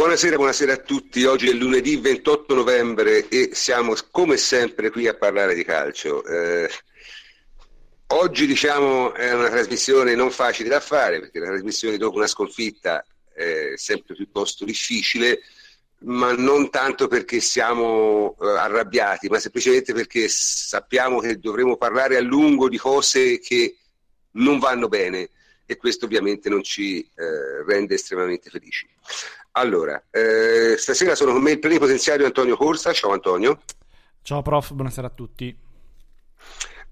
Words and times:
Buonasera, 0.00 0.36
buonasera 0.36 0.72
a 0.72 0.76
tutti. 0.78 1.26
Oggi 1.26 1.50
è 1.50 1.52
lunedì 1.52 1.96
28 1.98 2.54
novembre 2.54 3.28
e 3.28 3.50
siamo 3.52 3.94
come 4.10 4.38
sempre 4.38 4.88
qui 4.88 5.06
a 5.06 5.12
parlare 5.12 5.54
di 5.54 5.62
calcio. 5.62 6.24
Eh, 6.24 6.70
oggi 8.06 8.46
diciamo 8.46 9.12
è 9.12 9.34
una 9.34 9.50
trasmissione 9.50 10.14
non 10.14 10.30
facile 10.30 10.70
da 10.70 10.80
fare 10.80 11.20
perché 11.20 11.38
la 11.38 11.48
trasmissione 11.48 11.98
dopo 11.98 12.16
una 12.16 12.26
sconfitta 12.26 13.04
è 13.30 13.74
sempre 13.74 14.14
piuttosto 14.14 14.64
difficile, 14.64 15.40
ma 16.04 16.32
non 16.32 16.70
tanto 16.70 17.06
perché 17.06 17.40
siamo 17.40 18.38
eh, 18.40 18.46
arrabbiati, 18.56 19.28
ma 19.28 19.38
semplicemente 19.38 19.92
perché 19.92 20.28
sappiamo 20.28 21.20
che 21.20 21.38
dovremo 21.38 21.76
parlare 21.76 22.16
a 22.16 22.22
lungo 22.22 22.70
di 22.70 22.78
cose 22.78 23.38
che 23.38 23.76
non 24.30 24.58
vanno 24.58 24.88
bene 24.88 25.28
e 25.66 25.76
questo 25.76 26.06
ovviamente 26.06 26.48
non 26.48 26.62
ci 26.62 27.00
eh, 27.00 27.64
rende 27.66 27.96
estremamente 27.96 28.48
felici. 28.48 28.88
Allora, 29.52 30.02
eh, 30.10 30.76
stasera 30.78 31.14
sono 31.14 31.32
con 31.32 31.42
me 31.42 31.52
il 31.52 31.58
plenipotenziario 31.58 32.26
Antonio 32.26 32.56
Corsa. 32.56 32.92
Ciao 32.92 33.12
Antonio. 33.12 33.62
Ciao 34.22 34.42
prof, 34.42 34.72
buonasera 34.72 35.08
a 35.08 35.10
tutti. 35.10 35.56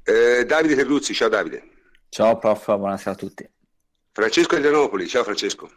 Eh, 0.03 0.45
Davide 0.45 0.75
Terruzzi, 0.75 1.15
ciao 1.15 1.29
Davide. 1.29 1.63
Ciao 2.09 2.39
prof, 2.39 2.65
buonasera 2.77 3.13
a 3.13 3.15
tutti. 3.15 3.49
Francesco 4.11 4.57
Adrianopoli, 4.57 5.07
ciao 5.07 5.23
Francesco. 5.23 5.71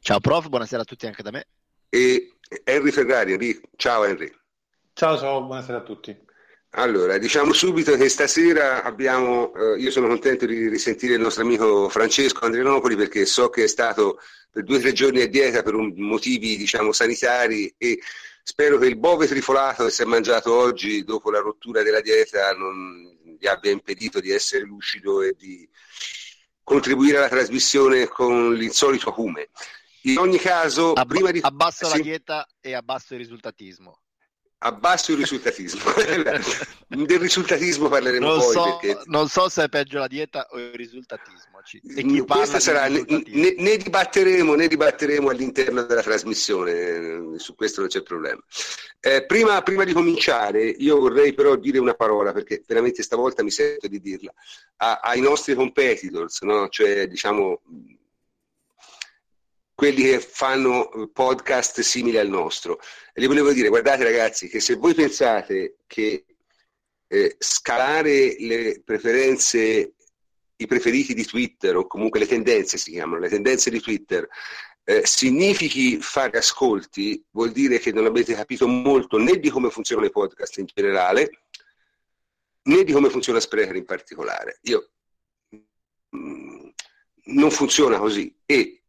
Ciao 0.00 0.18
prof, 0.18 0.48
buonasera 0.48 0.82
a 0.82 0.84
tutti 0.84 1.06
anche 1.06 1.22
da 1.22 1.30
me. 1.30 1.46
E 1.88 2.36
Henry 2.64 2.90
Ferrari, 2.90 3.32
Henry. 3.32 3.60
ciao 3.76 4.04
Henry. 4.04 4.32
Ciao, 4.94 5.16
ciao, 5.16 5.44
buonasera 5.44 5.78
a 5.78 5.82
tutti. 5.82 6.28
Allora, 6.74 7.18
diciamo 7.18 7.52
subito 7.52 7.96
che 7.96 8.08
stasera 8.08 8.84
abbiamo, 8.84 9.52
eh, 9.54 9.80
io 9.80 9.90
sono 9.90 10.06
contento 10.06 10.46
di 10.46 10.68
risentire 10.68 11.14
il 11.14 11.20
nostro 11.20 11.42
amico 11.42 11.88
Francesco 11.88 12.44
Andrianopoli 12.44 12.94
perché 12.94 13.26
so 13.26 13.48
che 13.50 13.64
è 13.64 13.66
stato 13.66 14.20
per 14.48 14.62
due 14.62 14.76
o 14.76 14.80
tre 14.80 14.92
giorni 14.92 15.20
a 15.20 15.28
dieta 15.28 15.64
per 15.64 15.74
un, 15.74 15.92
motivi 15.96 16.56
diciamo 16.56 16.92
sanitari 16.92 17.74
e 17.76 17.98
spero 18.44 18.78
che 18.78 18.86
il 18.86 18.96
bove 18.96 19.26
trifolato 19.26 19.84
che 19.84 19.90
si 19.90 20.02
è 20.02 20.04
mangiato 20.04 20.54
oggi 20.54 21.02
dopo 21.02 21.32
la 21.32 21.40
rottura 21.40 21.82
della 21.82 22.00
dieta 22.00 22.52
non 22.52 23.18
gli 23.36 23.48
abbia 23.48 23.72
impedito 23.72 24.20
di 24.20 24.30
essere 24.30 24.62
lucido 24.62 25.22
e 25.22 25.34
di 25.36 25.68
contribuire 26.62 27.16
alla 27.16 27.28
trasmissione 27.28 28.06
con 28.06 28.54
l'insolito 28.54 29.08
acume. 29.08 29.48
In 30.02 30.18
ogni 30.18 30.38
caso, 30.38 30.92
Abb- 30.92 31.10
prima 31.10 31.32
di... 31.32 31.40
abbasso 31.42 31.86
sì. 31.86 31.96
la 31.96 32.02
dieta 32.02 32.46
e 32.60 32.74
abbasso 32.74 33.14
il 33.14 33.20
risultatismo 33.20 34.02
abbasso 34.62 35.12
il 35.12 35.18
risultatismo. 35.18 35.80
Del 36.88 37.18
risultatismo 37.18 37.88
parleremo 37.88 38.26
non 38.26 38.38
poi. 38.38 38.52
So, 38.52 38.78
perché... 38.80 39.02
Non 39.06 39.28
so 39.28 39.48
se 39.48 39.64
è 39.64 39.68
peggio 39.68 39.98
la 39.98 40.08
dieta 40.08 40.48
o 40.50 40.58
il 40.58 40.72
risultatismo. 40.74 41.48
Chi 41.62 42.24
Questa 42.26 42.58
sarà, 42.58 42.88
ne, 42.88 43.04
ne, 43.06 43.54
ne, 43.56 43.76
dibatteremo, 43.76 44.54
ne 44.54 44.66
dibatteremo 44.66 45.28
all'interno 45.28 45.82
della 45.82 46.02
trasmissione, 46.02 47.38
su 47.38 47.54
questo 47.54 47.80
non 47.80 47.90
c'è 47.90 48.02
problema. 48.02 48.40
Eh, 48.98 49.24
prima, 49.26 49.60
prima, 49.62 49.84
di 49.84 49.92
cominciare, 49.92 50.64
io 50.64 50.98
vorrei 50.98 51.34
però 51.34 51.56
dire 51.56 51.78
una 51.78 51.94
parola, 51.94 52.32
perché 52.32 52.62
veramente 52.66 53.02
stavolta 53.02 53.42
mi 53.42 53.50
sento 53.50 53.88
di 53.88 54.00
dirla, 54.00 54.32
a, 54.78 55.00
ai 55.02 55.20
nostri 55.20 55.54
competitors, 55.54 56.40
no? 56.42 56.68
cioè 56.68 57.06
diciamo 57.06 57.60
quelli 59.80 60.02
che 60.02 60.20
fanno 60.20 61.08
podcast 61.10 61.80
simili 61.80 62.18
al 62.18 62.28
nostro. 62.28 62.80
E 63.14 63.22
gli 63.22 63.26
volevo 63.26 63.50
dire, 63.50 63.70
guardate 63.70 64.04
ragazzi, 64.04 64.46
che 64.46 64.60
se 64.60 64.74
voi 64.74 64.92
pensate 64.92 65.78
che 65.86 66.26
eh, 67.06 67.36
scalare 67.38 68.36
le 68.40 68.82
preferenze, 68.84 69.94
i 70.54 70.66
preferiti 70.66 71.14
di 71.14 71.24
Twitter, 71.24 71.78
o 71.78 71.86
comunque 71.86 72.20
le 72.20 72.26
tendenze 72.26 72.76
si 72.76 72.90
chiamano, 72.90 73.22
le 73.22 73.30
tendenze 73.30 73.70
di 73.70 73.80
Twitter, 73.80 74.28
eh, 74.84 75.00
significhi 75.06 75.98
fare 75.98 76.36
ascolti, 76.36 77.24
vuol 77.30 77.50
dire 77.50 77.78
che 77.78 77.90
non 77.90 78.04
avete 78.04 78.34
capito 78.34 78.68
molto 78.68 79.16
né 79.16 79.38
di 79.38 79.48
come 79.48 79.70
funzionano 79.70 80.08
i 80.08 80.12
podcast 80.12 80.58
in 80.58 80.66
generale, 80.66 81.44
né 82.64 82.84
di 82.84 82.92
come 82.92 83.08
funziona 83.08 83.40
Sprecher 83.40 83.76
in 83.76 83.86
particolare. 83.86 84.58
Io 84.64 84.90
mh, 85.48 86.18
mm, 86.18 86.68
non 87.32 87.50
funziona 87.50 87.98
così 87.98 88.30
e 88.44 88.79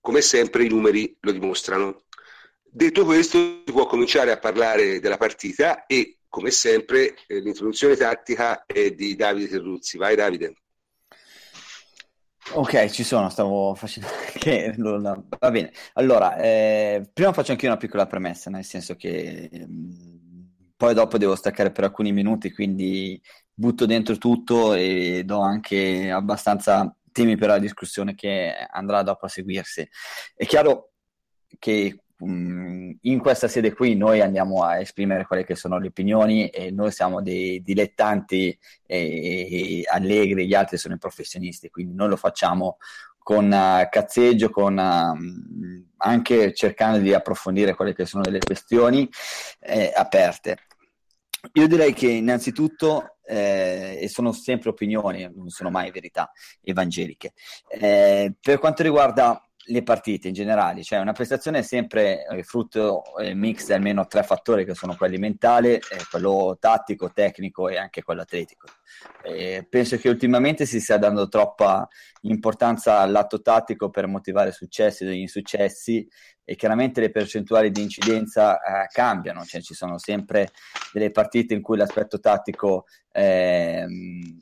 come 0.00 0.20
sempre 0.20 0.64
i 0.64 0.68
numeri 0.68 1.16
lo 1.20 1.32
dimostrano. 1.32 2.04
Detto 2.62 3.04
questo, 3.04 3.38
si 3.64 3.72
può 3.72 3.86
cominciare 3.86 4.30
a 4.30 4.38
parlare 4.38 5.00
della 5.00 5.16
partita 5.16 5.86
e, 5.86 6.18
come 6.28 6.50
sempre, 6.50 7.16
eh, 7.26 7.40
l'introduzione 7.40 7.96
tattica 7.96 8.64
è 8.64 8.92
di 8.92 9.16
Davide 9.16 9.48
Terruzzi. 9.48 9.98
Vai 9.98 10.14
Davide. 10.14 10.54
Ok, 12.52 12.88
ci 12.90 13.04
sono, 13.04 13.28
stavo 13.28 13.74
facendo... 13.74 14.08
che... 14.38 14.74
Va 14.76 15.50
bene, 15.50 15.72
allora, 15.94 16.36
eh, 16.36 17.08
prima 17.12 17.32
faccio 17.32 17.52
anche 17.52 17.66
una 17.66 17.76
piccola 17.76 18.06
premessa, 18.06 18.50
nel 18.50 18.64
senso 18.64 18.96
che 18.96 19.48
eh, 19.52 19.68
poi 20.76 20.94
dopo 20.94 21.18
devo 21.18 21.36
staccare 21.36 21.70
per 21.70 21.84
alcuni 21.84 22.10
minuti, 22.10 22.52
quindi 22.52 23.20
butto 23.52 23.84
dentro 23.84 24.16
tutto 24.16 24.72
e 24.74 25.22
do 25.24 25.40
anche 25.40 26.10
abbastanza 26.10 26.96
temi 27.12 27.36
per 27.36 27.48
la 27.48 27.58
discussione 27.58 28.14
che 28.14 28.52
andrà 28.70 29.02
dopo 29.02 29.26
a 29.26 29.28
seguirsi. 29.28 29.88
È 30.34 30.46
chiaro 30.46 30.92
che 31.58 32.04
um, 32.18 32.96
in 33.02 33.18
questa 33.18 33.48
sede 33.48 33.72
qui 33.72 33.96
noi 33.96 34.20
andiamo 34.20 34.62
a 34.62 34.78
esprimere 34.78 35.26
quelle 35.26 35.44
che 35.44 35.54
sono 35.54 35.78
le 35.78 35.88
opinioni 35.88 36.48
e 36.48 36.70
noi 36.70 36.90
siamo 36.92 37.22
dei 37.22 37.62
dilettanti 37.62 38.56
e, 38.86 38.98
e 38.98 39.82
allegri, 39.90 40.46
gli 40.46 40.54
altri 40.54 40.76
sono 40.76 40.94
i 40.94 40.98
professionisti, 40.98 41.70
quindi 41.70 41.94
noi 41.94 42.08
lo 42.08 42.16
facciamo 42.16 42.78
con 43.18 43.46
uh, 43.46 43.88
cazzeggio, 43.88 44.50
con, 44.50 44.76
uh, 44.76 45.86
anche 45.98 46.54
cercando 46.54 46.98
di 46.98 47.12
approfondire 47.12 47.74
quelle 47.74 47.94
che 47.94 48.06
sono 48.06 48.22
delle 48.22 48.38
questioni 48.38 49.08
eh, 49.60 49.92
aperte. 49.94 50.56
Io 51.54 51.66
direi 51.66 51.92
che 51.92 52.08
innanzitutto 52.08 53.16
eh, 53.24 53.98
e 54.00 54.08
sono 54.08 54.32
sempre 54.32 54.70
opinioni, 54.70 55.28
non 55.34 55.48
sono 55.48 55.70
mai 55.70 55.90
verità 55.90 56.30
evangeliche. 56.62 57.32
Eh, 57.68 58.34
per 58.40 58.58
quanto 58.58 58.82
riguarda 58.82 59.42
le 59.70 59.82
partite 59.82 60.28
in 60.28 60.34
generale, 60.34 60.82
cioè 60.82 60.98
una 60.98 61.12
prestazione 61.12 61.58
è 61.58 61.62
sempre 61.62 62.26
eh, 62.26 62.42
frutto 62.42 63.16
eh, 63.18 63.34
mix 63.34 63.66
di 63.66 63.72
almeno 63.72 64.06
tre 64.06 64.22
fattori 64.24 64.64
che 64.64 64.74
sono 64.74 64.96
quelli 64.96 65.16
mentali, 65.16 65.74
eh, 65.74 65.82
quello 66.10 66.56
tattico, 66.58 67.12
tecnico 67.12 67.68
e 67.68 67.76
anche 67.78 68.02
quello 68.02 68.22
atletico. 68.22 68.66
Eh, 69.22 69.64
penso 69.68 69.96
che 69.96 70.08
ultimamente 70.08 70.66
si 70.66 70.80
stia 70.80 70.98
dando 70.98 71.28
troppa 71.28 71.88
importanza 72.22 72.98
all'atto 72.98 73.40
tattico 73.40 73.90
per 73.90 74.06
motivare 74.06 74.50
successi 74.50 75.04
ed 75.04 75.12
insuccessi 75.12 76.06
e 76.44 76.56
chiaramente 76.56 77.00
le 77.00 77.10
percentuali 77.10 77.70
di 77.70 77.82
incidenza 77.82 78.58
cambiano, 78.92 79.44
cioè 79.44 79.60
ci 79.60 79.72
sono 79.72 79.98
sempre 79.98 80.50
delle 80.92 81.12
partite 81.12 81.54
in 81.54 81.62
cui 81.62 81.76
l'aspetto 81.76 82.18
tattico 82.18 82.86
ehm, 83.12 84.36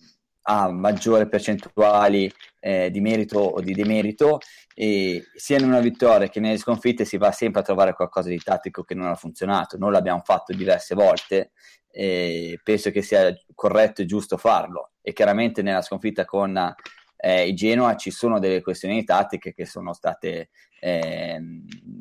ha 0.50 0.70
maggiori 0.70 1.28
percentuali 1.28 2.32
eh, 2.60 2.90
di 2.90 3.00
merito 3.00 3.38
o 3.38 3.60
di 3.60 3.74
demerito 3.74 4.38
e 4.74 5.24
sia 5.34 5.58
in 5.58 5.64
una 5.64 5.80
vittoria 5.80 6.28
che 6.28 6.40
nelle 6.40 6.56
sconfitte 6.56 7.04
si 7.04 7.18
va 7.18 7.30
sempre 7.32 7.60
a 7.60 7.64
trovare 7.64 7.92
qualcosa 7.92 8.30
di 8.30 8.38
tattico 8.38 8.82
che 8.82 8.94
non 8.94 9.08
ha 9.08 9.14
funzionato. 9.14 9.76
Noi 9.76 9.92
l'abbiamo 9.92 10.22
fatto 10.24 10.54
diverse 10.54 10.94
volte 10.94 11.50
e 11.90 12.60
penso 12.62 12.90
che 12.90 13.02
sia 13.02 13.34
corretto 13.54 14.02
e 14.02 14.06
giusto 14.06 14.36
farlo 14.36 14.92
e 15.02 15.12
chiaramente 15.12 15.62
nella 15.62 15.82
sconfitta 15.82 16.24
con 16.24 16.74
eh, 17.20 17.52
Genoa 17.54 17.96
ci 17.96 18.10
sono 18.10 18.38
delle 18.38 18.62
questioni 18.62 19.04
tattiche 19.04 19.52
che 19.52 19.66
sono 19.66 19.92
state 19.92 20.50
eh, 20.80 21.40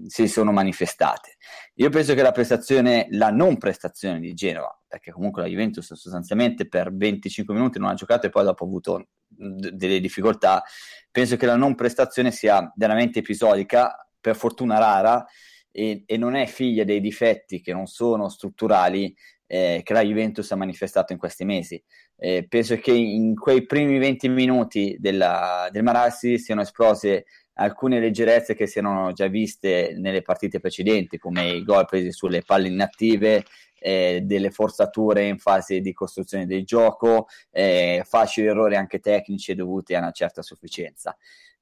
si 0.08 0.28
sono 0.28 0.52
manifestate. 0.52 1.38
Io 1.76 1.90
penso 1.90 2.14
che 2.14 2.22
la 2.22 2.32
prestazione, 2.32 3.08
la 3.12 3.30
non 3.30 3.58
prestazione 3.58 4.20
di 4.20 4.34
Genova, 4.34 4.80
perché 4.88 5.12
comunque 5.12 5.42
la 5.42 5.48
Juventus 5.48 5.94
sostanzialmente 5.94 6.68
per 6.68 6.96
25 6.96 7.54
minuti 7.54 7.80
non 7.80 7.90
ha 7.90 7.96
giocato 7.96 8.28
e 8.28 8.30
poi 8.30 8.44
dopo 8.44 8.64
ha 8.64 8.68
avuto 8.68 9.08
delle 9.28 10.00
difficoltà, 10.00 10.64
penso 11.12 11.36
che 11.36 11.46
la 11.46 11.56
non 11.56 11.76
prestazione 11.76 12.32
sia 12.32 12.72
veramente 12.76 13.20
episodica, 13.20 14.08
per 14.20 14.36
fortuna 14.36 14.78
rara, 14.78 15.26
e, 15.72 16.04
e 16.06 16.18
non 16.18 16.36
è 16.36 16.46
figlia 16.48 16.84
dei 16.84 17.00
difetti 17.00 17.62
che 17.62 17.74
non 17.74 17.86
sono 17.86 18.30
strutturali 18.30 19.16
eh, 19.48 19.82
che 19.84 19.94
la 19.94 20.04
Juventus 20.04 20.52
ha 20.52 20.56
manifestato 20.56 21.14
in 21.14 21.20
questi 21.20 21.46
mesi. 21.46 21.82
Eh, 22.18 22.46
penso 22.48 22.76
che 22.78 22.92
in 22.92 23.36
quei 23.36 23.66
primi 23.66 23.98
20 23.98 24.30
minuti 24.30 24.96
della, 25.00 25.70
del 25.72 25.84
Marassi 25.84 26.38
siano 26.38 26.62
esplose 26.62 27.26
alcune 27.60 28.00
leggerezze 28.00 28.54
che 28.54 28.68
si 28.68 28.78
erano 28.80 29.14
già 29.14 29.28
viste 29.28 29.96
nelle 29.98 30.22
partite 30.22 30.60
precedenti, 30.60 31.18
come 31.18 31.50
i 31.50 31.64
gol 31.64 31.86
presi 31.86 32.12
sulle 32.12 32.44
palle 32.44 32.68
inattive, 32.68 33.44
eh, 33.80 34.22
delle 34.24 34.52
forzature 34.52 35.26
in 35.26 35.38
fase 35.38 35.80
di 35.80 35.94
costruzione 35.94 36.46
del 36.46 36.66
gioco, 36.66 37.28
eh, 37.52 38.04
facili 38.06 38.48
errori 38.48 38.76
anche 38.76 39.00
tecnici 39.00 39.56
dovuti 39.56 39.96
a 39.96 40.00
una 40.00 40.12
certa 40.12 40.42
sufficienza. 40.42 41.16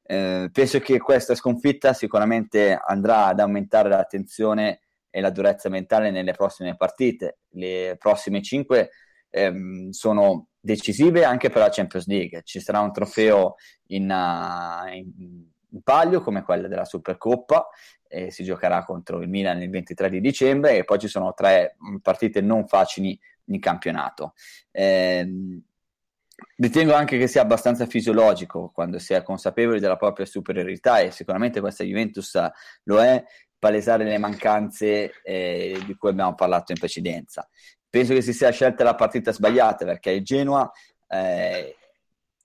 Eh, 0.08 0.50
penso 0.52 0.80
che 0.80 1.00
questa 1.00 1.34
sconfitta 1.34 1.94
sicuramente 1.94 2.80
andrà 2.80 3.26
ad 3.26 3.40
aumentare 3.40 3.90
l'attenzione 3.90 4.82
e 5.16 5.22
la 5.22 5.30
durezza 5.30 5.70
mentale 5.70 6.12
nelle 6.12 6.34
prossime 6.34 6.76
partite. 6.76 7.38
Le 7.52 7.96
prossime 7.98 8.42
cinque 8.42 8.90
ehm, 9.30 9.92
sono 9.92 10.50
decisive 10.60 11.24
anche 11.24 11.50
per 11.50 11.62
la 11.62 11.70
Champions 11.70 12.06
League. 12.06 12.42
Ci 12.44 12.60
sarà 12.60 12.82
un 12.82 12.92
trofeo 12.92 13.56
in, 13.92 14.10
uh, 14.12 14.94
in, 14.94 15.46
in 15.70 15.82
palio 15.84 16.20
come 16.20 16.44
quella 16.44 16.68
della 16.68 16.84
Supercoppa, 16.84 17.66
eh, 18.10 18.30
si 18.30 18.44
giocherà 18.44 18.84
contro 18.84 19.22
il 19.22 19.30
Milan 19.30 19.62
il 19.62 19.70
23 19.70 20.10
di 20.10 20.20
dicembre 20.20 20.76
e 20.76 20.84
poi 20.84 21.00
ci 21.00 21.08
sono 21.08 21.34
tre 21.34 21.78
partite 22.02 22.42
non 22.42 22.68
facili 22.68 23.18
in 23.46 23.60
campionato. 23.62 24.34
Eh, 24.70 25.26
ritengo 26.58 26.94
anche 26.94 27.18
che 27.18 27.28
sia 27.28 27.42
abbastanza 27.42 27.86
fisiologico 27.86 28.72
quando 28.74 29.00
si 29.00 29.14
è 29.14 29.24
consapevoli 29.24 29.80
della 29.80 29.98
propria 29.98 30.26
superiorità 30.26 31.00
e 31.00 31.12
sicuramente 31.12 31.60
questa 31.60 31.84
Juventus 31.84 32.38
lo 32.84 33.02
è, 33.02 33.24
palesare 33.58 34.04
le 34.04 34.18
mancanze 34.18 35.22
eh, 35.24 35.82
di 35.86 35.96
cui 35.96 36.10
abbiamo 36.10 36.36
parlato 36.36 36.72
in 36.72 36.80
precedenza. 36.80 37.48
Penso 37.90 38.14
che 38.14 38.22
si 38.22 38.34
sia 38.34 38.52
scelta 38.52 38.84
la 38.84 38.96
partita 38.96 39.32
sbagliata 39.32 39.86
perché 39.86 40.12
il 40.12 40.24
Genoa 40.24 40.70
eh, 41.08 41.76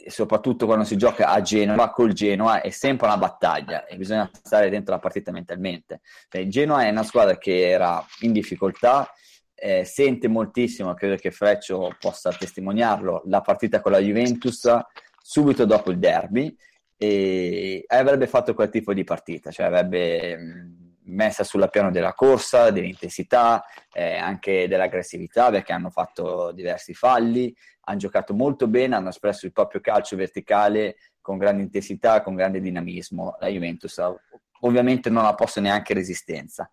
soprattutto 0.07 0.67
quando 0.67 0.85
si 0.85 0.97
gioca 0.97 1.29
a 1.29 1.41
Genova, 1.43 1.91
col 1.91 2.13
Genoa 2.13 2.63
è 2.63 2.71
sempre 2.71 3.07
una 3.07 3.19
battaglia 3.19 3.87
e 3.87 3.97
bisogna 3.97 4.31
stare 4.33 4.71
dentro 4.71 4.95
la 4.95 5.01
partita 5.01 5.31
mentalmente. 5.31 6.01
Cioè, 6.29 6.41
il 6.41 6.51
Genoa 6.51 6.85
è 6.85 6.91
una 6.91 7.03
squadra 7.03 7.37
che 7.37 7.69
era 7.69 8.05
in 8.21 8.33
difficoltà, 8.33 9.13
eh, 9.61 9.85
sente 9.85 10.27
moltissimo, 10.27 10.95
credo 10.95 11.17
che 11.17 11.31
Freccio 11.31 11.95
possa 12.01 12.31
testimoniarlo, 12.33 13.23
la 13.27 13.43
partita 13.43 13.81
con 13.81 13.93
la 13.93 13.99
Juventus 13.99 14.69
subito 15.23 15.67
dopo 15.67 15.91
il 15.91 15.99
derby 15.99 16.57
e 16.97 17.85
avrebbe 17.87 18.27
fatto 18.27 18.55
quel 18.55 18.71
tipo 18.71 18.95
di 18.95 19.05
partita, 19.05 19.51
cioè 19.51 19.67
avrebbe 19.67 20.37
messa 21.05 21.45
sulla 21.45 21.69
piano 21.69 21.91
della 21.91 22.15
corsa, 22.15 22.71
dell'intensità, 22.71 23.65
eh, 23.93 24.17
anche 24.17 24.69
dell'aggressività 24.69 25.51
perché 25.51 25.73
hanno 25.73 25.91
fatto 25.91 26.53
diversi 26.53 26.95
falli, 26.95 27.55
hanno 27.83 27.99
giocato 27.99 28.35
molto 28.35 28.67
bene, 28.67 28.97
hanno 28.97 29.09
espresso 29.09 29.47
il 29.47 29.53
proprio 29.53 29.81
calcio 29.81 30.17
verticale 30.17 30.97
con 31.21 31.39
grande 31.39 31.63
intensità, 31.63 32.23
con 32.23 32.35
grande 32.35 32.61
dinamismo. 32.61 33.37
La 33.41 33.49
Juventus 33.49 34.01
ovviamente 34.61 35.11
non 35.11 35.25
ha 35.25 35.35
posto 35.35 35.61
neanche 35.61 35.95
resistenza. 35.95 36.71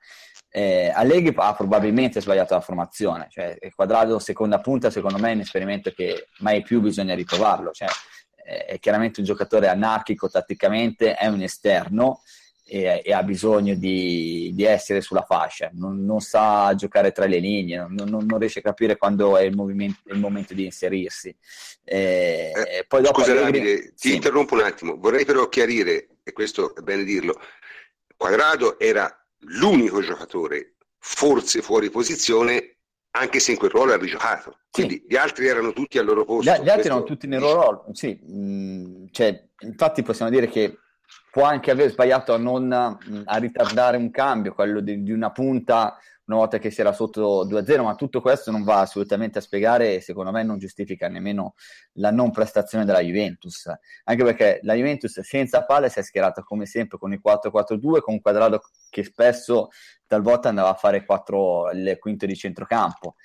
Eh, 0.49 0.91
Allegri 0.94 1.33
ha 1.35 1.53
probabilmente 1.53 2.21
sbagliato 2.21 2.53
la 2.53 2.61
formazione, 2.61 3.27
cioè 3.29 3.57
il 3.59 3.73
quadrato 3.75 4.17
seconda 4.19 4.59
punta 4.59 4.89
secondo 4.89 5.17
me 5.17 5.31
è 5.31 5.33
un 5.33 5.41
esperimento 5.41 5.91
che 5.91 6.27
mai 6.39 6.61
più 6.61 6.79
bisogna 6.79 7.15
riprovarlo, 7.15 7.71
cioè, 7.71 7.88
è 8.44 8.79
chiaramente 8.79 9.19
un 9.19 9.25
giocatore 9.25 9.67
anarchico 9.67 10.29
tatticamente, 10.29 11.15
è 11.15 11.27
un 11.27 11.41
esterno, 11.41 12.21
e, 12.67 13.01
e 13.03 13.13
ha 13.13 13.23
bisogno 13.23 13.75
di, 13.75 14.51
di, 14.53 14.63
essere 14.65 15.01
sulla 15.01 15.23
fascia, 15.23 15.69
non, 15.73 16.03
non, 16.03 16.19
sa 16.19 16.73
giocare 16.75 17.11
tra 17.11 17.25
le 17.25 17.39
linee, 17.39 17.77
non, 17.77 17.94
non, 17.94 18.25
non 18.25 18.39
riesce 18.39 18.59
a 18.59 18.63
capire 18.63 18.97
quando 18.97 19.38
è 19.38 19.44
il, 19.44 19.53
il 19.53 20.19
momento 20.19 20.53
di 20.53 20.65
inserirsi. 20.65 21.33
Eh, 21.83 22.51
eh, 22.53 22.85
poi 22.85 23.01
dopo 23.01 23.21
scusa 23.21 23.31
Allegri... 23.31 23.59
Davide, 23.59 23.81
ti 23.95 24.09
sì. 24.09 24.15
interrompo 24.15 24.55
un 24.55 24.61
attimo, 24.61 24.97
vorrei 24.97 25.23
però 25.23 25.47
chiarire, 25.47 26.09
e 26.23 26.33
questo 26.33 26.75
è 26.75 26.81
bene 26.81 27.03
dirlo, 27.03 27.39
Quadrado 28.17 28.79
era 28.79 29.17
l'unico 29.39 30.01
giocatore 30.01 30.75
forse 31.00 31.62
fuori 31.62 31.89
posizione 31.89 32.78
anche 33.12 33.39
se 33.39 33.51
in 33.51 33.57
quel 33.57 33.72
ruolo 33.72 33.94
ha 33.94 33.98
rigiocato. 33.98 34.60
Quindi 34.69 34.95
sì. 34.95 35.06
gli 35.10 35.16
altri 35.16 35.48
erano 35.48 35.74
tutti 35.74 35.98
al 35.98 36.06
loro 36.06 36.24
posto. 36.24 36.51
Gli, 36.51 36.63
gli 36.63 36.69
altri 36.69 36.88
erano 36.88 37.04
tutti 37.04 37.28
nel 37.28 37.39
loro 37.39 37.62
ruolo, 37.62 37.86
sì. 37.94 38.19
Mm, 38.24 39.06
cioè, 39.12 39.48
infatti 39.60 40.04
possiamo 40.04 40.30
dire 40.30 40.48
che 40.48 40.78
può 41.31 41.44
anche 41.44 41.72
aver 41.72 41.89
sbagliato 41.89 42.34
a, 42.34 42.38
non, 42.38 42.72
a 42.72 43.38
ritardare 43.38 43.98
un 43.98 44.12
cambio, 44.12 44.54
quello 44.54 44.81
di, 44.81 45.01
di, 45.04 45.12
una 45.12 45.31
punta 45.31 45.98
una 46.27 46.38
volta 46.38 46.57
che 46.57 46.71
si 46.71 46.81
era 46.81 46.91
sotto 46.91 47.45
2-0, 47.45 47.83
ma 47.83 47.95
tutto 47.95 48.21
questo 48.21 48.51
non 48.51 48.63
va 48.63 48.81
assolutamente 48.81 49.38
a 49.38 49.41
spiegare 49.41 49.95
e 49.95 50.01
secondo 50.01 50.31
me 50.31 50.44
non 50.44 50.57
giustifica 50.57 51.07
nemmeno 51.07 51.56
la 51.94 52.12
non 52.12 52.31
prestazione 52.31 52.85
della 52.85 53.00
Juventus, 53.00 53.71
anche 54.03 54.24
perché 54.24 54.59
la 54.63 54.74
Juventus 54.74 55.19
senza 55.21 55.63
palle 55.63 55.89
si 55.89 56.00
è 56.00 56.01
schierata 56.01 56.44
come 56.44 56.65
sempre 56.65 56.97
con 56.97 57.13
il 57.13 57.21
4-4-2, 57.24 58.01
con 58.01 58.13
un 58.15 58.21
quadrato 58.21 58.62
che 58.89 59.03
spesso 59.03 59.69
talvolta 60.06 60.50
andava 60.50 60.69
a 60.69 60.75
fare 60.75 61.06
4, 61.06 61.71
il 61.71 61.97
quinto 62.00 62.25
di 62.25 62.35
centrocampo. 62.35 63.15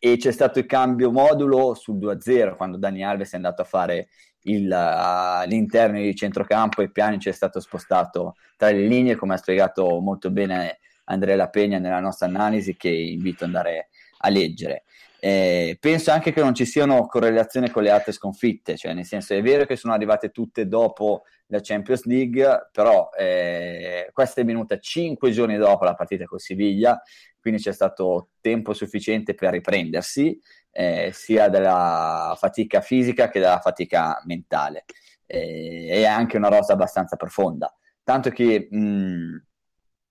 E 0.00 0.16
c'è 0.16 0.30
stato 0.30 0.60
il 0.60 0.66
cambio 0.66 1.10
modulo 1.10 1.74
sul 1.74 1.96
2-0 1.96 2.54
quando 2.54 2.76
Dani 2.76 3.02
Alves 3.04 3.32
è 3.32 3.36
andato 3.36 3.62
a 3.62 3.64
fare 3.64 4.08
il, 4.42 4.70
uh, 4.70 5.48
l'interno 5.48 5.98
di 5.98 6.14
centrocampo 6.14 6.82
e 6.82 6.90
Piani 6.90 7.18
ci 7.18 7.28
è 7.28 7.32
stato 7.32 7.58
spostato 7.58 8.36
tra 8.56 8.70
le 8.70 8.86
linee, 8.86 9.16
come 9.16 9.34
ha 9.34 9.38
spiegato 9.38 9.98
molto 10.00 10.30
bene 10.30 10.78
Andrea 11.08 11.36
La 11.36 11.48
Pegna 11.48 11.78
nella 11.78 12.00
nostra 12.00 12.26
analisi, 12.26 12.76
che 12.76 12.88
invito 12.88 13.44
ad 13.44 13.54
andare 13.54 13.88
a 14.18 14.28
leggere. 14.28 14.84
Eh, 15.20 15.76
penso 15.80 16.12
anche 16.12 16.32
che 16.32 16.40
non 16.40 16.54
ci 16.54 16.64
siano 16.64 17.06
correlazioni 17.06 17.70
con 17.70 17.82
le 17.82 17.90
altre 17.90 18.12
sconfitte, 18.12 18.76
cioè 18.76 18.92
nel 18.92 19.04
senso 19.04 19.34
è 19.34 19.42
vero 19.42 19.66
che 19.66 19.74
sono 19.74 19.92
arrivate 19.92 20.30
tutte 20.30 20.68
dopo 20.68 21.24
la 21.46 21.58
Champions 21.60 22.04
League, 22.04 22.68
però 22.70 23.10
eh, 23.18 24.10
questa 24.12 24.40
è 24.40 24.44
venuta 24.44 24.78
cinque 24.78 25.32
giorni 25.32 25.56
dopo 25.56 25.84
la 25.84 25.94
partita 25.94 26.24
con 26.24 26.38
Siviglia, 26.38 27.02
quindi 27.40 27.60
c'è 27.60 27.72
stato 27.72 28.28
tempo 28.40 28.74
sufficiente 28.74 29.34
per 29.34 29.50
riprendersi 29.50 30.38
eh, 30.70 31.10
sia 31.12 31.48
della 31.48 32.36
fatica 32.38 32.80
fisica 32.80 33.28
che 33.28 33.40
della 33.40 33.58
fatica 33.58 34.22
mentale. 34.24 34.84
Eh, 35.26 35.88
è 35.90 36.04
anche 36.04 36.36
una 36.36 36.48
rosa 36.48 36.74
abbastanza 36.74 37.16
profonda. 37.16 37.74
Tanto 38.04 38.30
che 38.30 38.68
mh, 38.70 39.47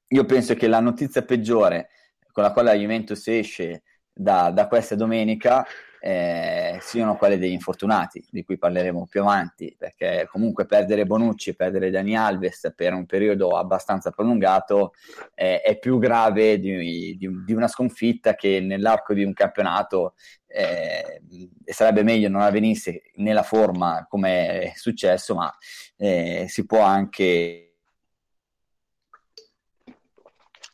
io 0.10 0.26
penso 0.26 0.54
che 0.56 0.68
la 0.68 0.80
notizia 0.80 1.24
peggiore 1.24 1.90
con 2.32 2.44
la 2.44 2.52
quale 2.52 2.72
la 2.72 2.78
Juventus 2.78 3.28
esce 3.28 3.84
da, 4.14 4.52
da 4.52 4.68
questa 4.68 4.96
domenica 4.96 5.66
eh, 6.00 6.78
siano 6.82 7.18
quelle 7.18 7.38
degli 7.38 7.52
infortunati, 7.52 8.24
di 8.30 8.44
cui 8.44 8.58
parleremo 8.58 9.08
più 9.10 9.22
avanti, 9.22 9.76
perché 9.78 10.28
comunque 10.30 10.66
perdere 10.66 11.06
Bonucci 11.06 11.56
perdere 11.56 11.90
Dani 11.90 12.16
Alves 12.16 12.72
per 12.76 12.94
un 12.94 13.06
periodo 13.06 13.58
abbastanza 13.58 14.12
prolungato 14.12 14.94
eh, 15.34 15.62
è 15.62 15.78
più 15.80 15.98
grave 15.98 16.60
di, 16.60 17.18
di, 17.18 17.44
di, 17.44 17.54
una 17.54 17.68
sconfitta 17.68 18.36
che 18.36 18.60
nell'arco 18.60 19.14
di 19.14 19.24
un 19.24 19.34
campionato 19.34 20.14
eh, 20.46 21.22
sarebbe 21.66 22.04
meglio 22.04 22.30
non 22.30 22.42
avvenisse 22.42 23.12
nella 23.16 23.44
forma 23.44 24.06
come 24.08 24.62
è 24.62 24.74
successo, 24.76 25.36
ma 25.36 25.54
eh, 25.98 26.46
si 26.48 26.66
può 26.66 26.82
anche 26.82 27.67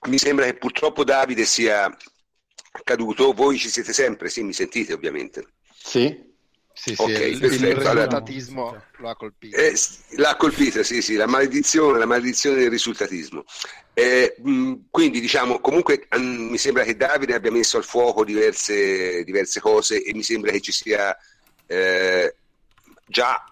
mi 0.08 0.18
sembra 0.18 0.46
che 0.46 0.56
purtroppo 0.56 1.04
Davide 1.04 1.46
sia 1.46 1.96
accaduto, 2.72 3.34
voi 3.34 3.58
ci 3.58 3.70
siete 3.70 3.94
sempre, 3.94 4.30
sì, 4.30 4.44
mi 4.44 4.54
sentite 4.54 4.94
ovviamente. 4.94 5.48
Sì. 5.72 6.32
Sì, 6.76 6.96
sì, 6.96 7.02
okay, 7.02 7.30
il, 7.34 7.44
il 7.44 7.50
risultatismo 7.52 8.70
allora, 8.70 8.88
lo 8.98 9.10
ha 9.10 9.16
colpito. 9.16 9.56
Eh, 9.56 9.74
l'ha 10.16 10.36
colpito, 10.36 10.82
sì, 10.82 11.04
sì, 11.04 11.16
la 11.16 11.28
maledizione, 11.28 12.00
la 12.00 12.08
maledizione 12.08 12.58
del 12.58 12.72
risultatismo. 12.72 13.44
Eh, 13.94 14.36
mh, 14.40 14.74
quindi 14.90 15.20
diciamo, 15.20 15.60
comunque 15.60 16.08
mh, 16.10 16.18
mi 16.18 16.58
sembra 16.58 16.84
che 16.84 16.98
Davide 16.98 17.36
abbia 17.36 17.52
messo 17.52 17.78
al 17.78 17.84
fuoco 17.84 18.26
diverse, 18.26 19.24
diverse 19.24 19.60
cose 19.60 20.04
e 20.04 20.14
mi 20.16 20.24
sembra 20.24 20.50
che 20.50 20.62
ci 20.62 20.72
sia 20.72 21.16
eh, 21.68 22.36
già 23.06 23.44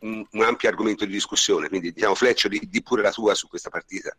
un, 0.00 0.26
un, 0.28 0.42
ampio 0.42 0.68
argomento 0.68 1.04
di 1.04 1.12
discussione, 1.12 1.68
quindi 1.68 1.92
diciamo 1.92 2.16
Fleccio 2.16 2.48
di, 2.48 2.60
di 2.68 2.82
pure 2.82 3.00
la 3.00 3.12
tua 3.12 3.34
su 3.36 3.48
questa 3.48 3.70
partita 3.70 4.14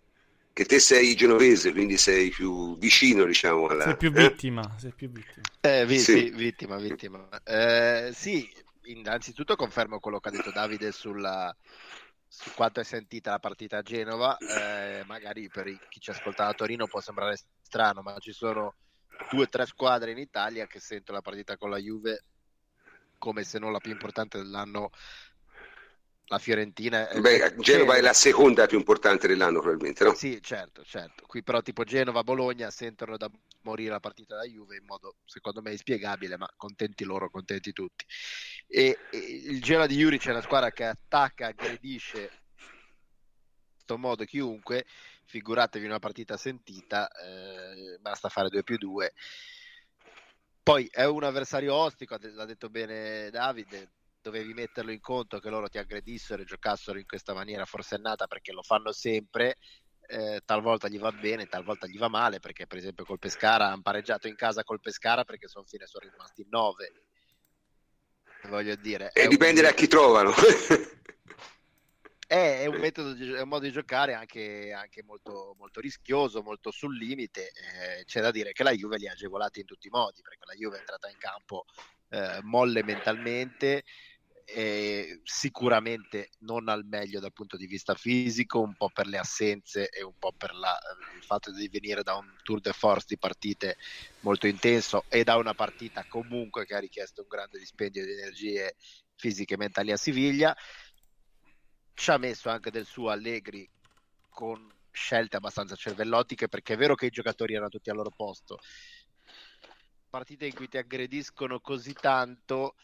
che 0.57 0.65
te 0.65 0.79
sei 0.79 1.13
genovese, 1.13 1.71
quindi 1.71 1.97
sei 1.97 2.31
più 2.31 2.79
vicino, 2.79 3.25
diciamo, 3.25 3.67
alla... 3.67 3.83
Sei 3.83 3.97
più 3.97 4.11
eh? 4.15 4.27
vittima, 4.27 4.63
eh? 4.63 4.79
sei 4.79 4.91
più 4.91 5.07
vittima. 5.07 5.45
Eh, 5.61 5.85
vi- 5.85 5.99
sì. 5.99 6.13
sì. 6.13 6.29
vittima, 6.31 6.77
vittima. 6.77 7.29
Eh, 7.43 8.09
sì, 8.11 8.51
innanzitutto 8.85 9.55
confermo 9.55 9.99
quello 9.99 10.19
che 10.19 10.29
ha 10.29 10.31
detto 10.31 10.49
Davide 10.51 10.91
sulla, 10.91 11.55
su 12.27 12.49
quanto 12.55 12.79
è 12.79 12.83
sentita 12.83 13.29
la 13.29 13.37
partita 13.37 13.77
a 13.77 13.81
Genova. 13.83 14.35
Eh, 14.37 15.03
magari 15.05 15.47
per 15.47 15.65
chi 15.89 15.99
ci 15.99 16.09
ascolta 16.09 16.47
a 16.47 16.53
Torino 16.55 16.87
può 16.87 17.01
sembrare 17.01 17.37
strano, 17.61 18.01
ma 18.01 18.17
ci 18.17 18.31
sono 18.31 18.73
due 19.29 19.43
o 19.43 19.47
tre 19.49 19.67
squadre 19.67 20.09
in 20.09 20.17
Italia 20.17 20.65
che 20.65 20.79
sentono 20.79 21.19
la 21.19 21.23
partita 21.23 21.55
con 21.55 21.69
la 21.69 21.77
Juve 21.77 22.23
come 23.19 23.43
se 23.43 23.59
non 23.59 23.71
la 23.71 23.79
più 23.79 23.91
importante 23.91 24.39
dell'anno 24.39 24.89
la 26.29 26.39
Fiorentina 26.39 27.07
è... 27.07 27.19
Beh, 27.19 27.55
Genova 27.57 27.95
è 27.95 28.01
la 28.01 28.13
seconda 28.13 28.65
più 28.65 28.77
importante 28.77 29.27
dell'anno 29.27 29.59
probabilmente, 29.59 30.03
no? 30.03 30.13
Sì, 30.13 30.39
certo, 30.41 30.83
certo. 30.83 31.25
Qui 31.25 31.41
però 31.41 31.61
tipo 31.61 31.83
Genova, 31.83 32.23
Bologna 32.23 32.69
sentono 32.69 33.15
da 33.17 33.29
morire 33.61 33.91
la 33.91 33.99
partita 33.99 34.35
da 34.35 34.43
Juve 34.43 34.77
in 34.77 34.85
modo 34.85 35.15
secondo 35.25 35.61
me 35.61 35.71
inspiegabile, 35.71 36.37
ma 36.37 36.51
contenti 36.57 37.05
loro, 37.05 37.29
contenti 37.29 37.71
tutti. 37.71 38.05
E, 38.67 38.97
e 39.09 39.17
il 39.17 39.61
Genoa 39.61 39.87
di 39.87 39.95
Juric 39.95 40.27
è 40.27 40.31
una 40.31 40.41
squadra 40.41 40.71
che 40.71 40.85
attacca, 40.85 41.47
aggredisce 41.47 42.19
in 42.19 43.73
questo 43.73 43.97
modo 43.97 44.25
chiunque, 44.25 44.85
figuratevi 45.25 45.85
una 45.85 45.99
partita 45.99 46.35
sentita, 46.35 47.09
eh, 47.09 47.97
basta 47.99 48.27
fare 48.27 48.49
2 48.49 48.63
più 48.63 48.77
2. 48.77 49.13
Poi 50.61 50.89
è 50.91 51.05
un 51.05 51.23
avversario 51.23 51.73
ostico, 51.73 52.17
l'ha 52.19 52.43
detto 52.43 52.69
bene 52.69 53.29
Davide, 53.29 53.91
dovevi 54.27 54.53
metterlo 54.53 54.91
in 54.91 54.99
conto 54.99 55.39
che 55.39 55.49
loro 55.49 55.69
ti 55.69 55.77
aggredissero 55.77 56.41
e 56.41 56.45
giocassero 56.45 56.99
in 56.99 57.05
questa 57.05 57.33
maniera 57.33 57.65
forsennata 57.65 58.27
perché 58.27 58.51
lo 58.51 58.61
fanno 58.61 58.91
sempre. 58.91 59.55
Eh, 60.09 60.41
talvolta 60.45 60.87
gli 60.87 60.99
va 60.99 61.11
bene, 61.11 61.47
talvolta 61.47 61.87
gli 61.87 61.97
va 61.97 62.07
male 62.07 62.39
perché 62.39 62.65
per 62.65 62.77
esempio 62.77 63.03
col 63.03 63.19
Pescara 63.19 63.67
hanno 63.67 63.81
pareggiato 63.81 64.27
in 64.27 64.35
casa 64.35 64.63
col 64.63 64.79
Pescara 64.79 65.25
perché 65.25 65.49
sono 65.49 65.65
fine 65.65 65.85
sono 65.85 66.07
rimasti 66.09 66.43
in 66.43 66.47
9 66.49 66.93
voglio 68.47 68.75
dire 68.75 69.11
e 69.11 69.27
dipende 69.27 69.59
un... 69.59 69.67
da 69.67 69.73
chi 69.73 69.87
trovano 69.87 70.31
è, 72.25 72.65
un 72.67 72.77
metodo, 72.77 73.21
è 73.21 73.41
un 73.41 73.47
modo 73.47 73.65
di 73.65 73.71
giocare 73.71 74.13
anche, 74.13 74.71
anche 74.71 75.03
molto, 75.03 75.55
molto, 75.57 75.79
rischioso, 75.79 76.41
molto 76.41 76.71
sul 76.71 76.95
limite. 76.95 77.51
Eh, 77.51 78.03
c'è 78.03 78.21
da 78.21 78.31
dire 78.31 78.51
che 78.51 78.63
la 78.63 78.71
Juve 78.71 78.97
li 78.97 79.07
ha 79.07 79.13
agevolati 79.13 79.61
in 79.61 79.65
tutti 79.65 79.87
i 79.87 79.89
modi, 79.91 80.21
perché 80.21 80.43
la 80.45 80.53
Juve 80.53 80.75
è 80.75 80.79
entrata 80.79 81.09
in 81.09 81.17
campo 81.17 81.65
eh, 82.09 82.39
molle 82.43 82.83
mentalmente, 82.83 83.83
eh, 84.49 85.19
sicuramente 85.23 86.29
non 86.39 86.69
al 86.69 86.85
meglio 86.85 87.19
dal 87.19 87.33
punto 87.33 87.57
di 87.57 87.67
vista 87.67 87.95
fisico, 87.95 88.61
un 88.61 88.75
po' 88.75 88.89
per 88.89 89.05
le 89.05 89.17
assenze 89.17 89.89
e 89.89 90.03
un 90.03 90.17
po' 90.17 90.31
per 90.31 90.53
la, 90.53 90.77
il 91.15 91.23
fatto 91.23 91.51
di 91.51 91.67
venire 91.67 92.01
da 92.01 92.15
un 92.15 92.33
tour 92.43 92.61
de 92.61 92.71
force 92.71 93.07
di 93.09 93.17
partite 93.17 93.75
molto 94.21 94.47
intenso 94.47 95.03
e 95.09 95.25
da 95.25 95.35
una 95.35 95.53
partita 95.53 96.05
comunque 96.07 96.65
che 96.65 96.75
ha 96.75 96.79
richiesto 96.79 97.23
un 97.23 97.27
grande 97.27 97.59
dispendio 97.59 98.05
di 98.05 98.13
energie 98.13 98.75
fisiche 99.15 99.55
e 99.55 99.57
mentali 99.57 99.91
a 99.91 99.97
Siviglia. 99.97 100.55
Ci 101.93 102.11
ha 102.11 102.17
messo 102.17 102.49
anche 102.49 102.71
del 102.71 102.85
suo 102.85 103.09
Allegri 103.09 103.69
con 104.29 104.73
scelte 104.91 105.35
abbastanza 105.35 105.75
cervellotiche 105.75 106.47
perché 106.47 106.73
è 106.73 106.77
vero 106.77 106.95
che 106.95 107.07
i 107.07 107.11
giocatori 107.11 107.53
erano 107.53 107.69
tutti 107.69 107.89
al 107.89 107.97
loro 107.97 108.11
posto. 108.15 108.59
Partite 110.09 110.45
in 110.45 110.53
cui 110.53 110.69
ti 110.69 110.77
aggrediscono 110.77 111.59
così 111.59 111.91
tanto 111.91 112.75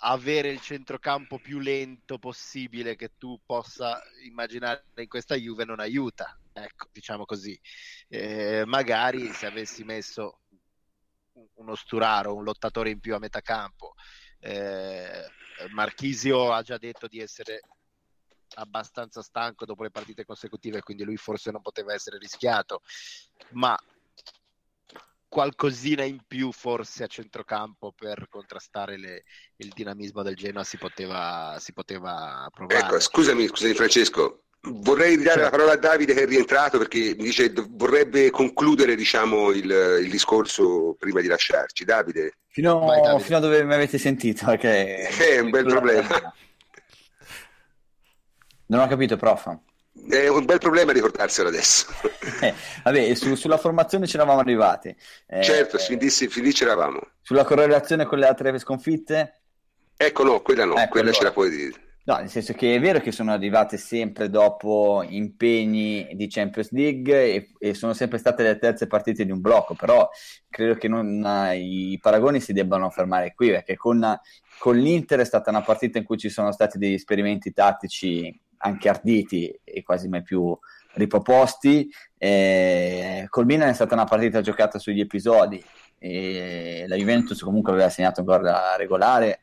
avere 0.00 0.50
il 0.50 0.60
centrocampo 0.60 1.38
più 1.38 1.58
lento 1.58 2.18
possibile 2.18 2.96
che 2.96 3.12
tu 3.16 3.40
possa 3.44 4.02
immaginare 4.24 4.84
in 4.96 5.08
questa 5.08 5.34
Juve 5.34 5.64
non 5.64 5.80
aiuta, 5.80 6.38
ecco, 6.52 6.88
diciamo 6.92 7.24
così. 7.24 7.58
Eh, 8.08 8.64
magari 8.66 9.32
se 9.32 9.46
avessi 9.46 9.84
messo 9.84 10.40
uno 11.54 11.74
Sturaro, 11.74 12.34
un 12.34 12.44
lottatore 12.44 12.90
in 12.90 13.00
più 13.00 13.14
a 13.14 13.18
metà 13.18 13.40
campo, 13.40 13.94
eh, 14.40 15.26
Marchisio 15.70 16.52
ha 16.52 16.62
già 16.62 16.76
detto 16.78 17.06
di 17.06 17.20
essere 17.20 17.60
abbastanza 18.54 19.22
stanco 19.22 19.64
dopo 19.64 19.82
le 19.82 19.90
partite 19.90 20.24
consecutive, 20.24 20.82
quindi 20.82 21.04
lui 21.04 21.16
forse 21.16 21.50
non 21.50 21.62
poteva 21.62 21.92
essere 21.92 22.18
rischiato, 22.18 22.82
ma 23.52 23.76
qualcosina 25.36 26.02
in 26.02 26.20
più 26.26 26.50
forse 26.50 27.04
a 27.04 27.06
centrocampo 27.06 27.92
per 27.94 28.26
contrastare 28.30 28.96
le, 28.96 29.24
il 29.56 29.70
dinamismo 29.74 30.22
del 30.22 30.34
Genoa 30.34 30.64
si 30.64 30.78
poteva, 30.78 31.58
si 31.60 31.74
poteva 31.74 32.48
provare. 32.50 32.86
Ecco, 32.86 32.98
scusami, 32.98 33.46
scusami 33.46 33.74
Francesco, 33.74 34.44
vorrei 34.62 35.16
ridare 35.16 35.42
la 35.42 35.50
parola 35.50 35.72
a 35.72 35.76
Davide 35.76 36.14
che 36.14 36.22
è 36.22 36.26
rientrato 36.26 36.78
perché 36.78 37.14
mi 37.18 37.24
dice 37.24 37.52
vorrebbe 37.68 38.30
concludere 38.30 38.96
diciamo, 38.96 39.50
il, 39.50 40.00
il 40.02 40.08
discorso 40.08 40.96
prima 40.98 41.20
di 41.20 41.26
lasciarci. 41.28 41.84
Davide? 41.84 42.38
Fino, 42.46 42.78
Vai, 42.78 43.02
Davide. 43.02 43.22
fino 43.22 43.36
a 43.36 43.40
dove 43.40 43.62
mi 43.62 43.74
avete 43.74 43.98
sentito? 43.98 44.46
Perché... 44.46 45.08
È 45.08 45.38
un 45.38 45.50
bel 45.50 45.66
problema. 45.68 46.34
Non 48.68 48.80
ho 48.80 48.86
capito, 48.86 49.18
prof. 49.18 49.54
È 50.08 50.28
un 50.28 50.44
bel 50.44 50.58
problema 50.58 50.92
ricordarselo 50.92 51.48
adesso. 51.48 51.86
Eh, 52.38 52.52
vabbè, 52.82 53.14
su, 53.14 53.34
sulla 53.34 53.56
formazione 53.56 54.06
ci 54.06 54.16
eravamo 54.16 54.40
arrivati. 54.40 54.94
Eh, 55.26 55.42
certo, 55.42 55.78
fin 55.78 55.96
lì, 55.96 56.10
fin 56.10 56.42
lì 56.42 56.52
c'eravamo. 56.52 57.00
Sulla 57.22 57.44
correlazione 57.44 58.04
con 58.04 58.18
le 58.18 58.26
altre 58.26 58.58
sconfitte? 58.58 59.42
Ecco, 59.96 60.24
no, 60.24 60.42
quella 60.42 60.66
no, 60.66 60.76
ecco, 60.76 60.90
quella 60.90 61.06
allora. 61.06 61.18
ce 61.18 61.24
la 61.24 61.32
puoi 61.32 61.50
dire. 61.50 61.86
No, 62.06 62.18
nel 62.18 62.28
senso 62.28 62.52
che 62.52 62.74
è 62.74 62.80
vero 62.80 63.00
che 63.00 63.10
sono 63.10 63.32
arrivate 63.32 63.76
sempre 63.78 64.30
dopo 64.30 65.04
impegni 65.08 66.08
di 66.12 66.28
Champions 66.28 66.70
League 66.70 67.12
e, 67.12 67.50
e 67.58 67.74
sono 67.74 67.94
sempre 67.94 68.18
state 68.18 68.44
le 68.44 68.58
terze 68.58 68.86
partite 68.86 69.24
di 69.24 69.32
un 69.32 69.40
blocco, 69.40 69.74
però 69.74 70.08
credo 70.48 70.76
che 70.76 70.86
non, 70.86 71.24
i 71.54 71.98
paragoni 72.00 72.40
si 72.40 72.52
debbano 72.52 72.90
fermare 72.90 73.34
qui, 73.34 73.50
perché 73.50 73.76
con, 73.76 74.20
con 74.58 74.76
l'Inter 74.76 75.18
è 75.18 75.24
stata 75.24 75.50
una 75.50 75.62
partita 75.62 75.98
in 75.98 76.04
cui 76.04 76.16
ci 76.16 76.28
sono 76.28 76.52
stati 76.52 76.78
degli 76.78 76.92
esperimenti 76.92 77.52
tattici 77.52 78.40
anche 78.58 78.88
arditi 78.88 79.60
e 79.64 79.82
quasi 79.82 80.08
mai 80.08 80.22
più 80.22 80.56
riproposti. 80.94 81.90
Eh, 82.18 83.26
col 83.28 83.46
Milan 83.46 83.68
è 83.68 83.74
stata 83.74 83.94
una 83.94 84.04
partita 84.04 84.40
giocata 84.40 84.78
sugli 84.78 85.00
episodi. 85.00 85.62
E 85.98 86.84
la 86.88 86.96
Juventus 86.96 87.40
comunque 87.40 87.72
aveva 87.72 87.88
segnato 87.88 88.20
un 88.20 88.26
gol 88.26 88.54
regolare 88.76 89.40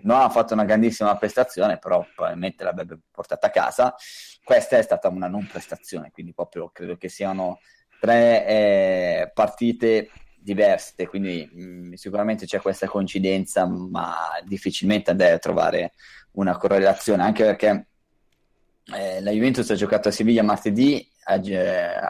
non 0.00 0.20
ha 0.20 0.30
fatto 0.30 0.54
una 0.54 0.64
grandissima 0.64 1.14
prestazione 1.18 1.78
però 1.78 2.06
probabilmente 2.14 2.64
l'avrebbe 2.64 2.98
portata 3.10 3.48
a 3.48 3.50
casa 3.50 3.94
questa 4.42 4.78
è 4.78 4.82
stata 4.82 5.08
una 5.08 5.28
non 5.28 5.46
prestazione 5.46 6.10
quindi 6.10 6.32
proprio 6.32 6.70
credo 6.72 6.96
che 6.96 7.10
siano 7.10 7.58
tre 8.00 8.46
eh, 8.46 9.30
partite 9.34 10.10
diverse 10.46 11.08
quindi 11.08 11.48
mh, 11.52 11.62
mm, 11.62 11.92
sicuramente 11.94 12.46
c'è 12.46 12.60
questa 12.60 12.86
coincidenza 12.86 13.66
ma 13.66 14.14
difficilmente 14.44 15.10
andrei 15.10 15.32
a 15.32 15.38
trovare 15.38 15.92
una 16.32 16.56
correlazione 16.56 17.22
anche 17.24 17.44
perché 17.44 17.88
eh, 18.94 19.20
la 19.20 19.32
Juventus 19.32 19.68
ha 19.70 19.74
giocato 19.74 20.08
a 20.08 20.12
Siviglia 20.12 20.44
martedì, 20.44 21.10
a, 21.24 21.40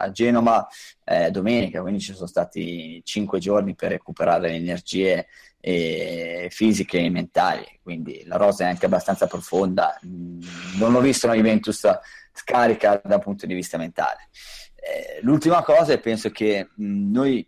a 0.01 0.11
Genova 0.11 0.67
eh, 1.03 1.31
domenica, 1.31 1.81
quindi 1.81 1.99
ci 1.99 2.13
sono 2.13 2.27
stati 2.27 3.01
cinque 3.03 3.39
giorni 3.39 3.73
per 3.73 3.89
recuperare 3.89 4.49
le 4.49 4.55
energie 4.55 5.27
eh, 5.59 6.49
fisiche 6.51 6.99
e 6.99 7.09
mentali, 7.09 7.65
quindi 7.81 8.23
la 8.25 8.37
rosa 8.37 8.65
è 8.65 8.67
anche 8.67 8.85
abbastanza 8.85 9.25
profonda. 9.25 9.99
Mm, 10.05 10.41
non 10.77 10.93
ho 10.93 10.99
visto 10.99 11.25
una 11.25 11.35
Juventus 11.35 11.83
scarica 12.31 13.01
dal 13.03 13.21
punto 13.21 13.47
di 13.47 13.55
vista 13.55 13.79
mentale. 13.79 14.29
Eh, 14.75 15.19
l'ultima 15.23 15.63
cosa 15.63 15.93
è 15.93 15.99
penso 15.99 16.29
che 16.29 16.69
mm, 16.79 17.11
noi 17.11 17.47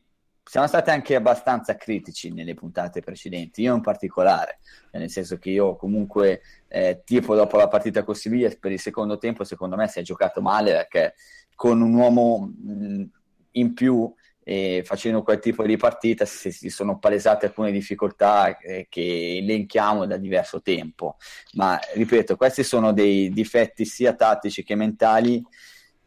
siamo 0.49 0.65
stati 0.65 0.89
anche 0.89 1.13
abbastanza 1.13 1.75
critici 1.75 2.33
nelle 2.33 2.55
puntate 2.55 3.01
precedenti, 3.01 3.61
io 3.61 3.75
in 3.75 3.81
particolare, 3.81 4.57
nel 4.93 5.07
senso 5.07 5.37
che 5.37 5.51
io 5.51 5.75
comunque 5.75 6.41
eh, 6.67 7.03
tipo 7.05 7.35
dopo 7.35 7.55
la 7.55 7.67
partita 7.67 8.03
con 8.03 8.15
Siviglia 8.15 8.49
per 8.59 8.71
il 8.71 8.79
secondo 8.79 9.19
tempo 9.19 9.43
secondo 9.43 9.75
me 9.75 9.87
si 9.87 9.99
è 9.99 10.01
giocato 10.01 10.41
male 10.41 10.71
perché 10.71 11.13
con 11.53 11.79
un 11.81 11.93
uomo 11.93 12.51
mh, 12.51 13.03
in 13.51 13.73
più 13.75 14.11
e 14.43 14.81
facendo 14.83 15.21
quel 15.21 15.37
tipo 15.37 15.63
di 15.63 15.77
partita 15.77 16.25
si, 16.25 16.51
si 16.51 16.69
sono 16.69 16.97
palesate 16.97 17.45
alcune 17.45 17.71
difficoltà 17.71 18.57
eh, 18.57 18.87
che 18.89 19.37
elenchiamo 19.37 20.07
da 20.07 20.17
diverso 20.17 20.63
tempo, 20.63 21.17
ma 21.53 21.79
ripeto 21.93 22.35
questi 22.35 22.63
sono 22.63 22.91
dei 22.91 23.29
difetti 23.29 23.85
sia 23.85 24.15
tattici 24.15 24.63
che 24.63 24.73
mentali 24.73 25.45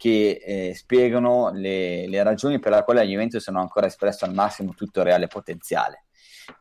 che 0.02 0.42
eh, 0.44 0.74
spiegano 0.74 1.52
le, 1.54 2.08
le, 2.08 2.24
ragioni 2.24 2.58
per 2.58 2.72
le 2.72 2.82
quali 2.82 2.98
la 2.98 3.06
Juventus 3.06 3.46
non 3.46 3.58
ha 3.58 3.60
ancora 3.60 3.86
espresso 3.86 4.24
al 4.24 4.34
massimo 4.34 4.74
tutto 4.74 4.98
il 4.98 5.04
reale 5.04 5.28
potenziale, 5.28 6.06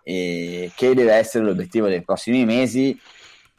e 0.04 0.72
che 0.76 0.94
deve 0.94 1.14
essere 1.14 1.44
l'obiettivo 1.44 1.88
dei 1.88 2.04
prossimi 2.04 2.46
mesi 2.46 2.96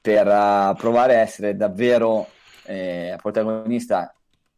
per 0.00 0.24
uh, 0.28 0.76
provare 0.76 1.16
a 1.16 1.18
essere 1.18 1.56
davvero 1.56 2.28
eh, 2.66 3.16
protagonista, 3.20 4.14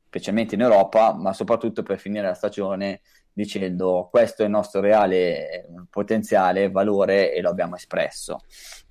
specialmente 0.08 0.56
in 0.56 0.60
Europa, 0.60 1.14
ma 1.14 1.32
soprattutto 1.32 1.82
per 1.82 1.98
finire 1.98 2.26
la 2.26 2.34
stagione 2.34 3.00
dicendo 3.32 4.08
questo 4.10 4.42
è 4.42 4.44
il 4.44 4.50
nostro 4.50 4.82
reale 4.82 5.50
eh, 5.50 5.66
potenziale, 5.88 6.70
valore 6.70 7.32
e 7.32 7.40
lo 7.40 7.48
abbiamo 7.48 7.76
espresso. 7.76 8.40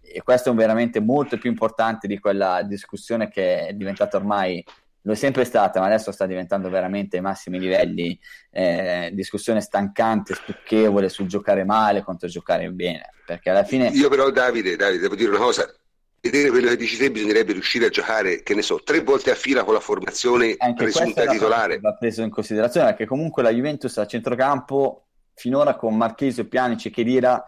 E 0.01 0.23
questo 0.23 0.49
è 0.49 0.53
veramente 0.55 0.99
molto 0.99 1.37
più 1.37 1.51
importante 1.51 2.07
di 2.07 2.17
quella 2.17 2.63
discussione 2.63 3.29
che 3.29 3.67
è 3.67 3.73
diventata 3.73 4.17
ormai 4.17 4.65
lo 5.03 5.13
è 5.13 5.15
sempre 5.15 5.45
stata, 5.45 5.79
ma 5.79 5.85
adesso 5.85 6.11
sta 6.11 6.25
diventando 6.25 6.69
veramente 6.69 7.17
ai 7.17 7.21
massimi 7.21 7.59
livelli, 7.59 8.19
eh, 8.51 9.11
discussione 9.13 9.61
stancante, 9.61 10.33
stucchevole 10.33 11.09
sul 11.09 11.27
giocare 11.27 11.63
male 11.63 12.01
contro 12.03 12.27
giocare 12.27 12.69
bene, 12.71 13.09
perché 13.25 13.49
alla 13.49 13.63
fine... 13.63 13.89
Io 13.89 14.09
però 14.09 14.29
Davide, 14.31 14.75
Davide 14.75 15.01
devo 15.01 15.15
dire 15.15 15.29
una 15.29 15.39
cosa, 15.39 15.73
vedere 16.19 16.49
quello 16.49 16.69
che 16.69 16.77
dici 16.77 16.97
te 16.97 17.11
bisognerebbe 17.11 17.53
riuscire 17.53 17.85
a 17.85 17.89
giocare, 17.89 18.43
che 18.43 18.55
ne 18.55 18.61
so, 18.61 18.81
tre 18.83 19.01
volte 19.01 19.31
a 19.31 19.35
fila 19.35 19.63
con 19.63 19.73
la 19.73 19.79
formazione 19.79 20.55
Anche 20.57 20.83
presunta 20.83 21.25
titolare. 21.25 21.79
Va 21.79 21.93
preso 21.95 22.21
in 22.21 22.29
considerazione, 22.29 22.87
perché 22.87 23.05
comunque 23.05 23.43
la 23.43 23.51
Juventus 23.51 23.97
a 23.97 24.07
centrocampo, 24.07 25.07
finora 25.33 25.75
con 25.75 25.95
Marchesio, 25.95 26.47
Pianici 26.47 26.87
e 26.87 26.91
Chedira... 26.91 27.45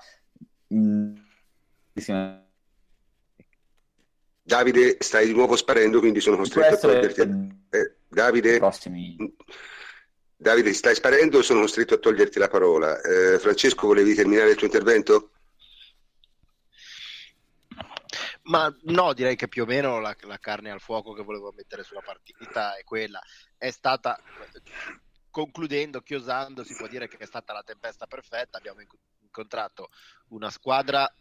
Mh, 0.68 1.14
Davide, 4.48 4.98
stai 5.00 5.26
di 5.26 5.34
nuovo 5.34 5.56
sparendo, 5.56 5.98
quindi 5.98 6.20
sono 6.20 6.38
costretto 6.38 6.76
a 6.76 6.78
toglierti. 6.78 7.22
Eh, 7.72 7.96
Davide, 8.08 8.60
prossimi... 8.60 9.18
Davide, 10.38 10.72
stai 10.72 10.94
sparendo, 10.94 11.42
sono 11.42 11.62
costretto 11.62 11.96
a 11.96 11.98
toglierti 11.98 12.38
la 12.38 12.48
parola. 12.48 13.02
Eh, 13.02 13.40
Francesco, 13.40 13.88
volevi 13.88 14.14
terminare 14.14 14.52
il 14.52 14.56
tuo 14.56 14.68
intervento? 14.68 15.32
Ma 18.44 18.72
no, 18.84 19.14
direi 19.14 19.36
che 19.36 19.48
più 19.48 19.64
o 19.64 19.66
meno 19.66 20.00
la, 20.00 20.16
la, 20.20 20.38
carne 20.38 20.70
al 20.70 20.80
fuoco 20.80 21.14
che 21.14 21.24
volevo 21.24 21.52
mettere 21.52 21.82
sulla 21.82 22.04
partita 22.06 22.76
è 22.76 22.84
quella. 22.84 23.20
È 23.58 23.72
stata, 23.72 24.22
concludendo, 25.32 26.02
chiosando, 26.02 26.64
si 26.64 26.76
può 26.76 26.86
dire 26.86 27.08
che 27.08 27.18
è 27.18 27.26
stata 27.26 27.52
la 27.52 27.64
tempesta 27.64 28.06
perfetta. 28.06 28.60
Abbiamo 28.60 28.82
incontrato 29.24 29.90
una 30.28 30.52
squadra 30.52 31.12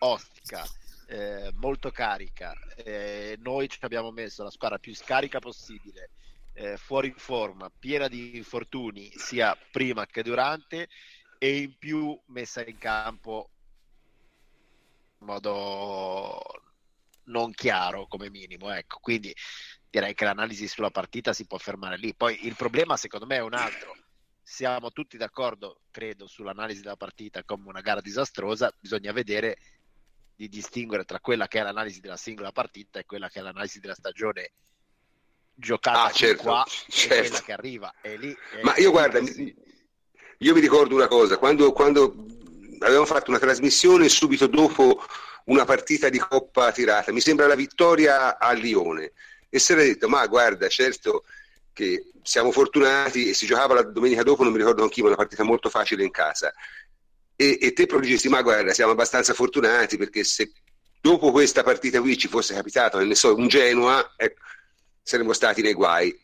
ostica, 0.00 0.64
eh, 1.10 1.50
molto 1.54 1.90
carica. 1.90 2.54
Eh, 2.76 3.36
noi 3.40 3.68
ci 3.68 3.78
abbiamo 3.80 4.12
messo 4.12 4.44
la 4.44 4.50
squadra 4.50 4.78
più 4.78 4.94
scarica 4.94 5.40
possibile, 5.40 6.10
eh, 6.52 6.76
fuori 6.76 7.12
forma, 7.16 7.68
piena 7.68 8.06
di 8.06 8.36
infortuni 8.36 9.10
sia 9.16 9.56
prima 9.72 10.06
che 10.06 10.22
durante 10.22 10.88
e 11.36 11.56
in 11.58 11.76
più 11.76 12.18
messa 12.26 12.64
in 12.64 12.78
campo 12.78 13.50
in 15.18 15.26
modo 15.26 16.40
non 17.24 17.52
chiaro 17.52 18.06
come 18.06 18.30
minimo. 18.30 18.70
Ecco. 18.70 19.00
Quindi 19.00 19.34
direi 19.90 20.14
che 20.14 20.24
l'analisi 20.24 20.68
sulla 20.68 20.90
partita 20.90 21.32
si 21.32 21.44
può 21.44 21.58
fermare 21.58 21.96
lì. 21.96 22.14
Poi 22.14 22.46
il 22.46 22.54
problema 22.54 22.96
secondo 22.96 23.26
me 23.26 23.36
è 23.36 23.42
un 23.42 23.54
altro. 23.54 23.96
Siamo 24.42 24.92
tutti 24.92 25.16
d'accordo, 25.16 25.80
credo, 25.90 26.26
sull'analisi 26.28 26.82
della 26.82 26.96
partita 26.96 27.42
come 27.44 27.68
una 27.68 27.80
gara 27.80 28.00
disastrosa, 28.00 28.72
bisogna 28.80 29.12
vedere 29.12 29.58
di 30.40 30.48
distinguere 30.48 31.04
tra 31.04 31.20
quella 31.20 31.46
che 31.48 31.60
è 31.60 31.62
l'analisi 31.62 32.00
della 32.00 32.16
singola 32.16 32.50
partita 32.50 32.98
e 32.98 33.04
quella 33.04 33.28
che 33.28 33.40
è 33.40 33.42
l'analisi 33.42 33.78
della 33.78 33.94
stagione 33.94 34.52
giocata 35.54 36.04
ah, 36.04 36.10
certo, 36.10 36.42
qua 36.44 36.64
certo. 36.88 37.14
e 37.14 37.18
quella 37.18 37.40
che 37.42 37.52
arriva. 37.52 37.94
E 38.00 38.16
lì, 38.16 38.34
Ma 38.62 38.74
io 38.78 38.90
guarda, 38.90 39.22
sì. 39.22 39.54
io 40.38 40.54
mi 40.54 40.60
ricordo 40.60 40.94
una 40.94 41.08
cosa, 41.08 41.36
quando, 41.36 41.72
quando 41.72 42.24
avevamo 42.78 43.04
fatto 43.04 43.28
una 43.28 43.38
trasmissione 43.38 44.08
subito 44.08 44.46
dopo 44.46 45.04
una 45.44 45.66
partita 45.66 46.08
di 46.08 46.16
Coppa 46.16 46.72
tirata, 46.72 47.12
mi 47.12 47.20
sembra 47.20 47.46
la 47.46 47.54
vittoria 47.54 48.38
a 48.38 48.52
Lione, 48.52 49.12
e 49.50 49.58
si 49.58 49.72
era 49.72 49.82
detto, 49.82 50.08
ma 50.08 50.26
guarda, 50.26 50.68
certo 50.68 51.24
che 51.74 52.12
siamo 52.22 52.50
fortunati 52.50 53.28
e 53.28 53.34
si 53.34 53.44
giocava 53.44 53.74
la 53.74 53.82
domenica 53.82 54.22
dopo, 54.22 54.42
non 54.42 54.52
mi 54.52 54.58
ricordo 54.58 54.80
con 54.80 54.90
chi, 54.90 55.02
ma 55.02 55.08
una 55.08 55.16
partita 55.16 55.42
molto 55.42 55.68
facile 55.68 56.02
in 56.02 56.10
casa. 56.10 56.50
E, 57.40 57.56
e 57.58 57.72
te 57.72 57.86
però 57.86 58.02
ma 58.28 58.42
guarda, 58.42 58.74
siamo 58.74 58.92
abbastanza 58.92 59.32
fortunati 59.32 59.96
perché 59.96 60.24
se 60.24 60.52
dopo 61.00 61.30
questa 61.30 61.62
partita 61.62 61.98
qui 61.98 62.18
ci 62.18 62.28
fosse 62.28 62.52
capitato, 62.52 62.98
ne 62.98 63.14
so, 63.14 63.34
un 63.34 63.48
Genoa, 63.48 64.12
ecco, 64.14 64.42
saremmo 65.02 65.32
stati 65.32 65.62
nei 65.62 65.72
guai. 65.72 66.14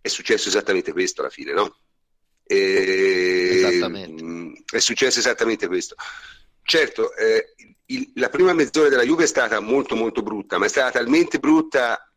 È 0.00 0.06
successo 0.06 0.46
esattamente 0.46 0.92
questo 0.92 1.22
alla 1.22 1.30
fine, 1.30 1.52
no? 1.52 1.76
E... 2.44 3.50
Esattamente. 3.54 4.22
Mm, 4.22 4.54
è 4.70 4.78
successo 4.78 5.18
esattamente 5.18 5.66
questo. 5.66 5.96
Certo, 6.62 7.12
eh, 7.16 7.54
il, 7.86 8.12
la 8.14 8.28
prima 8.28 8.52
mezz'ora 8.52 8.88
della 8.88 9.02
Juve 9.02 9.24
è 9.24 9.26
stata 9.26 9.58
molto 9.58 9.96
molto 9.96 10.22
brutta, 10.22 10.58
ma 10.58 10.66
è 10.66 10.68
stata 10.68 10.92
talmente 10.92 11.40
brutta 11.40 12.08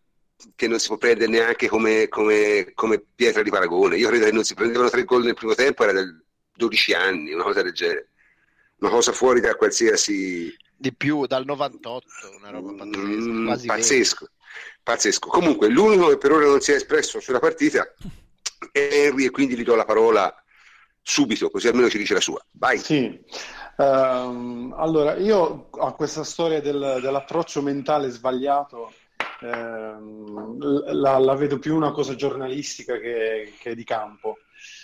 che 0.55 0.67
non 0.67 0.77
si 0.77 0.85
può 0.85 0.97
prendere 0.97 1.31
neanche 1.31 1.67
come, 1.67 2.07
come, 2.09 2.73
come 2.75 3.03
pietra 3.15 3.41
di 3.41 3.49
paragone. 3.49 3.97
Io 3.97 4.07
credo 4.07 4.25
che 4.25 4.31
non 4.31 4.43
si 4.43 4.53
prendevano 4.53 4.91
tre 4.91 5.03
gol 5.03 5.23
nel 5.23 5.33
primo 5.33 5.55
tempo, 5.55 5.81
era 5.81 5.93
del 5.93 6.23
12 6.53 6.93
anni, 6.93 7.33
una 7.33 7.43
cosa 7.43 7.63
del 7.63 7.73
genere. 7.73 8.08
Una 8.79 8.89
cosa 8.89 9.11
fuori 9.11 9.39
da 9.41 9.55
qualsiasi... 9.55 10.55
Di 10.75 10.93
più, 10.93 11.25
dal 11.25 11.43
98, 11.43 12.07
una 12.37 12.49
roba 12.51 12.71
pazzesca. 12.73 13.31
Mm, 13.31 13.47
pazzesco, 13.65 14.29
pazzesco. 14.81 15.27
Comunque, 15.27 15.67
l'unico 15.67 16.07
che 16.07 16.17
per 16.17 16.31
ora 16.31 16.45
non 16.45 16.61
si 16.61 16.71
è 16.71 16.75
espresso 16.75 17.19
sulla 17.19 17.39
partita 17.39 17.93
è 18.71 18.79
Henry 18.91 19.25
e 19.25 19.29
quindi 19.29 19.57
gli 19.57 19.63
do 19.63 19.75
la 19.75 19.83
parola 19.83 20.33
subito, 21.01 21.49
così 21.49 21.67
almeno 21.67 21.89
ci 21.89 21.97
dice 21.97 22.13
la 22.13 22.21
sua. 22.21 22.39
Vai. 22.51 22.77
Sì. 22.77 23.19
Um, 23.75 24.73
allora, 24.77 25.15
io 25.17 25.69
a 25.71 25.91
questa 25.93 26.23
storia 26.23 26.61
del, 26.61 26.99
dell'approccio 27.01 27.61
mentale 27.61 28.09
sbagliato 28.09 28.93
ehm, 29.41 30.57
la, 30.93 31.17
la, 31.17 31.35
vedo 31.35 31.59
più 31.59 31.75
una 31.75 31.91
cosa 31.91 32.15
giornalistica 32.15 32.97
che, 32.97 33.53
che 33.59 33.75
di 33.75 33.83
campo. 33.83 34.37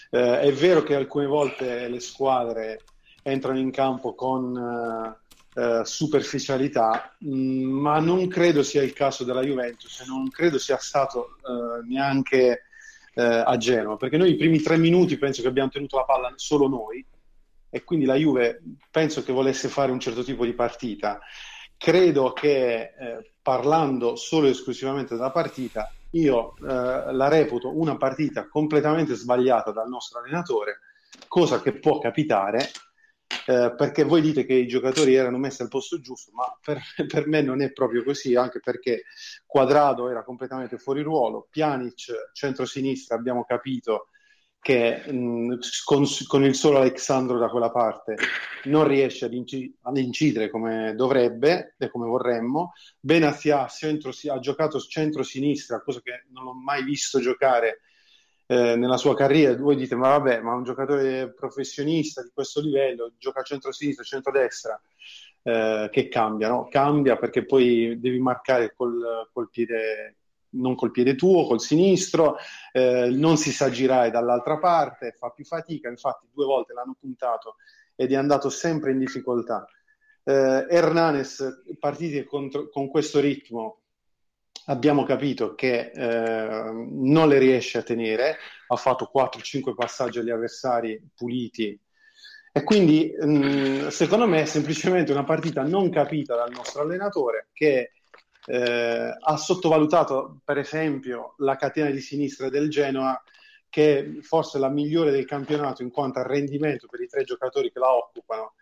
Eh, 0.10 0.40
è 0.40 0.52
vero 0.54 0.84
che 0.84 0.96
alcune 0.96 1.26
volte 1.26 1.88
le 1.88 2.00
squadre 2.00 2.84
entrano 3.28 3.58
in 3.58 3.72
campo 3.72 4.14
con 4.14 4.56
eh, 4.56 5.80
eh 5.80 5.86
superficialità, 5.86 7.16
mh, 7.20 7.36
mm, 7.36 7.72
ma 7.72 8.00
non 8.00 8.28
credo 8.28 8.62
sia 8.62 8.84
il 8.84 8.94
caso 8.94 9.24
della 9.24 9.42
Juventus, 9.42 10.06
non 10.08 10.30
credo 10.30 10.60
sia 10.60 10.78
stato 10.78 11.38
eh, 11.38 11.88
neanche 11.88 12.66
eh, 13.16 13.24
a 13.24 13.58
Genova, 13.58 13.98
perché 13.98 14.18
noi 14.18 14.32
i 14.32 14.36
primi 14.36 14.62
tre 14.62 14.78
minuti 14.78 15.18
penso 15.18 15.42
che 15.42 15.48
abbiamo 15.48 15.70
tenuto 15.70 15.98
la 15.98 16.04
palla 16.04 16.32
solo 16.36 16.68
noi 16.68 17.04
e 17.70 17.84
quindi 17.84 18.06
la 18.06 18.16
Juve 18.16 18.62
penso 18.92 19.24
che 19.24 19.34
volesse 19.34 19.70
fare 19.70 19.92
un 19.92 20.00
certo 20.00 20.24
tipo 20.24 20.46
di 20.46 20.54
partita. 20.54 21.20
Credo 21.78 22.32
che 22.32 22.94
eh, 22.98 23.32
parlando 23.42 24.16
solo 24.16 24.48
e 24.48 24.52
esclusivamente 24.52 25.16
della 25.16 25.32
partita, 25.32 25.92
io 26.12 26.56
eh, 26.58 26.64
la 26.64 27.28
reputo 27.28 27.78
una 27.78 27.98
partita 27.98 28.48
completamente 28.48 29.16
sbagliata 29.16 29.72
dal 29.72 29.90
nostro 29.90 30.20
allenatore, 30.20 30.80
cosa 31.28 31.62
che 31.62 31.74
può 31.74 32.00
capitare, 32.00 32.70
eh, 33.48 33.74
perché 33.76 34.04
voi 34.04 34.22
dite 34.22 34.46
che 34.46 34.54
i 34.54 34.68
giocatori 34.68 35.14
erano 35.14 35.38
messi 35.38 35.62
al 35.62 35.68
posto 35.68 36.00
giusto, 36.00 36.32
ma 36.34 36.46
per, 36.62 36.82
per, 37.08 37.28
me 37.28 37.42
non 37.42 37.62
è 37.62 37.72
proprio 37.72 38.04
così, 38.04 38.36
anche 38.36 38.60
perché 38.60 39.04
Quadrado 39.46 40.10
era 40.10 40.24
completamente 40.24 40.78
fuori 40.78 41.02
ruolo, 41.02 41.48
Pjanic, 41.50 42.32
centro-sinistra, 42.34 43.16
abbiamo 43.16 43.46
capito 43.46 44.08
che 44.60 45.12
mh, 45.12 45.60
con, 45.84 46.06
con, 46.26 46.44
il 46.44 46.56
solo 46.56 46.80
Alexandro 46.80 47.38
da 47.38 47.50
quella 47.50 47.70
parte 47.70 48.16
non 48.64 48.88
riesce 48.88 49.26
ad, 49.26 49.34
inci- 49.34 49.72
ad 49.84 49.98
incidere 49.98 50.50
come 50.50 50.96
dovrebbe 50.96 51.76
e 51.78 51.92
come 51.92 52.08
vorremmo. 52.08 52.74
Benazia 53.00 53.68
centro, 53.68 54.10
ha 54.10 54.40
giocato 54.40 54.80
centro-sinistra, 54.80 55.84
cosa 55.84 56.02
che 56.02 56.26
non 56.32 56.48
ho 56.48 56.54
mai 56.56 56.84
visto 56.84 57.20
giocare 57.20 57.82
eh, 58.48 58.76
nella 58.76 58.98
sua 58.98 59.16
carriera. 59.16 59.56
Voi 59.56 59.76
dite, 59.76 59.96
ma 59.96 60.10
vabbè, 60.10 60.42
ma 60.42 60.54
un 60.54 60.64
giocatore 60.64 61.34
professionista 61.34 62.22
di 62.22 62.32
questo 62.34 62.62
livello 62.62 63.14
gioca 63.18 63.42
centro-sinistra, 63.42 64.04
centro-destra. 64.04 64.80
Eh, 65.44 65.90
che 65.92 66.08
cambia, 66.08 66.50
no? 66.50 66.68
Cambia 66.70 67.18
perché 67.18 67.46
poi 67.46 68.00
devi 68.00 68.20
marcare 68.20 68.74
col, 68.76 69.30
col 69.32 69.50
piede 69.50 70.18
non 70.56 70.76
col 70.76 70.92
piede 70.92 71.16
tuo, 71.16 71.46
col 71.46 71.60
sinistro, 71.60 72.38
eh, 72.72 73.10
non 73.10 73.38
si 73.38 73.52
sa 73.52 73.70
girare 73.70 74.10
dall'altra 74.10 74.58
parte, 74.58 75.16
fa 75.18 75.30
più 75.30 75.44
fatica, 75.44 75.90
infatti 75.90 76.28
due 76.32 76.46
volte 76.46 76.74
l'hanno 76.74 76.96
puntato 76.98 77.58
ed 77.96 78.12
è 78.12 78.16
andato 78.16 78.50
sempre 78.50 78.92
in 78.92 79.00
difficoltà. 79.00 79.68
Eh, 80.24 80.66
Hernanes, 80.70 81.64
partiti 81.80 82.24
contro, 82.24 82.70
con 82.70 82.88
questo 82.88 83.20
ritmo, 83.20 83.82
abbiamo 84.66 85.04
capito 85.04 85.56
che 85.56 85.92
eh, 85.94 86.72
non 86.74 87.28
le 87.28 87.38
riesce 87.38 87.78
a 87.78 87.84
tenere, 87.84 88.38
ha 88.68 88.76
fatto 88.76 89.12
4-5 89.14 89.74
passaggi 89.76 90.20
agli 90.20 90.32
avversari 90.32 91.02
puliti. 91.16 91.80
E 92.52 92.64
quindi 92.64 93.14
mh, 93.20 93.28
mm, 93.28 93.88
secondo 93.88 94.28
me 94.28 94.42
è 94.42 94.46
semplicemente 94.46 95.12
una 95.12 95.26
partita 95.26 95.64
non 95.64 95.90
capita 95.90 96.36
dal 96.36 96.52
nostro 96.52 96.82
allenatore 96.82 97.50
che 97.52 97.92
eh, 98.48 99.18
ha 99.20 99.38
sottovalutato 99.38 100.40
per 100.44 100.58
esempio 100.60 101.34
la 101.40 101.56
catena 101.58 101.90
di 101.90 102.00
sinistra 102.00 102.48
del 102.50 102.70
Genoa 102.70 103.22
che 103.68 104.00
è 104.00 104.22
forse 104.22 104.58
la 104.58 104.70
migliore 104.70 105.12
del 105.12 105.26
campionato 105.26 105.82
in 105.82 105.90
quanto 105.90 106.20
a 106.20 106.28
rendimento 106.28 106.88
per 106.88 107.02
i 107.02 107.08
tre 107.08 107.24
giocatori 107.24 107.72
che 107.72 107.80
la 107.80 107.94
occupano 107.94 108.54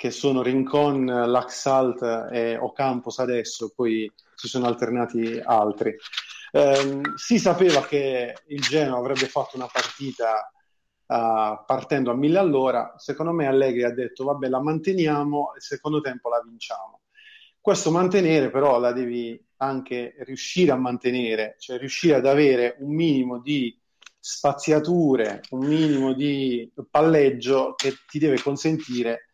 che 0.00 0.10
sono 0.10 0.40
Rincon, 0.40 1.04
Laxalt 1.04 2.30
e 2.32 2.56
Ocampos 2.56 3.18
adesso, 3.18 3.70
poi 3.76 4.10
si 4.34 4.48
sono 4.48 4.64
alternati 4.64 5.38
altri. 5.44 5.94
Eh, 6.52 7.00
si 7.16 7.38
sapeva 7.38 7.84
che 7.84 8.34
il 8.46 8.62
Genoa 8.62 8.96
avrebbe 8.96 9.26
fatto 9.26 9.56
una 9.56 9.68
partita 9.70 10.50
uh, 11.04 11.62
partendo 11.66 12.10
a 12.10 12.14
mille 12.14 12.38
all'ora, 12.38 12.94
secondo 12.96 13.32
me 13.32 13.46
Allegri 13.46 13.82
ha 13.82 13.92
detto 13.92 14.24
vabbè 14.24 14.48
la 14.48 14.62
manteniamo, 14.62 15.52
il 15.56 15.62
secondo 15.62 16.00
tempo 16.00 16.30
la 16.30 16.42
vinciamo. 16.42 17.02
Questo 17.60 17.90
mantenere 17.90 18.48
però 18.48 18.78
la 18.78 18.92
devi 18.92 19.38
anche 19.58 20.14
riuscire 20.20 20.70
a 20.70 20.76
mantenere, 20.76 21.56
cioè 21.58 21.76
riuscire 21.76 22.14
ad 22.14 22.24
avere 22.24 22.76
un 22.78 22.94
minimo 22.94 23.38
di 23.38 23.78
spaziature, 24.18 25.42
un 25.50 25.66
minimo 25.66 26.14
di 26.14 26.72
palleggio 26.90 27.74
che 27.74 27.92
ti 28.08 28.18
deve 28.18 28.40
consentire 28.40 29.26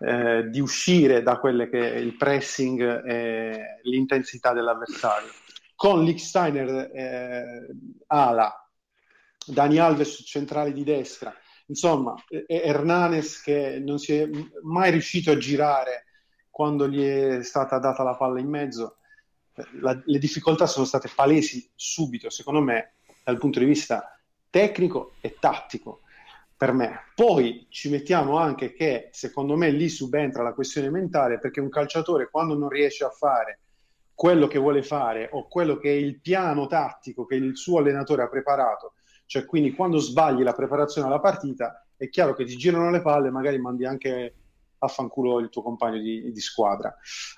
eh, 0.00 0.48
di 0.48 0.60
uscire 0.60 1.22
da 1.22 1.38
quelle 1.38 1.68
che 1.68 1.94
è 1.94 1.96
il 1.96 2.16
pressing 2.16 3.04
e 3.04 3.80
l'intensità 3.82 4.52
dell'avversario. 4.52 5.30
Con 5.74 6.04
Licksteiner 6.04 6.90
eh, 6.92 7.66
ala, 8.08 8.68
Dani 9.46 9.78
Alves 9.78 10.22
centrale 10.24 10.72
di 10.72 10.84
destra, 10.84 11.34
insomma, 11.66 12.14
Hernanes 12.28 13.40
che 13.40 13.78
non 13.78 13.98
si 13.98 14.14
è 14.14 14.28
mai 14.62 14.90
riuscito 14.90 15.30
a 15.30 15.36
girare 15.36 16.04
quando 16.50 16.88
gli 16.88 17.02
è 17.02 17.42
stata 17.42 17.78
data 17.78 18.02
la 18.02 18.16
palla 18.16 18.40
in 18.40 18.48
mezzo, 18.48 18.96
la, 19.80 20.00
le 20.04 20.18
difficoltà 20.18 20.66
sono 20.66 20.84
state 20.84 21.10
palesi 21.14 21.68
subito, 21.74 22.30
secondo 22.30 22.60
me, 22.60 22.94
dal 23.24 23.38
punto 23.38 23.58
di 23.58 23.64
vista 23.64 24.18
tecnico 24.50 25.14
e 25.20 25.36
tattico 25.38 26.02
per 26.58 26.72
me. 26.72 27.04
Poi 27.14 27.68
ci 27.70 27.88
mettiamo 27.88 28.36
anche 28.36 28.72
che 28.72 29.10
secondo 29.12 29.56
me 29.56 29.70
lì 29.70 29.88
subentra 29.88 30.42
la 30.42 30.54
questione 30.54 30.90
mentale 30.90 31.38
perché 31.38 31.60
un 31.60 31.68
calciatore 31.68 32.28
quando 32.28 32.58
non 32.58 32.68
riesce 32.68 33.04
a 33.04 33.10
fare 33.10 33.60
quello 34.12 34.48
che 34.48 34.58
vuole 34.58 34.82
fare 34.82 35.28
o 35.30 35.46
quello 35.46 35.76
che 35.76 35.90
è 35.90 35.94
il 35.94 36.20
piano 36.20 36.66
tattico 36.66 37.24
che 37.26 37.36
il 37.36 37.56
suo 37.56 37.78
allenatore 37.78 38.22
ha 38.22 38.28
preparato, 38.28 38.94
cioè 39.26 39.44
quindi 39.44 39.72
quando 39.72 39.98
sbagli 39.98 40.42
la 40.42 40.52
preparazione 40.52 41.06
alla 41.06 41.20
partita, 41.20 41.86
è 41.96 42.08
chiaro 42.08 42.34
che 42.34 42.44
ti 42.44 42.56
girano 42.56 42.90
le 42.90 43.02
palle, 43.02 43.30
magari 43.30 43.60
mandi 43.60 43.84
anche 43.84 44.34
affanculo 44.78 45.38
il 45.38 45.50
tuo 45.50 45.62
compagno 45.62 46.00
di, 46.00 46.32
di, 46.32 46.40
squadra. 46.40 46.92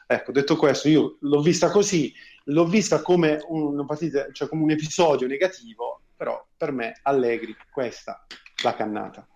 Ecco, 0.06 0.32
detto 0.32 0.56
questo, 0.56 0.88
io 0.88 1.18
l'ho 1.20 1.42
vista 1.42 1.70
così, 1.70 2.10
l'ho 2.44 2.64
vista 2.64 3.02
come 3.02 3.38
partita, 3.86 4.32
cioè 4.32 4.48
come 4.48 4.62
un 4.62 4.70
episodio 4.70 5.26
negativo, 5.26 6.00
però 6.16 6.42
per 6.56 6.72
me 6.72 6.98
Allegri 7.02 7.54
questa 7.70 8.24
la 8.62 8.74
cannata. 8.74 9.26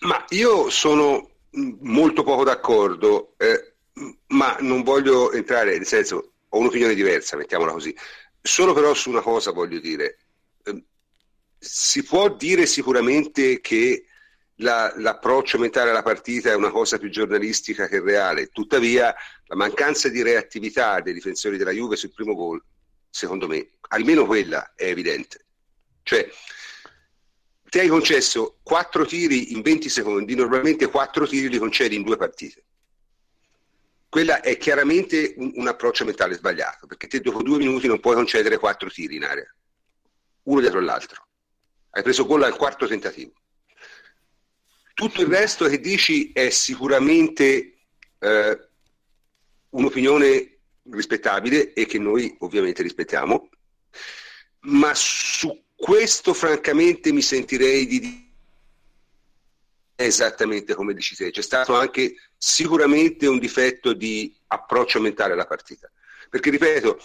Ma 0.00 0.24
io 0.30 0.70
sono 0.70 1.30
molto 1.80 2.22
poco 2.22 2.44
d'accordo, 2.44 3.34
eh, 3.38 3.74
ma 4.28 4.56
non 4.60 4.82
voglio 4.82 5.32
entrare, 5.32 5.76
nel 5.76 5.86
senso, 5.86 6.32
ho 6.48 6.58
un'opinione 6.58 6.94
diversa, 6.94 7.36
mettiamola 7.36 7.72
così. 7.72 7.94
Solo 8.40 8.72
però 8.72 8.94
su 8.94 9.10
una 9.10 9.20
cosa 9.20 9.52
voglio 9.52 9.78
dire, 9.78 10.18
ehm, 10.64 10.82
si 11.58 12.02
può 12.02 12.28
dire 12.34 12.66
sicuramente 12.66 13.60
che 13.60 14.06
la, 14.56 14.92
l'approccio 14.96 15.58
mentale 15.58 15.90
alla 15.90 16.02
partita 16.02 16.50
è 16.50 16.54
una 16.54 16.70
cosa 16.70 16.98
più 16.98 17.10
giornalistica 17.10 17.86
che 17.86 18.00
reale, 18.00 18.48
tuttavia 18.48 19.14
la 19.46 19.56
mancanza 19.56 20.08
di 20.08 20.22
reattività 20.22 21.00
dei 21.00 21.12
difensori 21.12 21.56
della 21.56 21.70
Juve 21.70 21.96
sul 21.96 22.12
primo 22.12 22.34
gol, 22.34 22.62
secondo 23.08 23.46
me, 23.46 23.72
almeno 23.88 24.26
quella 24.26 24.72
è 24.74 24.86
evidente. 24.86 25.46
Cioè, 26.02 26.28
ti 27.72 27.78
hai 27.78 27.88
concesso 27.88 28.58
4 28.64 29.06
tiri 29.06 29.54
in 29.54 29.62
20 29.62 29.88
secondi, 29.88 30.34
normalmente 30.34 30.90
4 30.90 31.26
tiri 31.26 31.48
li 31.48 31.56
concedi 31.56 31.96
in 31.96 32.02
due 32.02 32.18
partite. 32.18 32.64
Quella 34.10 34.42
è 34.42 34.58
chiaramente 34.58 35.32
un, 35.38 35.52
un 35.54 35.66
approccio 35.68 36.04
mentale 36.04 36.34
sbagliato, 36.34 36.86
perché 36.86 37.06
te 37.06 37.20
dopo 37.20 37.42
due 37.42 37.56
minuti 37.56 37.86
non 37.86 37.98
puoi 37.98 38.14
concedere 38.14 38.58
4 38.58 38.90
tiri 38.90 39.16
in 39.16 39.24
area, 39.24 39.50
uno 40.42 40.60
dietro 40.60 40.80
l'altro. 40.80 41.26
Hai 41.92 42.02
preso 42.02 42.26
gol 42.26 42.42
al 42.42 42.56
quarto 42.56 42.86
tentativo. 42.86 43.32
Tutto 44.92 45.22
il 45.22 45.28
resto 45.28 45.66
che 45.66 45.80
dici 45.80 46.30
è 46.30 46.50
sicuramente 46.50 47.78
eh, 48.18 48.68
un'opinione 49.70 50.58
rispettabile 50.90 51.72
e 51.72 51.86
che 51.86 51.98
noi 51.98 52.36
ovviamente 52.40 52.82
rispettiamo, 52.82 53.48
ma 54.64 54.92
su 54.94 55.58
questo 55.82 56.32
francamente 56.32 57.10
mi 57.10 57.22
sentirei 57.22 57.86
di 57.88 57.98
dire 57.98 58.20
esattamente 59.96 60.74
come 60.74 60.94
dici 60.94 61.16
te, 61.16 61.32
c'è 61.32 61.42
stato 61.42 61.74
anche 61.74 62.14
sicuramente 62.38 63.26
un 63.26 63.40
difetto 63.40 63.92
di 63.92 64.32
approccio 64.46 65.00
mentale 65.00 65.32
alla 65.32 65.44
partita. 65.44 65.90
Perché 66.30 66.50
ripeto, 66.50 67.00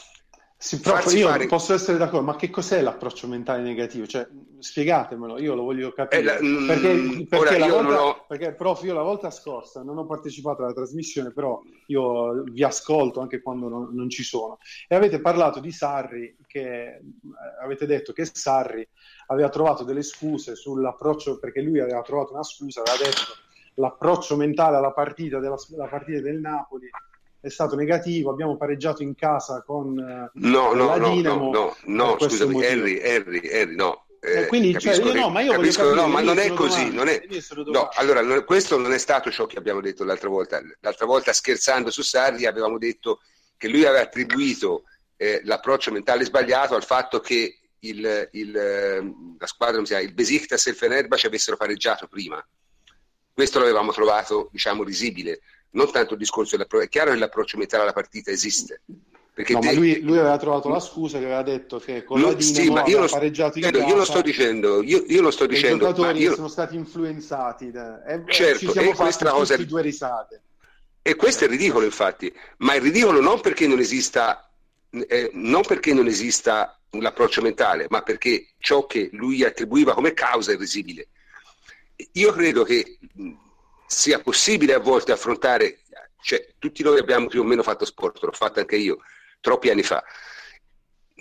sì, 0.60 0.80
prof, 0.80 1.13
io 1.13 1.28
fare... 1.28 1.46
posso 1.46 1.76
essere 1.76 2.00
d'accordo, 2.00 2.26
ma 2.26 2.36
che 2.36 2.50
cos'è 2.50 2.82
l'approccio 2.82 3.28
mentale 3.28 3.62
negativo? 3.62 4.08
Cioè, 4.08 4.28
spiegatemelo, 4.58 5.39
io 5.39 5.54
lo 5.54 5.62
voglio 5.62 5.93
capire. 5.93 6.22
Eh, 6.22 6.24
la, 6.24 6.65
perché, 6.65 6.93
mm, 6.93 7.22
perché, 7.24 7.58
la 7.60 7.67
volta, 7.67 8.04
ho... 8.04 8.26
perché, 8.28 8.54
prof, 8.54 8.82
io 8.84 8.96
la 8.96 9.04
volta 9.04 9.30
scorsa 9.30 9.84
non 9.84 10.00
ho 10.00 10.08
partecipato 10.08 10.63
alla 10.63 10.74
trasmissione, 10.74 11.32
però 11.32 11.62
io 11.86 12.41
vi 12.43 12.63
ascolto 12.63 13.20
anche 13.20 13.39
quando 13.39 13.70
non, 13.70 13.89
non 13.91 14.10
ci 14.10 14.24
sono. 14.24 14.58
E 14.88 14.96
avete 14.96 15.22
parlato 15.22 15.60
di 15.60 15.72
Sarri, 15.72 16.36
che 16.48 16.62
eh, 16.62 17.02
avete 17.62 17.86
detto 17.86 18.12
che 18.12 18.26
Sarri 18.26 18.88
aveva 19.28 19.50
trovato 19.50 19.84
delle 19.84 20.02
scuse 20.02 20.56
sull'approccio, 20.56 21.38
perché 21.38 21.62
lui 21.62 21.80
aveva 21.80 22.02
trovato 22.02 22.34
una 22.34 22.43
scusa, 22.43 22.82
aveva 22.82 23.04
detto 23.04 23.46
l'approccio 23.76 24.36
mentale 24.36 24.78
alla 24.78 24.91
partita, 24.91 25.38
della, 25.38 25.58
partita 25.88 26.20
del 26.20 26.39
Napoli 26.39 26.89
è 27.39 27.50
stato 27.50 27.76
negativo, 27.76 28.32
abbiamo 28.32 28.58
pareggiato 28.58 29.04
in 29.04 29.15
casa 29.15 29.63
con 29.65 29.97
eh, 29.97 30.32
no, 30.34 30.73
no, 30.73 30.97
la 30.97 31.10
Dinamo. 31.10 31.52
No, 31.52 31.76
no, 31.86 32.06
no, 32.06 32.17
scusami, 32.19 32.65
Harry, 32.65 33.02
Harry, 33.02 33.50
Harry, 33.50 33.76
no. 33.76 34.06
Eh, 34.19 34.47
quindi, 34.47 34.78
cioè, 34.78 34.95
io 34.95 35.13
no, 35.13 35.30
ma 35.30 35.41
io 35.41 35.52
capisco, 35.52 35.84
capire, 35.84 36.02
no, 36.02 36.08
ma 36.08 36.21
non 36.21 36.39
è 36.39 36.52
così. 36.54 36.91
Non 36.91 37.08
è, 37.08 37.21
no, 37.67 37.89
allora, 37.93 38.21
non, 38.21 38.43
questo 38.43 38.78
non 38.78 38.91
è 38.91 38.97
stato 38.97 39.30
ciò 39.32 39.45
che 39.45 39.58
abbiamo 39.58 39.80
detto 39.80 40.04
l'altra 40.04 40.28
volta. 40.28 40.62
L'altra 40.82 41.06
volta, 41.06 41.32
scherzando 41.32 41.91
su 41.91 42.02
Sarri, 42.02 42.45
avevamo 42.45 42.78
detto 42.78 43.21
che 43.56 43.69
lui 43.69 43.86
aveva 43.86 44.04
attribuito 44.04 44.84
eh, 45.15 45.41
l'approccio 45.43 45.91
mentale 45.91 46.26
sbagliato 46.26 46.76
al 46.76 46.84
fatto 46.84 47.19
che 47.19 47.60
il, 47.80 48.30
il, 48.32 48.52
la 48.52 49.47
squadra, 49.47 50.00
il 50.00 50.13
Besiktas 50.13 50.65
e 50.65 50.71
il 50.71 50.76
Fenerbahce 50.76 51.28
avessero 51.28 51.56
pareggiato 51.56 52.08
prima. 52.08 52.43
Questo 53.32 53.60
l'avevamo 53.60 53.91
trovato, 53.91 54.50
diciamo, 54.52 54.84
risibile 54.84 55.41
non 55.72 55.92
tanto 55.92 56.14
il 56.14 56.20
discorso 56.20 56.56
dell'approccio, 56.56 56.86
è 56.86 56.90
chiaro 56.90 57.12
che 57.12 57.18
l'approccio 57.18 57.58
mentale 57.58 57.84
alla 57.84 57.94
partita 57.94 58.32
esiste. 58.32 58.82
Perché 59.38 59.54
no, 59.54 59.60
te... 59.60 59.76
lui, 59.76 60.02
lui, 60.02 60.18
aveva 60.18 60.38
trovato 60.38 60.68
la 60.68 60.80
scusa 60.80 61.20
che 61.20 61.26
aveva 61.26 61.44
detto 61.44 61.78
che 61.78 62.04
con 62.04 62.20
la 62.20 62.34
Dinamo 62.34 62.42
sì, 62.42 62.70
ma 62.72 62.86
io 62.88 63.02
lo, 63.02 63.08
pareggiato 63.08 63.60
in 63.60 63.66
io, 63.66 63.96
lo 63.96 64.04
sto 64.04 64.22
dicendo, 64.22 64.82
io, 64.82 65.04
io 65.06 65.22
lo 65.22 65.30
sto 65.30 65.46
dicendo. 65.46 65.76
I 65.76 65.80
giocatori 65.90 66.20
io... 66.22 66.34
sono 66.34 66.48
stati 66.48 66.76
influenzati 66.76 67.70
da... 67.70 68.04
e, 68.04 68.24
certo, 68.30 68.58
ci 68.58 68.72
siamo 68.72 68.90
e 68.90 68.96
questa 68.96 69.30
cosa 69.30 69.56
due 69.58 69.84
risate. 69.84 70.42
E 71.04 71.16
questo 71.16 71.46
è 71.46 71.48
ridicolo, 71.48 71.86
infatti, 71.86 72.34
ma 72.58 72.74
è 72.74 72.80
ridicolo 72.80 73.22
non 73.22 73.40
perché 73.40 73.68
non 73.68 73.78
esista, 73.78 74.50
eh, 74.90 75.30
non 75.34 75.62
perché 75.62 75.94
non 75.94 76.08
esista 76.08 76.78
l'approccio 76.90 77.44
mentale, 77.44 77.86
ma 77.90 78.02
perché 78.02 78.54
ciò 78.58 78.88
che 78.88 79.10
lui 79.14 79.44
attribuiva 79.44 79.94
come 79.94 80.14
causa 80.14 80.52
è 80.52 80.58
risibile. 80.58 81.10
Io 82.14 82.32
credo 82.32 82.64
che 82.64 82.98
sia 83.88 84.19
possibile 84.19 84.73
a 84.73 84.80
volte 84.80 85.12
affrontare, 85.12 85.80
cioè 86.21 86.45
tutti 86.60 86.84
noi 86.84 87.00
abbiamo 87.00 87.28
più 87.28 87.41
o 87.41 87.43
meno 87.43 87.63
fatto 87.63 87.86
sport, 87.86 88.21
l'ho 88.21 88.32
fatto 88.32 88.60
anche 88.60 88.76
io 88.76 89.00
troppi 89.39 89.69
anni 89.69 89.84
fa, 89.84 90.04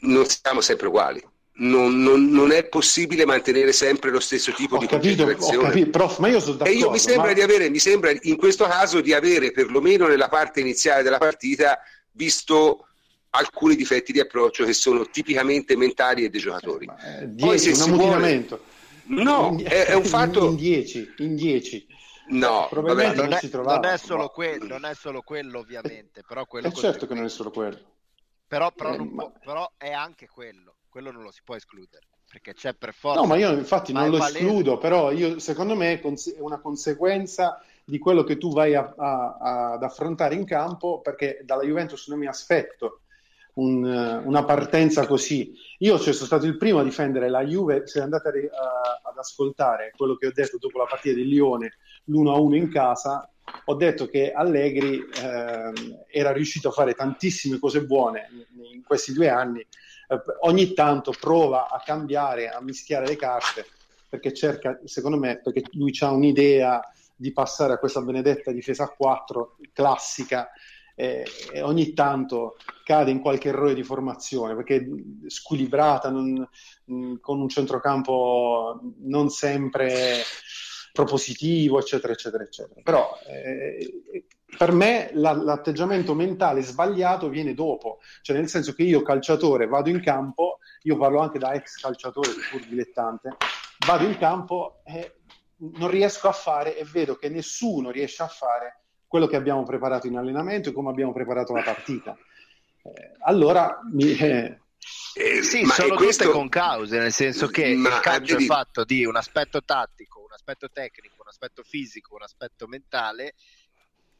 non 0.02 0.26
siamo 0.26 0.60
sempre 0.60 0.88
uguali. 0.88 1.22
Non, 1.58 2.02
non, 2.02 2.28
non, 2.28 2.52
è 2.52 2.64
possibile 2.64 3.24
mantenere 3.24 3.72
sempre 3.72 4.10
lo 4.10 4.20
stesso 4.20 4.52
tipo 4.52 4.76
ho 4.76 4.78
di 4.78 4.86
capito, 4.86 5.24
concentrazione. 5.24 5.68
Capito, 5.68 5.90
prof, 5.90 6.18
ma 6.18 6.28
io 6.28 6.38
sono 6.38 6.56
d'accordo. 6.56 6.78
E 6.78 6.78
io 6.78 6.90
mi 6.90 6.98
sembra, 6.98 7.28
ma... 7.28 7.32
di 7.32 7.40
avere, 7.40 7.70
mi 7.70 7.78
sembra 7.78 8.12
in 8.20 8.36
questo 8.36 8.66
caso 8.66 9.00
di 9.00 9.14
avere, 9.14 9.52
perlomeno 9.52 10.06
nella 10.06 10.28
parte 10.28 10.60
iniziale 10.60 11.02
della 11.02 11.16
partita, 11.16 11.78
visto 12.10 12.88
alcuni 13.30 13.74
difetti 13.74 14.12
di 14.12 14.20
approccio 14.20 14.66
che 14.66 14.74
sono 14.74 15.08
tipicamente 15.08 15.76
mentali 15.76 16.24
e 16.24 16.28
dei 16.28 16.40
giocatori. 16.40 16.86
Eh, 16.86 17.28
10, 17.28 17.70
un 17.70 17.80
ammutinamento. 17.80 18.60
Vuole... 19.04 19.22
No, 19.22 19.58
è, 19.62 19.86
è, 19.86 19.94
un 19.94 20.04
fatto... 20.04 20.48
In 20.48 20.56
10, 20.56 21.14
in 21.18 21.36
10. 21.36 21.86
No, 22.28 22.66
probabilmente 22.70 23.16
non, 23.16 23.28
non, 23.28 23.38
è, 23.38 23.50
non, 23.52 23.84
è 23.84 23.98
solo 23.98 24.28
que- 24.28 24.58
non 24.58 24.84
è 24.84 24.94
solo 24.94 25.22
quello, 25.22 25.58
ovviamente. 25.58 26.22
Però 26.26 26.44
quello 26.46 26.68
è 26.68 26.72
certo 26.72 27.06
che 27.06 27.14
non 27.14 27.24
è 27.24 27.28
solo 27.28 27.50
quello. 27.50 27.78
Però, 28.46 28.70
però, 28.72 28.94
eh, 28.94 29.04
ma... 29.04 29.30
però, 29.30 29.70
è 29.76 29.90
anche 29.90 30.28
quello. 30.28 30.76
Quello 30.88 31.10
non 31.10 31.22
lo 31.22 31.30
si 31.30 31.42
può 31.44 31.54
escludere. 31.54 32.06
Perché 32.28 32.54
c'è 32.54 32.74
per 32.74 32.92
forza. 32.92 33.20
No, 33.20 33.26
ma 33.26 33.36
io 33.36 33.52
infatti 33.52 33.92
non 33.92 34.10
lo 34.10 34.18
valere... 34.18 34.38
escludo, 34.38 34.78
però 34.78 35.10
io, 35.12 35.38
secondo 35.38 35.76
me 35.76 36.00
è 36.00 36.34
una 36.38 36.58
conseguenza 36.58 37.62
di 37.84 37.98
quello 37.98 38.24
che 38.24 38.36
tu 38.36 38.52
vai 38.52 38.74
a, 38.74 38.94
a, 38.96 39.72
ad 39.72 39.82
affrontare 39.82 40.34
in 40.34 40.44
campo, 40.44 41.00
perché 41.00 41.40
dalla 41.44 41.62
Juventus 41.62 42.08
non 42.08 42.18
mi 42.18 42.26
aspetto 42.26 43.02
un, 43.56 44.22
una 44.24 44.44
partenza 44.44 45.06
così. 45.06 45.54
Io 45.78 45.98
cioè, 45.98 46.12
sono 46.12 46.26
stato 46.26 46.46
il 46.46 46.56
primo 46.56 46.80
a 46.80 46.84
difendere 46.84 47.28
la 47.28 47.44
Juve, 47.44 47.86
se 47.86 48.00
andate 48.00 48.28
a, 48.28 49.08
ad 49.08 49.16
ascoltare 49.16 49.92
quello 49.96 50.16
che 50.16 50.26
ho 50.26 50.32
detto 50.32 50.58
dopo 50.58 50.78
la 50.78 50.86
partita 50.86 51.14
di 51.14 51.26
Lione, 51.26 51.74
l'1-1 52.04 52.54
in 52.54 52.70
casa, 52.70 53.28
ho 53.66 53.74
detto 53.74 54.06
che 54.06 54.32
Allegri 54.32 54.98
eh, 54.98 55.72
era 56.10 56.32
riuscito 56.32 56.68
a 56.68 56.72
fare 56.72 56.94
tantissime 56.94 57.58
cose 57.58 57.84
buone 57.84 58.28
in 58.72 58.82
questi 58.82 59.12
due 59.12 59.28
anni, 59.28 59.60
eh, 59.60 60.20
ogni 60.40 60.72
tanto 60.72 61.12
prova 61.18 61.68
a 61.70 61.80
cambiare, 61.84 62.48
a 62.48 62.60
mischiare 62.60 63.06
le 63.06 63.16
carte, 63.16 63.66
perché 64.08 64.32
cerca, 64.32 64.78
secondo 64.84 65.16
me, 65.16 65.40
perché 65.40 65.62
lui 65.72 65.96
ha 66.00 66.10
un'idea 66.10 66.80
di 67.14 67.32
passare 67.32 67.72
a 67.72 67.78
questa 67.78 68.02
benedetta 68.02 68.52
difesa 68.52 68.84
a 68.84 68.88
4 68.88 69.56
classica 69.72 70.50
e, 70.98 71.24
e 71.52 71.62
ogni 71.62 71.92
tanto 71.92 72.56
cade 72.82 73.10
in 73.10 73.20
qualche 73.20 73.48
errore 73.48 73.74
di 73.74 73.82
formazione 73.84 74.56
perché 74.56 74.84
squilibrata, 75.26 76.10
non, 76.10 76.48
con 77.20 77.40
un 77.40 77.48
centrocampo 77.48 78.80
non 79.02 79.28
sempre 79.28 80.22
propositivo, 80.92 81.78
eccetera, 81.78 82.14
eccetera, 82.14 82.42
eccetera. 82.42 82.80
Però 82.82 83.18
eh, 83.28 84.24
per 84.56 84.72
me 84.72 85.10
la, 85.12 85.32
l'atteggiamento 85.32 86.14
mentale 86.14 86.62
sbagliato 86.62 87.28
viene 87.28 87.52
dopo, 87.52 87.98
cioè 88.22 88.36
nel 88.36 88.48
senso 88.48 88.72
che 88.72 88.82
io 88.82 89.02
calciatore 89.02 89.66
vado 89.66 89.90
in 89.90 90.00
campo, 90.00 90.60
io 90.82 90.96
parlo 90.96 91.20
anche 91.20 91.38
da 91.38 91.52
ex 91.52 91.76
calciatore, 91.76 92.30
pur 92.50 92.64
dilettante, 92.66 93.36
vado 93.86 94.04
in 94.04 94.16
campo 94.16 94.80
e 94.84 95.16
non 95.58 95.90
riesco 95.90 96.28
a 96.28 96.32
fare 96.32 96.78
e 96.78 96.84
vedo 96.84 97.16
che 97.16 97.28
nessuno 97.28 97.90
riesce 97.90 98.22
a 98.22 98.28
fare 98.28 98.85
quello 99.16 99.30
che 99.30 99.36
abbiamo 99.36 99.64
preparato 99.64 100.06
in 100.06 100.18
allenamento 100.18 100.68
e 100.68 100.72
come 100.72 100.90
abbiamo 100.90 101.12
preparato 101.12 101.54
la 101.54 101.62
partita. 101.62 102.14
Eh, 102.82 103.12
allora 103.20 103.80
mi, 103.90 104.14
eh, 104.14 104.60
eh, 105.14 105.42
sì, 105.42 105.62
ma 105.62 105.72
sono 105.72 105.94
questo... 105.94 106.24
tutte 106.24 106.36
con 106.36 106.50
cause, 106.50 106.98
nel 106.98 107.12
senso 107.12 107.46
che 107.46 107.74
ma 107.74 107.96
il 107.96 108.00
calcio 108.00 108.36
è 108.36 108.44
fatto 108.44 108.84
di 108.84 109.06
un 109.06 109.16
aspetto 109.16 109.64
tattico, 109.64 110.20
un 110.20 110.32
aspetto 110.32 110.70
tecnico, 110.70 111.14
un 111.20 111.28
aspetto 111.28 111.62
fisico, 111.62 112.14
un 112.14 112.22
aspetto 112.22 112.66
mentale. 112.66 113.32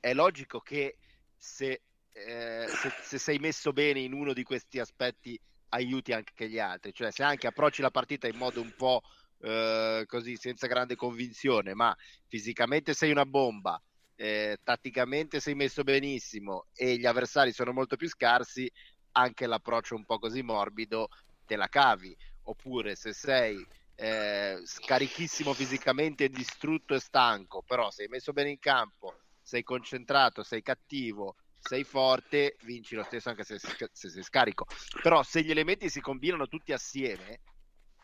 È 0.01 0.15
logico 0.15 0.61
che 0.61 0.97
se, 1.37 1.83
eh, 2.13 2.65
se, 2.67 2.93
se 3.03 3.19
sei 3.19 3.39
messo 3.39 3.73
bene 3.73 4.01
in 4.01 4.15
uno 4.15 4.33
di 4.33 4.45
questi 4.45 4.79
aspetti 4.79 5.39
aiuti 5.71 6.15
anche 6.15 6.49
gli 6.49 6.59
altri, 6.59 6.95
cioè 6.95 7.11
se 7.11 7.23
anche 7.23 7.49
approcci 7.49 7.83
la 7.83 7.91
partita 7.91 8.27
in 8.29 8.37
modo 8.37 8.63
un 8.63 8.73
po' 8.75 9.03
eh, 9.43 10.05
così 10.07 10.37
senza 10.37 10.67
grande 10.67 10.97
convinzione, 10.97 11.75
ma 11.75 11.95
fisicamente 12.29 12.95
sei 12.95 13.11
una 13.11 13.27
bomba, 13.27 13.79
eh, 14.17 14.59
tatticamente 14.63 15.41
sei 15.41 15.55
messo 15.55 15.83
benissimo 15.83 16.67
e 16.75 16.97
gli 16.97 17.07
avversari 17.07 17.53
sono 17.53 17.73
molto 17.73 17.97
più 17.97 18.09
scarsi, 18.09 18.71
anche 19.13 19.47
l'approccio 19.47 19.95
un 19.95 20.05
po' 20.05 20.19
così 20.19 20.43
morbido 20.43 21.09
te 21.45 21.57
la 21.57 21.69
cavi. 21.69 22.17
Oppure 22.49 22.95
se 22.95 23.13
sei 23.13 23.65
eh, 23.97 24.61
scarichissimo 24.63 25.53
fisicamente, 25.53 26.29
distrutto 26.29 26.95
e 26.95 27.01
stanco, 27.01 27.63
però 27.67 27.91
sei 27.91 28.09
messo 28.09 28.33
bene 28.33 28.51
in 28.51 28.59
campo, 28.59 29.17
sei 29.43 29.63
concentrato, 29.63 30.43
sei 30.43 30.63
cattivo, 30.63 31.37
sei 31.59 31.83
forte, 31.85 32.57
vinci 32.65 32.95
lo 32.95 33.03
stesso 33.03 33.31
anche 33.31 33.45
se, 33.45 33.59
se 33.59 34.09
sei 34.11 34.23
scarico. 34.23 34.67
Però 35.03 35.23
se 35.23 35.43
gli 35.43 35.51
elementi 35.51 35.89
si 35.89 36.01
combinano 36.01 36.47
tutti 36.47 36.73
assieme, 36.73 37.41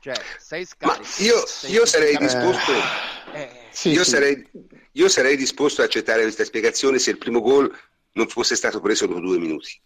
cioè 0.03 0.15
sei 0.37 0.65
scarico. 0.67 1.23
io, 1.23 1.47
sei 1.47 1.71
io 1.71 1.87
sarei 1.87 2.17
disposto. 2.17 2.73
Eh, 3.33 3.49
Sì, 3.71 3.91
io, 3.91 4.03
sì. 4.03 4.11
Sarei, 4.11 4.51
io 4.91 5.09
sarei 5.09 5.37
disposto 5.37 5.81
a 5.81 5.85
accettare 5.85 6.23
questa 6.23 6.45
spiegazione 6.45 6.99
se 6.99 7.11
il 7.11 7.19
primo 7.19 7.41
gol 7.41 7.73
non 8.15 8.27
fosse 8.27 8.57
stato 8.57 8.81
preso 8.81 9.07
dopo 9.07 9.21
due 9.21 9.39
minuti. 9.39 9.81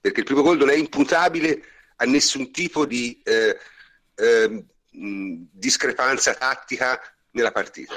Perché 0.00 0.20
il 0.20 0.26
primo 0.26 0.42
gol 0.42 0.58
non 0.58 0.70
è 0.70 0.74
imputabile 0.76 1.60
a 1.96 2.04
nessun 2.04 2.52
tipo 2.52 2.86
di 2.86 3.20
eh, 3.24 3.58
mh, 4.92 5.34
discrepanza 5.50 6.34
tattica 6.34 7.00
nella 7.32 7.50
partita. 7.50 7.94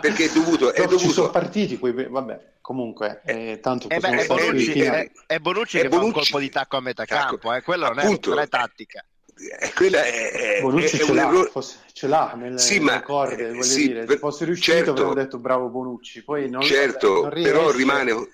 Perché 0.00 0.24
è 0.24 0.32
dovuto. 0.32 0.72
È 0.72 0.80
ci 0.80 0.86
dovuto 0.88 1.12
sono 1.12 1.30
partiti, 1.30 1.78
quei... 1.78 1.92
vabbè, 1.92 2.54
comunque, 2.62 3.20
eh, 3.26 3.60
tanto 3.60 3.90
Eh 3.90 3.98
beh, 4.00 4.08
è 4.08 4.22
stare 4.22 4.46
Bonucci, 4.46 4.72
Bonucci, 4.72 4.80
è, 4.80 5.10
è 5.26 5.38
Bonucci 5.38 5.78
è 5.78 5.82
che 5.82 5.88
fa 5.90 5.96
un 5.96 6.00
Bonucci. 6.00 6.30
colpo 6.30 6.38
di 6.38 6.50
tacco 6.50 6.76
a 6.78 6.80
metà 6.80 7.02
Ecco, 7.02 7.14
campo, 7.14 7.52
eh, 7.52 7.60
quello 7.62 7.88
non 7.88 7.98
è, 7.98 8.18
non 8.24 8.38
è 8.38 8.48
tattica. 8.48 9.04
Eh, 9.36 9.72
quella 9.74 10.04
è, 10.04 10.30
è- 10.58 10.60
Bonucci 10.60 10.96
è 10.96 11.04
ce 11.04 11.12
l'ha, 11.14 11.28
errore. 11.28 11.48
fosse- 11.50 11.78
ce 11.92 12.06
l'ha 12.06 12.32
nelle, 12.36 12.58
Sì, 12.58 12.78
nelle 12.78 12.84
ma- 12.92 13.02
corde, 13.02 13.48
eh, 13.48 13.50
voglio 13.50 13.62
sì, 13.62 13.86
dire, 13.88 14.06
se 14.06 14.18
fosse 14.18 14.44
riuscito 14.44 14.76
certo. 14.76 14.90
avremmo 14.92 15.14
detto 15.14 15.38
bravo 15.38 15.68
Bonucci, 15.68 16.22
poi 16.24 16.48
non, 16.48 16.62
Certo, 16.62 17.22
non 17.22 17.30
però 17.30 17.70
rimane. 17.70 18.10
Il 18.12 18.28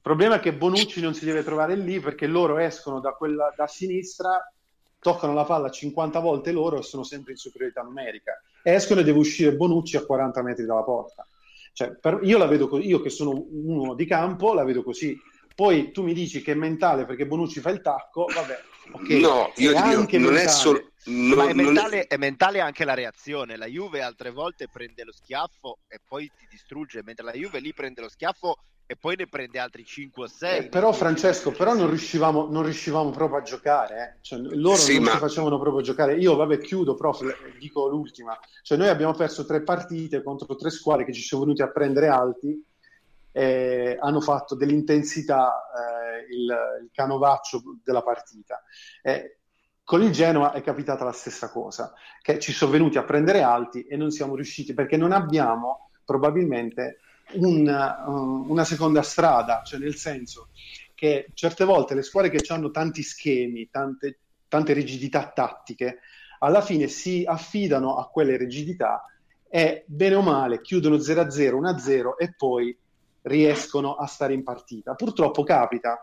problema 0.00 0.36
è 0.36 0.40
che 0.40 0.54
Bonucci 0.54 1.00
non 1.02 1.12
si 1.14 1.24
deve 1.26 1.44
trovare 1.44 1.74
lì 1.76 2.00
perché 2.00 2.26
loro 2.26 2.56
escono 2.58 2.98
da, 3.00 3.12
quella, 3.12 3.52
da 3.54 3.66
sinistra, 3.66 4.50
toccano 5.00 5.34
la 5.34 5.44
palla 5.44 5.70
50 5.70 6.18
volte 6.20 6.50
loro 6.50 6.78
e 6.78 6.82
sono 6.82 7.02
sempre 7.04 7.32
in 7.32 7.38
superiorità 7.38 7.82
numerica. 7.82 8.40
Escono 8.62 9.00
e 9.00 9.04
deve 9.04 9.18
uscire 9.18 9.54
Bonucci 9.54 9.96
a 9.96 10.04
40 10.04 10.42
metri 10.42 10.64
dalla 10.64 10.82
porta. 10.82 11.26
Cioè, 11.74 11.90
per- 11.92 12.20
io 12.22 12.38
la 12.38 12.46
vedo 12.46 12.78
io 12.78 13.00
che 13.02 13.10
sono 13.10 13.44
uno 13.50 13.94
di 13.94 14.06
campo, 14.06 14.54
la 14.54 14.64
vedo 14.64 14.82
così. 14.82 15.16
Poi 15.58 15.90
tu 15.90 16.04
mi 16.04 16.14
dici 16.14 16.40
che 16.40 16.52
è 16.52 16.54
mentale 16.54 17.04
perché 17.04 17.26
Bonucci 17.26 17.58
fa 17.58 17.70
il 17.70 17.80
tacco, 17.80 18.26
vabbè, 18.32 18.60
ok. 18.92 19.08
No, 19.20 19.52
io 19.56 19.72
È 19.72 19.82
dico, 19.82 20.18
non 20.18 20.28
è 20.36 20.44
mentale. 20.44 20.48
solo. 20.50 20.90
non- 21.06 21.36
Ma 21.36 21.48
è 21.48 21.52
mentale, 21.52 22.06
è 22.06 22.16
mentale 22.16 22.60
anche 22.60 22.84
la 22.84 22.94
reazione. 22.94 23.56
La 23.56 23.66
Juve 23.66 24.00
altre 24.00 24.30
volte 24.30 24.68
prende 24.70 25.02
lo 25.02 25.10
schiaffo 25.10 25.78
e 25.88 25.98
poi 26.06 26.30
ti 26.36 26.46
distrugge, 26.48 27.02
mentre 27.02 27.24
la 27.24 27.32
Juve 27.32 27.58
lì 27.58 27.72
prende 27.74 28.02
lo 28.02 28.08
schiaffo 28.08 28.54
e 28.86 28.94
poi 28.94 29.16
ne 29.16 29.26
prende 29.26 29.58
altri 29.58 29.84
5 29.84 30.22
o 30.22 30.26
6. 30.28 30.58
Eh, 30.58 30.68
però 30.68 30.92
Francesco, 30.92 31.50
però 31.50 31.74
non 31.74 31.88
riuscivamo, 31.88 32.46
non 32.48 32.62
riuscivamo 32.62 33.10
proprio 33.10 33.40
a 33.40 33.42
giocare, 33.42 33.96
eh. 33.96 34.18
Cioè, 34.22 34.38
loro 34.38 34.76
Sì, 34.76 34.94
non 34.94 35.02
ma- 35.02 35.10
ci 35.10 35.18
facevano 35.18 35.58
proprio 35.58 35.82
giocare. 35.82 36.14
Io, 36.18 36.36
vabbè, 36.36 36.58
chiudo, 36.58 36.94
prof, 36.94 37.24
dico 37.58 37.88
l'ultima. 37.88 38.38
Cioè, 38.62 38.78
noi 38.78 38.86
abbiamo 38.88 39.12
perso 39.14 39.44
tre 39.44 39.64
partite 39.64 40.22
contro 40.22 40.54
tre 40.54 40.70
squadre 40.70 41.04
che 41.04 41.12
ci 41.12 41.22
sono 41.22 41.42
venuti 41.42 41.62
a 41.62 41.70
prendere 41.72 42.06
alti 42.06 42.64
e 43.38 43.96
hanno 44.00 44.20
fatto 44.20 44.56
dell'intensità 44.56 45.68
eh, 45.70 46.34
il, 46.34 46.42
il 46.82 46.90
canovaccio 46.92 47.62
della 47.84 48.02
partita. 48.02 48.64
Eh, 49.00 49.38
con 49.84 50.02
il 50.02 50.10
Genoa 50.10 50.50
è 50.50 50.60
capitata 50.60 51.04
la 51.04 51.12
stessa 51.12 51.48
cosa, 51.48 51.92
che 52.20 52.40
ci 52.40 52.50
sono 52.50 52.72
venuti 52.72 52.98
a 52.98 53.04
prendere 53.04 53.42
alti 53.42 53.84
e 53.84 53.96
non 53.96 54.10
siamo 54.10 54.34
riusciti 54.34 54.74
perché 54.74 54.96
non 54.96 55.12
abbiamo 55.12 55.90
probabilmente 56.04 56.98
un, 57.34 57.64
uh, 57.64 58.50
una 58.50 58.64
seconda 58.64 59.02
strada, 59.02 59.62
cioè 59.64 59.78
nel 59.78 59.94
senso 59.94 60.48
che 60.96 61.28
certe 61.34 61.64
volte 61.64 61.94
le 61.94 62.02
squadre 62.02 62.30
che 62.30 62.52
hanno 62.52 62.72
tanti 62.72 63.04
schemi, 63.04 63.68
tante, 63.70 64.18
tante 64.48 64.72
rigidità 64.72 65.30
tattiche, 65.30 66.00
alla 66.40 66.60
fine 66.60 66.88
si 66.88 67.22
affidano 67.24 67.98
a 67.98 68.08
quelle 68.08 68.36
rigidità 68.36 69.04
e 69.48 69.84
bene 69.86 70.16
o 70.16 70.22
male 70.22 70.60
chiudono 70.60 70.96
0-0, 70.96 71.54
1-0 71.54 72.16
e 72.18 72.34
poi 72.36 72.76
riescono 73.22 73.94
a 73.94 74.06
stare 74.06 74.34
in 74.34 74.42
partita. 74.42 74.94
Purtroppo 74.94 75.42
capita 75.42 76.00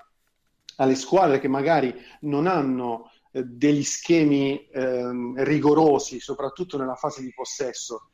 alle 0.77 0.95
squadre 0.95 1.39
che 1.39 1.47
magari 1.47 1.93
non 2.21 2.47
hanno 2.47 3.09
eh, 3.31 3.43
degli 3.43 3.83
schemi 3.83 4.67
ehm, 4.71 5.43
rigorosi, 5.43 6.19
soprattutto 6.19 6.77
nella 6.77 6.95
fase 6.95 7.21
di 7.21 7.31
possesso. 7.33 8.09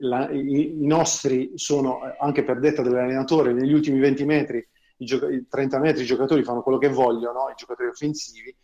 La- 0.00 0.30
i, 0.30 0.82
i 0.82 0.86
nostri 0.86 1.52
sono, 1.54 2.04
eh, 2.06 2.16
anche 2.20 2.44
per 2.44 2.58
detta 2.60 2.82
dell'allenatore, 2.82 3.52
negli 3.52 3.72
ultimi 3.72 3.98
20 3.98 4.24
metri, 4.24 4.66
i, 4.98 5.04
gioca- 5.04 5.28
i 5.28 5.46
30 5.48 5.78
metri 5.78 6.02
i 6.02 6.06
giocatori 6.06 6.42
fanno 6.42 6.62
quello 6.62 6.78
che 6.78 6.88
vogliono, 6.88 7.48
i 7.50 7.54
giocatori 7.56 7.88
offensivi. 7.88 8.54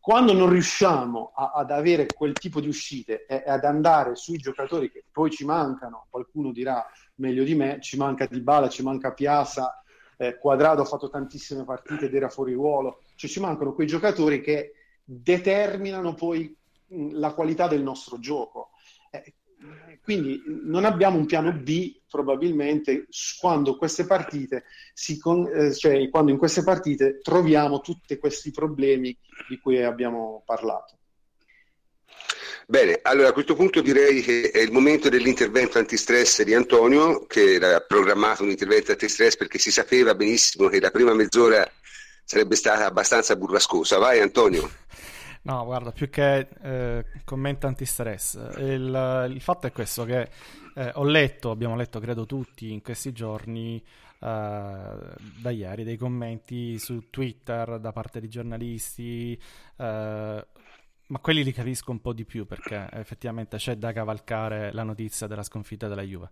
Quando 0.00 0.32
non 0.32 0.48
riusciamo 0.48 1.32
a- 1.34 1.52
ad 1.54 1.70
avere 1.70 2.12
quel 2.12 2.36
tipo 2.38 2.60
di 2.60 2.68
uscite 2.68 3.26
e 3.26 3.44
ad 3.46 3.64
andare 3.64 4.16
sui 4.16 4.36
giocatori 4.38 4.90
che 4.90 5.04
poi 5.10 5.30
ci 5.30 5.44
mancano, 5.44 6.06
qualcuno 6.10 6.52
dirà 6.52 6.84
meglio 7.16 7.44
di 7.44 7.54
me, 7.54 7.78
ci 7.80 7.96
manca 7.96 8.26
Dybala, 8.26 8.68
ci 8.68 8.82
manca 8.82 9.12
Piazza, 9.12 9.82
eh, 10.16 10.38
Quadrado 10.38 10.82
ha 10.82 10.86
fatto 10.86 11.08
tantissime 11.08 11.64
partite 11.64 12.06
ed 12.06 12.14
era 12.14 12.28
fuori 12.28 12.52
ruolo, 12.52 13.02
cioè 13.16 13.30
ci 13.30 13.40
mancano 13.40 13.74
quei 13.74 13.86
giocatori 13.86 14.40
che 14.40 14.72
determinano 15.04 16.14
poi 16.14 16.54
mh, 16.88 17.18
la 17.18 17.32
qualità 17.34 17.66
del 17.68 17.82
nostro 17.82 18.18
gioco. 18.18 18.70
Eh, 19.10 19.34
quindi 20.02 20.42
non 20.64 20.84
abbiamo 20.84 21.16
un 21.18 21.26
piano 21.26 21.52
B 21.52 22.00
probabilmente 22.08 23.06
quando 23.38 23.76
con- 25.18 25.46
eh, 25.46 25.72
cioè 25.72 26.08
quando 26.10 26.32
in 26.32 26.38
queste 26.38 26.64
partite 26.64 27.20
troviamo 27.20 27.80
tutti 27.80 28.16
questi 28.18 28.50
problemi 28.50 29.16
di 29.48 29.58
cui 29.58 29.82
abbiamo 29.82 30.42
parlato. 30.44 30.98
Bene, 32.66 33.00
allora 33.02 33.28
a 33.28 33.32
questo 33.32 33.54
punto 33.54 33.80
direi 33.80 34.22
che 34.22 34.50
è 34.50 34.60
il 34.60 34.72
momento 34.72 35.08
dell'intervento 35.08 35.78
antistress 35.78 36.42
di 36.42 36.54
Antonio, 36.54 37.26
che 37.26 37.54
era 37.54 37.80
programmato 37.80 38.42
un 38.42 38.50
intervento 38.50 38.92
antistress 38.92 39.36
perché 39.36 39.58
si 39.58 39.70
sapeva 39.70 40.14
benissimo 40.14 40.68
che 40.68 40.80
la 40.80 40.90
prima 40.90 41.12
mezz'ora 41.12 41.68
sarebbe 42.24 42.54
stata 42.54 42.86
abbastanza 42.86 43.36
burrascosa. 43.36 43.98
Vai 43.98 44.20
Antonio. 44.20 44.70
No, 45.42 45.64
guarda, 45.64 45.90
più 45.90 46.08
che 46.08 46.46
eh, 46.62 47.04
commento 47.24 47.66
antistress, 47.66 48.38
il, 48.58 49.28
il 49.30 49.40
fatto 49.40 49.66
è 49.66 49.72
questo 49.72 50.04
che 50.04 50.28
eh, 50.74 50.92
ho 50.94 51.04
letto, 51.04 51.50
abbiamo 51.50 51.74
letto 51.74 51.98
credo 51.98 52.26
tutti 52.26 52.70
in 52.70 52.80
questi 52.80 53.12
giorni, 53.12 53.82
eh, 54.20 55.04
da 55.40 55.50
ieri, 55.50 55.82
dei 55.82 55.96
commenti 55.96 56.78
su 56.78 57.10
Twitter 57.10 57.80
da 57.80 57.90
parte 57.90 58.20
di 58.20 58.28
giornalisti, 58.28 59.36
eh, 59.76 60.46
ma 61.12 61.18
quelli 61.18 61.44
li 61.44 61.52
capisco 61.52 61.90
un 61.90 62.00
po' 62.00 62.14
di 62.14 62.24
più 62.24 62.46
perché 62.46 62.88
effettivamente 62.92 63.58
c'è 63.58 63.76
da 63.76 63.92
cavalcare 63.92 64.72
la 64.72 64.82
notizia 64.82 65.26
della 65.26 65.42
sconfitta 65.42 65.86
della 65.86 66.00
Juve, 66.00 66.30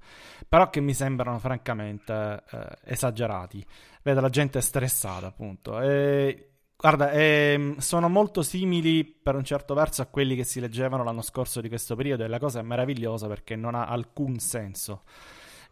però 0.48 0.70
che 0.70 0.80
mi 0.80 0.94
sembrano 0.94 1.38
francamente 1.38 2.42
eh, 2.50 2.78
esagerati. 2.84 3.62
Vedo 4.02 4.22
la 4.22 4.30
gente 4.30 4.60
stressata 4.62 5.26
appunto 5.26 5.80
e 5.80 6.46
Guarda, 6.80 7.10
ehm, 7.10 7.76
sono 7.76 8.08
molto 8.08 8.40
simili 8.40 9.04
per 9.04 9.34
un 9.34 9.44
certo 9.44 9.74
verso 9.74 10.00
a 10.00 10.06
quelli 10.06 10.34
che 10.34 10.44
si 10.44 10.60
leggevano 10.60 11.04
l'anno 11.04 11.20
scorso 11.20 11.60
di 11.60 11.68
questo 11.68 11.94
periodo 11.94 12.24
e 12.24 12.28
la 12.28 12.38
cosa 12.38 12.60
è 12.60 12.62
meravigliosa 12.62 13.26
perché 13.28 13.54
non 13.54 13.74
ha 13.74 13.84
alcun 13.84 14.38
senso. 14.38 15.02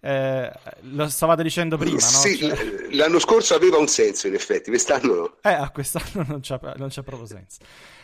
Eh, 0.00 0.52
lo 0.82 1.08
stavate 1.08 1.42
dicendo 1.42 1.76
prima, 1.76 1.94
no? 1.94 1.98
Sì, 1.98 2.36
Cioè- 2.38 2.86
l'anno 2.92 3.18
scorso 3.18 3.54
aveva 3.54 3.78
un 3.78 3.88
senso 3.88 4.26
in 4.28 4.34
effetti, 4.34 4.70
quest'anno 4.70 5.14
no. 5.14 5.36
eh, 5.42 5.52
a 5.52 5.70
quest'anno 5.70 6.24
non 6.26 6.40
c'è, 6.40 6.58
non 6.76 6.88
c'è 6.88 7.02
proprio 7.02 7.26
senso. 7.26 7.58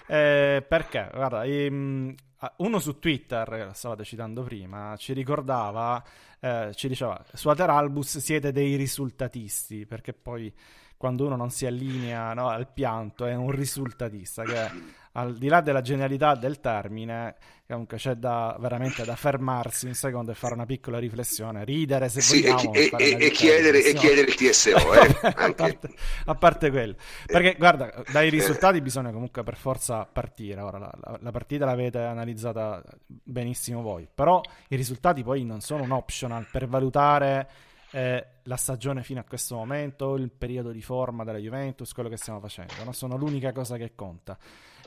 Eh, 0.06 0.64
perché, 0.66 1.08
guarda, 1.12 1.44
ehm, 1.44 2.14
uno 2.56 2.78
su 2.78 2.98
Twitter, 2.98 3.66
lo 3.66 3.72
stavate 3.72 4.04
citando 4.04 4.42
prima, 4.42 4.94
ci 4.98 5.12
ricordava, 5.12 6.02
eh, 6.40 6.72
ci 6.74 6.88
diceva, 6.88 7.24
su 7.32 7.48
Ateralbus 7.48 8.18
siete 8.18 8.52
dei 8.52 8.76
risultatisti, 8.76 9.86
perché 9.86 10.12
poi 10.12 10.52
quando 10.96 11.26
uno 11.26 11.36
non 11.36 11.50
si 11.50 11.64
allinea 11.66 12.34
no, 12.34 12.48
al 12.48 12.68
pianto 12.72 13.24
è 13.26 13.34
un 13.34 13.50
risultatista, 13.50 14.42
che 14.42 14.70
al 15.16 15.36
di 15.36 15.48
là 15.48 15.60
della 15.60 15.80
genialità 15.80 16.34
del 16.34 16.58
termine, 16.60 17.36
comunque 17.68 17.98
c'è 17.98 18.14
da, 18.14 18.56
veramente 18.58 19.04
da 19.04 19.14
fermarsi 19.14 19.86
un 19.86 19.94
secondo 19.94 20.32
e 20.32 20.34
fare 20.34 20.54
una 20.54 20.66
piccola 20.66 20.98
riflessione, 20.98 21.64
ridere 21.64 22.08
se 22.08 22.20
Sì, 22.20 22.42
vogliamo. 22.42 22.72
e- 22.74 22.90
e- 22.98 23.16
e 23.20 23.30
chiedere, 23.30 23.84
e 23.84 23.92
chiedere 23.94 24.26
il 24.28 24.34
TSO, 24.34 24.92
eh, 24.94 25.16
a, 25.36 25.52
parte, 25.54 25.88
a 26.26 26.34
parte 26.34 26.70
quello, 26.70 26.96
perché 27.26 27.54
guarda, 27.56 28.02
dai 28.10 28.28
risultati 28.28 28.80
bisogna 28.80 29.12
comunque 29.12 29.42
per 29.44 29.56
forza 29.56 30.04
partire. 30.04 30.60
Ora 30.60 30.78
la, 30.78 30.90
la- 31.00 31.18
la 31.20 31.30
partita 31.30 31.64
l'avete 31.64 32.00
analizzata 32.00 32.82
benissimo 33.06 33.82
voi, 33.82 34.08
però 34.12 34.40
i 34.68 34.76
risultati 34.76 35.22
poi 35.22 35.44
non 35.44 35.60
sono 35.60 35.84
un 35.84 35.92
optional 35.92 36.46
per 36.50 36.66
valutare 36.66 37.48
eh, 37.92 38.26
la 38.42 38.56
stagione 38.56 39.04
fino 39.04 39.20
a 39.20 39.24
questo 39.24 39.54
momento, 39.54 40.16
il 40.16 40.28
periodo 40.30 40.72
di 40.72 40.82
forma 40.82 41.22
della 41.22 41.38
Juventus, 41.38 41.92
quello 41.92 42.08
che 42.08 42.16
stiamo 42.16 42.40
facendo, 42.40 42.72
non 42.82 42.92
sono 42.94 43.16
l'unica 43.16 43.52
cosa 43.52 43.76
che 43.76 43.92
conta. 43.94 44.36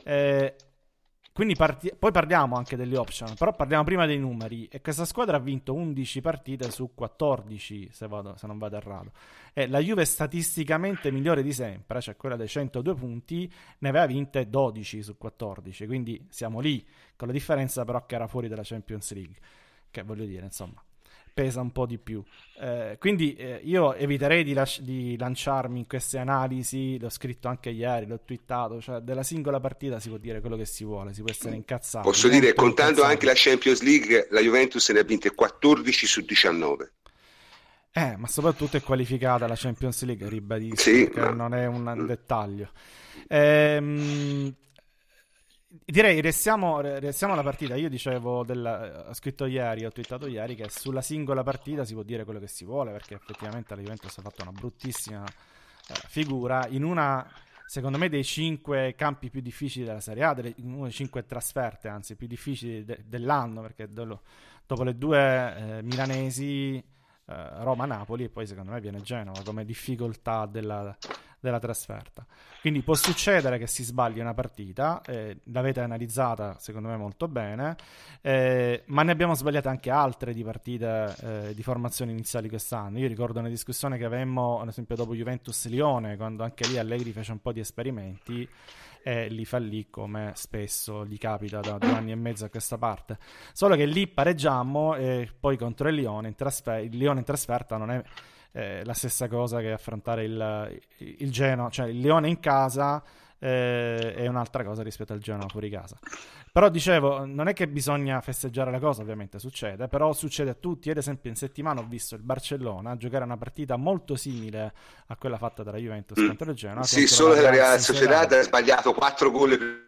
Eh, 0.04 0.54
quindi 1.32 1.54
parti- 1.54 1.92
poi 1.96 2.10
parliamo 2.10 2.56
anche 2.56 2.74
degli 2.74 2.96
optional, 2.96 3.36
però 3.36 3.52
parliamo 3.52 3.84
prima 3.84 4.06
dei 4.06 4.18
numeri. 4.18 4.66
E 4.66 4.80
questa 4.80 5.04
squadra 5.04 5.36
ha 5.36 5.40
vinto 5.40 5.72
11 5.72 6.20
partite 6.20 6.68
su 6.72 6.94
14, 6.94 7.90
se, 7.92 8.08
vado- 8.08 8.36
se 8.36 8.46
non 8.48 8.58
vado 8.58 8.76
errato. 8.76 9.12
E 9.52 9.68
la 9.68 9.78
Juve 9.78 10.04
statisticamente 10.04 11.12
migliore 11.12 11.44
di 11.44 11.52
sempre, 11.52 12.00
cioè 12.00 12.16
quella 12.16 12.34
dei 12.34 12.48
102 12.48 12.94
punti, 12.94 13.52
ne 13.78 13.88
aveva 13.88 14.06
vinte 14.06 14.48
12 14.48 15.00
su 15.02 15.16
14. 15.16 15.86
Quindi 15.86 16.26
siamo 16.28 16.58
lì, 16.58 16.84
con 17.14 17.28
la 17.28 17.32
differenza 17.32 17.84
però 17.84 18.04
che 18.04 18.16
era 18.16 18.26
fuori 18.26 18.48
dalla 18.48 18.62
Champions 18.64 19.12
League. 19.12 19.36
Che 19.90 20.02
voglio 20.02 20.24
dire, 20.24 20.44
insomma. 20.44 20.82
Pesa 21.38 21.60
un 21.60 21.70
po' 21.70 21.86
di 21.86 21.98
più. 21.98 22.20
Eh, 22.60 22.96
quindi 22.98 23.36
eh, 23.36 23.60
io 23.62 23.94
eviterei 23.94 24.42
di, 24.42 24.54
las- 24.54 24.80
di, 24.80 25.16
lanciarmi 25.16 25.78
in 25.78 25.86
queste 25.86 26.18
analisi, 26.18 26.98
l'ho 26.98 27.10
scritto 27.10 27.46
anche 27.46 27.70
ieri, 27.70 28.06
l'ho 28.06 28.18
twittato, 28.24 28.80
cioè 28.80 28.98
della 28.98 29.22
singola 29.22 29.60
partita 29.60 30.00
si 30.00 30.08
può 30.08 30.18
dire 30.18 30.40
quello 30.40 30.56
che 30.56 30.64
si 30.64 30.82
vuole, 30.82 31.14
si 31.14 31.20
può 31.20 31.30
essere 31.30 31.54
incazzato. 31.54 32.08
Posso 32.08 32.26
dire, 32.26 32.54
contando 32.54 33.02
incazzati. 33.02 33.12
anche 33.12 33.26
la 33.26 33.32
Champions 33.36 33.82
League, 33.82 34.26
la 34.30 34.40
Juventus 34.40 34.88
ne 34.88 34.98
ha 34.98 35.04
vinte 35.04 35.32
14 35.32 36.06
su 36.08 36.22
19. 36.22 36.92
Eh, 37.92 38.16
ma 38.16 38.26
soprattutto 38.26 38.76
è 38.76 38.82
qualificata 38.82 39.46
la 39.46 39.54
Champions 39.56 40.02
League, 40.02 40.28
ribadisco, 40.28 40.76
sì, 40.76 41.08
ma... 41.14 41.30
non 41.30 41.54
è 41.54 41.66
un 41.66 42.04
dettaglio. 42.04 42.72
Ehm, 43.28 44.52
direi 45.68 46.20
restiamo, 46.20 46.80
restiamo 46.80 47.34
alla 47.34 47.42
partita. 47.42 47.76
Io 47.76 47.88
dicevo, 47.88 48.44
del, 48.44 49.04
ho 49.08 49.14
scritto 49.14 49.46
ieri, 49.46 49.84
ho 49.84 49.90
twittato 49.90 50.26
ieri 50.26 50.54
che 50.54 50.68
sulla 50.70 51.02
singola 51.02 51.42
partita 51.42 51.84
si 51.84 51.94
può 51.94 52.02
dire 52.02 52.24
quello 52.24 52.40
che 52.40 52.48
si 52.48 52.64
vuole 52.64 52.92
perché 52.92 53.14
effettivamente 53.14 53.74
la 53.74 53.82
Juventus 53.82 54.16
ha 54.16 54.22
fatto 54.22 54.42
una 54.42 54.52
bruttissima 54.52 55.24
eh, 55.24 55.94
figura 56.08 56.66
in 56.68 56.84
una, 56.84 57.26
secondo 57.66 57.98
me, 57.98 58.08
dei 58.08 58.24
cinque 58.24 58.94
campi 58.96 59.30
più 59.30 59.40
difficili 59.40 59.84
della 59.84 60.00
Serie 60.00 60.24
A, 60.24 60.34
delle, 60.34 60.54
una 60.58 60.78
delle 60.78 60.90
cinque 60.90 61.26
trasferte, 61.26 61.88
anzi, 61.88 62.16
più 62.16 62.26
difficili 62.26 62.84
de, 62.84 63.02
dell'anno 63.04 63.60
perché 63.60 63.92
do, 63.92 64.22
dopo 64.66 64.82
le 64.82 64.96
due 64.96 65.56
eh, 65.78 65.82
milanesi, 65.82 66.76
eh, 66.76 67.62
Roma-Napoli 67.62 68.24
e 68.24 68.28
poi 68.30 68.46
secondo 68.46 68.72
me 68.72 68.80
viene 68.80 69.02
Genova 69.02 69.42
come 69.44 69.66
difficoltà 69.66 70.46
della 70.46 70.96
della 71.40 71.58
trasferta. 71.58 72.26
Quindi 72.60 72.82
può 72.82 72.94
succedere 72.94 73.58
che 73.58 73.66
si 73.66 73.84
sbagli 73.84 74.18
una 74.18 74.34
partita, 74.34 75.00
eh, 75.06 75.38
l'avete 75.44 75.80
analizzata 75.80 76.56
secondo 76.58 76.88
me 76.88 76.96
molto 76.96 77.28
bene, 77.28 77.76
eh, 78.20 78.82
ma 78.86 79.02
ne 79.02 79.12
abbiamo 79.12 79.34
sbagliate 79.34 79.68
anche 79.68 79.90
altre 79.90 80.32
di 80.34 80.42
partite 80.42 81.14
eh, 81.20 81.54
di 81.54 81.62
formazione 81.62 82.10
iniziali 82.10 82.48
quest'anno. 82.48 82.98
Io 82.98 83.08
ricordo 83.08 83.38
una 83.38 83.48
discussione 83.48 83.96
che 83.96 84.04
avemmo, 84.04 84.60
ad 84.60 84.68
esempio, 84.68 84.96
dopo 84.96 85.14
Juventus-Lione, 85.14 86.16
quando 86.16 86.42
anche 86.42 86.66
lì 86.66 86.78
Allegri 86.78 87.12
fece 87.12 87.32
un 87.32 87.40
po' 87.40 87.52
di 87.52 87.60
esperimenti 87.60 88.48
e 89.02 89.28
li 89.28 89.44
fallì 89.44 89.88
come 89.88 90.32
spesso 90.34 91.06
gli 91.06 91.16
capita 91.16 91.60
da 91.60 91.78
due 91.78 91.92
anni 91.92 92.10
e 92.10 92.16
mezzo 92.16 92.44
a 92.44 92.48
questa 92.48 92.76
parte. 92.76 93.18
Solo 93.52 93.76
che 93.76 93.86
lì 93.86 94.06
pareggiammo 94.08 94.96
e 94.96 95.30
poi 95.38 95.56
contro 95.56 95.88
il 95.88 95.94
Lione 95.94 96.28
in, 96.28 96.34
trasfer- 96.34 96.84
il 96.84 96.96
Lione 96.96 97.20
in 97.20 97.24
trasferta 97.24 97.76
non 97.76 97.90
è 97.90 98.02
eh, 98.52 98.84
la 98.84 98.94
stessa 98.94 99.28
cosa 99.28 99.60
che 99.60 99.72
affrontare 99.72 100.24
il, 100.24 100.80
il 100.98 101.30
Genoa, 101.30 101.68
cioè 101.70 101.88
il 101.88 102.00
Leone 102.00 102.28
in 102.28 102.40
casa 102.40 103.02
eh, 103.38 104.14
è 104.14 104.26
un'altra 104.26 104.64
cosa 104.64 104.82
rispetto 104.82 105.12
al 105.12 105.20
Genoa 105.20 105.48
fuori 105.48 105.70
casa. 105.70 105.96
Però 106.50 106.68
dicevo, 106.70 107.24
non 107.24 107.46
è 107.46 107.52
che 107.52 107.68
bisogna 107.68 108.20
festeggiare 108.20 108.70
la 108.70 108.80
cosa, 108.80 109.02
ovviamente 109.02 109.38
succede, 109.38 109.86
però 109.86 110.12
succede 110.12 110.50
a 110.50 110.54
tutti. 110.54 110.90
Ad 110.90 110.96
esempio, 110.96 111.30
in 111.30 111.36
settimana 111.36 111.80
ho 111.80 111.86
visto 111.86 112.14
il 112.14 112.22
Barcellona 112.22 112.96
giocare 112.96 113.24
una 113.24 113.36
partita 113.36 113.76
molto 113.76 114.16
simile 114.16 114.72
a 115.06 115.16
quella 115.16 115.36
fatta 115.36 115.62
dalla 115.62 115.78
Juventus 115.78 116.20
mm. 116.20 116.26
contro 116.26 116.50
il 116.50 116.56
Genoa. 116.56 116.82
Sì, 116.82 117.06
solo 117.06 117.34
che 117.34 117.42
la 117.42 117.50
Real 117.50 117.78
Sociedad 117.78 118.32
ha 118.32 118.42
sbagliato 118.42 118.92
4 118.92 119.30
gol. 119.30 119.86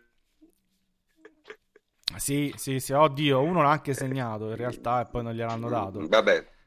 Sì, 2.16 2.52
sì, 2.56 2.78
sì, 2.80 2.92
oddio, 2.92 3.40
uno 3.40 3.62
l'ha 3.62 3.70
anche 3.70 3.94
segnato 3.94 4.50
in 4.50 4.56
realtà 4.56 5.00
e 5.00 5.06
poi 5.06 5.22
non 5.22 5.32
gliel'hanno 5.32 5.68
dato. 5.68 6.06
Vabbè. 6.06 6.58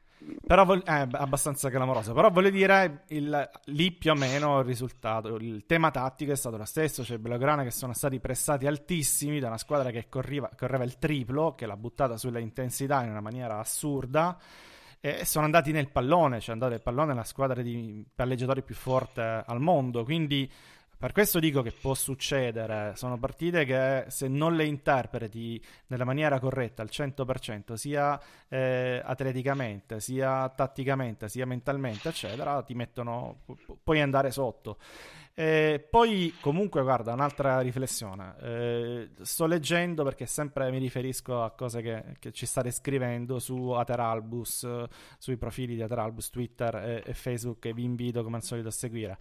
Però 0.46 0.70
è 0.82 1.02
eh, 1.02 1.08
abbastanza 1.12 1.70
clamoroso. 1.70 2.12
Però 2.12 2.30
voglio 2.30 2.50
dire, 2.50 3.04
il, 3.08 3.50
lì 3.66 3.92
più 3.92 4.10
o 4.10 4.14
meno 4.14 4.60
il 4.60 4.64
risultato, 4.64 5.36
il 5.36 5.64
tema 5.66 5.90
tattico 5.90 6.32
è 6.32 6.36
stato 6.36 6.56
lo 6.56 6.64
stesso. 6.64 7.04
Cioè 7.04 7.18
Belgrana 7.18 7.62
che 7.62 7.70
sono 7.70 7.92
stati 7.92 8.20
pressati 8.20 8.66
altissimi 8.66 9.40
da 9.40 9.48
una 9.48 9.58
squadra 9.58 9.90
che 9.90 10.08
corriva, 10.08 10.50
correva 10.56 10.84
il 10.84 10.98
triplo, 10.98 11.54
che 11.54 11.66
l'ha 11.66 11.76
buttata 11.76 12.16
sulla 12.16 12.38
intensità 12.38 13.02
in 13.02 13.10
una 13.10 13.20
maniera 13.20 13.58
assurda. 13.58 14.38
E 15.00 15.26
sono 15.26 15.44
andati 15.44 15.70
nel 15.70 15.90
pallone, 15.90 16.40
cioè 16.40 16.50
è 16.50 16.52
andato 16.52 16.72
nel 16.72 16.80
pallone 16.80 17.12
la 17.12 17.24
squadra 17.24 17.60
di 17.60 18.02
palleggiatori 18.14 18.62
più 18.62 18.74
forte 18.74 19.20
al 19.46 19.60
mondo. 19.60 20.02
Quindi 20.02 20.50
per 21.04 21.12
questo 21.12 21.38
dico 21.38 21.60
che 21.60 21.70
può 21.70 21.92
succedere, 21.92 22.94
sono 22.96 23.18
partite 23.18 23.66
che 23.66 24.06
se 24.08 24.26
non 24.26 24.56
le 24.56 24.64
interpreti 24.64 25.62
nella 25.88 26.06
maniera 26.06 26.40
corretta 26.40 26.80
al 26.80 26.88
100%, 26.90 27.74
sia 27.74 28.18
eh, 28.48 29.02
atleticamente, 29.04 30.00
sia 30.00 30.48
tatticamente, 30.48 31.28
sia 31.28 31.44
mentalmente, 31.44 32.08
eccetera, 32.08 32.62
ti 32.62 32.72
mettono, 32.72 33.40
pu- 33.44 33.54
puoi 33.82 34.00
andare 34.00 34.30
sotto. 34.30 34.78
E 35.36 35.84
poi, 35.90 36.32
comunque, 36.40 36.82
guarda, 36.82 37.12
un'altra 37.12 37.58
riflessione. 37.58 38.36
Eh, 38.40 39.10
sto 39.22 39.46
leggendo 39.46 40.04
perché 40.04 40.26
sempre 40.26 40.70
mi 40.70 40.78
riferisco 40.78 41.42
a 41.42 41.50
cose 41.50 41.82
che, 41.82 42.04
che 42.20 42.30
ci 42.30 42.46
state 42.46 42.70
scrivendo 42.70 43.40
su 43.40 43.70
Ateralbus, 43.70 44.62
eh, 44.62 44.88
sui 45.18 45.36
profili 45.36 45.74
di 45.74 45.82
Ateralbus, 45.82 46.30
Twitter 46.30 46.76
e, 46.76 47.02
e, 47.04 47.14
Facebook, 47.14 47.64
e 47.64 47.74
vi 47.74 47.82
invito 47.82 48.22
come 48.22 48.36
al 48.36 48.44
solito 48.44 48.68
a 48.68 48.70
seguire. 48.70 49.18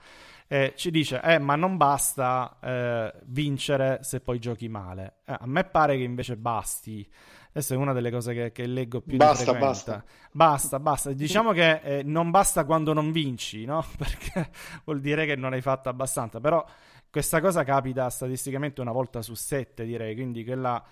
Eh, 0.48 0.74
ci 0.76 0.92
dice, 0.92 1.20
eh, 1.20 1.40
ma 1.40 1.56
non 1.56 1.78
basta 1.78 2.60
eh, 2.62 3.14
vincere 3.26 3.98
se 4.04 4.20
poi 4.20 4.38
giochi 4.38 4.68
male. 4.68 5.16
Eh, 5.26 5.36
a 5.40 5.48
me 5.48 5.64
pare 5.64 5.98
che 5.98 6.04
invece 6.04 6.38
basti. 6.38 7.10
Questa 7.54 7.76
è 7.76 7.78
una 7.78 7.94
delle 7.94 8.10
cose 8.10 8.34
che, 8.34 8.52
che 8.52 8.66
leggo 8.66 9.00
più 9.02 9.16
basta, 9.16 9.54
di 9.54 9.60
basta. 9.60 10.04
basta, 10.32 10.80
basta. 10.80 11.12
Diciamo 11.12 11.52
che 11.52 11.82
eh, 11.84 12.04
non 12.04 12.32
basta 12.32 12.66
quando 12.66 12.94
non 12.94 13.12
vinci, 13.12 13.64
no? 13.64 13.86
Perché 13.96 14.50
vuol 14.86 15.00
dire 15.00 15.28
che 15.28 15.36
non 15.36 15.54
hai 15.54 15.62
fatto 15.62 15.88
abbastanza. 15.88 16.40
Però 16.40 16.66
questa 17.12 17.40
cosa 17.42 17.64
capita 17.64 18.10
statisticamente 18.10 18.82
una 18.82 18.92
volta 18.92 19.22
su 19.22 19.36
sette, 19.36 19.86
direi. 19.86 20.16
Quindi 20.16 20.44
quella 20.44 20.84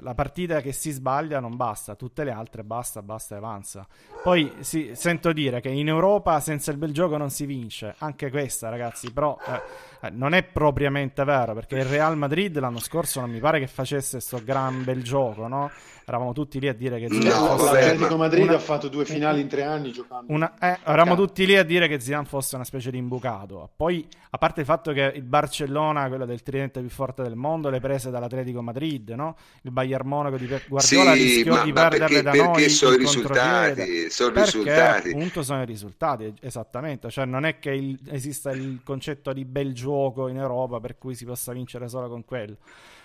la 0.00 0.14
partita 0.14 0.60
che 0.60 0.72
si 0.72 0.90
sbaglia 0.90 1.40
non 1.40 1.56
basta, 1.56 1.94
tutte 1.94 2.24
le 2.24 2.30
altre 2.30 2.64
basta, 2.64 3.02
basta 3.02 3.34
e 3.34 3.38
avanza. 3.38 3.86
Poi 4.22 4.52
sì, 4.60 4.92
sento 4.94 5.32
dire 5.32 5.60
che 5.60 5.68
in 5.68 5.88
Europa 5.88 6.40
senza 6.40 6.70
il 6.70 6.78
bel 6.78 6.92
gioco 6.92 7.16
non 7.16 7.30
si 7.30 7.46
vince, 7.46 7.94
anche 7.98 8.30
questa 8.30 8.68
ragazzi, 8.68 9.12
però 9.12 9.38
eh, 9.46 10.06
eh 10.06 10.10
non 10.10 10.34
è 10.34 10.42
propriamente 10.42 11.24
vero 11.24 11.54
perché 11.54 11.76
il 11.76 11.84
Real 11.84 12.16
Madrid 12.16 12.58
l'anno 12.58 12.80
scorso 12.80 13.20
non 13.20 13.30
mi 13.30 13.40
pare 13.40 13.58
che 13.58 13.66
facesse 13.66 14.12
questo 14.12 14.42
gran 14.44 14.84
bel 14.84 15.02
gioco, 15.02 15.46
no? 15.46 15.70
Eravamo 16.06 16.32
tutti 16.32 16.60
lì 16.60 16.68
a 16.68 16.74
dire 16.74 16.98
che 16.98 17.08
Zidane 17.08 17.48
no, 17.48 17.56
fosse 17.56 17.72
l'Atletico 17.72 18.16
Madrid 18.16 18.44
una... 18.44 18.54
ha 18.54 18.58
fatto 18.58 18.88
due 18.88 19.04
finali 19.04 19.40
in 19.40 19.48
tre 19.48 19.62
anni 19.62 19.92
giocando. 19.92 20.32
Una... 20.32 20.54
eh, 20.58 20.78
eravamo 20.84 21.16
tutti 21.16 21.46
lì 21.46 21.56
a 21.56 21.62
dire 21.62 21.88
che 21.88 22.00
Zidane 22.00 22.26
fosse 22.26 22.54
una 22.54 22.64
specie 22.64 22.90
di 22.90 22.98
imbucato. 22.98 23.70
Poi 23.74 24.06
a 24.30 24.38
parte 24.38 24.60
il 24.60 24.66
fatto 24.66 24.92
che 24.92 25.12
il 25.14 25.22
Barcellona 25.22 26.08
quello 26.08 26.26
del 26.26 26.42
tridente 26.42 26.80
più 26.80 26.90
forte 26.90 27.22
del 27.22 27.36
mondo 27.36 27.70
le 27.70 27.80
prese 27.80 28.10
dall'Atletico 28.10 28.62
Madrid 28.62 29.10
no? 29.10 29.36
il 29.62 29.70
Bayern 29.70 30.08
Monaco 30.08 30.36
di 30.36 30.46
Pep 30.46 30.68
Guardiola 30.68 31.14
sì, 31.14 31.22
rischiò 31.22 31.54
ma, 31.54 31.62
di 31.62 31.72
ma 31.72 31.88
perderle 31.88 32.22
perché, 32.22 32.38
da 32.38 32.44
noi 32.44 32.68
sono 32.68 32.94
i 32.94 32.98
risultati? 32.98 34.10
Sono 34.10 34.32
perché 34.32 34.50
risultati. 34.50 35.10
appunto 35.10 35.42
sono 35.42 35.62
i 35.62 35.66
risultati 35.66 36.34
esattamente. 36.40 37.10
Cioè 37.10 37.24
non 37.24 37.44
è 37.44 37.58
che 37.58 37.70
il, 37.70 37.98
esista 38.10 38.50
il 38.50 38.80
concetto 38.84 39.32
di 39.32 39.44
bel 39.44 39.72
gioco 39.72 40.28
in 40.28 40.36
Europa 40.36 40.80
per 40.80 40.98
cui 40.98 41.14
si 41.14 41.24
possa 41.24 41.52
vincere 41.52 41.88
solo 41.88 42.08
con 42.08 42.24
quello. 42.24 42.56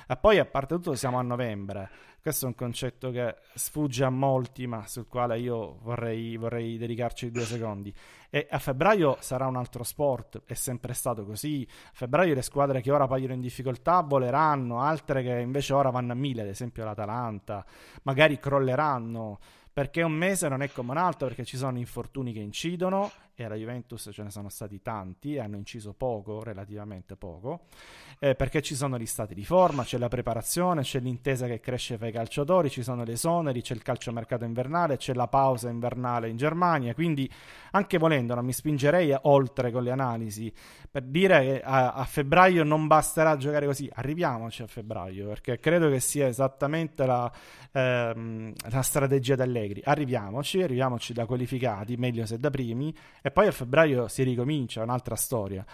E 0.08 0.18
poi 0.18 0.40
a 0.40 0.46
parte 0.46 0.74
tutto 0.74 0.96
siamo 0.96 1.20
a 1.20 1.22
novembre 1.22 1.90
questo 2.22 2.46
è 2.46 2.48
un 2.48 2.56
concetto 2.56 3.12
che 3.12 3.36
sfugge 3.54 4.04
a 4.04 4.10
molti, 4.10 4.68
ma 4.68 4.86
sul 4.88 5.08
quale 5.08 5.40
io 5.40 5.80
vorrei, 5.82 6.36
vorrei 6.38 6.78
dedicarci 6.78 7.32
due 7.32 7.44
secondi. 7.44 7.94
E 8.30 8.48
a 8.50 8.60
febbraio 8.60 9.18
sarà 9.20 9.48
un 9.48 9.56
altro 9.56 9.84
sport, 9.84 10.44
è 10.46 10.54
sempre 10.54 10.94
stato 10.94 11.26
così. 11.26 11.66
A 11.70 11.92
febbraio 11.94 12.34
le 12.34 12.42
squadre 12.42 12.82
che 12.82 12.92
ora 12.92 13.08
paiono 13.08 13.34
in 13.34 13.42
difficoltà 13.42 14.02
voleranno, 14.02 14.82
altre 14.82 15.24
che 15.24 15.40
invece 15.40 15.74
ora 15.74 15.90
vanno 15.90 16.12
a 16.12 16.16
mille, 16.16 16.42
ad 16.42 16.48
esempio 16.48 16.84
l'Atalanta, 16.84 17.66
magari 18.04 18.38
crolleranno 18.38 19.40
perché 19.72 20.02
un 20.02 20.12
mese 20.12 20.50
non 20.50 20.62
è 20.62 20.70
come 20.72 20.92
un 20.92 20.98
altro, 20.98 21.28
perché 21.28 21.46
ci 21.46 21.56
sono 21.56 21.78
infortuni 21.78 22.34
che 22.34 22.40
incidono 22.40 23.10
e 23.44 23.46
alla 23.46 23.56
Juventus 23.56 24.10
ce 24.12 24.24
ne 24.24 24.30
sono 24.30 24.50
stati 24.50 24.82
tanti 24.82 25.38
hanno 25.38 25.56
inciso 25.56 25.94
poco, 25.94 26.44
relativamente 26.44 27.16
poco, 27.16 27.62
eh, 28.20 28.36
perché 28.36 28.62
ci 28.62 28.76
sono 28.76 28.98
gli 28.98 29.06
stati 29.06 29.34
di 29.34 29.46
forma, 29.46 29.84
c'è 29.84 29.98
la 29.98 30.08
preparazione, 30.08 30.82
c'è 30.82 31.00
l'intesa 31.00 31.48
che 31.48 31.60
cresce 31.60 31.98
fra 31.98 32.08
i 32.08 32.12
calciatori, 32.12 32.70
ci 32.70 32.84
sono 32.84 33.04
le 33.04 33.14
esoneri, 33.14 33.62
c'è 33.62 33.74
il 33.74 33.82
calciomercato 33.82 34.46
invernale, 34.46 34.98
c'è 34.98 35.14
la 35.14 35.28
pausa 35.28 35.70
invernale 35.70 36.30
in 36.30 36.38
Germania, 36.38 36.94
quindi 36.94 37.30
anche 37.72 37.98
volendo 37.98 38.36
non 38.36 38.46
mi 38.46 38.54
spingerei 38.54 39.16
oltre 39.22 39.72
con 39.72 39.84
le 39.84 39.92
analisi 39.92 40.52
per 40.92 41.04
dire 41.04 41.42
che 41.42 41.62
a, 41.62 41.94
a 41.94 42.04
febbraio 42.04 42.64
non 42.64 42.88
basterà 42.88 43.38
giocare 43.38 43.66
così, 43.66 43.90
arriviamoci 43.94 44.64
a 44.64 44.68
febbraio 44.68 45.28
perché 45.28 45.60
credo 45.60 45.90
che 45.90 46.00
sia 46.00 46.28
esattamente 46.28 47.06
la, 47.06 47.32
ehm, 47.72 48.54
la 48.70 48.82
strategia 48.82 49.36
d'Allegri, 49.36 49.82
arriviamoci, 49.84 50.62
arriviamoci 50.62 51.14
da 51.14 51.26
qualificati, 51.26 51.96
meglio 51.98 52.26
se 52.26 52.40
da 52.40 52.50
primi 52.50 52.94
e 53.30 53.32
poi 53.32 53.48
a 53.48 53.52
febbraio 53.52 54.08
si 54.08 54.24
ricomincia 54.24 54.84
un'altra 54.84 55.16
storia. 55.16 55.66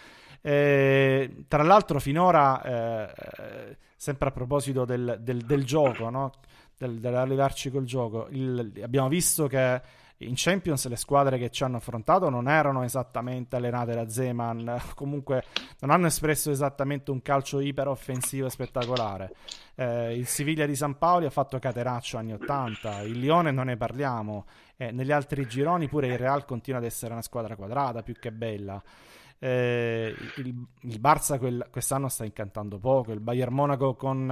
Eh, 0.42 1.46
tra 1.48 1.64
l'altro, 1.64 2.00
finora, 2.00 2.62
eh, 2.62 3.78
sempre 3.96 4.30
a 4.30 4.32
proposito 4.32 4.86
del, 4.86 5.18
del, 5.22 5.42
del 5.42 5.66
gioco, 5.66 6.10
no? 6.10 6.32
del, 6.78 7.00
dell'arrivarci 7.00 7.72
col 7.72 7.86
gioco, 7.86 8.28
il, 8.30 8.82
abbiamo 8.84 9.08
visto 9.08 9.48
che 9.48 9.82
in 10.20 10.34
Champions 10.36 10.88
le 10.88 10.96
squadre 10.96 11.38
che 11.38 11.50
ci 11.50 11.64
hanno 11.64 11.78
affrontato 11.78 12.30
non 12.30 12.48
erano 12.48 12.84
esattamente 12.84 13.56
allenate 13.56 13.94
da 13.94 14.08
Zeman, 14.08 14.82
comunque 14.96 15.44
non 15.80 15.92
hanno 15.92 16.08
espresso 16.08 16.52
esattamente 16.52 17.12
un 17.12 17.22
calcio 17.22 17.60
iperoffensivo 17.60 18.48
e 18.48 18.50
spettacolare. 18.50 19.34
Eh, 19.76 20.16
il 20.16 20.28
Siviglia 20.28 20.66
di 20.66 20.76
San 20.76 20.98
Paolo 20.98 21.26
ha 21.26 21.32
fatto 21.32 21.60
cateraccio 21.60 22.18
anni 22.18 22.34
80, 22.34 23.02
il 23.02 23.20
Lione 23.20 23.52
non 23.52 23.66
ne 23.66 23.78
parliamo, 23.78 24.46
eh, 24.78 24.92
negli 24.92 25.12
altri 25.12 25.48
gironi 25.48 25.88
pure 25.88 26.08
il 26.08 26.18
Real 26.18 26.46
continua 26.46 26.80
ad 26.80 26.86
essere 26.86 27.14
una 27.14 27.22
squadra 27.22 27.56
quadrata, 27.56 28.04
più 28.04 28.16
che 28.20 28.32
bella. 28.32 28.82
Eh, 29.38 30.16
il, 30.38 30.66
il, 30.82 31.00
Barça 31.00 31.38
quel, 31.38 31.68
quest'anno 31.70 32.08
sta 32.08 32.24
incantando 32.24 32.80
poco, 32.80 33.12
il 33.12 33.20
Bayern 33.20 33.54
Monaco 33.54 33.94
con 33.96 34.32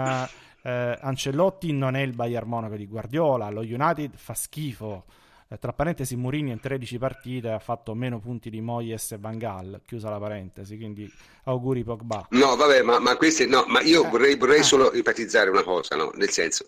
eh, 0.63 0.97
Ancelotti 1.01 1.73
non 1.73 1.95
è 1.95 2.01
il 2.01 2.13
Bayern 2.13 2.47
Monaco 2.47 2.75
di 2.75 2.87
Guardiola, 2.87 3.49
lo 3.49 3.61
United 3.61 4.11
fa 4.15 4.33
schifo. 4.33 5.05
Eh, 5.49 5.59
tra 5.59 5.73
parentesi, 5.73 6.15
Mourinho 6.15 6.51
in 6.51 6.59
13 6.59 6.97
partite 6.97 7.51
ha 7.51 7.59
fatto 7.59 7.93
meno 7.93 8.19
punti 8.19 8.49
di 8.49 8.61
Moyes 8.61 9.11
e 9.11 9.17
Van 9.19 9.37
Gaal, 9.37 9.81
chiusa 9.85 10.09
la 10.09 10.17
parentesi, 10.17 10.77
quindi 10.77 11.11
auguri 11.43 11.83
Pogba. 11.83 12.27
No, 12.31 12.55
vabbè, 12.55 12.81
ma, 12.81 12.99
ma, 12.99 13.15
queste, 13.17 13.45
no, 13.45 13.65
ma 13.67 13.81
io 13.81 14.05
eh, 14.05 14.09
vorrei, 14.09 14.35
vorrei 14.35 14.59
eh. 14.59 14.63
solo 14.63 14.91
enfatizzare 14.93 15.49
una 15.49 15.63
cosa, 15.63 15.95
no? 15.95 16.11
nel 16.15 16.29
senso, 16.29 16.65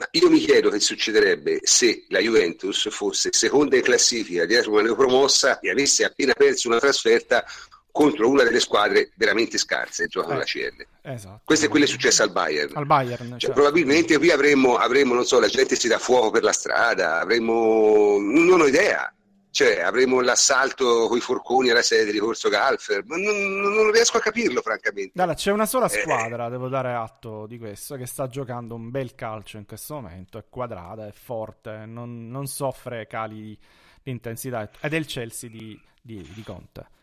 ma 0.00 0.08
io 0.12 0.30
mi 0.30 0.38
chiedo 0.38 0.70
che 0.70 0.80
succederebbe 0.80 1.60
se 1.62 2.06
la 2.08 2.20
Juventus 2.20 2.88
fosse 2.88 3.28
seconda 3.32 3.76
in 3.76 3.82
classifica 3.82 4.46
dietro 4.46 4.72
una 4.72 4.80
neopromossa 4.80 5.60
e 5.60 5.68
avesse 5.68 6.04
appena 6.04 6.32
perso 6.32 6.68
una 6.68 6.78
trasferta 6.78 7.44
contro 7.92 8.30
una 8.30 8.42
delle 8.42 8.60
squadre 8.60 9.12
veramente 9.16 9.58
scarse 9.58 10.06
giocano 10.06 10.40
eh, 10.40 10.44
CL. 10.44 10.86
Esatto. 11.02 11.42
Questo 11.44 11.66
è 11.66 11.68
quello 11.68 11.84
che 11.84 11.90
è 11.90 11.94
successo 11.94 12.22
al 12.22 12.30
Bayern. 12.30 12.74
Al 12.76 12.86
Bayern 12.86 13.28
cioè, 13.28 13.38
certo. 13.40 13.54
Probabilmente 13.56 14.16
qui 14.16 14.30
avremmo, 14.30 14.76
avremmo, 14.76 15.12
non 15.12 15.26
so, 15.26 15.38
la 15.38 15.48
gente 15.48 15.76
si 15.76 15.86
dà 15.86 15.98
fuoco 15.98 16.30
per 16.30 16.44
la 16.44 16.52
strada, 16.52 17.20
avremmo, 17.20 18.16
non 18.18 18.58
ho 18.58 18.66
idea, 18.66 19.12
cioè 19.50 19.80
avremo 19.80 20.20
l'assalto 20.20 21.08
con 21.08 21.16
i 21.16 21.20
forconi 21.20 21.70
alla 21.70 21.82
sede 21.82 22.12
di 22.12 22.18
Corso 22.18 22.48
Galfer, 22.48 23.04
non, 23.04 23.20
non, 23.20 23.90
riesco 23.90 24.16
a 24.16 24.20
capirlo 24.20 24.62
francamente. 24.62 25.12
Dalla, 25.14 25.34
c'è 25.34 25.50
una 25.50 25.66
sola 25.66 25.86
eh, 25.86 26.00
squadra, 26.00 26.46
eh, 26.46 26.50
devo 26.50 26.68
dare 26.68 26.94
atto 26.94 27.46
di 27.46 27.58
questo, 27.58 27.96
che 27.96 28.06
sta 28.06 28.28
giocando 28.28 28.74
un 28.74 28.90
bel 28.90 29.14
calcio 29.14 29.56
in 29.56 29.66
questo 29.66 29.94
momento, 29.94 30.38
è 30.38 30.44
quadrata, 30.48 31.06
è 31.06 31.12
forte, 31.12 31.84
non, 31.86 32.28
non 32.28 32.46
soffre 32.46 33.06
cali 33.06 33.58
di 34.02 34.10
intensità, 34.10 34.70
ed 34.80 34.94
è 34.94 34.96
il 34.96 35.06
Chelsea 35.06 35.50
di, 35.50 35.80
di, 36.00 36.28
di 36.32 36.42
Conte. 36.42 36.98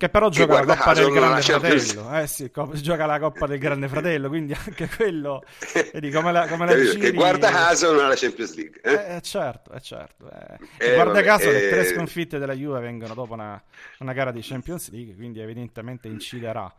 Che 0.00 0.08
però 0.08 0.30
gioca 0.30 0.64
la 0.64 0.76
Coppa 0.76 0.94
del 0.94 1.10
Grande 1.10 1.42
Fratello. 1.42 2.18
Eh 2.18 2.26
sì, 2.26 2.50
co- 2.50 2.70
gioca 2.72 3.04
la 3.04 3.18
Coppa 3.18 3.46
del 3.46 3.58
Grande 3.58 3.86
Fratello, 3.86 4.28
quindi 4.28 4.54
anche 4.54 4.88
quello... 4.96 5.44
Vedi, 5.92 6.10
come 6.10 6.32
la, 6.32 6.48
come 6.48 6.64
la 6.64 6.74
giri... 6.74 6.98
Che 6.98 7.12
guarda 7.12 7.50
caso 7.50 7.92
non 7.92 8.04
ha 8.04 8.08
la 8.08 8.14
Champions 8.16 8.54
League. 8.54 8.80
Eh? 8.82 8.92
Eh, 8.94 9.16
eh 9.16 9.20
certo, 9.20 9.72
eh, 9.74 9.80
certo. 9.80 10.30
Eh. 10.30 10.56
Eh, 10.78 10.94
guarda 10.94 11.12
vabbè, 11.12 11.22
caso 11.26 11.50
le 11.50 11.68
tre 11.68 11.84
sconfitte 11.84 12.38
della 12.38 12.54
Juve 12.54 12.80
vengono 12.80 13.12
dopo 13.12 13.34
una, 13.34 13.62
una 13.98 14.12
gara 14.14 14.30
di 14.30 14.40
Champions 14.40 14.90
League, 14.90 15.14
quindi 15.14 15.40
evidentemente 15.40 16.08
inciderà 16.08 16.74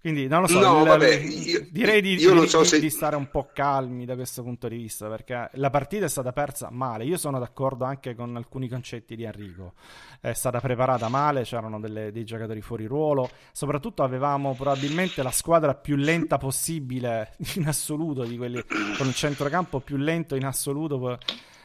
quindi 0.00 0.28
non 0.28 0.40
lo 0.40 0.46
so, 0.46 0.60
no, 0.60 0.80
il, 0.80 0.88
vabbè, 0.88 1.14
io, 1.14 1.66
direi 1.70 2.00
di, 2.00 2.14
io 2.14 2.40
di, 2.40 2.48
so 2.48 2.60
di, 2.60 2.66
se... 2.66 2.80
di, 2.80 2.88
stare 2.88 3.16
un 3.16 3.28
po' 3.28 3.50
calmi 3.52 4.06
da 4.06 4.14
questo 4.14 4.42
punto 4.42 4.66
di 4.66 4.76
vista 4.76 5.08
perché 5.08 5.50
la 5.54 5.68
partita 5.68 6.06
è 6.06 6.08
stata 6.08 6.32
persa 6.32 6.70
male. 6.70 7.04
Io 7.04 7.18
sono 7.18 7.38
d'accordo 7.38 7.84
anche 7.84 8.14
con 8.14 8.34
alcuni 8.34 8.66
concetti 8.66 9.14
di 9.14 9.24
Enrico. 9.24 9.74
È 10.18 10.32
stata 10.32 10.58
preparata 10.58 11.08
male, 11.08 11.42
c'erano 11.42 11.78
delle, 11.78 12.12
dei 12.12 12.24
giocatori 12.24 12.62
fuori 12.62 12.86
ruolo. 12.86 13.28
Soprattutto 13.52 14.02
avevamo 14.02 14.54
probabilmente 14.54 15.22
la 15.22 15.30
squadra 15.30 15.74
più 15.74 15.96
lenta 15.96 16.38
possibile 16.38 17.34
in 17.56 17.68
assoluto 17.68 18.24
di 18.24 18.38
quelli 18.38 18.64
con 18.96 19.06
il 19.06 19.14
centrocampo 19.14 19.80
più 19.80 19.98
lento 19.98 20.34
in 20.34 20.46
assoluto. 20.46 21.18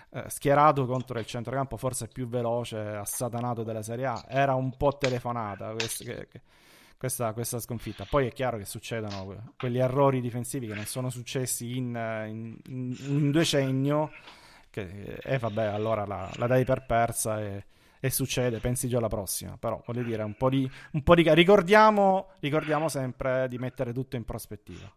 Eh, 0.09 0.23
schierato 0.27 0.85
contro 0.85 1.19
il 1.19 1.25
centrocampo 1.25 1.77
forse 1.77 2.07
più 2.07 2.27
veloce, 2.27 2.79
assatanato 2.79 3.63
della 3.63 3.81
Serie 3.81 4.07
A. 4.07 4.25
Era 4.27 4.55
un 4.55 4.75
po' 4.75 4.97
telefonata. 4.97 5.71
Questo, 5.71 6.03
che, 6.03 6.27
che 6.29 6.41
questa, 6.97 7.33
questa, 7.33 7.59
sconfitta. 7.59 8.05
Poi 8.09 8.27
è 8.27 8.31
chiaro 8.31 8.57
che 8.57 8.65
succedono 8.65 9.53
quegli 9.57 9.77
errori 9.77 10.21
difensivi 10.21 10.67
che 10.67 10.73
non 10.73 10.85
sono 10.85 11.09
successi 11.09 11.77
in, 11.77 11.95
in, 12.27 12.57
in 12.67 12.95
un 13.07 13.31
decennio. 13.31 14.11
Che, 14.69 15.19
e 15.21 15.37
vabbè, 15.37 15.65
allora 15.65 16.05
la, 16.05 16.29
la 16.35 16.47
dai 16.47 16.65
per 16.65 16.85
persa 16.85 17.41
e, 17.41 17.65
e, 17.99 18.09
succede, 18.09 18.59
pensi 18.59 18.87
già 18.87 18.97
alla 18.97 19.07
prossima. 19.07 19.57
Però 19.57 19.81
voglio 19.85 20.03
dire, 20.03 20.23
un 20.23 20.35
po' 20.35 20.49
di, 20.49 20.69
un 20.91 21.03
po 21.03 21.15
di 21.15 21.23
ricordiamo, 21.33 22.31
ricordiamo 22.39 22.89
sempre 22.89 23.47
di 23.47 23.57
mettere 23.57 23.93
tutto 23.93 24.15
in 24.15 24.25
prospettiva. 24.25 24.93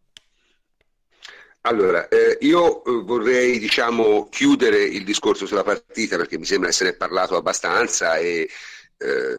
Allora, 1.62 2.09
eh, 2.09 2.38
io 2.40 2.84
eh, 2.84 3.03
vorrei 3.03 3.59
diciamo, 3.59 4.28
chiudere 4.30 4.82
il 4.82 5.05
discorso 5.05 5.44
sulla 5.44 5.64
partita 5.64 6.16
perché 6.16 6.38
mi 6.38 6.44
sembra 6.44 6.68
essere 6.70 6.94
parlato 6.94 7.36
abbastanza 7.36 8.16
e 8.16 8.49
eh, 8.96 9.36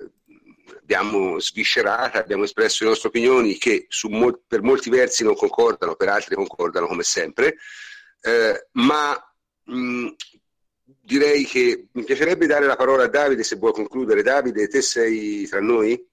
abbiamo 0.90 1.40
sviscerato, 1.40 2.18
abbiamo 2.18 2.46
espresso 2.46 2.84
le 2.84 2.90
nostre 2.90 3.10
opinioni 3.10 3.58
che 3.58 3.88
mo- 4.10 4.42
per 4.48 4.64
molti 4.64 4.90
versi 4.90 5.24
non 5.24 5.36
concordano, 5.36 5.96
per 5.96 6.10
altri 6.10 6.34
concordano 6.34 6.88
come 6.88 7.04
sempre, 7.04 7.58
eh, 8.22 8.68
ma 8.72 9.16
mh, 9.66 10.08
direi 10.84 11.46
che 11.46 11.90
mi 11.92 12.04
piacerebbe 12.04 12.48
dare 12.48 12.66
la 12.66 12.76
parola 12.76 13.04
a 13.04 13.08
Davide 13.08 13.44
se 13.44 13.58
vuoi 13.58 13.72
concludere. 13.72 14.24
Davide, 14.24 14.68
te 14.68 14.82
sei 14.82 15.48
tra 15.48 15.62
noi? 15.62 16.08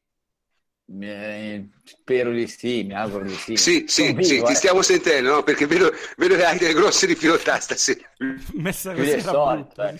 Eh, 1.00 1.68
spero 1.82 2.30
di 2.30 2.46
sì, 2.46 2.84
mi 2.84 2.94
auguro 2.94 3.24
di 3.24 3.34
sì. 3.34 3.56
Sì, 3.56 3.84
sì, 3.88 4.12
vivo, 4.12 4.22
sì 4.22 4.36
eh. 4.36 4.42
ti 4.42 4.54
stiamo 4.54 4.82
sentendo, 4.82 5.36
no? 5.36 5.42
Perché 5.42 5.66
vedo, 5.66 5.90
vedo, 6.18 6.36
che 6.36 6.44
hai 6.44 6.58
delle 6.58 6.74
grosse 6.74 7.06
difficoltà 7.06 7.58
stasera. 7.58 8.12
Messa 8.52 8.94
così 8.94 9.20
solito, 9.22 9.82
eh. 9.82 9.98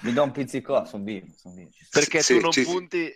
Mi 0.00 0.12
do 0.12 0.22
un 0.22 0.30
pizzico, 0.30 0.84
sono 0.84 1.04
vivo, 1.04 1.26
son 1.36 1.54
vivo. 1.54 1.70
Perché 1.90 2.22
sì, 2.22 2.36
tu 2.36 2.40
non 2.40 2.50
punti 2.50 3.12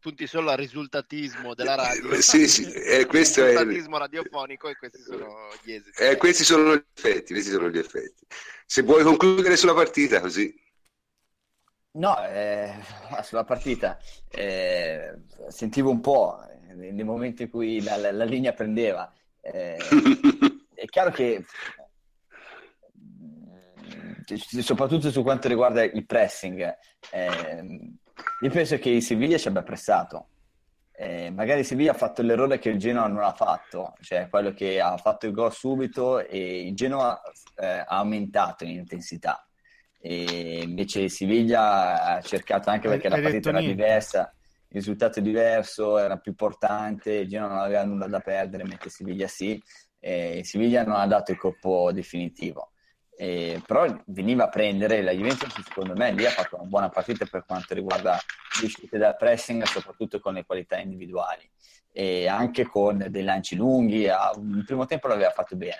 punti 0.00 0.26
solo 0.26 0.50
al 0.50 0.56
risultatismo 0.56 1.54
della 1.54 1.74
radio. 1.74 2.10
Eh, 2.10 2.22
sì, 2.22 2.48
sì, 2.48 2.70
eh, 2.72 3.06
questo 3.06 3.40
il 3.40 3.48
risultatismo 3.48 3.96
è... 3.96 3.98
radiofonico 4.00 4.68
e 4.68 4.76
questi 4.76 5.02
sono 5.02 5.48
gli 5.62 5.72
esiti. 5.72 6.02
Eh, 6.02 6.16
questi 6.16 6.44
sono 6.44 6.74
gli 6.74 6.84
effetti, 6.94 7.32
questi 7.32 7.50
sono 7.50 7.68
gli 7.68 7.78
effetti. 7.78 8.26
Se 8.64 8.82
vuoi 8.82 9.02
concludere 9.02 9.56
sulla 9.56 9.74
partita 9.74 10.20
così. 10.20 10.54
No, 11.92 12.24
eh, 12.26 12.74
sulla 13.22 13.44
partita 13.44 13.98
eh, 14.28 15.14
sentivo 15.48 15.90
un 15.90 16.00
po' 16.00 16.38
nei 16.74 17.04
momenti 17.04 17.42
in 17.42 17.50
cui 17.50 17.82
la, 17.82 17.96
la, 17.96 18.12
la 18.12 18.24
linea 18.24 18.52
prendeva. 18.52 19.12
Eh, 19.40 19.76
è 20.74 20.84
chiaro 20.86 21.10
che 21.10 21.44
soprattutto 24.36 25.10
su 25.10 25.22
quanto 25.22 25.48
riguarda 25.48 25.82
il 25.82 26.04
pressing, 26.06 26.76
eh, 27.12 27.92
io 28.40 28.50
penso 28.50 28.78
che 28.78 28.90
il 28.90 29.02
Siviglia 29.02 29.38
ci 29.38 29.48
abbia 29.48 29.62
pressato. 29.62 30.28
Eh, 30.92 31.30
magari 31.30 31.62
Siviglia 31.62 31.92
ha 31.92 31.94
fatto 31.94 32.22
l'errore 32.22 32.58
che 32.58 32.70
il 32.70 32.78
Genoa 32.78 33.06
non 33.06 33.22
ha 33.22 33.32
fatto, 33.32 33.94
cioè 34.00 34.28
quello 34.28 34.52
che 34.52 34.80
ha 34.80 34.96
fatto 34.96 35.26
il 35.26 35.32
gol 35.32 35.52
subito 35.52 36.18
e 36.18 36.66
il 36.66 36.74
Genoa 36.74 37.20
eh, 37.54 37.66
ha 37.66 37.84
aumentato 37.86 38.64
in 38.64 38.70
intensità. 38.70 39.46
E 40.00 40.62
invece 40.62 41.02
il 41.02 41.10
Siviglia 41.10 42.02
ha 42.02 42.20
cercato 42.20 42.70
anche 42.70 42.88
perché 42.88 43.08
la 43.08 43.20
partita 43.20 43.50
era 43.50 43.60
diversa, 43.60 44.32
il 44.70 44.76
risultato 44.76 45.20
è 45.20 45.22
diverso, 45.22 45.98
era 45.98 46.18
più 46.18 46.32
importante, 46.32 47.12
il 47.12 47.28
Genoa 47.28 47.48
non 47.48 47.58
aveva 47.58 47.84
nulla 47.84 48.08
da 48.08 48.20
perdere, 48.20 48.64
mentre 48.64 48.90
Siviglia 48.90 49.28
sì, 49.28 49.60
e 50.00 50.40
Siviglia 50.42 50.84
non 50.84 50.96
ha 50.96 51.06
dato 51.06 51.30
il 51.30 51.38
colpo 51.38 51.92
definitivo. 51.92 52.72
Eh, 53.20 53.60
però 53.66 53.84
veniva 54.06 54.44
a 54.44 54.48
prendere 54.48 55.02
la 55.02 55.10
Juventus 55.10 55.52
secondo 55.64 55.92
me 55.96 56.12
lì 56.12 56.24
ha 56.24 56.30
fatto 56.30 56.54
una 56.54 56.68
buona 56.68 56.88
partita 56.88 57.26
per 57.28 57.44
quanto 57.44 57.74
riguarda 57.74 58.16
le 58.60 58.66
uscite 58.66 58.96
dal 58.96 59.16
pressing 59.16 59.64
soprattutto 59.64 60.20
con 60.20 60.34
le 60.34 60.44
qualità 60.44 60.78
individuali. 60.78 61.42
E 61.90 62.28
anche 62.28 62.64
con 62.64 63.04
dei 63.08 63.24
lanci 63.24 63.56
lunghi 63.56 64.02
il 64.04 64.62
primo 64.64 64.86
tempo 64.86 65.08
l'aveva 65.08 65.30
fatto 65.30 65.56
bene. 65.56 65.76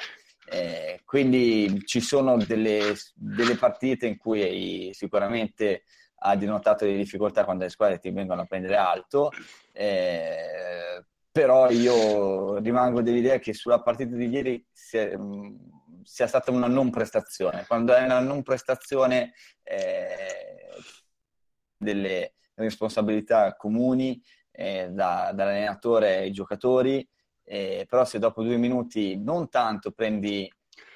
Eh, 0.50 1.02
quindi 1.04 1.82
ci 1.84 2.00
sono 2.00 2.38
delle, 2.38 2.94
delle, 3.14 3.54
partite 3.54 4.06
in 4.06 4.16
cui 4.16 4.90
sicuramente 4.92 5.84
ha 6.20 6.34
denotato 6.34 6.84
delle 6.84 6.96
difficoltà 6.96 7.44
quando 7.44 7.64
le 7.64 7.70
squadre 7.70 8.00
ti 8.00 8.10
vengono 8.10 8.40
a 8.40 8.46
prendere 8.46 8.76
alto. 8.76 9.30
Eh, 9.72 11.04
però 11.30 11.70
io 11.70 12.58
rimango 12.58 13.00
dell'idea 13.00 13.38
che 13.38 13.52
sulla 13.52 13.80
partita 13.80 14.16
di 14.16 14.26
ieri 14.26 14.66
si 14.72 14.96
è, 14.96 15.16
sia 16.08 16.26
stata 16.26 16.50
una 16.50 16.66
non 16.66 16.90
prestazione. 16.90 17.66
Quando 17.66 17.94
è 17.94 18.02
una 18.02 18.20
non 18.20 18.42
prestazione 18.42 19.34
eh, 19.62 20.70
delle 21.76 22.34
responsabilità 22.54 23.54
comuni 23.56 24.20
eh, 24.50 24.88
da, 24.90 25.32
dall'allenatore 25.34 26.16
ai 26.16 26.32
giocatori, 26.32 27.06
eh, 27.44 27.84
però 27.86 28.06
se 28.06 28.18
dopo 28.18 28.42
due 28.42 28.56
minuti 28.56 29.22
non 29.22 29.50
tanto 29.50 29.92
prendi 29.92 30.50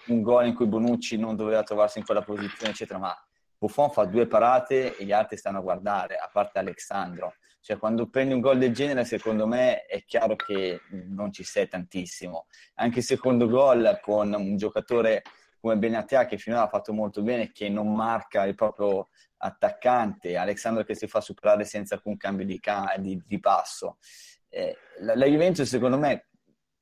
un 0.07 0.23
gol 0.23 0.47
in 0.47 0.55
cui 0.55 0.67
Bonucci 0.67 1.19
non 1.19 1.37
doveva 1.37 1.63
trovarsi 1.63 1.99
in 1.99 2.05
quella 2.07 2.23
posizione, 2.23 2.73
eccetera, 2.73 2.99
ma 2.99 3.15
Buffon 3.59 3.91
fa 3.91 4.05
due 4.05 4.27
parate 4.27 4.97
e 4.97 5.05
gli 5.05 5.13
altri 5.13 5.37
stanno 5.37 5.59
a 5.59 5.63
guardare, 5.63 6.17
a 6.17 6.29
parte 6.33 6.59
Alexandro. 6.59 7.35
Cioè, 7.63 7.79
quando 7.79 8.09
prendi 8.09 8.35
un 8.35 8.41
gol 8.41 8.59
del 8.59 8.75
genere, 8.75 9.05
secondo 9.05 9.47
me 9.47 9.87
è 9.87 10.05
chiaro 10.05 10.35
che 10.35 10.81
non 10.91 11.31
ci 11.31 11.45
sei 11.45 11.69
tantissimo. 11.69 12.47
Anche 12.75 12.99
il 12.99 13.05
secondo 13.05 13.47
gol 13.49 14.01
con 14.03 14.35
un 14.35 14.57
giocatore 14.57 15.23
come 15.61 15.79
Benatia 15.79 16.27
che 16.27 16.39
finora 16.39 16.65
ha 16.65 16.69
fatto 16.69 16.93
molto 16.93 17.23
bene, 17.23 17.53
che 17.53 17.69
non 17.69 17.95
marca 17.95 18.45
il 18.47 18.57
proprio 18.57 19.11
attaccante, 19.37 20.37
Alexandro 20.37 20.83
che 20.83 20.97
si 20.97 21.07
fa 21.07 21.21
superare 21.21 21.65
senza 21.65 21.95
alcun 21.95 22.17
cambio 22.17 22.45
di, 22.45 22.59
ca- 22.59 22.97
di, 22.99 23.23
di 23.25 23.39
passo. 23.39 23.99
Eh, 24.49 24.77
la, 24.99 25.15
la, 25.15 25.27
Juventus 25.27 25.69
secondo 25.69 25.99
me 25.99 26.31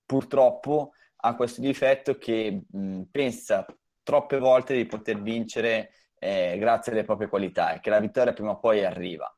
purtroppo 0.06 0.92
ha 1.16 1.36
questo 1.36 1.60
difetto 1.60 2.16
che 2.16 2.62
mh, 2.70 3.02
pensa 3.10 3.66
troppe 4.02 4.38
volte 4.38 4.74
di 4.74 4.86
poter 4.86 5.20
vincere 5.20 5.90
eh, 6.18 6.56
grazie 6.58 6.92
alle 6.92 7.04
proprie 7.04 7.28
qualità 7.28 7.74
e 7.74 7.80
che 7.80 7.90
la 7.90 8.00
vittoria 8.00 8.32
prima 8.32 8.52
o 8.52 8.58
poi 8.58 8.82
arriva. 8.82 9.30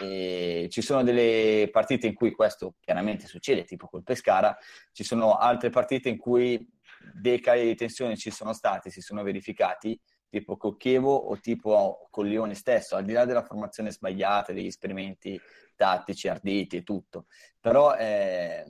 E 0.00 0.68
ci 0.70 0.82
sono 0.82 1.02
delle 1.02 1.68
partite 1.70 2.06
in 2.06 2.14
cui 2.14 2.32
questo 2.32 2.74
chiaramente 2.80 3.26
succede, 3.26 3.64
tipo 3.64 3.86
col 3.88 4.02
Pescara, 4.02 4.56
ci 4.92 5.04
sono 5.04 5.36
altre 5.36 5.70
partite 5.70 6.08
in 6.08 6.16
cui 6.16 6.66
dei 7.14 7.40
cali 7.40 7.64
di 7.64 7.74
tensione 7.74 8.16
ci 8.16 8.30
sono 8.30 8.52
stati, 8.52 8.90
si 8.90 9.00
sono 9.00 9.22
verificati, 9.22 9.98
tipo 10.28 10.56
con 10.56 10.76
Chievo 10.76 11.14
o 11.14 11.38
tipo 11.38 12.06
con 12.10 12.26
Lione 12.26 12.54
stesso, 12.54 12.96
al 12.96 13.04
di 13.04 13.12
là 13.12 13.24
della 13.24 13.44
formazione 13.44 13.90
sbagliata, 13.90 14.52
degli 14.52 14.66
esperimenti 14.66 15.38
tattici, 15.76 16.28
arditi 16.28 16.78
e 16.78 16.82
tutto. 16.82 17.26
Però 17.60 17.94
eh, 17.94 18.64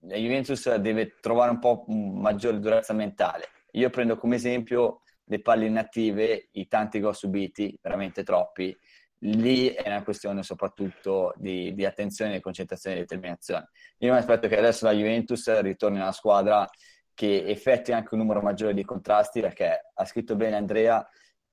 la 0.00 0.16
Juventus 0.16 0.72
deve 0.76 1.16
trovare 1.20 1.50
un 1.50 1.58
po' 1.58 1.84
maggiore 1.88 2.60
durezza 2.60 2.92
mentale. 2.92 3.48
Io 3.72 3.90
prendo 3.90 4.16
come 4.16 4.36
esempio 4.36 5.02
le 5.24 5.40
palle 5.40 5.66
inattive, 5.66 6.48
i 6.52 6.68
tanti 6.68 7.00
gol 7.00 7.14
subiti, 7.14 7.76
veramente 7.82 8.22
troppi, 8.22 8.76
lì 9.20 9.68
è 9.68 9.88
una 9.88 10.02
questione 10.02 10.42
soprattutto 10.42 11.32
di, 11.36 11.74
di 11.74 11.84
attenzione, 11.84 12.40
concentrazione 12.40 12.96
e 12.96 13.00
determinazione. 13.00 13.70
Io 13.98 14.12
mi 14.12 14.18
aspetto 14.18 14.48
che 14.48 14.58
adesso 14.58 14.84
la 14.84 14.92
Juventus 14.92 15.60
ritorni 15.60 15.96
una 15.96 16.12
squadra 16.12 16.68
che 17.14 17.44
effettui 17.46 17.94
anche 17.94 18.14
un 18.14 18.20
numero 18.20 18.40
maggiore 18.40 18.74
di 18.74 18.84
contrasti, 18.84 19.40
perché 19.40 19.90
ha 19.92 20.04
scritto 20.04 20.36
bene 20.36 20.56
Andrea, 20.56 21.04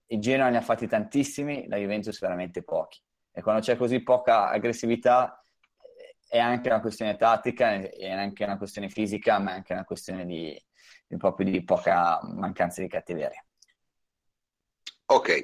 il 0.08 0.20
Genoa 0.20 0.50
ne 0.50 0.58
ha 0.58 0.62
fatti 0.62 0.88
tantissimi, 0.88 1.68
la 1.68 1.78
Juventus 1.78 2.20
veramente 2.20 2.64
pochi. 2.64 3.02
E 3.32 3.42
quando 3.42 3.62
c'è 3.62 3.76
così 3.76 4.02
poca 4.04 4.50
aggressività 4.50 5.42
è 6.28 6.38
anche 6.38 6.70
una 6.70 6.82
questione 6.82 7.16
tattica, 7.16 7.72
è 7.74 8.12
anche 8.12 8.44
una 8.44 8.58
questione 8.58 8.90
fisica, 8.90 9.40
ma 9.40 9.52
è 9.52 9.56
anche 9.56 9.74
una 9.74 9.84
questione 9.84 10.26
di, 10.26 10.64
di 11.08 11.18
proprio 11.18 11.50
di 11.50 11.64
poca 11.64 12.20
mancanza 12.24 12.82
di 12.82 12.88
cattiveria. 12.88 13.45
Ok, 15.08 15.44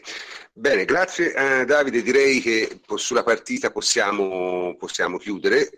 bene, 0.53 0.86
grazie 0.86 1.34
eh, 1.36 1.66
Davide. 1.66 2.01
Direi 2.01 2.41
che 2.41 2.82
sulla 2.95 3.22
partita 3.22 3.70
possiamo, 3.70 4.76
possiamo, 4.76 5.20
chiudere. 5.20 5.70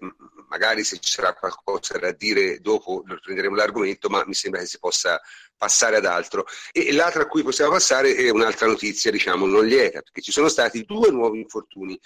Magari 0.48 0.86
se 0.86 1.00
ci 1.00 1.12
sarà 1.12 1.34
qualcosa 1.34 1.98
da 1.98 2.14
dire 2.14 2.60
dopo 2.62 3.04
prenderemo 3.22 3.56
l'argomento, 3.56 4.08
ma 4.08 4.24
mi 4.26 4.36
sembra 4.36 4.62
che 4.62 4.68
si 4.68 4.80
possa 4.80 5.20
passare 5.58 5.98
ad 5.98 6.06
altro. 6.06 6.46
E 6.72 6.94
l'altra 6.94 7.24
a 7.24 7.28
cui 7.28 7.44
possiamo 7.44 7.72
passare 7.72 8.16
è 8.16 8.30
un'altra 8.30 8.68
notizia, 8.68 9.12
diciamo, 9.12 9.46
non 9.46 9.66
lieta, 9.66 10.02
perché 10.02 10.22
ci 10.22 10.32
sono 10.32 10.48
stati 10.48 10.86
due 10.86 11.12
nuovi 11.12 11.42
infortuni. 11.42 12.00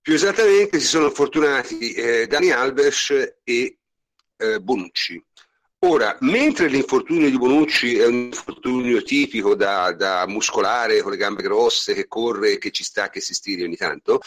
Più 0.00 0.14
esattamente 0.14 0.80
si 0.80 0.86
sono 0.86 1.08
infortunati 1.08 1.92
eh, 1.92 2.26
Dani 2.26 2.50
Alves 2.50 3.10
e 3.44 3.78
eh, 4.38 4.60
Bonucci. 4.60 5.22
Ora, 5.80 6.16
mentre 6.22 6.66
l'infortunio 6.66 7.30
di 7.30 7.38
Bonucci 7.38 7.98
è 7.98 8.06
un 8.06 8.14
infortunio 8.14 9.00
tipico 9.02 9.54
da, 9.54 9.92
da, 9.92 10.26
muscolare, 10.26 11.02
con 11.02 11.12
le 11.12 11.16
gambe 11.16 11.42
grosse, 11.42 11.94
che 11.94 12.08
corre, 12.08 12.58
che 12.58 12.72
ci 12.72 12.82
sta, 12.82 13.10
che 13.10 13.20
si 13.20 13.32
stiri 13.32 13.62
ogni 13.62 13.76
tanto, 13.76 14.20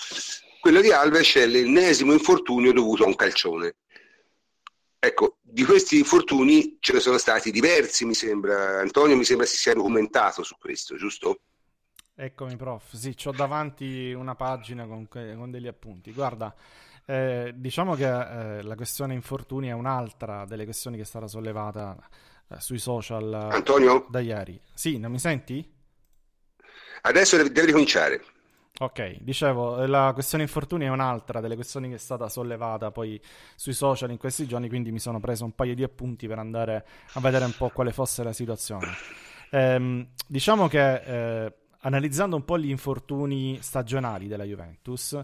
quello 0.62 0.80
di 0.80 0.92
Alves 0.92 1.36
è 1.36 1.46
l'ennesimo 1.46 2.14
infortunio 2.14 2.72
dovuto 2.72 3.04
a 3.04 3.08
un 3.08 3.16
calcione. 3.16 3.76
Ecco, 4.98 5.40
di 5.42 5.66
questi 5.66 5.98
infortuni 5.98 6.78
ce 6.80 6.94
ne 6.94 7.00
sono 7.02 7.18
stati 7.18 7.52
diversi, 7.52 8.06
mi 8.06 8.14
sembra. 8.14 8.80
Antonio 8.80 9.18
mi 9.18 9.26
sembra 9.26 9.46
si 9.46 9.58
sia 9.58 9.74
documentato 9.74 10.44
su 10.44 10.56
questo, 10.58 10.96
giusto? 10.96 11.42
Eccomi, 12.16 12.56
prof. 12.56 12.94
Sì, 12.94 13.14
ho 13.26 13.32
davanti 13.32 14.14
una 14.14 14.36
pagina 14.36 14.86
con, 14.86 15.08
con 15.10 15.52
degli 15.52 15.68
appunti. 15.68 16.14
Guarda, 16.14 16.56
eh, 17.12 17.54
diciamo 17.56 17.96
che 17.96 18.06
eh, 18.06 18.62
la 18.62 18.76
questione 18.76 19.14
infortuni 19.14 19.68
è 19.68 19.74
un'altra 19.74 20.46
delle 20.46 20.64
questioni 20.64 20.96
che 20.96 21.04
è 21.04 21.06
stata 21.06 21.28
sollevata 21.28 21.98
eh, 22.48 22.60
sui 22.60 22.80
social 22.80 23.34
Antonio? 23.34 24.06
da 24.10 24.22
ieri. 24.22 24.60
Sì, 24.74 24.98
non 24.98 25.12
mi 25.12 25.20
senti? 25.20 25.70
Adesso 27.02 27.36
devi, 27.36 27.52
devi 27.52 27.68
ricominciare. 27.68 28.24
Ok, 28.80 29.18
dicevo, 29.20 29.86
la 29.86 30.12
questione 30.14 30.44
infortuni 30.44 30.86
è 30.86 30.90
un'altra 30.90 31.42
delle 31.42 31.56
questioni 31.56 31.90
che 31.90 31.96
è 31.96 32.00
stata 32.00 32.30
sollevata 32.30 32.92
poi 32.92 33.22
sui 33.56 33.74
social 33.74 34.10
in 34.10 34.18
questi 34.18 34.48
giorni, 34.48 34.70
quindi 34.70 34.92
mi 34.92 35.00
sono 35.00 35.20
preso 35.20 35.44
un 35.44 35.54
paio 35.54 35.76
di 35.76 35.84
appunti 35.84 36.28
per 36.28 36.40
andare 36.40 36.86
a 37.14 37.20
vedere 37.20 37.46
un 37.46 37.54
po' 37.58 37.70
quale 37.70 37.92
fosse 37.92 38.24
la 38.24 38.34
situazione. 38.34 38.88
Ehm, 39.52 40.08
diciamo 40.26 40.68
che 40.68 40.94
eh, 40.96 41.54
analizzando 41.82 42.36
un 42.36 42.46
po' 42.46 42.58
gli 42.58 42.70
infortuni 42.70 43.60
stagionali 43.62 44.28
della 44.28 44.46
Juventus, 44.46 45.20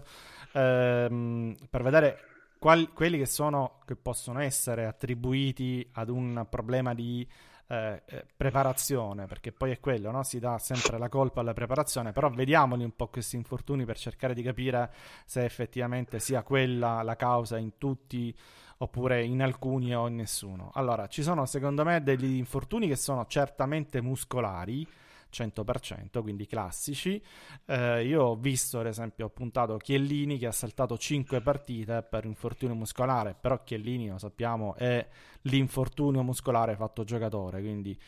ehm, 0.52 1.54
per 1.70 1.82
vedere 1.82 2.18
quali, 2.58 2.88
quelli 2.88 3.18
che 3.18 3.26
sono, 3.26 3.80
che 3.84 3.96
possono 3.96 4.40
essere 4.40 4.86
attribuiti 4.86 5.88
ad 5.92 6.08
un 6.08 6.46
problema 6.48 6.94
di 6.94 7.26
eh, 7.70 8.02
eh, 8.06 8.24
preparazione, 8.34 9.26
perché 9.26 9.52
poi 9.52 9.72
è 9.72 9.78
quello, 9.78 10.10
no? 10.10 10.22
si 10.22 10.38
dà 10.38 10.58
sempre 10.58 10.98
la 10.98 11.08
colpa 11.08 11.40
alla 11.40 11.52
preparazione, 11.52 12.12
però 12.12 12.30
vediamoli 12.30 12.82
un 12.82 12.96
po' 12.96 13.08
questi 13.08 13.36
infortuni 13.36 13.84
per 13.84 13.98
cercare 13.98 14.32
di 14.32 14.42
capire 14.42 14.90
se 15.26 15.44
effettivamente 15.44 16.18
sia 16.18 16.42
quella 16.42 17.02
la 17.02 17.14
causa 17.14 17.58
in 17.58 17.76
tutti 17.76 18.34
oppure 18.78 19.22
in 19.24 19.42
alcuni 19.42 19.94
o 19.94 20.06
in 20.06 20.16
nessuno. 20.16 20.70
Allora, 20.74 21.08
ci 21.08 21.22
sono 21.22 21.44
secondo 21.46 21.84
me 21.84 22.02
degli 22.02 22.36
infortuni 22.36 22.88
che 22.88 22.96
sono 22.96 23.26
certamente 23.26 24.00
muscolari, 24.00 24.86
100%, 25.32 26.22
quindi 26.22 26.46
classici. 26.46 27.22
Eh, 27.66 28.04
io 28.04 28.22
ho 28.22 28.36
visto, 28.36 28.80
ad 28.80 28.86
esempio, 28.86 29.26
ho 29.26 29.30
puntato 29.30 29.76
Chiellini 29.76 30.38
che 30.38 30.46
ha 30.46 30.52
saltato 30.52 30.96
5 30.96 31.40
partite 31.40 32.02
per 32.02 32.24
infortunio 32.24 32.74
muscolare, 32.74 33.34
però 33.38 33.62
Chiellini, 33.62 34.08
lo 34.08 34.18
sappiamo, 34.18 34.74
è 34.76 35.06
l'infortunio 35.42 36.22
muscolare 36.22 36.76
fatto 36.76 37.04
giocatore, 37.04 37.60
quindi 37.60 37.98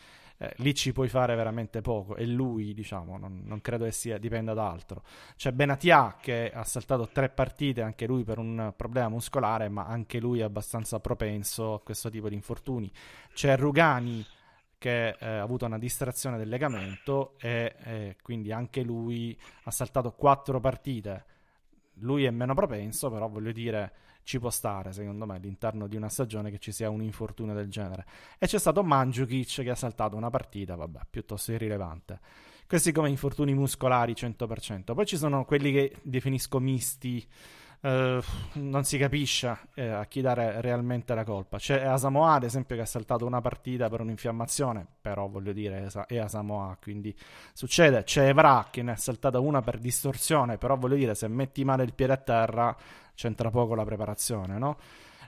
eh, 0.42 0.54
lì 0.56 0.74
ci 0.74 0.92
puoi 0.92 1.08
fare 1.08 1.34
veramente 1.34 1.82
poco 1.82 2.16
e 2.16 2.24
lui, 2.26 2.72
diciamo, 2.72 3.18
non, 3.18 3.42
non 3.44 3.60
credo 3.60 3.84
che 3.84 3.92
sia, 3.92 4.16
dipenda 4.16 4.54
da 4.54 4.70
altro. 4.70 5.02
C'è 5.36 5.52
Benatia 5.52 6.16
che 6.18 6.50
ha 6.50 6.64
saltato 6.64 7.08
3 7.12 7.28
partite, 7.28 7.82
anche 7.82 8.06
lui 8.06 8.24
per 8.24 8.38
un 8.38 8.72
problema 8.74 9.10
muscolare, 9.10 9.68
ma 9.68 9.84
anche 9.84 10.18
lui 10.18 10.40
è 10.40 10.42
abbastanza 10.42 10.98
propenso 10.98 11.74
a 11.74 11.80
questo 11.80 12.08
tipo 12.08 12.30
di 12.30 12.34
infortuni. 12.34 12.90
C'è 13.34 13.56
Rugani 13.58 14.24
che 14.80 15.08
eh, 15.10 15.26
ha 15.26 15.42
avuto 15.42 15.66
una 15.66 15.78
distrazione 15.78 16.38
del 16.38 16.48
legamento 16.48 17.34
e 17.38 17.76
eh, 17.84 18.16
quindi 18.22 18.50
anche 18.50 18.82
lui 18.82 19.38
ha 19.64 19.70
saltato 19.70 20.12
quattro 20.12 20.58
partite. 20.58 21.24
Lui 21.96 22.24
è 22.24 22.30
meno 22.30 22.54
propenso, 22.54 23.10
però 23.10 23.28
voglio 23.28 23.52
dire, 23.52 23.92
ci 24.22 24.38
può 24.38 24.48
stare, 24.48 24.94
secondo 24.94 25.26
me, 25.26 25.36
all'interno 25.36 25.86
di 25.86 25.96
una 25.96 26.08
stagione 26.08 26.50
che 26.50 26.58
ci 26.58 26.72
sia 26.72 26.88
un 26.88 27.02
infortunio 27.02 27.52
del 27.52 27.68
genere. 27.68 28.06
E 28.38 28.46
c'è 28.46 28.58
stato 28.58 28.82
Mandzukic 28.82 29.62
che 29.62 29.68
ha 29.68 29.74
saltato 29.74 30.16
una 30.16 30.30
partita, 30.30 30.76
vabbè, 30.76 31.00
piuttosto 31.10 31.52
irrilevante. 31.52 32.18
Questi 32.66 32.90
come 32.90 33.10
infortuni 33.10 33.52
muscolari 33.52 34.14
100%. 34.14 34.94
Poi 34.94 35.04
ci 35.04 35.18
sono 35.18 35.44
quelli 35.44 35.72
che 35.72 35.96
definisco 36.00 36.58
misti, 36.58 37.22
Uh, 37.82 38.22
non 38.54 38.84
si 38.84 38.98
capisce 38.98 39.56
eh, 39.74 39.86
a 39.88 40.04
chi 40.04 40.20
dare 40.20 40.60
realmente 40.60 41.14
la 41.14 41.24
colpa. 41.24 41.56
C'è 41.56 41.82
Asamoah, 41.82 42.34
ad 42.34 42.42
esempio, 42.42 42.76
che 42.76 42.82
ha 42.82 42.86
saltato 42.86 43.24
una 43.24 43.40
partita 43.40 43.88
per 43.88 44.00
un'infiammazione, 44.00 44.86
però 45.00 45.28
voglio 45.28 45.52
dire, 45.52 45.88
è 46.06 46.18
Asamoah, 46.18 46.76
quindi 46.80 47.16
succede. 47.54 48.02
C'è 48.02 48.28
Evra 48.28 48.68
che 48.70 48.82
ne 48.82 48.92
ha 48.92 48.96
saltata 48.96 49.38
una 49.40 49.62
per 49.62 49.78
distorsione, 49.78 50.58
però 50.58 50.76
voglio 50.76 50.96
dire, 50.96 51.14
se 51.14 51.26
metti 51.28 51.64
male 51.64 51.84
il 51.84 51.94
piede 51.94 52.12
a 52.12 52.18
terra, 52.18 52.76
c'entra 53.14 53.50
poco 53.50 53.74
la 53.74 53.84
preparazione, 53.84 54.58
no? 54.58 54.76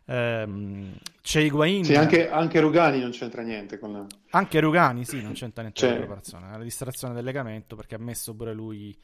Ehm, 0.06 0.94
c'è 1.22 1.40
Higuain. 1.40 1.84
Sì, 1.84 1.94
anche, 1.94 2.28
anche, 2.28 2.60
Rugani 2.60 3.00
non 3.00 3.10
c'entra 3.12 3.40
niente 3.42 3.78
con 3.78 3.92
la... 3.92 4.06
Anche 4.30 4.60
Rugani, 4.60 5.06
sì, 5.06 5.22
non 5.22 5.32
c'entra 5.32 5.62
niente 5.62 5.80
con 5.80 5.90
la 5.90 5.96
preparazione. 5.96 6.50
La 6.50 6.62
distrazione 6.62 7.14
del 7.14 7.24
legamento 7.24 7.76
perché 7.76 7.94
ha 7.94 7.98
messo 7.98 8.34
pure 8.34 8.52
lui 8.52 8.94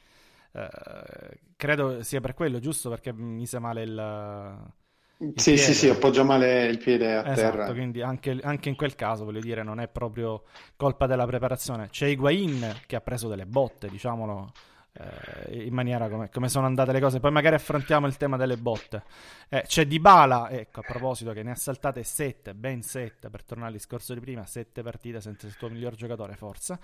eh, 0.51 1.39
credo 1.55 2.03
sia 2.03 2.21
per 2.21 2.33
quello, 2.33 2.59
giusto? 2.59 2.89
Perché 2.89 3.13
mise 3.13 3.59
male 3.59 3.83
il. 3.83 4.71
il 5.17 5.33
sì, 5.35 5.53
piede. 5.53 5.57
sì, 5.57 5.73
sì, 5.73 5.89
appoggia 5.89 6.23
male 6.23 6.65
il 6.67 6.77
piede 6.77 7.15
a 7.15 7.31
esatto, 7.31 7.57
terra. 7.57 7.71
Quindi 7.71 8.01
anche, 8.01 8.39
anche, 8.41 8.69
in 8.69 8.75
quel 8.75 8.95
caso, 8.95 9.25
voglio 9.25 9.41
dire, 9.41 9.63
non 9.63 9.79
è 9.79 9.87
proprio 9.87 10.43
colpa 10.75 11.07
della 11.07 11.25
preparazione. 11.25 11.89
C'è 11.89 12.07
Higuain 12.07 12.81
che 12.85 12.95
ha 12.95 13.01
preso 13.01 13.27
delle 13.27 13.45
botte, 13.45 13.89
diciamolo 13.89 14.51
eh, 14.99 15.63
in 15.63 15.73
maniera 15.73 16.09
come, 16.09 16.29
come, 16.29 16.49
sono 16.49 16.65
andate 16.65 16.91
le 16.91 16.99
cose. 16.99 17.19
Poi 17.19 17.31
magari 17.31 17.55
affrontiamo 17.55 18.05
il 18.05 18.17
tema 18.17 18.35
delle 18.35 18.57
botte. 18.57 19.03
Eh, 19.47 19.63
c'è 19.65 19.85
Dybala, 19.85 20.49
ecco, 20.49 20.81
a 20.81 20.83
proposito, 20.83 21.31
che 21.31 21.41
ne 21.41 21.51
ha 21.51 21.55
saltate 21.55 22.03
7, 22.03 22.53
ben 22.53 22.81
7, 22.81 23.29
per 23.29 23.43
tornare 23.43 23.69
al 23.69 23.75
discorso 23.75 24.13
di 24.13 24.19
prima, 24.19 24.45
7 24.45 24.81
partite 24.81 25.21
senza 25.21 25.47
il 25.47 25.55
tuo 25.55 25.69
miglior 25.69 25.95
giocatore, 25.95 26.35
forza, 26.35 26.77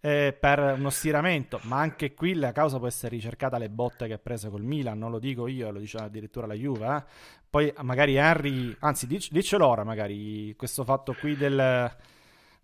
eh, 0.00 0.36
per 0.38 0.74
uno 0.76 0.90
stiramento, 0.90 1.60
ma 1.62 1.78
anche 1.78 2.12
qui 2.14 2.34
la 2.34 2.52
causa 2.52 2.78
può 2.78 2.88
essere 2.88 3.14
ricercata 3.14 3.56
le 3.58 3.70
botte 3.70 4.06
che 4.06 4.14
ha 4.14 4.18
preso 4.18 4.50
col 4.50 4.62
Milan, 4.62 4.98
non 4.98 5.10
lo 5.10 5.18
dico 5.18 5.46
io, 5.46 5.70
lo 5.70 5.78
dice 5.78 5.98
addirittura 5.98 6.46
la 6.46 6.54
Juve. 6.54 6.96
Eh. 6.96 7.02
Poi 7.48 7.72
magari 7.82 8.16
Henry, 8.16 8.76
anzi 8.80 9.06
dic- 9.06 9.30
diccelo 9.30 9.66
ora 9.66 9.84
magari, 9.84 10.54
questo 10.56 10.84
fatto 10.84 11.14
qui 11.18 11.36
del, 11.36 11.92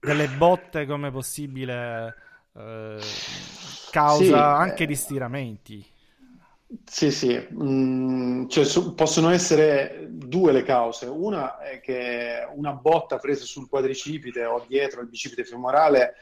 delle 0.00 0.28
botte 0.28 0.86
come 0.86 1.10
possibile 1.10 2.14
eh, 2.58 3.00
causa 3.90 4.24
sì, 4.24 4.32
anche 4.32 4.82
eh... 4.84 4.86
di 4.86 4.94
stiramenti. 4.94 5.86
Sì, 6.84 7.12
sì, 7.12 7.46
mm, 7.52 8.48
cioè, 8.48 8.64
su, 8.64 8.94
possono 8.94 9.30
essere 9.30 10.08
due 10.10 10.52
le 10.52 10.62
cause. 10.62 11.06
Una 11.06 11.58
è 11.58 11.80
che 11.80 12.46
una 12.54 12.72
botta 12.72 13.18
presa 13.18 13.44
sul 13.44 13.68
quadricipite 13.68 14.44
o 14.44 14.64
dietro 14.66 15.00
il 15.00 15.08
bicipite 15.08 15.44
femorale 15.44 16.14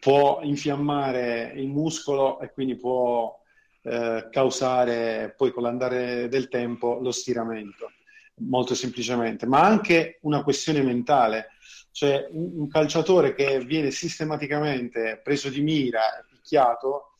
può 0.00 0.40
infiammare 0.42 1.52
il 1.54 1.68
muscolo 1.68 2.40
e 2.40 2.50
quindi 2.52 2.76
può 2.76 3.38
eh, 3.82 4.28
causare 4.30 5.34
poi 5.36 5.50
con 5.52 5.64
l'andare 5.64 6.28
del 6.28 6.48
tempo 6.48 6.98
lo 7.00 7.10
stiramento, 7.10 7.92
molto 8.36 8.74
semplicemente, 8.74 9.46
ma 9.46 9.62
anche 9.62 10.18
una 10.22 10.42
questione 10.42 10.82
mentale, 10.82 11.48
cioè 11.92 12.26
un, 12.30 12.50
un 12.60 12.68
calciatore 12.68 13.34
che 13.34 13.60
viene 13.60 13.90
sistematicamente 13.90 15.20
preso 15.22 15.48
di 15.48 15.60
mira 15.60 16.18
e 16.18 16.24
picchiato 16.28 17.12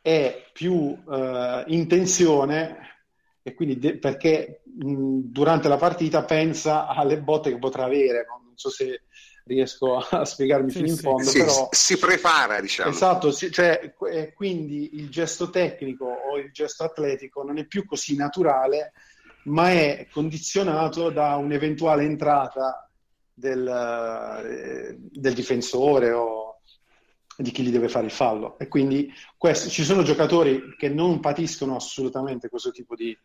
è 0.00 0.50
più 0.52 0.96
eh, 1.10 1.64
in 1.66 1.88
tensione 1.88 2.78
e 3.42 3.54
quindi 3.54 3.78
de- 3.78 3.98
perché 3.98 4.62
mh, 4.64 5.20
durante 5.24 5.68
la 5.68 5.76
partita 5.76 6.24
pensa 6.24 6.86
alle 6.86 7.20
botte 7.20 7.50
che 7.50 7.58
potrà 7.58 7.84
avere. 7.84 8.24
No? 8.28 8.42
Non 8.44 8.56
so 8.56 8.70
se 8.70 9.02
riesco 9.44 9.96
a 9.98 10.24
spiegarmi 10.26 10.70
sì, 10.70 10.78
fino 10.78 10.88
in 10.90 10.96
fondo, 10.96 11.30
sì, 11.30 11.38
però... 11.38 11.68
Si 11.70 11.98
prepara, 11.98 12.60
diciamo. 12.60 12.90
Esatto, 12.90 13.30
sì, 13.30 13.50
cioè, 13.50 13.94
quindi 14.34 14.96
il 14.96 15.08
gesto 15.10 15.50
tecnico 15.50 16.06
o 16.06 16.38
il 16.38 16.52
gesto 16.52 16.84
atletico 16.84 17.42
non 17.42 17.58
è 17.58 17.66
più 17.66 17.84
così 17.84 18.16
naturale, 18.16 18.92
ma 19.44 19.70
è 19.70 20.08
condizionato 20.10 21.10
da 21.10 21.36
un'eventuale 21.36 22.04
entrata 22.04 22.85
del, 23.38 23.68
eh, 23.68 24.96
del 24.98 25.34
difensore 25.34 26.10
o 26.12 26.60
di 27.36 27.50
chi 27.50 27.62
gli 27.62 27.70
deve 27.70 27.88
fare 27.88 28.06
il 28.06 28.12
fallo. 28.12 28.58
E 28.58 28.66
quindi 28.66 29.12
questo, 29.36 29.68
ci 29.68 29.84
sono 29.84 30.02
giocatori 30.02 30.74
che 30.76 30.88
non 30.88 31.20
patiscono 31.20 31.76
assolutamente 31.76 32.48
questo 32.48 32.70
tipo 32.70 32.94
di, 32.94 33.16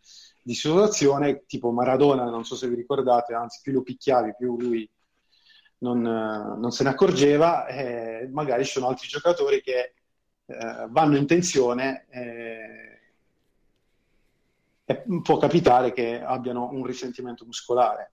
di, 0.43 0.53
situazione, 0.53 1.45
tipo 1.47 1.71
Maradona, 1.71 2.25
non 2.25 2.43
so 2.43 2.55
se 2.55 2.67
vi 2.67 2.75
ricordate, 2.75 3.33
anzi 3.33 3.61
più 3.63 3.71
lo 3.71 3.83
picchiavi, 3.83 4.35
più 4.37 4.59
lui 4.59 4.87
non, 5.79 6.01
non 6.01 6.71
se 6.71 6.83
ne 6.83 6.89
accorgeva, 6.89 7.65
e 7.67 8.27
magari 8.31 8.65
ci 8.65 8.73
sono 8.73 8.89
altri 8.89 9.07
giocatori 9.07 9.61
che 9.61 9.93
eh, 10.45 10.87
vanno 10.89 11.15
in 11.15 11.25
tensione 11.25 12.05
e, 12.09 12.99
e 14.83 15.03
può 15.23 15.37
capitare 15.37 15.93
che 15.93 16.21
abbiano 16.21 16.69
un 16.73 16.85
risentimento 16.85 17.45
muscolare. 17.45 18.11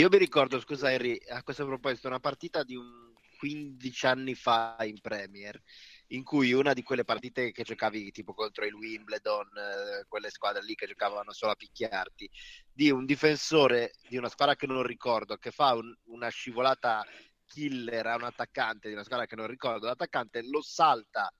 Io 0.00 0.08
mi 0.08 0.16
ricordo, 0.16 0.58
scusa 0.58 0.90
Henry, 0.90 1.20
a 1.28 1.42
questo 1.42 1.66
proposito, 1.66 2.06
una 2.08 2.20
partita 2.20 2.62
di 2.62 2.74
un 2.74 3.12
15 3.36 4.06
anni 4.06 4.34
fa 4.34 4.78
in 4.84 4.98
Premier, 4.98 5.60
in 6.06 6.24
cui 6.24 6.54
una 6.54 6.72
di 6.72 6.82
quelle 6.82 7.04
partite 7.04 7.52
che 7.52 7.64
giocavi 7.64 8.10
tipo 8.10 8.32
contro 8.32 8.64
il 8.64 8.72
Wimbledon, 8.72 9.48
eh, 9.58 10.06
quelle 10.08 10.30
squadre 10.30 10.64
lì 10.64 10.74
che 10.74 10.86
giocavano 10.86 11.32
solo 11.32 11.52
a 11.52 11.54
picchiarti, 11.54 12.30
di 12.72 12.90
un 12.90 13.04
difensore 13.04 13.92
di 14.08 14.16
una 14.16 14.30
squadra 14.30 14.56
che 14.56 14.66
non 14.66 14.84
ricordo, 14.84 15.36
che 15.36 15.50
fa 15.50 15.74
un, 15.74 15.94
una 16.04 16.30
scivolata 16.30 17.04
killer 17.44 18.06
a 18.06 18.16
un 18.16 18.24
attaccante 18.24 18.88
di 18.88 18.94
una 18.94 19.04
squadra 19.04 19.26
che 19.26 19.36
non 19.36 19.48
ricordo, 19.48 19.84
l'attaccante 19.84 20.40
lo 20.44 20.62
salta 20.62 21.30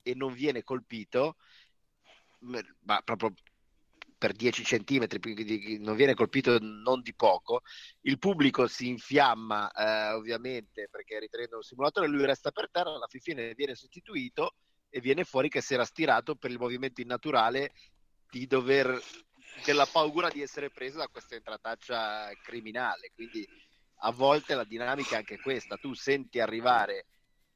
e 0.00 0.14
non 0.14 0.32
viene 0.32 0.62
colpito, 0.62 1.36
ma 2.84 3.02
proprio 3.02 3.34
per 4.18 4.32
10 4.32 4.64
centimetri, 4.64 5.78
non 5.78 5.94
viene 5.94 6.14
colpito 6.14 6.58
non 6.60 7.00
di 7.00 7.14
poco, 7.14 7.62
il 8.02 8.18
pubblico 8.18 8.66
si 8.66 8.88
infiamma 8.88 9.70
eh, 9.70 10.12
ovviamente 10.12 10.88
perché 10.90 11.20
ritenendo 11.20 11.56
un 11.56 11.62
simulatore, 11.62 12.08
lui 12.08 12.26
resta 12.26 12.50
per 12.50 12.68
terra, 12.70 12.94
alla 12.94 13.06
fine 13.08 13.54
viene 13.54 13.76
sostituito 13.76 14.56
e 14.90 15.00
viene 15.00 15.24
fuori 15.24 15.48
che 15.48 15.60
si 15.60 15.74
era 15.74 15.84
stirato 15.84 16.34
per 16.34 16.50
il 16.50 16.58
movimento 16.58 17.00
innaturale 17.00 17.72
di 18.28 18.46
dover, 18.46 19.00
della 19.64 19.86
paura 19.86 20.28
di 20.28 20.42
essere 20.42 20.70
preso 20.70 20.98
da 20.98 21.08
questa 21.08 21.36
entrataccia 21.36 22.30
criminale, 22.42 23.12
quindi 23.14 23.46
a 24.00 24.10
volte 24.10 24.54
la 24.54 24.64
dinamica 24.64 25.14
è 25.14 25.18
anche 25.18 25.40
questa, 25.40 25.76
tu 25.76 25.94
senti 25.94 26.40
arrivare 26.40 27.06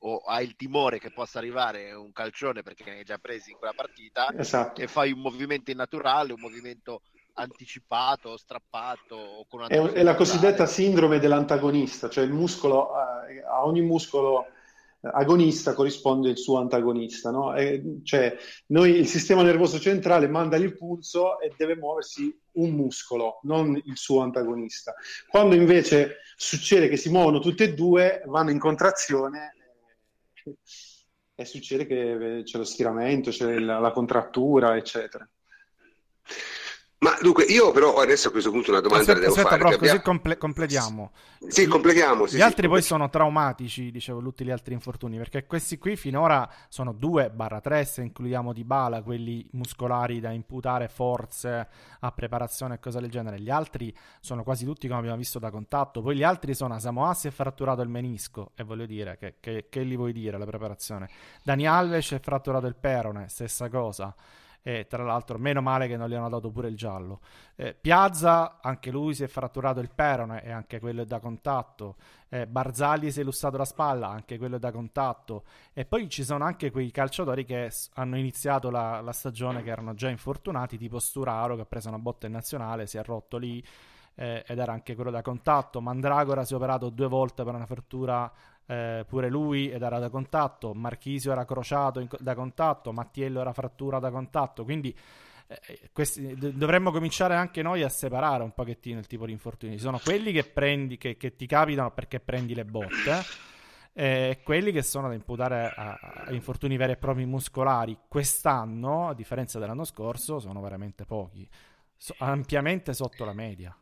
o 0.05 0.19
hai 0.19 0.45
il 0.45 0.57
timore 0.57 0.99
che 0.99 1.13
possa 1.13 1.39
arrivare 1.39 1.93
un 1.93 2.13
calcione 2.13 2.63
perché 2.63 2.85
ne 2.85 2.99
hai 2.99 3.05
già 3.05 3.19
presi 3.19 3.51
in 3.51 3.57
quella 3.57 3.75
partita 3.75 4.33
esatto. 4.37 4.81
e 4.81 4.87
fai 4.87 5.13
un 5.13 5.21
movimento 5.21 5.71
innaturale, 5.71 6.33
un 6.33 6.41
movimento 6.41 7.03
anticipato, 7.35 8.37
strappato. 8.37 9.47
È, 9.67 9.79
è, 9.79 10.03
la 10.03 10.15
cosiddetta 10.15 10.67
sindrome 10.67 11.19
dell'antagonista, 11.19 12.09
cioè 12.09 12.25
il 12.25 12.33
muscolo, 12.33 12.91
eh, 13.29 13.43
a 13.43 13.65
ogni 13.65 13.81
muscolo 13.81 14.47
agonista 15.01 15.75
corrisponde 15.75 16.31
il 16.31 16.39
suo 16.39 16.59
antagonista. 16.59 17.31
No? 17.31 17.55
E, 17.55 18.01
cioè, 18.03 18.37
noi, 18.67 18.97
il 18.97 19.07
sistema 19.07 19.43
nervoso 19.43 19.79
centrale 19.81 20.29
manda 20.29 20.57
l'impulso 20.57 21.41
e 21.41 21.53
deve 21.57 21.77
muoversi 21.77 22.37
un 22.53 22.71
muscolo, 22.71 23.41
non 23.45 23.81
il 23.85 23.97
suo 23.97 24.21
antagonista. 24.21 24.95
Quando 25.29 25.55
invece 25.55 26.19
succede 26.37 26.89
che 26.89 26.97
si 26.97 27.09
muovono 27.09 27.39
tutte 27.39 27.65
e 27.65 27.75
due, 27.75 28.23
vanno 28.27 28.51
in 28.51 28.59
contrazione 28.59 29.55
e 31.35 31.45
succede 31.45 31.87
che 31.87 32.43
c'è 32.45 32.59
lo 32.59 32.65
stiramento, 32.65 33.31
c'è 33.31 33.59
la, 33.59 33.79
la 33.79 33.91
contrattura, 33.91 34.77
eccetera. 34.77 35.29
Ma 37.03 37.19
dunque, 37.21 37.43
io 37.45 37.73
però 37.73 37.97
adesso 37.97 38.29
a 38.29 38.31
questo 38.31 38.53
punto 38.53 38.71
una 38.71 38.79
domanda 38.79 39.03
aspetta, 39.03 39.19
devo 39.19 39.33
aspetta, 39.33 39.49
fare. 39.49 39.77
Però, 39.77 39.77
così 39.77 40.01
comple- 40.03 40.39
completiamo. 40.39 41.11
Sì, 41.49 41.67
completiamo. 41.67 42.27
Sì, 42.27 42.37
gli 42.37 42.39
sì, 42.39 42.45
altri 42.45 42.69
poi 42.69 42.81
sono 42.81 43.11
traumatici, 43.11 43.91
dicevo, 43.91 44.21
tutti 44.21 44.45
gli 44.45 44.53
altri 44.53 44.73
infortuni, 44.75 45.17
perché 45.17 45.45
questi 45.45 45.79
qui 45.79 45.97
finora 45.97 46.49
sono 46.69 46.93
2-3, 46.93 47.83
se 47.83 48.03
includiamo 48.03 48.53
di 48.53 48.63
bala, 48.63 49.03
quelli 49.03 49.45
muscolari 49.51 50.21
da 50.21 50.31
imputare 50.31 50.87
forze 50.87 51.69
a 51.99 52.13
preparazione 52.13 52.75
e 52.75 52.79
cose 52.79 53.01
del 53.01 53.11
genere. 53.11 53.41
Gli 53.41 53.51
altri 53.51 53.93
sono 54.21 54.45
quasi 54.45 54.65
tutti 54.65 54.87
come 54.87 55.01
abbiamo 55.01 55.17
visto 55.17 55.41
da 55.41 55.51
contatto. 55.51 56.03
Poi 56.03 56.15
gli 56.15 56.23
altri 56.23 56.55
sono 56.55 56.79
Samoa 56.79 57.15
si 57.15 57.27
è 57.27 57.33
fratturato 57.33 57.83
il 57.83 57.89
menisco, 57.89 58.53
e 58.55 58.63
voglio 58.63 58.87
dire, 58.87 59.19
che, 59.19 59.35
che, 59.41 59.67
che 59.69 59.85
gli 59.85 59.97
vuoi 59.97 60.13
dire 60.13 60.39
la 60.39 60.47
preparazione? 60.47 61.09
Dani 61.43 61.67
Alves 61.67 62.13
è 62.13 62.21
fratturato 62.21 62.69
il 62.69 62.77
perone, 62.77 63.29
stessa 63.29 63.69
cosa 63.69 64.15
e 64.63 64.87
tra 64.87 65.03
l'altro 65.03 65.39
meno 65.39 65.61
male 65.61 65.89
che 65.89 65.97
non 65.97 66.09
gli 66.09 66.15
hanno 66.15 66.29
dato 66.29 66.51
pure 66.51 66.69
il 66.69 66.77
giallo. 66.77 67.21
Eh, 67.57 67.75
Piazza, 67.75 68.61
anche 68.63 68.91
lui 68.91 69.15
si 69.15 69.25
è 69.25 69.27
fratturato 69.27 69.81
il 69.81 69.91
perone 69.93 70.43
e 70.45 70.53
anche 70.53 70.79
quello 70.79 71.03
è 71.03 71.05
da 71.05 71.19
contatto. 71.19 71.97
Eh, 72.29 72.47
Barzagli 72.47 73.11
si 73.11 73.21
è 73.21 73.25
lussato 73.25 73.57
la 73.57 73.65
spalla, 73.65 74.09
anche 74.09 74.39
quello 74.39 74.57
è 74.57 74.59
da 74.61 74.71
contatto. 74.71 75.45
E 75.73 75.85
poi 75.85 76.09
ci 76.09 76.23
sono 76.23 76.45
anche 76.45 76.71
quei 76.71 76.91
calciatori 76.93 77.45
che 77.45 77.71
hanno 77.95 78.17
iniziato 78.17 78.71
la, 78.71 79.01
la 79.01 79.13
stagione 79.13 79.63
che 79.63 79.71
erano 79.71 79.95
già 79.95 80.09
infortunati, 80.09 80.79
tipo 80.79 81.01
Sturaro 81.01 81.57
che 81.57 81.63
ha 81.63 81.67
preso 81.67 81.89
una 81.89 81.99
botta 81.99 82.27
in 82.27 82.33
nazionale, 82.33 82.87
si 82.87 82.99
è 82.99 83.03
rotto 83.03 83.37
lì. 83.39 83.63
Eh, 84.15 84.45
ed 84.47 84.59
era 84.59 84.73
anche 84.73 84.95
quello 84.95 85.11
da 85.11 85.23
contatto. 85.23 85.81
Mandragora 85.81 86.45
si 86.45 86.53
è 86.53 86.57
operato 86.57 86.91
due 86.91 87.09
volte 87.09 87.45
per 87.45 87.55
una 87.55 87.65
frattura 87.65 88.31
eh, 88.67 89.05
pure 89.07 89.29
lui 89.29 89.71
era 89.71 89.99
da 89.99 90.09
contatto, 90.09 90.75
Marchisio 90.75 91.33
era 91.33 91.45
crociato 91.45 92.01
in, 92.01 92.09
da 92.19 92.35
contatto, 92.35 92.93
Mattiello 92.93 93.41
era 93.41 93.53
frattura 93.53 93.99
da 93.99 94.11
contatto, 94.11 94.65
quindi 94.65 94.97
eh, 95.47 95.91
questi, 95.93 96.35
d- 96.35 96.53
dovremmo 96.53 96.91
cominciare 96.91 97.35
anche 97.35 97.63
noi 97.63 97.83
a 97.83 97.89
separare 97.89 98.43
un 98.43 98.53
pochettino 98.53 98.99
il 98.99 99.07
tipo 99.07 99.27
di 99.27 99.33
infortuni. 99.33 99.73
Ci 99.73 99.83
sono 99.83 100.01
quelli 100.03 100.33
che, 100.33 100.45
prendi, 100.45 100.97
che, 100.97 101.17
che 101.17 101.37
ti 101.37 101.47
capitano 101.47 101.91
perché 101.93 102.21
prendi 102.21 102.55
le 102.55 102.65
botte. 102.65 103.51
E 103.95 104.41
quelli 104.43 104.73
che 104.73 104.83
sono 104.83 105.09
da 105.09 105.15
imputare 105.15 105.71
a, 105.77 105.99
a, 106.01 106.33
infortuni 106.33 106.79
veri 106.79 106.93
e 106.93 106.97
propri 106.97 107.27
muscolari 107.27 107.99
quest'anno, 108.09 109.09
a 109.09 109.15
differenza 109.15 109.59
dell'anno 109.59 109.85
scorso, 109.85 110.39
sono 110.39 110.63
veramente 110.63 111.05
pochi, 111.05 111.47
so, 111.95 112.15
ampiamente 112.19 112.95
sotto 112.95 113.27
la 113.27 113.35
media. 113.35 113.77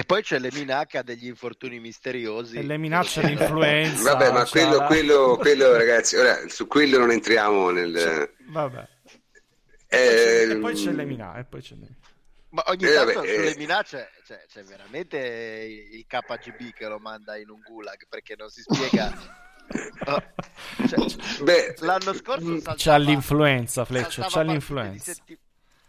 E 0.00 0.04
poi 0.04 0.22
c'è 0.22 0.38
l'Eminaca 0.38 1.02
degli 1.02 1.26
infortuni 1.26 1.78
misteriosi. 1.78 2.56
E 2.56 2.62
le 2.62 2.78
minacce 2.78 3.20
di 3.20 3.32
influenza. 3.32 4.14
Vabbè, 4.14 4.32
ma 4.32 4.46
quello, 4.46 4.76
la... 4.78 4.86
quello, 4.86 5.36
quello, 5.36 5.76
ragazzi, 5.76 6.16
ora 6.16 6.38
su 6.48 6.66
quello 6.66 6.96
non 6.96 7.10
entriamo 7.10 7.68
nel... 7.68 7.92
C'è... 7.92 8.30
Vabbè. 8.50 8.88
Eh... 9.88 10.48
E 10.52 10.56
poi 10.56 10.72
c'è 10.72 10.92
l'Eminaca. 10.92 11.46
Ma 12.48 12.62
ogni 12.68 12.84
eh, 12.84 12.94
tanto 12.94 13.12
vabbè, 13.12 13.34
sulle 13.34 13.52
eh... 13.52 13.58
minacce 13.58 14.08
c'è, 14.24 14.42
c'è, 14.48 14.62
veramente 14.62 15.18
il 15.18 16.06
KGB 16.06 16.72
che 16.72 16.88
lo 16.88 16.98
manda 16.98 17.36
in 17.36 17.50
un 17.50 17.60
gulag 17.60 18.06
perché 18.08 18.36
non 18.38 18.48
si 18.48 18.62
spiega. 18.62 19.12
oh, 20.06 20.22
cioè, 20.88 21.42
Beh, 21.42 21.74
l'anno 21.80 22.14
scorso 22.14 22.46
mm, 22.46 22.56
saltava, 22.56 22.76
c'ha 22.78 22.96
l'influenza, 22.96 23.84
Fleccio. 23.84 24.24
C'ha 24.26 24.40
l'influenza. 24.40 25.12
Setti... 25.12 25.38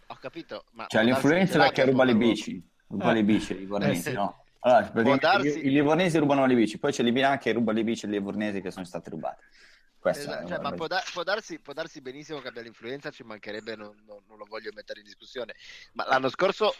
Ho 0.08 0.18
capito, 0.20 0.66
ma 0.72 0.84
c'è 0.86 1.02
l'influenza 1.02 1.58
perché 1.58 1.86
ruba 1.86 2.04
le 2.04 2.14
bici 2.14 2.70
ruba 2.92 3.12
le 3.12 3.24
bici, 3.24 3.52
i 3.52 3.58
livornesi, 3.58 4.10
eh, 4.10 4.12
no? 4.12 4.44
Allora, 4.60 5.16
darsi... 5.16 5.66
i, 5.66 5.70
livornesi 5.70 6.18
rubano 6.18 6.46
le 6.46 6.54
bici, 6.54 6.78
poi 6.78 6.92
c'è 6.92 7.02
l'Ibina 7.02 7.36
che 7.38 7.52
ruba 7.52 7.72
le 7.72 7.82
bici 7.82 8.04
ai 8.04 8.12
livornesi 8.12 8.60
che 8.60 8.70
sono 8.70 8.84
state 8.84 9.10
rubate. 9.10 9.44
Esatto, 10.04 10.48
cioè, 10.48 10.58
ma 10.58 10.72
può, 10.72 10.86
da- 10.88 11.02
può, 11.12 11.22
darsi, 11.22 11.60
può, 11.60 11.72
darsi, 11.72 12.00
benissimo 12.00 12.40
che 12.40 12.48
abbia 12.48 12.62
l'influenza, 12.62 13.10
ci 13.10 13.22
mancherebbe, 13.22 13.76
non, 13.76 13.94
non, 14.04 14.18
non, 14.26 14.36
lo 14.36 14.44
voglio 14.48 14.70
mettere 14.74 15.00
in 15.00 15.06
discussione. 15.06 15.54
Ma 15.92 16.06
l'anno 16.06 16.28
scorso 16.28 16.74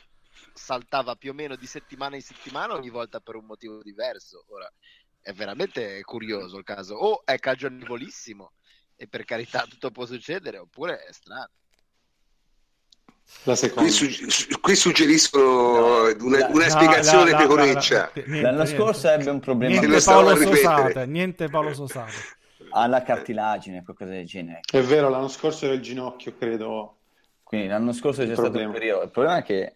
saltava 0.52 1.14
più 1.14 1.30
o 1.30 1.34
meno 1.34 1.54
di 1.54 1.66
settimana 1.66 2.16
in 2.16 2.22
settimana 2.22 2.74
ogni 2.74 2.90
volta 2.90 3.20
per 3.20 3.36
un 3.36 3.44
motivo 3.44 3.80
diverso. 3.80 4.44
Ora, 4.48 4.70
è 5.20 5.32
veramente 5.32 6.02
curioso 6.02 6.58
il 6.58 6.64
caso. 6.64 6.96
O 6.96 7.24
è 7.24 7.38
cagionevolissimo 7.38 8.52
e 8.96 9.06
per 9.06 9.24
carità 9.24 9.66
tutto 9.68 9.92
può 9.92 10.04
succedere, 10.04 10.58
oppure 10.58 11.04
è 11.04 11.12
strano. 11.12 11.50
La 13.44 13.56
seconda. 13.56 13.90
Qui, 13.90 13.90
su- 13.90 14.60
qui 14.60 14.74
suggeriscono 14.76 15.44
no, 15.44 16.16
una, 16.20 16.46
una 16.46 16.64
no, 16.64 16.70
spiegazione 16.70 17.30
la, 17.30 17.38
la, 17.38 17.42
pecoreccia. 17.42 18.12
La, 18.14 18.40
L'anno 18.40 18.64
scorso 18.66 19.08
ebbe 19.08 19.30
un 19.30 19.40
problema. 19.40 19.80
Niente 19.80 20.00
Paolo, 20.00 20.36
Sosate, 20.36 21.06
niente 21.06 21.48
Paolo 21.48 21.74
Sosate. 21.74 22.12
Alla 22.70 23.02
cartilagine, 23.02 23.82
qualcosa 23.82 24.12
del 24.12 24.26
genere. 24.26 24.60
È 24.70 24.80
vero, 24.80 25.08
l'anno 25.08 25.28
scorso 25.28 25.64
era 25.64 25.74
il 25.74 25.80
ginocchio, 25.80 26.36
credo. 26.38 26.98
Quindi 27.42 27.66
l'anno 27.66 27.92
scorso 27.92 28.24
c'è 28.24 28.32
stato 28.32 28.58
un 28.58 28.70
periodo. 28.70 29.02
Il 29.02 29.10
problema 29.10 29.38
è 29.38 29.42
che 29.42 29.74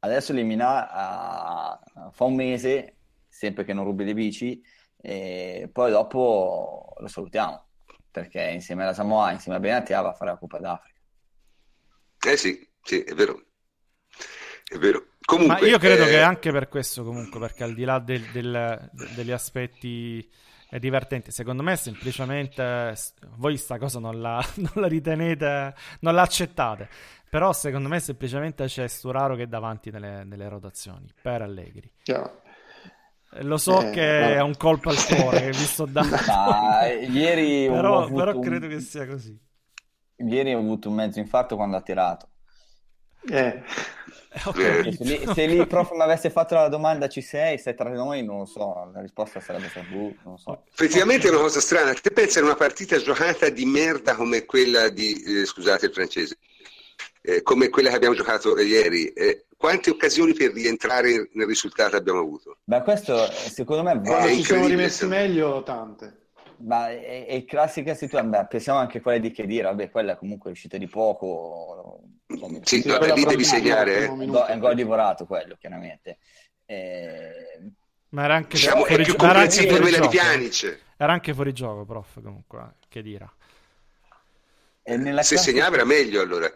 adesso 0.00 0.32
Limina 0.32 0.90
a... 0.92 1.80
fa 2.12 2.24
un 2.24 2.34
mese, 2.34 2.96
sempre 3.28 3.64
che 3.64 3.72
non 3.72 3.84
rubi 3.84 4.04
le 4.04 4.14
bici, 4.14 4.62
e 5.00 5.68
poi 5.72 5.90
dopo 5.90 6.94
lo 6.98 7.08
salutiamo, 7.08 7.64
perché 8.10 8.42
insieme 8.42 8.82
alla 8.82 8.94
Samoa, 8.94 9.32
insieme 9.32 9.56
a 9.56 9.60
Benatia 9.60 10.02
va 10.02 10.10
a 10.10 10.14
fare 10.14 10.30
la 10.30 10.36
Coppa 10.36 10.58
d'Africa. 10.58 11.00
Eh 12.28 12.36
sì, 12.36 12.68
sì, 12.82 13.02
è 13.02 13.14
vero. 13.14 13.42
È 14.66 14.78
vero. 14.78 15.06
Comunque, 15.24 15.60
Ma 15.60 15.66
io 15.66 15.78
credo 15.78 16.04
eh... 16.04 16.08
che 16.08 16.20
anche 16.20 16.50
per 16.50 16.68
questo, 16.68 17.04
comunque, 17.04 17.38
perché 17.38 17.64
al 17.64 17.74
di 17.74 17.84
là 17.84 17.98
del, 17.98 18.22
del, 18.32 18.90
degli 19.14 19.30
aspetti 19.30 20.28
divertenti, 20.78 21.32
secondo 21.32 21.62
me 21.62 21.74
semplicemente 21.76 22.94
voi 23.36 23.56
sta 23.56 23.78
cosa 23.78 23.98
non 23.98 24.20
la, 24.20 24.44
non 24.56 24.72
la 24.74 24.86
ritenete, 24.86 25.74
non 26.00 26.14
la 26.14 26.22
accettate. 26.22 26.88
Però 27.28 27.52
secondo 27.52 27.88
me 27.88 28.00
semplicemente 28.00 28.66
c'è 28.66 28.88
Sturaro 28.88 29.36
che 29.36 29.44
è 29.44 29.46
davanti 29.46 29.90
nelle, 29.90 30.24
nelle 30.24 30.48
rotazioni 30.48 31.12
per 31.22 31.42
Allegri. 31.42 31.92
Chiaro. 32.02 32.42
Lo 33.42 33.56
so 33.56 33.80
eh, 33.80 33.90
che 33.90 34.18
no. 34.18 34.26
è 34.26 34.40
un 34.40 34.56
colpo 34.56 34.90
al 34.90 34.96
cuore 35.06 35.40
che 35.40 35.50
vi 35.50 35.54
sto 35.54 35.86
dando. 35.86 36.16
Ah, 36.26 36.86
ieri 36.88 37.68
però, 37.70 38.10
però 38.10 38.38
credo 38.40 38.66
un... 38.66 38.72
che 38.72 38.80
sia 38.80 39.06
così. 39.06 39.38
Ieri 40.16 40.54
ho 40.54 40.58
avuto 40.58 40.88
un 40.88 40.96
mezzo 40.96 41.20
infarto 41.20 41.54
quando 41.54 41.76
ha 41.76 41.82
tirato. 41.82 42.29
Eh. 43.28 43.62
Okay. 44.44 44.92
Se, 44.92 45.04
lì, 45.04 45.26
se 45.34 45.46
lì 45.46 45.56
il 45.56 45.66
prof 45.66 45.90
mi 45.90 46.02
avesse 46.02 46.30
fatto 46.30 46.54
la 46.54 46.68
domanda 46.68 47.08
ci 47.08 47.20
sei, 47.20 47.58
sei 47.58 47.74
tra 47.74 47.90
noi, 47.90 48.24
non 48.24 48.38
lo 48.38 48.44
so, 48.44 48.88
la 48.94 49.00
risposta 49.00 49.40
sarebbe 49.40 49.68
stata 49.68 49.86
buh, 49.90 50.16
non 50.22 50.38
so. 50.38 50.62
Effettivamente 50.70 51.26
è 51.26 51.30
una 51.30 51.40
cosa 51.40 51.58
strana, 51.58 51.92
te 51.94 52.12
pensi 52.12 52.38
a 52.38 52.44
una 52.44 52.54
partita 52.54 52.96
giocata 52.98 53.48
di 53.48 53.64
merda 53.64 54.14
come 54.14 54.44
quella 54.44 54.88
di, 54.88 55.20
eh, 55.20 55.44
scusate 55.44 55.86
il 55.86 55.92
francese, 55.92 56.38
eh, 57.22 57.42
come 57.42 57.70
quella 57.70 57.88
che 57.88 57.96
abbiamo 57.96 58.14
giocato 58.14 58.56
ieri, 58.60 59.08
eh, 59.08 59.46
quante 59.56 59.90
occasioni 59.90 60.32
per 60.32 60.52
rientrare 60.52 61.28
nel 61.32 61.46
risultato 61.48 61.96
abbiamo 61.96 62.20
avuto? 62.20 62.58
Beh, 62.62 62.82
questo 62.82 63.28
secondo 63.32 63.82
me... 63.82 64.00
Quando 64.00 64.28
ci 64.28 64.44
siamo 64.44 64.68
rimessi 64.68 65.06
meglio, 65.06 65.64
tante. 65.64 66.18
Ma 66.58 66.90
è, 66.90 67.26
è 67.26 67.44
classica 67.44 67.94
situazione, 67.94 68.28
beh, 68.28 68.46
pensiamo 68.46 68.78
anche 68.78 68.98
a 68.98 69.00
quelle 69.00 69.18
di 69.18 69.32
Chedira, 69.32 69.70
vabbè, 69.70 69.90
quella 69.90 70.16
comunque 70.16 70.50
è 70.50 70.52
uscita 70.52 70.76
di 70.76 70.86
poco. 70.86 71.99
Come... 72.38 72.60
Sì, 72.62 72.82
vabbè, 72.82 73.14
lì 73.14 73.24
devi 73.24 73.44
segnare. 73.44 73.98
Eh. 73.98 74.04
È 74.04 74.08
un 74.08 74.58
gol 74.58 74.74
divorato 74.74 75.26
quello, 75.26 75.56
chiaramente. 75.58 76.18
Eh... 76.66 77.72
Ma 78.10 78.24
era 78.24 78.34
anche 78.34 78.56
diciamo, 78.56 78.84
fuori, 78.84 79.02
è 79.02 79.04
più 79.04 79.16
comprensibile 79.16 79.80
quella 79.80 79.96
gioco. 79.98 80.10
di 80.10 80.16
Pjanic. 80.16 80.80
Era 80.96 81.12
anche 81.12 81.34
fuori 81.34 81.52
gioco, 81.52 81.84
prof, 81.84 82.20
comunque, 82.22 82.74
Chedira. 82.88 83.32
Se 84.82 84.98
classe... 84.98 85.36
segnava 85.36 85.76
era 85.76 85.84
meglio 85.84 86.20
allora. 86.20 86.50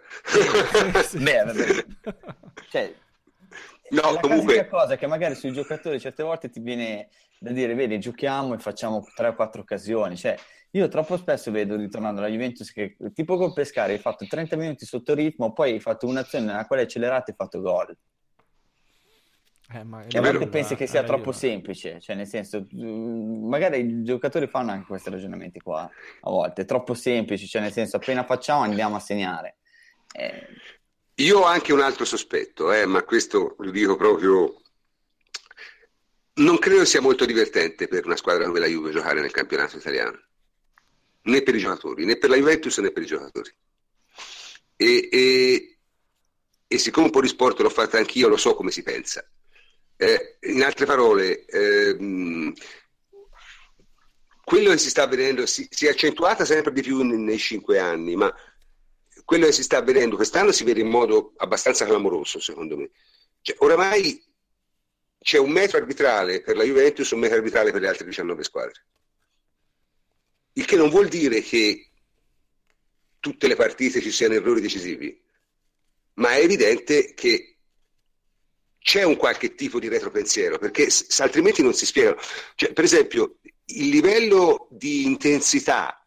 Beh, 1.13 1.45
vabbè. 1.45 1.85
Cioè, 2.69 2.95
no, 3.91 4.19
comunque... 4.21 4.57
La 4.57 4.67
cosa 4.67 4.97
che 4.97 5.07
magari 5.07 5.37
sui 5.37 5.53
giocatori 5.53 6.01
certe 6.01 6.25
volte 6.25 6.51
ti 6.51 6.59
viene 6.59 7.09
da 7.39 7.53
dire, 7.53 7.75
vedi, 7.75 8.01
giochiamo 8.01 8.55
e 8.55 8.59
facciamo 8.59 9.07
3 9.15 9.29
o 9.29 9.35
4 9.35 9.61
occasioni. 9.61 10.17
Cioè, 10.17 10.37
io 10.75 10.89
troppo 10.89 11.17
spesso 11.17 11.51
vedo, 11.51 11.77
ritornando 11.77 12.21
alla 12.21 12.29
Juventus, 12.29 12.73
che 12.73 12.97
tipo 13.15 13.37
col 13.37 13.53
Pescare 13.53 13.93
hai 13.93 13.99
fatto 13.99 14.27
30 14.27 14.57
minuti 14.57 14.85
sotto 14.85 15.15
ritmo, 15.15 15.53
poi 15.53 15.73
hai 15.73 15.81
fatto 15.81 16.07
un'azione 16.07 16.47
nella 16.47 16.67
quale 16.67 16.83
hai 16.83 16.89
accelerato 16.89 17.31
e 17.31 17.35
hai 17.37 17.37
fatto 17.37 17.61
gol. 17.61 17.97
Eh, 19.73 19.85
ma 19.85 20.05
e 20.05 20.19
a 20.19 20.21
volte 20.21 20.49
pensi 20.49 20.75
che 20.75 20.87
sia 20.87 21.05
troppo 21.05 21.31
io. 21.31 21.37
semplice, 21.37 22.01
cioè 22.01 22.17
nel 22.17 22.27
senso, 22.27 22.67
mm, 22.75 23.49
magari 23.49 23.81
i 23.81 24.03
giocatori 24.03 24.47
fanno 24.49 24.73
anche 24.73 24.87
questi 24.87 25.11
ragionamenti 25.11 25.61
qua, 25.61 25.83
a 25.83 26.31
volte, 26.31 26.63
è 26.63 26.65
troppo 26.65 26.95
semplice, 26.95 27.47
cioè 27.47 27.63
nel 27.63 27.73
senso 27.73 27.97
appena 27.97 28.25
facciamo 28.25 28.63
andiamo 28.63 28.97
a 28.97 29.01
segnare. 29.01 29.59
Eh... 30.13 30.47
Io 31.19 31.39
ho 31.39 31.45
anche 31.45 31.73
un 31.73 31.81
altro 31.81 32.05
sospetto, 32.05 32.73
eh, 32.73 32.85
ma 32.85 33.03
questo 33.05 33.55
lo 33.59 33.71
dico 33.71 33.95
proprio 33.95 34.61
non 36.35 36.59
credo 36.59 36.85
sia 36.85 37.01
molto 37.01 37.25
divertente 37.25 37.87
per 37.87 38.07
una 38.07 38.17
squadra 38.17 38.47
come 38.47 38.59
la 38.59 38.67
Juve 38.67 38.91
giocare 38.91 39.21
nel 39.21 39.31
campionato 39.31 39.77
italiano, 39.77 40.19
né 41.25 41.43
per 41.43 41.55
i 41.55 41.59
giocatori, 41.59 42.05
né 42.05 42.17
per 42.17 42.31
la 42.31 42.37
Juventus 42.37 42.79
né 42.79 42.91
per 42.91 43.03
i 43.03 43.07
giocatori. 43.07 43.51
E, 44.77 45.09
e, 45.11 45.79
e 46.67 46.79
siccome 46.79 47.07
un 47.07 47.13
po' 47.13 47.21
di 47.21 47.29
sport 47.29 47.61
l'ho 47.61 47.71
fatto 47.71 47.97
anch'io, 47.97 48.29
lo 48.29 48.37
so 48.37 48.55
come 48.55 48.71
si 48.71 48.83
pensa. 48.83 49.27
Eh, 49.97 50.39
in 50.43 50.63
altre 50.63 50.87
parole, 50.87 51.45
ehm, 51.47 52.53
quello 54.45 54.71
che 54.71 54.79
si 54.79 54.91
sta 54.91 55.07
vedendo 55.07 55.47
si, 55.47 55.67
si, 55.71 55.87
è 55.87 55.91
accentuata 55.91 56.45
sempre 56.45 56.73
di 56.73 56.83
più 56.83 57.03
nei, 57.03 57.19
nei 57.19 57.39
cinque 57.39 57.79
anni, 57.79 58.17
ma 58.17 58.35
quello 59.25 59.47
che 59.47 59.53
si 59.53 59.63
sta 59.63 59.81
vedendo 59.81 60.17
quest'anno 60.17 60.53
si 60.53 60.65
vede 60.65 60.81
in 60.81 60.89
modo 60.89 61.33
abbastanza 61.37 61.87
clamoroso, 61.87 62.41
secondo 62.41 62.77
me. 62.77 62.91
Cioè, 63.41 63.57
oramai 63.61 64.23
c'è 65.19 65.39
un 65.39 65.51
metro 65.51 65.79
arbitrale 65.79 66.43
per 66.43 66.57
la 66.57 66.65
Juventus 66.65 67.11
un 67.13 67.21
metro 67.21 67.37
arbitrale 67.37 67.73
per 67.73 67.81
le 67.81 67.89
altre 67.89 68.05
19 68.05 68.43
squadre. 68.43 68.85
Il 70.55 70.65
che 70.65 70.77
non 70.77 70.89
vuol 70.91 71.09
dire 71.09 71.41
che 71.41 71.91
tutte 73.21 73.47
le 73.49 73.57
partite 73.57 74.01
ci 74.01 74.11
siano 74.11 74.35
errori 74.35 74.61
decisivi, 74.61 75.21
ma 76.15 76.31
è 76.35 76.41
evidente 76.41 77.15
che 77.15 77.57
c'è 78.79 79.03
un 79.03 79.17
qualche 79.17 79.55
tipo 79.55 79.79
di 79.79 79.89
retropensiero, 79.89 80.59
perché 80.59 80.91
s- 80.91 81.19
altrimenti 81.21 81.63
non 81.63 81.75
si 81.75 81.87
spiegano. 81.87 82.21
Cioè, 82.55 82.73
per 82.73 82.85
esempio, 82.85 83.39
il 83.67 83.89
livello 83.89 84.69
di 84.71 85.05
intensità, 85.05 86.07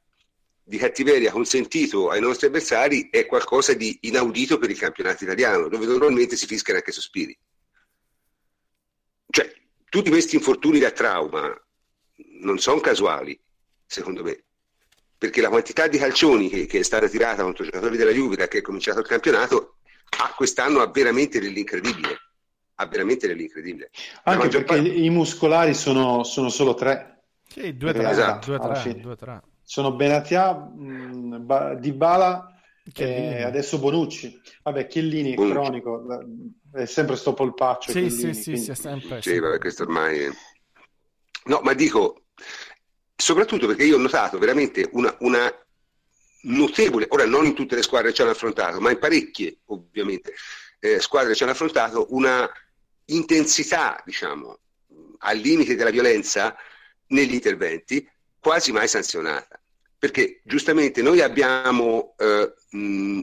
di 0.63 0.77
cattiveria 0.77 1.31
consentito 1.31 2.09
ai 2.09 2.21
nostri 2.21 2.47
avversari 2.47 3.09
è 3.09 3.25
qualcosa 3.25 3.73
di 3.73 3.97
inaudito 4.01 4.57
per 4.57 4.69
il 4.69 4.77
campionato 4.77 5.23
italiano, 5.23 5.69
dove 5.69 5.85
normalmente 5.85 6.35
si 6.35 6.45
fischiano 6.45 6.79
anche 6.79 6.91
sospiri 6.91 7.37
cioè, 9.29 9.53
tutti 9.89 10.09
questi 10.09 10.35
infortuni 10.35 10.79
da 10.79 10.91
trauma 10.91 11.53
non 12.41 12.59
sono 12.59 12.79
casuali, 12.79 13.39
secondo 13.87 14.21
me, 14.23 14.43
perché 15.17 15.41
la 15.41 15.49
quantità 15.49 15.87
di 15.87 15.97
calcioni 15.97 16.49
che, 16.49 16.67
che 16.67 16.79
è 16.79 16.83
stata 16.83 17.07
tirata 17.07 17.41
contro 17.41 17.63
i 17.63 17.67
giocatori 17.67 17.97
della 17.97 18.11
Juve 18.11 18.35
da 18.35 18.47
che 18.47 18.59
è 18.59 18.61
cominciato 18.61 18.99
il 18.99 19.07
campionato 19.07 19.77
a 20.19 20.33
quest'anno 20.35 20.81
ha 20.81 20.87
veramente 20.87 21.39
dell'incredibile. 21.39 22.19
Ha 22.79 22.85
veramente 22.85 23.25
dell'incredibile. 23.25 23.89
Anche 24.25 24.49
perché 24.49 24.63
parte... 24.63 24.87
i 24.87 25.09
muscolari 25.09 25.73
sono, 25.73 26.23
sono, 26.23 26.49
solo 26.49 26.75
tre. 26.75 27.23
Sì, 27.47 27.75
due, 27.75 27.91
tre, 27.91 28.07
esatto. 28.07 28.55
due, 28.55 28.59
tre, 28.59 28.99
due, 28.99 29.15
tre. 29.15 29.41
Sono 29.63 29.93
Benatia, 29.93 30.53
mh, 30.53 31.43
ba- 31.43 31.73
Dybala 31.73 32.61
e 32.95 33.41
adesso 33.41 33.79
Bonucci. 33.79 34.39
Vabbè, 34.61 34.85
Chiellini 34.85 35.33
è 35.33 35.35
cronico, 35.35 36.05
è 36.71 36.85
sempre 36.85 37.15
sto 37.15 37.33
polpaccio. 37.33 37.89
Sì, 37.89 38.11
sì, 38.11 38.33
sì, 38.35 38.51
quindi... 38.51 38.61
sì, 38.61 38.75
sempre. 38.75 39.21
Sì, 39.23 39.39
vabbè, 39.39 39.57
questo 39.57 39.81
ormai... 39.81 40.29
No, 41.45 41.61
ma 41.63 41.73
dico, 41.73 42.25
soprattutto 43.17 43.65
perché 43.65 43.83
io 43.83 43.95
ho 43.95 43.99
notato 43.99 44.37
veramente 44.37 44.87
una, 44.93 45.13
una 45.21 45.51
notevole, 46.43 47.07
ora 47.09 47.25
non 47.25 47.45
in 47.45 47.55
tutte 47.55 47.75
le 47.75 47.81
squadre 47.81 48.13
ci 48.13 48.21
hanno 48.21 48.31
affrontato, 48.31 48.79
ma 48.79 48.91
in 48.91 48.99
parecchie 48.99 49.57
ovviamente 49.65 50.35
eh, 50.79 50.99
squadre 50.99 51.33
ci 51.33 51.43
hanno 51.43 51.53
affrontato 51.53 52.07
una 52.11 52.49
intensità, 53.05 54.01
diciamo, 54.05 54.59
al 55.19 55.37
limite 55.37 55.75
della 55.75 55.89
violenza 55.89 56.55
negli 57.07 57.33
interventi, 57.33 58.07
quasi 58.39 58.71
mai 58.71 58.87
sanzionata. 58.87 59.59
Perché 59.97 60.41
giustamente 60.43 61.01
noi 61.01 61.21
abbiamo 61.21 62.13
eh, 62.19 62.53
mh, 62.69 63.21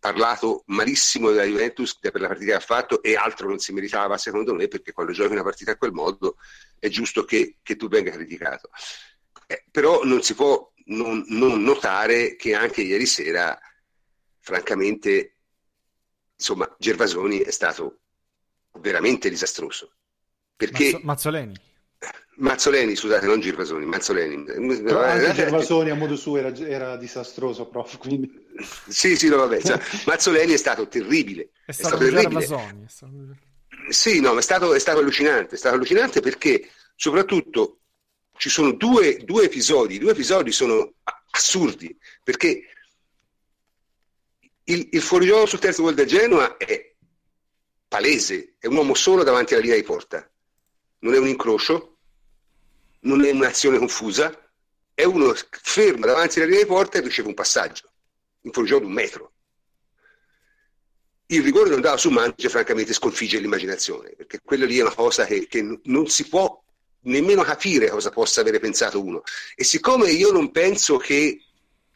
parlato 0.00 0.64
malissimo 0.66 1.30
della 1.30 1.44
Juventus 1.44 1.96
per 1.98 2.20
la 2.20 2.26
partita 2.26 2.50
che 2.50 2.56
ha 2.56 2.60
fatto 2.60 3.00
e 3.00 3.14
altro 3.14 3.48
non 3.48 3.58
si 3.58 3.72
meritava 3.72 4.18
secondo 4.18 4.54
me 4.54 4.66
perché 4.66 4.92
quando 4.92 5.12
giochi 5.12 5.32
una 5.32 5.42
partita 5.42 5.72
a 5.72 5.76
quel 5.76 5.92
modo 5.92 6.36
è 6.78 6.88
giusto 6.88 7.24
che, 7.24 7.56
che 7.62 7.76
tu 7.76 7.88
venga 7.88 8.10
criticato. 8.10 8.70
Eh, 9.46 9.64
però 9.70 10.02
non 10.04 10.22
si 10.22 10.34
può 10.34 10.72
non, 10.86 11.24
non, 11.28 11.62
notare 11.62 12.36
che 12.36 12.54
anche 12.54 12.82
ieri 12.82 13.06
sera, 13.06 13.58
francamente, 14.40 15.36
insomma, 16.36 16.74
Gervasoni 16.78 17.38
è 17.38 17.50
stato 17.50 18.00
veramente 18.80 19.28
disastroso. 19.28 19.92
Perché... 20.56 20.92
Mazzo- 20.92 21.00
Mazzoleni. 21.04 21.54
Mazzoleni, 22.38 22.94
scusate, 22.94 23.26
non 23.26 23.40
Girvasoni, 23.40 23.86
Mazzoleni. 23.86 24.44
Però 24.82 25.02
anche 25.02 25.32
Gervasoni 25.32 25.90
a 25.90 25.94
modo 25.94 26.16
suo 26.16 26.36
era, 26.36 26.54
era 26.54 26.96
disastroso, 26.96 27.68
prof. 27.68 27.96
Quindi... 27.96 28.30
Sì, 28.88 29.16
sì, 29.16 29.28
no, 29.28 29.36
vabbè. 29.36 29.62
Cioè, 29.62 29.80
Mazzoleni 30.04 30.52
è 30.52 30.58
stato 30.58 30.86
terribile. 30.86 31.50
È 31.64 31.72
stato, 31.72 31.96
è 31.96 32.08
stato 32.08 32.16
terribile. 32.16 32.42
È 32.42 32.88
stato... 32.88 33.36
Sì, 33.88 34.20
no, 34.20 34.34
ma 34.34 34.40
è 34.40 34.42
stato, 34.42 34.74
è 34.74 34.78
stato 34.78 34.98
allucinante. 34.98 35.54
È 35.54 35.58
stato 35.58 35.76
allucinante 35.76 36.20
perché, 36.20 36.68
soprattutto, 36.94 37.80
ci 38.36 38.48
sono 38.48 38.72
due, 38.72 39.18
due 39.24 39.44
episodi, 39.44 39.98
due 39.98 40.12
episodi 40.12 40.52
sono 40.52 40.94
assurdi, 41.30 41.96
perché 42.22 42.64
il, 44.64 44.88
il 44.92 45.02
fuorigioco 45.02 45.46
sul 45.46 45.58
terzo 45.58 45.82
gol 45.82 45.94
del 45.94 46.06
Genoa 46.06 46.56
è 46.56 46.94
palese, 47.88 48.56
è 48.58 48.66
un 48.66 48.76
uomo 48.76 48.94
solo 48.94 49.22
davanti 49.22 49.54
alla 49.54 49.62
linea 49.62 49.76
di 49.76 49.84
porta, 49.84 50.28
non 51.00 51.14
è 51.14 51.18
un 51.18 51.28
incrocio, 51.28 51.98
non 53.00 53.24
è 53.24 53.30
un'azione 53.30 53.78
confusa, 53.78 54.32
è 54.92 55.04
uno 55.04 55.34
fermo 55.50 56.06
davanti 56.06 56.38
alla 56.38 56.48
linea 56.48 56.62
di 56.62 56.68
porta 56.68 56.98
e 56.98 57.02
riceve 57.02 57.28
un 57.28 57.34
passaggio, 57.34 57.90
un 58.42 58.52
fuorigioco 58.52 58.82
di 58.82 58.88
un 58.88 58.94
metro. 58.94 59.32
Il 61.28 61.42
rigore 61.42 61.70
non 61.70 61.80
dava 61.80 61.96
su 61.96 62.10
Manche, 62.10 62.48
francamente 62.48 62.92
sconfigge 62.92 63.38
l'immaginazione, 63.38 64.10
perché 64.10 64.40
quello 64.42 64.64
lì 64.64 64.78
è 64.78 64.82
una 64.82 64.94
cosa 64.94 65.24
che, 65.24 65.46
che 65.48 65.80
non 65.84 66.06
si 66.08 66.28
può 66.28 66.64
nemmeno 67.06 67.42
capire 67.42 67.88
cosa 67.88 68.10
possa 68.10 68.40
avere 68.40 68.58
pensato 68.58 69.02
uno. 69.02 69.22
E 69.54 69.64
siccome 69.64 70.10
io 70.10 70.30
non 70.30 70.50
penso 70.50 70.96
che 70.96 71.40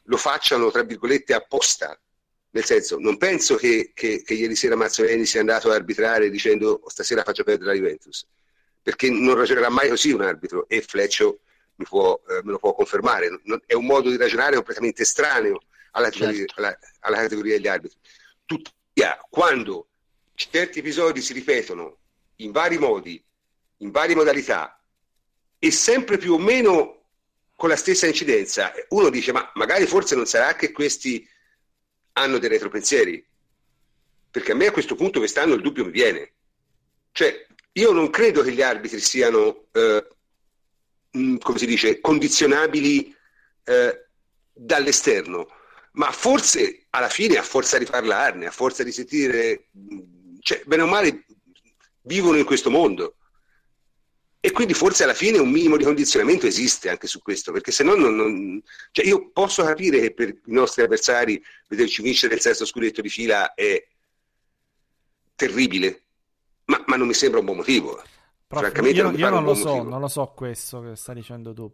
lo 0.03 0.17
facciano, 0.17 0.71
tra 0.71 0.83
virgolette, 0.83 1.35
apposta, 1.35 1.99
nel 2.53 2.65
senso, 2.65 2.99
non 2.99 3.17
penso 3.17 3.55
che, 3.55 3.93
che, 3.95 4.23
che 4.25 4.35
ieri 4.35 4.57
sera 4.57 4.75
Mazzoleni 4.75 5.25
sia 5.25 5.41
andato 5.41 5.69
ad 5.69 5.75
arbitrare 5.75 6.31
dicendo 6.31 6.83
stasera 6.89 7.23
faccio 7.23 7.45
perdere 7.45 7.71
la 7.71 7.77
Juventus, 7.77 8.27
perché 8.83 9.09
non 9.09 9.37
ragionerà 9.37 9.69
mai 9.69 9.89
così 9.89 10.11
un 10.11 10.23
arbitro 10.23 10.69
e 10.69 10.83
Fleccio 10.83 11.41
può, 11.77 12.21
eh, 12.29 12.41
me 12.43 12.53
lo 12.53 12.59
può 12.59 12.75
confermare. 12.75 13.29
Non, 13.45 13.61
è 13.67 13.75
un 13.75 13.87
modo 13.87 14.11
di 14.11 14.17
ragionare 14.17 14.57
completamente 14.57 15.03
estraneo 15.03 15.61
alla, 15.93 16.11
certo. 16.11 16.55
alla, 16.57 16.77
alla 17.01 17.17
categoria 17.19 17.55
degli 17.57 17.69
arbitri. 17.69 17.99
Tuttavia, 18.45 19.19
quando 19.29 19.89
certi 20.35 20.81
episodi 20.81 21.21
si 21.21 21.33
ripetono 21.33 21.99
in 22.37 22.51
vari 22.51 22.79
modi, 22.79 23.23
in 23.79 23.91
varie 23.91 24.15
modalità, 24.15 24.80
e 25.63 25.71
sempre 25.71 26.17
più 26.17 26.33
o 26.33 26.39
meno 26.39 27.05
con 27.55 27.69
la 27.69 27.77
stessa 27.77 28.07
incidenza, 28.07 28.73
uno 28.89 29.11
dice 29.11 29.33
ma 29.33 29.49
magari 29.55 29.87
forse 29.87 30.17
non 30.17 30.25
sarà 30.25 30.55
che 30.55 30.73
questi 30.73 31.29
hanno 32.15 32.39
dei 32.39 32.49
retropensieri, 32.49 33.23
perché 34.31 34.53
a 34.53 34.55
me 34.55 34.67
a 34.67 34.73
questo 34.73 34.95
punto 34.95 35.19
quest'anno 35.19 35.55
il 35.55 35.61
dubbio 35.61 35.85
mi 35.85 35.91
viene. 35.91 36.33
Cioè, 37.13 37.47
io 37.73 37.93
non 37.93 38.09
credo 38.09 38.43
che 38.43 38.53
gli 38.53 38.63
arbitri 38.63 38.99
siano, 38.99 39.67
eh, 39.73 40.07
mm, 41.19 41.37
come 41.37 41.59
si 41.59 41.67
dice, 41.67 42.01
condizionabili 42.01 43.15
eh, 43.65 44.07
dall'esterno, 44.53 45.49
ma 45.93 46.11
forse 46.13 46.87
alla 46.89 47.11
fine, 47.11 47.37
a 47.37 47.43
forza 47.43 47.77
di 47.77 47.85
parlarne, 47.85 48.47
a 48.47 48.51
forza 48.51 48.83
di 48.83 48.93
sentire, 48.93 49.69
mm, 49.77 50.39
cioè, 50.41 50.63
bene 50.65 50.83
o 50.83 50.87
male, 50.87 51.27
vivono 52.03 52.39
in 52.39 52.47
questo 52.47 52.71
mondo. 52.71 53.17
E 54.43 54.53
quindi 54.53 54.73
forse 54.73 55.05
alla 55.05 55.13
fine 55.13 55.37
un 55.39 55.51
minimo 55.51 55.77
di 55.77 55.85
condizionamento 55.85 56.47
esiste 56.47 56.89
anche 56.89 57.07
su 57.07 57.21
questo, 57.21 57.53
perché 57.53 57.73
se 57.73 57.85
no 57.85 57.95
non, 57.95 58.17
non... 58.17 58.63
Cioè 58.91 59.05
io 59.05 59.29
posso 59.31 59.63
capire 59.63 60.01
che 60.01 60.15
per 60.15 60.29
i 60.31 60.41
nostri 60.47 60.83
avversari 60.83 61.43
vederci 61.69 62.01
vincere 62.01 62.35
il 62.35 62.41
sesto 62.41 62.65
scudetto 62.65 63.03
di 63.03 63.11
fila 63.11 63.53
è 63.53 63.87
terribile, 65.35 66.03
ma, 66.65 66.83
ma 66.87 66.97
non 66.97 67.07
mi 67.07 67.13
sembra 67.13 67.41
un 67.41 67.45
buon 67.45 67.59
motivo. 67.59 68.03
Francamente 68.47 68.99
io, 68.99 69.05
non, 69.05 69.19
io 69.19 69.29
non 69.29 69.45
lo 69.45 69.55
so, 69.55 69.83
non 69.83 70.01
lo 70.01 70.09
so 70.09 70.33
questo 70.35 70.81
che 70.81 70.97
stai 70.97 71.17
dicendo 71.17 71.53
tu, 71.53 71.71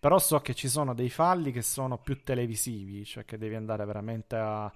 però 0.00 0.18
so 0.18 0.40
che 0.40 0.52
ci 0.52 0.68
sono 0.68 0.94
dei 0.94 1.10
falli 1.10 1.52
che 1.52 1.62
sono 1.62 1.98
più 1.98 2.24
televisivi, 2.24 3.04
cioè 3.04 3.24
che 3.24 3.38
devi 3.38 3.54
andare 3.54 3.84
veramente 3.84 4.34
a... 4.34 4.70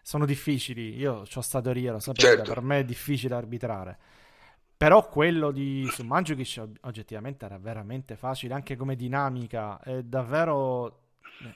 sono 0.00 0.24
difficili, 0.24 0.96
io 0.96 1.24
ho 1.34 1.40
sta 1.40 1.60
teoria, 1.60 1.90
lo 1.90 1.98
sapete, 1.98 2.26
certo. 2.28 2.52
per 2.52 2.62
me 2.62 2.78
è 2.78 2.84
difficile 2.84 3.34
arbitrare 3.34 3.98
però 4.78 5.08
quello 5.08 5.50
di 5.50 5.88
su 5.90 6.04
Mandzukic 6.04 6.62
oggettivamente 6.82 7.44
era 7.44 7.58
veramente 7.58 8.14
facile, 8.14 8.54
anche 8.54 8.76
come 8.76 8.94
dinamica, 8.94 9.80
è 9.80 10.04
davvero, 10.04 11.00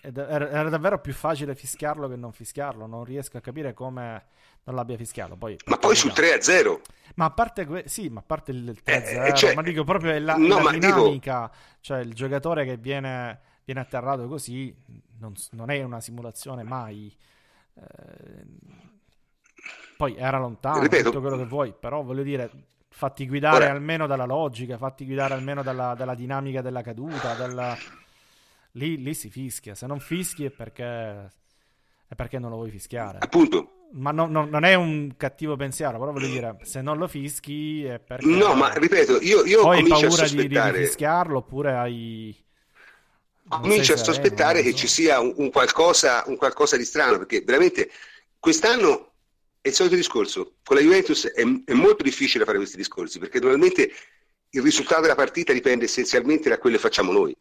era 0.01 0.68
davvero 0.68 1.01
più 1.01 1.12
facile 1.12 1.55
fischiarlo 1.55 2.09
che 2.09 2.16
non 2.16 2.33
fischiarlo, 2.33 2.85
non 2.87 3.05
riesco 3.05 3.37
a 3.37 3.41
capire 3.41 3.75
come 3.75 4.25
non 4.64 4.75
l'abbia 4.75 4.97
fischiato. 4.97 5.37
Poi, 5.37 5.57
ma 5.66 5.77
poi 5.77 5.95
sul 5.95 6.11
3-0. 6.11 6.81
Ma 7.14 7.27
a 7.27 7.31
parte, 7.31 7.64
que- 7.64 7.85
sì, 7.87 8.09
ma 8.09 8.18
a 8.18 8.25
parte 8.25 8.51
il 8.51 8.77
3-0, 8.85 8.85
eh, 8.85 9.29
eh, 9.29 9.35
cioè, 9.35 9.55
ma 9.55 9.62
dico 9.62 9.85
proprio 9.85 10.18
la, 10.18 10.35
no, 10.37 10.61
la 10.61 10.73
dinamica, 10.73 11.43
dico... 11.43 11.79
cioè 11.81 12.01
il 12.01 12.14
giocatore 12.14 12.64
che 12.64 12.77
viene, 12.77 13.41
viene 13.64 13.81
atterrato 13.81 14.27
così 14.27 14.75
non, 15.20 15.33
non, 15.53 15.70
è 15.70 15.81
una 15.81 16.01
simulazione 16.01 16.64
mai. 16.64 17.16
Eh, 17.75 18.45
poi 19.97 20.16
era 20.16 20.39
lontano, 20.39 20.81
Ripeto, 20.81 21.05
tutto 21.05 21.20
quello 21.20 21.37
che 21.37 21.47
vuoi, 21.47 21.73
però 21.73 22.03
voglio 22.03 22.25
dire, 22.25 22.51
fatti 22.93 23.26
guidare 23.26 23.64
Ora... 23.64 23.72
almeno 23.72 24.07
dalla 24.07 24.26
logica, 24.26 24.76
fatti 24.76 25.05
guidare 25.05 25.34
almeno 25.34 25.62
dalla, 25.62 25.95
dalla 25.97 26.14
dinamica 26.14 26.61
della 26.61 26.82
caduta, 26.82 27.34
dalla... 27.34 27.76
lì, 28.72 29.03
lì, 29.03 29.14
si 29.14 29.30
fischia, 29.30 29.74
se 29.74 29.86
non 29.86 29.99
fischi 29.99 30.45
è 30.45 30.51
perché, 30.51 31.32
è 32.07 32.14
perché 32.14 32.38
non 32.38 32.51
lo 32.51 32.57
vuoi 32.57 32.70
fischiare. 32.70 33.18
Appunto. 33.20 33.78
Ma 33.95 34.11
no, 34.11 34.26
no, 34.26 34.47
non 34.47 34.64
è 34.64 34.74
un 34.74 35.14
cattivo 35.18 35.57
pensiero, 35.57 35.99
però 35.99 36.12
voglio 36.12 36.28
dire, 36.28 36.57
se 36.62 36.80
non 36.80 36.97
lo 36.97 37.09
fischi 37.09 37.84
è 37.84 37.99
perché... 37.99 38.26
No, 38.26 38.55
ma 38.55 38.72
ripeto, 38.72 39.20
io, 39.20 39.45
io 39.45 39.68
hai 39.68 39.86
paura 39.86 40.26
di, 40.26 40.49
di, 40.49 40.59
fischiarlo 40.72 41.38
oppure 41.38 41.74
hai... 41.74 42.34
Comincio 43.49 43.95
a 43.95 43.97
sospettare 43.97 44.59
sereno, 44.59 44.70
che 44.70 44.74
ci 44.74 44.86
sia 44.86 45.20
un, 45.20 45.34
un, 45.36 45.51
qualcosa, 45.51 46.22
un 46.26 46.36
qualcosa 46.36 46.78
di 46.78 46.84
strano, 46.84 47.18
perché 47.18 47.43
veramente 47.43 47.90
quest'anno 48.38 49.12
è 49.63 49.69
il 49.69 49.75
solito 49.75 49.95
discorso. 49.95 50.57
Con 50.65 50.77
la 50.77 50.83
Juventus 50.83 51.27
è, 51.29 51.43
è, 51.65 51.73
molto 51.73 52.03
difficile 52.03 52.45
fare 52.45 52.59
questi 52.59 52.77
discorsi 52.77 53.21
perché 53.21 53.39
normalmente 53.39 53.93
il 54.51 54.61
risultato 54.61 55.03
della 55.03 55.15
partita 55.15 55.53
dipende 55.53 55.85
essenzialmente 55.85 56.49
da 56.49 56.59
quello 56.59 56.77
che 56.77 56.83
facciamo 56.83 57.13
noi. 57.13 57.35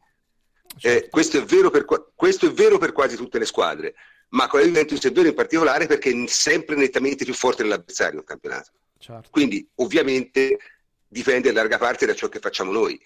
Eh, 0.81 1.09
questo, 1.09 1.39
è 1.39 1.45
per, 1.45 1.85
questo, 2.15 2.45
è 2.45 2.51
vero 2.51 2.77
per, 2.77 2.93
quasi 2.93 3.17
tutte 3.17 3.39
le 3.39 3.45
squadre, 3.45 3.95
ma 4.29 4.47
con 4.47 4.61
la 4.61 4.67
Juventus 4.67 5.03
è 5.03 5.11
vero 5.11 5.27
in 5.27 5.33
particolare 5.33 5.87
perché 5.87 6.11
è 6.11 6.27
sempre 6.27 6.75
nettamente 6.75 7.25
più 7.25 7.33
forte 7.33 7.63
dell'avversario 7.63 8.19
in 8.19 8.25
campionato. 8.25 8.71
Certo. 8.97 9.29
Quindi 9.31 9.67
ovviamente 9.75 10.57
dipende 11.07 11.49
in 11.49 11.55
larga 11.55 11.79
parte 11.79 12.05
da 12.05 12.13
ciò 12.13 12.29
che 12.29 12.39
facciamo 12.39 12.71
noi. 12.71 13.01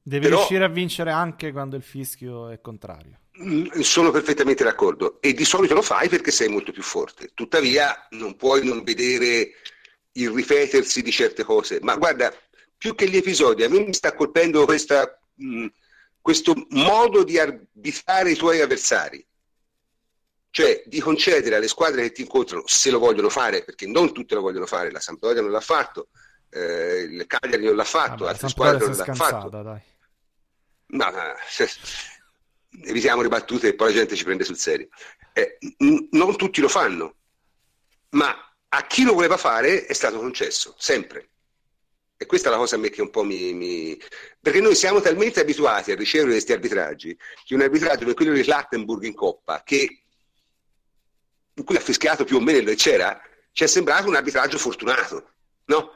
Devi 0.00 0.24
Però, 0.24 0.36
riuscire 0.36 0.64
a 0.64 0.68
vincere 0.68 1.10
anche 1.10 1.50
quando 1.50 1.74
il 1.74 1.82
fischio 1.82 2.48
è 2.48 2.60
contrario. 2.60 3.18
Mm, 3.42 3.80
sono 3.80 4.10
perfettamente 4.10 4.64
d'accordo 4.64 5.20
e 5.20 5.34
di 5.34 5.44
solito 5.44 5.74
lo 5.74 5.82
fai 5.82 6.08
perché 6.08 6.30
sei 6.30 6.48
molto 6.48 6.72
più 6.72 6.82
forte. 6.82 7.32
Tuttavia 7.34 8.06
non 8.10 8.34
puoi 8.36 8.64
non 8.64 8.82
vedere 8.82 9.52
il 10.12 10.30
ripetersi 10.30 11.02
di 11.02 11.10
certe 11.10 11.44
cose. 11.44 11.78
Ma 11.82 11.96
guarda, 11.96 12.32
più 12.76 12.94
che 12.94 13.08
gli 13.08 13.16
episodi, 13.16 13.62
a 13.62 13.68
me 13.68 13.80
mi 13.80 13.92
sta 13.92 14.14
colpendo 14.14 14.64
questa, 14.64 15.18
mh, 15.34 15.58
mm, 15.58 15.66
questo 16.20 16.54
modo 16.70 17.24
di 17.24 17.38
arbitrare 17.38 18.30
i 18.30 18.36
tuoi 18.36 18.60
avversari. 18.60 19.24
Cioè 20.48 20.84
di 20.86 21.00
concedere 21.00 21.56
alle 21.56 21.68
squadre 21.68 22.02
che 22.02 22.12
ti 22.12 22.22
incontrano, 22.22 22.62
se 22.64 22.90
lo 22.90 22.98
vogliono 22.98 23.28
fare, 23.28 23.62
perché 23.62 23.86
non 23.86 24.14
tutte 24.14 24.34
lo 24.34 24.40
vogliono 24.40 24.64
fare, 24.64 24.90
la 24.90 25.00
Sampdoria 25.00 25.42
non 25.42 25.50
l'ha 25.50 25.60
fatto, 25.60 26.08
eh, 26.48 27.00
il 27.00 27.26
Cagliari 27.26 27.66
non 27.66 27.76
l'ha 27.76 27.84
fatto, 27.84 28.24
Vabbè, 28.24 28.30
altre 28.30 28.48
squadre 28.48 28.86
non 28.86 28.96
l'hanno 28.96 29.14
fatto. 29.14 29.48
Dai. 29.50 29.80
Ma, 30.86 31.12
evitiamo 32.82 33.22
le 33.22 33.28
battute 33.28 33.68
e 33.68 33.74
poi 33.74 33.88
la 33.88 33.98
gente 33.98 34.16
ci 34.16 34.24
prende 34.24 34.44
sul 34.44 34.56
serio. 34.56 34.88
Eh, 35.32 35.58
n- 35.78 36.08
non 36.12 36.36
tutti 36.36 36.60
lo 36.60 36.68
fanno, 36.68 37.16
ma 38.10 38.34
a 38.68 38.86
chi 38.86 39.04
lo 39.04 39.14
voleva 39.14 39.36
fare 39.36 39.86
è 39.86 39.92
stato 39.92 40.18
concesso, 40.18 40.74
sempre. 40.78 41.30
E 42.16 42.24
questa 42.24 42.48
è 42.48 42.50
la 42.50 42.56
cosa 42.56 42.76
a 42.76 42.78
me 42.78 42.88
che 42.88 43.02
un 43.02 43.10
po' 43.10 43.24
mi, 43.24 43.52
mi... 43.52 44.00
Perché 44.40 44.60
noi 44.60 44.74
siamo 44.74 45.00
talmente 45.00 45.40
abituati 45.40 45.92
a 45.92 45.96
ricevere 45.96 46.30
questi 46.30 46.52
arbitraggi, 46.52 47.18
che 47.44 47.54
un 47.54 47.60
arbitraggio 47.60 48.02
come 48.02 48.14
quello 48.14 48.32
di 48.32 48.44
Lattenburg 48.44 49.04
in 49.04 49.14
Coppa, 49.14 49.62
che... 49.62 50.02
in 51.54 51.64
cui 51.64 51.76
ha 51.76 51.80
fischiato 51.80 52.24
più 52.24 52.36
o 52.36 52.40
meno 52.40 52.70
il 52.70 52.76
c'era, 52.76 53.20
ci 53.52 53.64
è 53.64 53.66
sembrato 53.66 54.08
un 54.08 54.16
arbitraggio 54.16 54.56
fortunato, 54.56 55.32
no? 55.66 55.92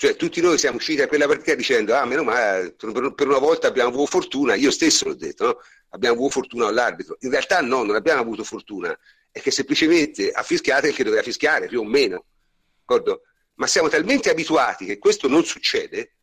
Cioè, 0.00 0.16
tutti 0.16 0.40
noi 0.40 0.56
siamo 0.56 0.78
usciti 0.78 0.96
da 0.96 1.08
quella 1.08 1.26
partita 1.26 1.54
dicendo: 1.54 1.94
Ah, 1.94 2.06
meno 2.06 2.22
male, 2.24 2.72
per 2.72 3.26
una 3.26 3.36
volta 3.36 3.66
abbiamo 3.66 3.90
avuto 3.90 4.06
fortuna. 4.06 4.54
Io 4.54 4.70
stesso 4.70 5.06
l'ho 5.06 5.14
detto, 5.14 5.44
no? 5.44 5.58
Abbiamo 5.90 6.14
avuto 6.14 6.30
fortuna 6.30 6.68
all'arbitro. 6.68 7.18
In 7.20 7.28
realtà, 7.28 7.60
no, 7.60 7.82
non 7.82 7.94
abbiamo 7.94 8.22
avuto 8.22 8.42
fortuna. 8.42 8.98
È 9.30 9.42
che 9.42 9.50
semplicemente 9.50 10.30
ha 10.30 10.42
fischiato 10.42 10.86
il 10.86 10.94
che 10.94 11.04
doveva 11.04 11.20
fischiare, 11.20 11.66
più 11.66 11.80
o 11.80 11.84
meno. 11.84 12.24
D'accordo? 12.78 13.24
Ma 13.56 13.66
siamo 13.66 13.88
talmente 13.88 14.30
abituati 14.30 14.86
che 14.86 14.96
questo 14.96 15.28
non 15.28 15.44
succede 15.44 16.14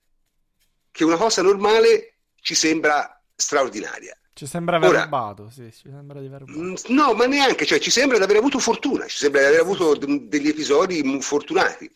che 0.90 1.04
una 1.04 1.18
cosa 1.18 1.44
normale 1.44 2.16
ci 2.42 2.56
sembra 2.56 3.24
straordinaria. 3.36 4.18
Ci 4.34 4.48
sembra 4.48 4.78
aver 4.78 4.90
Ora, 4.90 5.04
rubato, 5.04 5.52
sì, 5.52 5.72
ci 5.72 5.88
sembra 5.92 6.20
di 6.20 6.26
aver 6.26 6.40
rubato. 6.40 6.60
Mm, 6.60 6.74
no, 6.96 7.14
ma 7.14 7.28
neanche, 7.28 7.68
cioè 7.68 7.78
ci 7.78 7.92
sembra 7.92 8.18
di 8.18 8.24
aver 8.24 8.38
avuto 8.38 8.58
fortuna, 8.58 9.06
ci 9.06 9.18
sembra 9.18 9.42
di 9.42 9.46
aver 9.46 9.60
avuto 9.60 9.94
degli 9.94 10.48
episodi 10.48 11.22
fortunati 11.22 11.92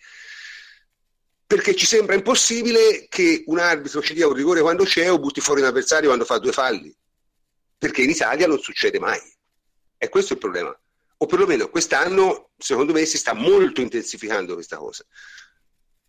perché 1.51 1.75
ci 1.75 1.85
sembra 1.85 2.15
impossibile 2.15 3.07
che 3.09 3.43
un 3.47 3.59
arbitro 3.59 4.01
ci 4.01 4.13
dia 4.13 4.25
un 4.25 4.31
rigore 4.31 4.61
quando 4.61 4.85
c'è 4.85 5.11
o 5.11 5.19
butti 5.19 5.41
fuori 5.41 5.59
un 5.59 5.67
avversario 5.67 6.07
quando 6.07 6.23
fa 6.23 6.37
due 6.37 6.53
falli, 6.53 6.95
perché 7.77 8.03
in 8.03 8.09
Italia 8.09 8.47
non 8.47 8.57
succede 8.57 8.99
mai. 8.99 9.19
E 9.97 10.07
questo 10.07 10.31
è 10.31 10.35
il 10.35 10.41
problema. 10.41 10.73
O 11.17 11.25
perlomeno 11.25 11.67
quest'anno, 11.67 12.51
secondo 12.57 12.93
me, 12.93 13.03
si 13.03 13.17
sta 13.17 13.33
molto 13.33 13.81
intensificando 13.81 14.53
questa 14.53 14.77
cosa. 14.77 15.05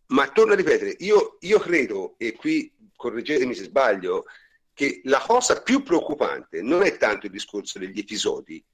Ma 0.06 0.30
torno 0.30 0.52
a 0.52 0.56
ripetere, 0.56 0.94
io, 1.00 1.38
io 1.40 1.58
credo, 1.58 2.14
e 2.18 2.34
qui 2.34 2.72
correggetemi 2.94 3.52
se 3.52 3.64
sbaglio, 3.64 4.26
che 4.72 5.00
la 5.06 5.18
cosa 5.18 5.60
più 5.60 5.82
preoccupante 5.82 6.62
non 6.62 6.84
è 6.84 6.96
tanto 6.98 7.26
il 7.26 7.32
discorso 7.32 7.80
degli 7.80 7.98
episodi, 7.98 8.64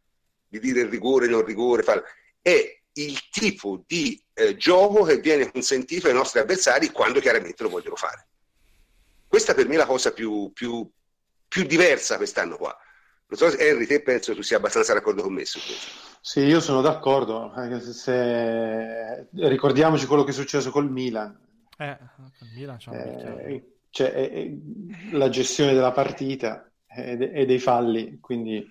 di 0.47 0.61
dire 0.61 0.87
rigore, 0.87 1.29
non 1.29 1.47
rigore, 1.47 1.83
è 2.43 2.79
il 2.93 3.29
tipo 3.31 3.83
di 3.87 4.23
eh, 4.39 4.57
gioco 4.57 5.03
che 5.03 5.18
viene 5.18 5.51
consentito 5.51 6.07
ai 6.07 6.14
nostri 6.14 6.39
avversari 6.39 6.91
quando 6.91 7.18
chiaramente 7.18 7.62
lo 7.62 7.68
vogliono 7.68 7.97
fare. 7.97 8.26
Questa 9.26 9.53
per 9.53 9.66
me 9.66 9.74
è 9.74 9.78
la 9.78 9.86
cosa 9.86 10.12
più, 10.12 10.53
più, 10.55 10.89
più 11.47 11.64
diversa 11.64 12.16
quest'anno 12.16 12.57
qua. 12.57 12.76
Non 13.26 13.39
so, 13.39 13.59
Henry, 13.59 13.84
te 13.84 14.01
penso 14.01 14.34
tu 14.34 14.41
sia 14.41 14.57
abbastanza 14.57 14.95
d'accordo 14.95 15.22
con 15.22 15.34
me 15.34 15.45
su 15.45 15.59
questo. 15.59 16.07
Sì, 16.20 16.41
io 16.41 16.61
sono 16.61 16.80
d'accordo. 16.80 17.53
Se... 17.80 19.28
Ricordiamoci 19.32 20.07
quello 20.07 20.24
che 20.24 20.30
è 20.30 20.34
successo 20.34 20.70
col 20.70 20.91
Milan. 20.91 21.39
Eh, 21.76 21.99
col 22.16 22.49
Milan 22.55 22.78
eh, 22.91 23.64
cioè, 23.91 24.09
eh, 24.09 24.59
la 25.12 25.28
gestione 25.28 25.74
della 25.74 25.93
partita 25.93 26.70
e, 26.86 27.30
e 27.32 27.45
dei 27.45 27.59
falli, 27.59 28.18
quindi 28.20 28.66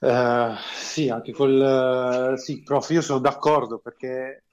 uh, 0.00 0.54
sì, 0.74 1.08
anche 1.08 1.32
col 1.32 2.34
sì, 2.36 2.62
prof, 2.62 2.90
io 2.90 3.02
sono 3.02 3.20
d'accordo 3.20 3.78
perché 3.78 4.44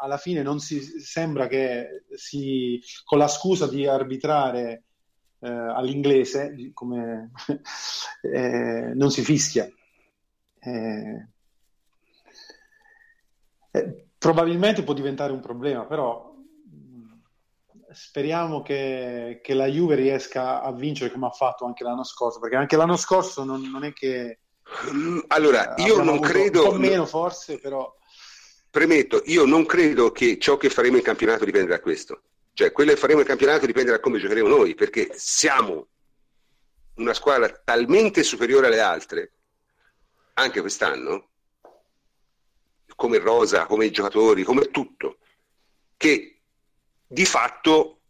alla 0.00 0.16
fine 0.16 0.42
non 0.42 0.60
si 0.60 0.80
sembra 0.80 1.46
che 1.46 2.04
si, 2.14 2.80
con 3.04 3.18
la 3.18 3.28
scusa 3.28 3.66
di 3.66 3.86
arbitrare 3.86 4.84
eh, 5.40 5.48
all'inglese 5.48 6.54
come 6.72 7.30
eh, 8.22 8.92
non 8.94 9.10
si 9.10 9.22
fischia. 9.22 9.68
Eh, 10.60 11.28
eh, 13.70 14.08
probabilmente 14.16 14.82
può 14.82 14.94
diventare 14.94 15.32
un 15.32 15.40
problema, 15.40 15.84
però 15.86 16.27
speriamo 17.98 18.62
che, 18.62 19.40
che, 19.42 19.54
la 19.54 19.66
Juve 19.66 19.96
riesca 19.96 20.62
a 20.62 20.72
vincere 20.72 21.10
come 21.10 21.26
ha 21.26 21.30
fatto 21.30 21.64
anche 21.64 21.82
l'anno 21.82 22.04
scorso, 22.04 22.38
perché 22.38 22.54
anche 22.54 22.76
l'anno 22.76 22.96
scorso 22.96 23.42
non, 23.42 23.60
non 23.62 23.82
è 23.82 23.92
che... 23.92 24.38
Mm, 24.92 25.18
allora, 25.26 25.74
eh, 25.74 25.82
io 25.82 26.00
non 26.02 26.20
credo... 26.20 26.64
Un 26.64 26.70
po' 26.70 26.78
meno 26.78 27.06
forse, 27.06 27.58
però... 27.58 27.92
Premetto, 28.70 29.22
io 29.24 29.44
non 29.44 29.66
credo 29.66 30.12
che 30.12 30.38
ciò 30.38 30.56
che 30.56 30.70
faremo 30.70 30.96
in 30.96 31.02
campionato 31.02 31.44
dipenda 31.44 31.74
da 31.74 31.80
questo. 31.80 32.22
Cioè, 32.52 32.70
quello 32.70 32.92
che 32.92 32.98
faremo 32.98 33.20
in 33.20 33.26
campionato 33.26 33.66
dipende 33.66 33.90
da 33.90 34.00
come 34.00 34.20
giocheremo 34.20 34.46
noi, 34.46 34.74
perché 34.76 35.10
siamo 35.14 35.88
una 36.94 37.14
squadra 37.14 37.50
talmente 37.64 38.22
superiore 38.22 38.68
alle 38.68 38.80
altre 38.80 39.32
anche 40.34 40.60
quest'anno, 40.60 41.30
come 42.94 43.18
rosa, 43.18 43.66
come 43.66 43.86
i 43.86 43.90
giocatori, 43.90 44.44
come 44.44 44.70
tutto, 44.70 45.18
che 45.96 46.37
di 47.08 47.24
fatto 47.24 48.00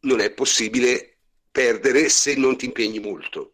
non 0.00 0.20
è 0.20 0.30
possibile 0.30 1.18
perdere 1.50 2.08
se 2.08 2.34
non 2.36 2.56
ti 2.56 2.66
impegni 2.66 3.00
molto. 3.00 3.52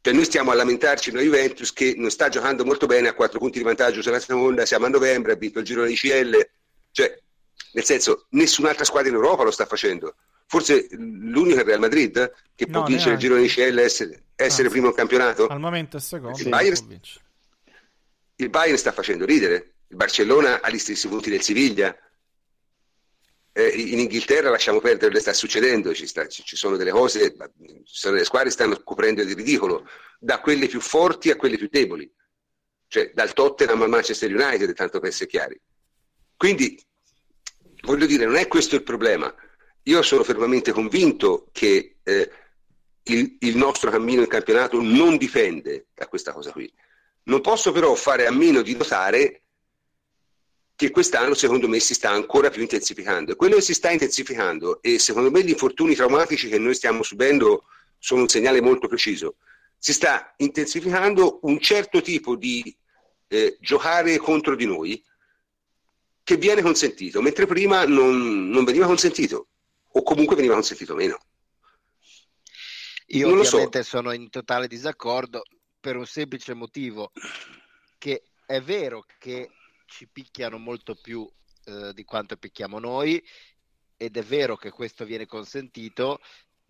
Cioè 0.00 0.12
noi 0.12 0.24
stiamo 0.24 0.50
a 0.50 0.54
lamentarci 0.54 1.10
una 1.10 1.22
Juventus 1.22 1.72
che 1.72 1.94
non 1.96 2.10
sta 2.10 2.28
giocando 2.28 2.64
molto 2.64 2.84
bene 2.84 3.08
a 3.08 3.14
quattro 3.14 3.38
punti 3.38 3.58
di 3.58 3.64
vantaggio 3.64 4.02
sulla 4.02 4.20
seconda, 4.20 4.66
siamo 4.66 4.84
a 4.84 4.90
novembre, 4.90 5.32
ha 5.32 5.36
vinto 5.36 5.60
il 5.60 5.64
giro 5.64 5.86
di 5.86 5.94
CL, 5.94 6.46
cioè 6.90 7.18
nel 7.72 7.84
senso 7.84 8.26
nessun'altra 8.30 8.84
squadra 8.84 9.08
in 9.08 9.14
Europa 9.14 9.44
lo 9.44 9.50
sta 9.50 9.64
facendo. 9.64 10.16
Forse 10.46 10.88
l'unico 10.90 11.56
è 11.56 11.60
il 11.60 11.66
Real 11.66 11.80
Madrid 11.80 12.32
che 12.54 12.66
può 12.66 12.80
no, 12.80 12.86
vincere 12.86 13.16
neanche. 13.16 13.26
il 13.26 13.32
giro 13.32 13.40
di 13.40 13.48
CL 13.48 13.78
e 13.78 13.82
essere, 13.82 14.22
essere 14.36 14.68
primo 14.68 14.88
in 14.88 14.94
campionato. 14.94 15.46
Al 15.46 15.58
momento 15.58 15.96
è 15.96 16.00
secondo. 16.00 16.38
Il 16.38 16.48
Bayern, 16.48 17.00
il 18.36 18.50
Bayern 18.50 18.76
sta 18.76 18.92
facendo 18.92 19.24
ridere. 19.24 19.72
Il 19.88 19.96
Barcellona 19.96 20.60
ha 20.60 20.70
gli 20.70 20.78
stessi 20.78 21.08
punti 21.08 21.30
del 21.30 21.40
Siviglia. 21.40 21.96
Eh, 23.56 23.68
in 23.68 24.00
Inghilterra 24.00 24.50
lasciamo 24.50 24.80
perdere 24.80 25.20
sta 25.20 25.32
succedendo, 25.32 25.94
ci, 25.94 26.08
sta, 26.08 26.26
ci, 26.26 26.56
sono 26.56 26.76
delle 26.76 26.90
cose, 26.90 27.30
ci 27.30 27.82
sono 27.84 28.14
delle 28.14 28.24
squadre 28.24 28.48
che 28.48 28.54
stanno 28.54 28.82
coprendo 28.82 29.22
il 29.22 29.32
ridicolo, 29.32 29.88
da 30.18 30.40
quelle 30.40 30.66
più 30.66 30.80
forti 30.80 31.30
a 31.30 31.36
quelle 31.36 31.56
più 31.56 31.68
deboli, 31.70 32.12
cioè 32.88 33.12
dal 33.14 33.32
Tottenham 33.32 33.82
al 33.82 33.88
Manchester 33.88 34.34
United, 34.34 34.72
tanto 34.74 34.98
per 34.98 35.10
essere 35.10 35.30
chiari. 35.30 35.60
Quindi, 36.36 36.76
voglio 37.82 38.06
dire, 38.06 38.24
non 38.26 38.34
è 38.34 38.48
questo 38.48 38.74
il 38.74 38.82
problema. 38.82 39.32
Io 39.84 40.02
sono 40.02 40.24
fermamente 40.24 40.72
convinto 40.72 41.46
che 41.52 41.98
eh, 42.02 42.30
il, 43.04 43.36
il 43.38 43.56
nostro 43.56 43.88
cammino 43.88 44.22
in 44.22 44.26
campionato 44.26 44.80
non 44.82 45.16
dipende 45.16 45.86
da 45.94 46.08
questa 46.08 46.32
cosa 46.32 46.50
qui. 46.50 46.68
Non 47.26 47.40
posso 47.40 47.70
però 47.70 47.94
fare 47.94 48.26
a 48.26 48.32
meno 48.32 48.62
di 48.62 48.74
notare 48.74 49.43
che 50.76 50.90
quest'anno 50.90 51.34
secondo 51.34 51.68
me 51.68 51.78
si 51.78 51.94
sta 51.94 52.10
ancora 52.10 52.50
più 52.50 52.62
intensificando 52.62 53.32
e 53.32 53.36
quello 53.36 53.56
che 53.56 53.62
si 53.62 53.74
sta 53.74 53.90
intensificando 53.90 54.82
e 54.82 54.98
secondo 54.98 55.30
me 55.30 55.44
gli 55.44 55.50
infortuni 55.50 55.94
traumatici 55.94 56.48
che 56.48 56.58
noi 56.58 56.74
stiamo 56.74 57.02
subendo 57.02 57.64
sono 57.98 58.22
un 58.22 58.28
segnale 58.28 58.60
molto 58.60 58.88
preciso. 58.88 59.36
Si 59.78 59.92
sta 59.92 60.34
intensificando 60.38 61.40
un 61.42 61.60
certo 61.60 62.00
tipo 62.00 62.36
di 62.36 62.76
eh, 63.28 63.56
giocare 63.60 64.16
contro 64.18 64.56
di 64.56 64.66
noi 64.66 65.02
che 66.22 66.36
viene 66.36 66.62
consentito, 66.62 67.20
mentre 67.20 67.46
prima 67.46 67.84
non, 67.84 68.48
non, 68.48 68.64
veniva 68.64 68.86
consentito 68.86 69.48
o 69.88 70.02
comunque 70.02 70.36
veniva 70.36 70.54
consentito 70.54 70.94
meno. 70.94 71.18
Io 73.08 73.28
non 73.28 73.38
ovviamente 73.38 73.82
so. 73.82 73.88
sono 73.96 74.12
in 74.12 74.30
totale 74.30 74.66
disaccordo 74.66 75.42
per 75.78 75.96
un 75.96 76.06
semplice 76.06 76.54
motivo 76.54 77.12
che 77.98 78.22
è 78.46 78.60
vero 78.60 79.04
che 79.18 79.50
ci 79.94 80.08
picchiano 80.08 80.58
molto 80.58 80.96
più 80.96 81.28
eh, 81.66 81.92
di 81.94 82.02
quanto 82.02 82.36
picchiamo 82.36 82.80
noi 82.80 83.22
ed 83.96 84.16
è 84.16 84.22
vero 84.24 84.56
che 84.56 84.70
questo 84.70 85.04
viene 85.04 85.24
consentito, 85.24 86.18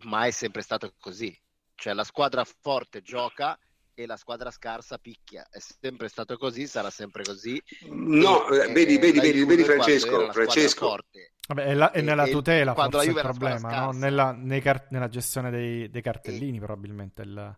ma 0.03 0.27
è 0.27 0.31
sempre 0.31 0.61
stato 0.61 0.93
così. 1.01 1.35
Cioè 1.75 1.95
la 1.95 2.05
squadra 2.05 2.45
forte 2.45 3.01
gioca 3.01 3.59
e 3.95 4.05
la 4.05 4.19
squadra 4.19 4.51
scarsa 4.51 4.99
picchia. 4.99 5.47
È 5.51 5.59
sempre 5.59 6.09
stato 6.09 6.37
così, 6.37 6.67
sarà 6.67 6.91
sempre 6.91 7.25
così. 7.25 7.61
No, 7.89 8.47
e, 8.49 8.71
vedi, 8.73 8.99
vedi, 8.99 9.21
vedi, 9.21 9.45
vedi 9.45 9.65
Francesco, 9.65 10.31
Francesco. 10.31 10.87
Forte, 10.87 11.33
Vabbè, 11.49 11.65
è, 11.65 11.75
la, 11.75 11.93
è 11.93 12.03
nella 12.03 12.27
tutela 12.27 12.75
forse 12.75 13.09
il 13.09 13.15
problema, 13.15 13.87
no? 13.87 13.93
nella, 13.93 14.39
car- 14.61 14.89
nella, 14.91 15.09
gestione 15.09 15.51
dei, 15.51 15.89
dei 15.89 16.03
cartellini 16.03 16.59
e... 16.59 16.61
probabilmente. 16.61 17.23
Il 17.23 17.57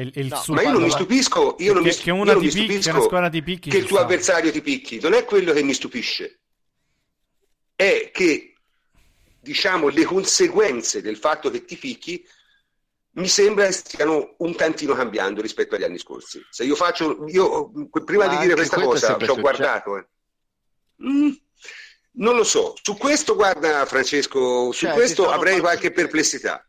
il, 0.00 0.12
il 0.14 0.26
no, 0.26 0.42
ma 0.48 0.62
io 0.62 0.72
non 0.72 0.82
mi 0.82 0.90
stupisco, 0.90 1.56
io 1.58 1.72
non 1.72 1.82
che, 1.82 1.88
mi, 1.88 1.96
che 1.96 2.10
una, 2.10 2.34
mi 2.34 2.50
stupisco 2.50 3.28
di 3.28 3.42
picchi 3.42 3.70
che 3.70 3.78
il 3.78 3.86
tuo 3.86 3.96
sta. 3.96 4.04
avversario 4.04 4.52
ti 4.52 4.60
picchi, 4.60 5.00
non 5.00 5.14
è 5.14 5.24
quello 5.24 5.54
che 5.54 5.62
mi 5.62 5.72
stupisce, 5.72 6.40
è 7.74 8.10
che 8.12 8.54
diciamo 9.40 9.88
le 9.88 10.04
conseguenze 10.04 11.00
del 11.00 11.16
fatto 11.16 11.50
che 11.50 11.64
ti 11.64 11.76
picchi 11.76 12.22
mi 13.12 13.28
sembra 13.28 13.70
stiano 13.72 14.34
un 14.38 14.54
tantino 14.54 14.92
cambiando 14.92 15.40
rispetto 15.40 15.74
agli 15.74 15.84
anni 15.84 15.98
scorsi. 15.98 16.44
Se 16.50 16.64
io 16.64 16.74
faccio, 16.74 17.24
io 17.28 17.70
prima 18.04 18.26
ma 18.26 18.36
di 18.36 18.42
dire 18.42 18.54
questa 18.54 18.82
cosa 18.82 19.16
ci 19.16 19.30
ho 19.30 19.36
guardato. 19.36 19.96
Eh. 19.96 20.06
Mm, 21.02 21.32
non 22.18 22.36
lo 22.36 22.44
so, 22.44 22.74
su 22.82 22.98
questo 22.98 23.34
guarda 23.34 23.86
Francesco, 23.86 24.72
su 24.72 24.84
cioè, 24.84 24.92
questo 24.92 25.30
avrei 25.30 25.58
qualche 25.60 25.90
perplessità 25.90 26.62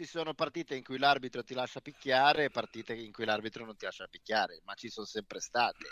ci 0.00 0.06
sono 0.06 0.32
partite 0.32 0.74
in 0.74 0.82
cui 0.82 0.96
l'arbitro 0.96 1.44
ti 1.44 1.52
lascia 1.52 1.82
picchiare 1.82 2.44
e 2.44 2.50
partite 2.50 2.94
in 2.94 3.12
cui 3.12 3.26
l'arbitro 3.26 3.66
non 3.66 3.76
ti 3.76 3.84
lascia 3.84 4.06
picchiare, 4.06 4.62
ma 4.64 4.72
ci 4.72 4.88
sono 4.88 5.04
sempre 5.04 5.40
state 5.40 5.84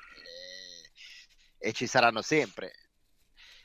e, 1.59 1.69
e 1.69 1.73
ci 1.73 1.87
saranno 1.87 2.23
sempre. 2.23 2.73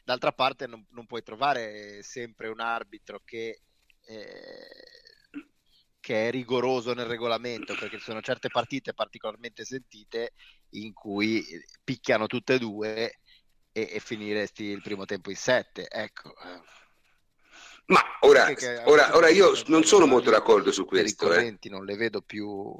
D'altra 0.04 0.34
parte 0.34 0.68
non, 0.68 0.86
non, 0.90 1.06
puoi 1.06 1.24
trovare 1.24 2.04
sempre 2.04 2.50
un 2.50 2.60
arbitro 2.60 3.22
che, 3.24 3.62
eh, 4.06 4.84
che, 6.02 6.28
è 6.28 6.30
rigoroso 6.30 6.94
nel 6.94 7.06
regolamento, 7.06 7.74
perché 7.78 7.98
ci 7.98 8.04
sono 8.04 8.20
certe 8.20 8.50
partite 8.50 8.94
particolarmente 8.94 9.64
sentite 9.64 10.34
in 10.72 10.92
cui 10.92 11.42
picchiano 11.86 12.28
tutte 12.28 12.56
e 12.56 12.60
due 12.60 13.20
e, 13.72 13.90
e 13.94 14.00
finiresti 14.02 14.66
il 14.66 14.82
primo 14.82 15.06
tempo 15.06 15.30
in 15.30 15.38
sette. 15.38 15.88
Ecco. 15.90 16.34
Ma 17.86 18.02
ora, 18.22 18.54
ora, 18.86 19.16
ora 19.16 19.30
io 19.30 19.54
non 19.68 19.84
sono 19.84 20.06
molto 20.06 20.30
d'accordo 20.30 20.72
su 20.72 20.86
questo. 20.86 21.28
Commenti 21.28 21.68
eh. 21.68 21.72
non 21.72 21.86
le 21.86 21.96
vedo 21.96 22.22
più. 22.22 22.74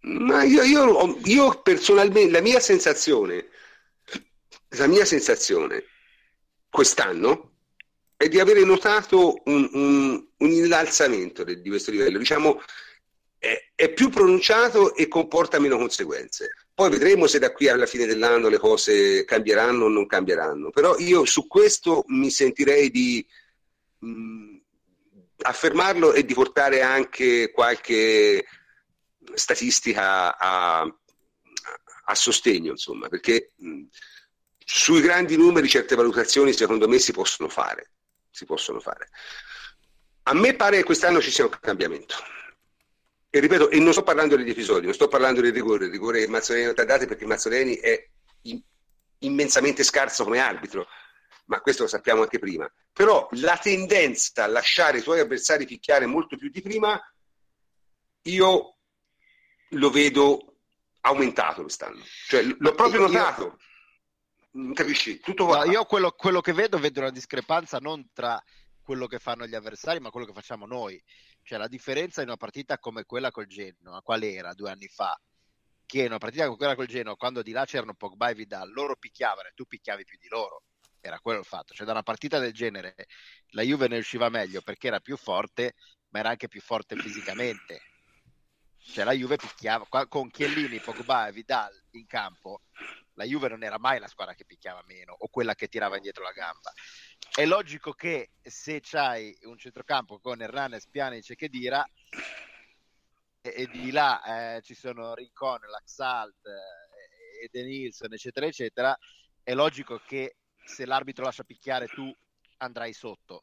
Ma 0.00 0.42
io, 0.42 0.62
io, 0.62 1.18
io, 1.24 1.62
personalmente, 1.62 2.32
la 2.32 2.40
mia 2.40 2.58
sensazione, 2.58 3.48
la 4.70 4.86
mia 4.88 5.04
sensazione 5.04 5.84
quest'anno 6.68 7.50
è 8.16 8.28
di 8.28 8.40
avere 8.40 8.64
notato 8.64 9.42
un, 9.44 9.68
un, 9.72 10.26
un 10.38 10.50
innalzamento 10.50 11.44
di 11.44 11.68
questo 11.68 11.92
livello. 11.92 12.18
Diciamo, 12.18 12.60
è, 13.38 13.70
è, 13.74 13.92
più 13.92 14.08
pronunciato 14.08 14.94
e 14.94 15.06
comporta 15.06 15.60
meno 15.60 15.76
conseguenze. 15.76 16.50
Poi 16.74 16.90
vedremo 16.90 17.26
se 17.26 17.38
da 17.38 17.52
qui 17.52 17.68
alla 17.68 17.86
fine 17.86 18.06
dell'anno 18.06 18.48
le 18.48 18.58
cose 18.58 19.24
cambieranno 19.24 19.84
o 19.84 19.88
non 19.88 20.06
cambieranno. 20.06 20.70
Però 20.70 20.96
io 20.98 21.24
su 21.24 21.46
questo 21.46 22.04
mi 22.08 22.30
sentirei 22.30 22.90
di 22.90 23.24
mh, 24.02 24.56
affermarlo 25.42 26.12
e 26.12 26.24
di 26.24 26.34
portare 26.34 26.82
anche 26.82 27.50
qualche 27.52 28.44
statistica 29.34 30.36
a, 30.36 30.80
a 30.80 32.14
sostegno, 32.14 32.72
insomma, 32.72 33.08
perché 33.08 33.52
mh, 33.56 33.82
sui 34.64 35.00
grandi 35.00 35.36
numeri 35.36 35.68
certe 35.68 35.94
valutazioni 35.94 36.52
secondo 36.52 36.88
me 36.88 36.98
si 36.98 37.12
possono 37.12 37.48
fare. 37.48 37.90
Si 38.30 38.44
possono 38.44 38.80
fare. 38.80 39.10
A 40.24 40.34
me 40.34 40.54
pare 40.54 40.78
che 40.78 40.84
quest'anno 40.84 41.20
ci 41.20 41.30
sia 41.30 41.44
un 41.44 41.50
cambiamento. 41.60 42.14
E 43.28 43.40
ripeto, 43.40 43.70
e 43.70 43.78
non 43.78 43.92
sto 43.92 44.02
parlando 44.02 44.36
degli 44.36 44.50
episodi, 44.50 44.84
non 44.84 44.94
sto 44.94 45.08
parlando 45.08 45.40
del 45.40 45.52
rigore, 45.52 45.86
il 45.86 45.90
rigore 45.90 46.20
che 46.20 46.28
Mazzoleni 46.28 46.66
non 46.66 46.74
ha 46.76 46.84
dato 46.84 47.06
perché 47.06 47.24
Mazzoleni 47.24 47.76
è 47.76 48.08
immensamente 49.18 49.82
scarso 49.84 50.24
come 50.24 50.38
arbitro, 50.38 50.86
ma 51.44 51.60
questo 51.60 51.82
lo 51.82 51.88
sappiamo 51.88 52.22
anche 52.22 52.38
prima. 52.38 52.70
Però 52.92 53.28
la 53.32 53.56
tendenza 53.56 54.44
a 54.44 54.48
lasciare 54.48 54.98
i 54.98 55.02
tuoi 55.02 55.20
avversari 55.20 55.66
picchiare 55.66 56.06
molto 56.06 56.36
più 56.36 56.50
di 56.50 56.62
prima, 56.62 57.00
io 58.22 58.76
lo 59.70 59.90
vedo 59.90 60.56
aumentato 61.00 61.62
quest'anno. 61.62 62.02
Cioè, 62.28 62.42
l'ho 62.42 62.74
proprio 62.74 63.00
notato. 63.00 63.58
Io... 64.52 64.72
Capisci? 64.74 65.18
Tutto 65.20 65.46
no, 65.46 65.64
io 65.64 65.84
quello, 65.86 66.10
quello 66.10 66.42
che 66.42 66.52
vedo, 66.52 66.78
vedo 66.78 67.00
una 67.00 67.10
discrepanza 67.10 67.78
non 67.78 68.10
tra 68.12 68.42
quello 68.82 69.06
che 69.06 69.18
fanno 69.18 69.46
gli 69.46 69.54
avversari, 69.54 70.00
ma 70.00 70.10
quello 70.10 70.26
che 70.26 70.34
facciamo 70.34 70.66
noi. 70.66 71.02
Cioè, 71.42 71.58
la 71.58 71.68
differenza 71.68 72.20
in 72.20 72.28
una 72.28 72.36
partita 72.36 72.78
come 72.78 73.04
quella 73.04 73.30
col 73.30 73.46
Genoa, 73.46 74.02
qual 74.02 74.22
era 74.22 74.52
due 74.52 74.70
anni 74.70 74.88
fa? 74.88 75.18
Che 75.86 76.00
in 76.00 76.06
una 76.06 76.18
partita 76.18 76.44
come 76.44 76.56
quella 76.56 76.74
col 76.74 76.86
Genoa, 76.86 77.16
quando 77.16 77.42
di 77.42 77.52
là 77.52 77.64
c'erano 77.64 77.94
Pogba 77.94 78.28
e 78.28 78.34
Vidal, 78.34 78.70
loro 78.72 78.96
picchiavano 78.96 79.48
e 79.48 79.52
tu 79.54 79.64
picchiavi 79.64 80.04
più 80.04 80.18
di 80.20 80.28
loro. 80.28 80.62
Era 81.04 81.18
quello 81.20 81.40
il 81.40 81.44
fatto. 81.44 81.74
Cioè, 81.74 81.84
da 81.84 81.92
una 81.92 82.02
partita 82.02 82.38
del 82.38 82.52
genere 82.52 82.94
la 83.48 83.62
Juve 83.62 83.88
ne 83.88 83.98
usciva 83.98 84.28
meglio 84.28 84.62
perché 84.62 84.86
era 84.86 85.00
più 85.00 85.16
forte, 85.16 85.74
ma 86.08 86.20
era 86.20 86.30
anche 86.30 86.48
più 86.48 86.60
forte 86.60 86.96
fisicamente. 86.96 87.80
Cioè, 88.78 89.04
la 89.04 89.12
Juve 89.12 89.36
picchiava 89.36 89.86
con 90.08 90.30
Chiellini, 90.30 90.80
Pogba 90.80 91.28
e 91.28 91.32
Vidal 91.32 91.78
in 91.90 92.06
campo. 92.06 92.62
La 93.14 93.24
Juve 93.24 93.48
non 93.48 93.62
era 93.62 93.78
mai 93.78 93.98
la 93.98 94.08
squadra 94.08 94.34
che 94.34 94.46
picchiava 94.46 94.82
meno 94.86 95.14
o 95.18 95.28
quella 95.28 95.54
che 95.54 95.68
tirava 95.68 95.96
indietro 95.96 96.22
la 96.22 96.32
gamba 96.32 96.72
è 97.34 97.46
logico 97.46 97.92
che 97.92 98.32
se 98.42 98.80
c'hai 98.82 99.34
un 99.44 99.56
centrocampo 99.56 100.18
con 100.18 100.42
Hernanes, 100.42 100.86
Pjanic 100.88 101.30
e 101.30 101.34
Chedira 101.34 101.82
e, 103.40 103.54
e 103.56 103.66
di 103.68 103.90
là 103.90 104.56
eh, 104.56 104.60
ci 104.60 104.74
sono 104.74 105.14
Rincon, 105.14 105.60
Laxalt 105.60 106.44
eh, 106.44 107.44
e 107.44 107.48
De 107.50 107.62
Nilsson 107.64 108.12
eccetera 108.12 108.46
eccetera 108.46 108.98
è 109.42 109.54
logico 109.54 109.98
che 110.06 110.36
se 110.64 110.86
l'arbitro 110.86 111.24
lascia 111.24 111.44
picchiare 111.44 111.86
tu 111.88 112.14
andrai 112.58 112.92
sotto 112.92 113.42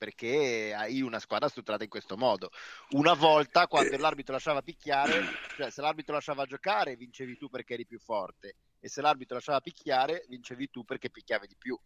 perché 0.00 0.72
hai 0.74 1.02
una 1.02 1.18
squadra 1.18 1.50
strutturata 1.50 1.84
in 1.84 1.90
questo 1.90 2.16
modo. 2.16 2.50
Una 2.92 3.12
volta 3.12 3.66
quando 3.66 3.98
l'arbitro 3.98 4.32
lasciava 4.32 4.62
picchiare, 4.62 5.26
cioè 5.56 5.70
se 5.70 5.82
l'arbitro 5.82 6.14
lasciava 6.14 6.46
giocare, 6.46 6.96
vincevi 6.96 7.36
tu 7.36 7.50
perché 7.50 7.74
eri 7.74 7.84
più 7.84 7.98
forte 7.98 8.54
e 8.80 8.88
se 8.88 9.02
l'arbitro 9.02 9.34
lasciava 9.34 9.60
picchiare, 9.60 10.24
vincevi 10.26 10.70
tu 10.70 10.84
perché 10.86 11.10
picchiavi 11.10 11.46
di 11.46 11.56
più. 11.58 11.78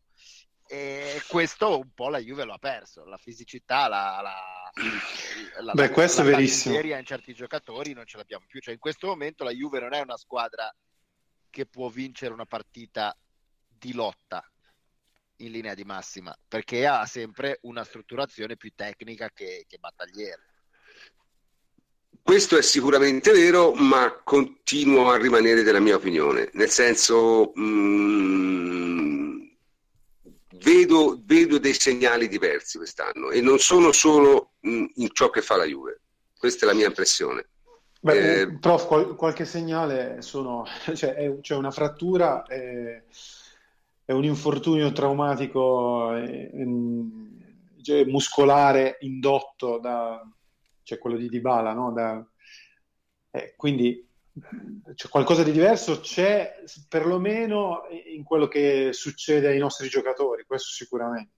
E 0.64 1.22
questo 1.26 1.76
un 1.76 1.92
po' 1.92 2.08
la 2.08 2.18
Juve 2.18 2.44
lo 2.44 2.52
ha 2.52 2.58
perso, 2.58 3.04
la 3.04 3.18
fisicità, 3.18 3.88
la, 3.88 4.20
la, 4.22 5.62
la, 5.62 5.72
Beh, 5.72 5.90
questo 5.90 6.22
la, 6.22 6.28
è 6.28 6.30
verissimo. 6.30 6.78
in 6.78 7.04
certi 7.04 7.34
giocatori 7.34 7.94
non 7.94 8.06
ce 8.06 8.16
l'abbiamo 8.16 8.46
più. 8.46 8.60
Cioè, 8.60 8.74
in 8.74 8.80
questo 8.80 9.08
momento 9.08 9.42
la 9.42 9.50
Juve 9.50 9.80
non 9.80 9.92
è 9.92 10.00
una 10.00 10.16
squadra 10.16 10.72
che 11.50 11.66
può 11.66 11.88
vincere 11.88 12.32
una 12.32 12.46
partita 12.46 13.16
di 13.66 13.92
lotta 13.92 14.48
in 15.38 15.50
linea 15.50 15.74
di 15.74 15.84
massima, 15.84 16.36
perché 16.46 16.86
ha 16.86 17.04
sempre 17.06 17.58
una 17.62 17.84
strutturazione 17.84 18.56
più 18.56 18.72
tecnica 18.74 19.30
che, 19.34 19.64
che 19.68 19.78
battagliera. 19.78 20.42
Questo 22.22 22.56
è 22.56 22.62
sicuramente 22.62 23.32
vero, 23.32 23.74
ma 23.74 24.20
continuo 24.24 25.10
a 25.10 25.18
rimanere 25.18 25.62
della 25.62 25.80
mia 25.80 25.96
opinione, 25.96 26.50
nel 26.54 26.70
senso... 26.70 27.52
Mh, 27.54 27.62
mm, 27.62 29.14
vedo, 30.64 31.20
vedo, 31.24 31.58
dei 31.58 31.74
segnali 31.74 32.28
diversi 32.28 32.78
quest'anno 32.78 33.30
e 33.30 33.40
non 33.40 33.58
sono 33.58 33.92
solo 33.92 34.52
in, 34.60 34.90
in 34.94 35.08
ciò 35.12 35.30
che 35.30 35.42
fa 35.42 35.56
la 35.56 35.66
Juve. 35.66 36.00
Questa 36.38 36.64
è 36.64 36.68
la 36.68 36.74
mia 36.74 36.86
impressione. 36.86 37.48
Beh, 38.00 38.40
eh, 38.40 38.58
prof, 38.58 38.86
qual- 38.86 39.14
qualche 39.14 39.44
segnale 39.44 40.20
sono, 40.20 40.66
cioè, 40.94 41.14
è, 41.14 41.40
c'è 41.40 41.54
una 41.54 41.70
frattura, 41.70 42.42
è, 42.44 43.02
è 44.04 44.12
un 44.12 44.24
infortunio 44.24 44.92
traumatico 44.92 46.14
è, 46.14 46.50
cioè, 47.82 48.04
muscolare 48.04 48.98
indotto 49.00 49.78
da, 49.78 50.22
cioè 50.82 50.98
quello 50.98 51.16
di 51.16 51.28
Dybala, 51.28 51.72
no? 51.72 51.92
da, 51.92 52.26
eh, 53.30 53.54
quindi 53.56 54.06
cioè, 54.94 55.10
qualcosa 55.10 55.42
di 55.42 55.52
diverso 55.52 56.00
c'è 56.00 56.62
perlomeno 56.88 57.82
in 58.12 58.24
quello 58.24 58.48
che 58.48 58.90
succede 58.92 59.48
ai 59.48 59.58
nostri 59.58 59.88
giocatori, 59.88 60.44
questo 60.44 60.70
sicuramente. 60.70 61.32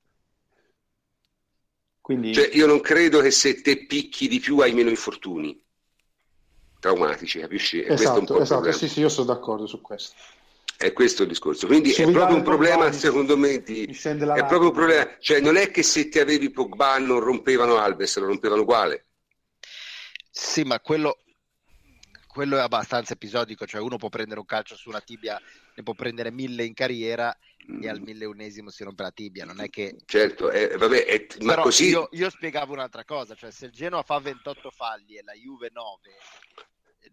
Quindi... 2.01 2.33
Cioè, 2.33 2.51
io 2.53 2.67
non 2.67 2.81
credo 2.81 3.21
che 3.21 3.31
se 3.31 3.61
te 3.61 3.85
picchi 3.87 4.29
di 4.29 4.39
più 4.39 4.59
hai 4.59 4.73
meno 4.73 4.91
infortuni 4.91 5.61
traumatici, 6.79 7.41
capisci? 7.41 7.85
Esatto, 7.85 8.39
esatto. 8.41 8.73
sì, 8.73 8.89
sì, 8.89 9.01
io 9.01 9.09
sono 9.09 9.27
d'accordo 9.27 9.67
su 9.67 9.81
questo. 9.81 10.15
È 10.77 10.93
questo 10.93 11.23
il 11.23 11.29
discorso. 11.29 11.67
Quindi 11.67 11.93
è 11.93 12.11
proprio 12.11 12.37
un 12.37 12.43
problema, 12.43 12.85
Pogba, 12.85 12.97
secondo 12.97 13.37
me, 13.37 13.63
di... 13.63 13.85
è 13.87 14.45
proprio 14.45 14.69
un 14.69 14.73
problema. 14.73 15.17
Cioè, 15.19 15.41
non 15.41 15.57
è 15.57 15.71
che 15.71 15.83
se 15.83 16.09
ti 16.09 16.19
avevi 16.19 16.51
Pogba 16.51 16.99
non 16.99 17.21
rompevano 17.21 17.77
Alves, 17.79 18.19
lo 18.19 18.27
rompevano 18.27 18.63
uguale. 18.63 19.07
Sì, 20.31 20.65
ma 20.65 20.79
quello, 20.81 21.21
quello 22.27 22.59
è 22.59 22.61
abbastanza 22.61 23.15
episodico, 23.15 23.67
cioè 23.67 23.81
uno 23.81 23.97
può 23.97 24.11
prendere 24.11 24.39
un 24.39 24.45
calcio 24.45 24.77
su 24.77 24.91
una 24.91 25.01
tibia, 25.01 25.41
ne 25.75 25.83
può 25.83 25.95
prendere 25.95 26.31
mille 26.31 26.65
in 26.65 26.75
carriera 26.75 27.35
e 27.81 27.89
al 27.89 28.01
milleunesimo 28.01 28.69
si 28.71 28.85
rompe 28.85 29.03
la 29.03 29.11
tibia, 29.11 29.47
non 29.47 29.61
è 29.61 29.71
che... 29.71 29.97
Certo, 30.05 30.51
eh, 30.51 30.77
vabbè, 30.77 31.07
è... 31.07 31.27
ma 31.41 31.53
Però 31.53 31.63
così... 31.63 31.89
Io, 31.89 32.09
io, 32.13 32.29
spiegavo 32.29 32.75
un'altra 32.75 33.05
cosa, 33.05 33.35
cioè 33.35 33.51
se 33.51 33.67
il 33.67 33.73
Genoa 33.73 34.03
fa 34.03 34.19
28 34.19 34.71
falli 34.71 35.17
e 35.17 35.23
la 35.23 35.33
Juve 35.33 35.71
9, 35.73 36.11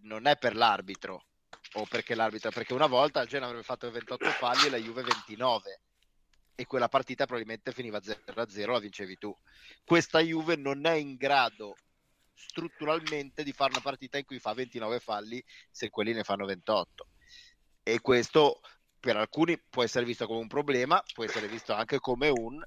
non 0.02 0.28
è 0.28 0.38
per 0.38 0.56
l'arbitro, 0.56 1.28
o 1.74 1.86
perché 1.86 2.16
l'arbitro, 2.16 2.52
perché 2.52 2.74
una 2.74 2.88
volta 2.88 3.22
il 3.22 3.28
Genoa 3.28 3.48
avrebbe 3.48 3.64
fatto 3.64 3.90
28 3.90 4.30
falli 4.32 4.68
e 4.68 4.70
la 4.70 4.78
Juve 4.78 5.04
29 5.04 5.82
e 6.56 6.66
quella 6.66 6.88
partita 6.88 7.26
probabilmente 7.26 7.72
finiva 7.72 8.00
0-0, 8.00 8.72
la 8.72 8.80
vincevi 8.80 9.18
tu. 9.18 9.36
Questa 9.84 10.20
Juve 10.20 10.56
non 10.56 10.86
è 10.86 10.94
in 10.94 11.16
grado 11.16 11.76
strutturalmente 12.36 13.44
di 13.44 13.52
fare 13.52 13.72
una 13.72 13.82
partita 13.82 14.18
in 14.18 14.26
cui 14.26 14.40
fa 14.40 14.54
29 14.54 15.00
falli 15.00 15.44
se 15.72 15.90
quelli 15.90 16.14
ne 16.14 16.24
fanno 16.24 16.46
28 16.46 17.08
e 17.84 18.00
questo 18.02 18.60
per 19.00 19.18
alcuni 19.18 19.60
può 19.70 19.84
essere 19.84 20.06
visto 20.06 20.26
come 20.28 20.40
un 20.40 20.48
problema 20.48 21.02
può 21.14 21.24
essere 21.24 21.48
visto 21.48 21.74
anche 21.74 22.00
come 22.00 22.30
un 22.30 22.62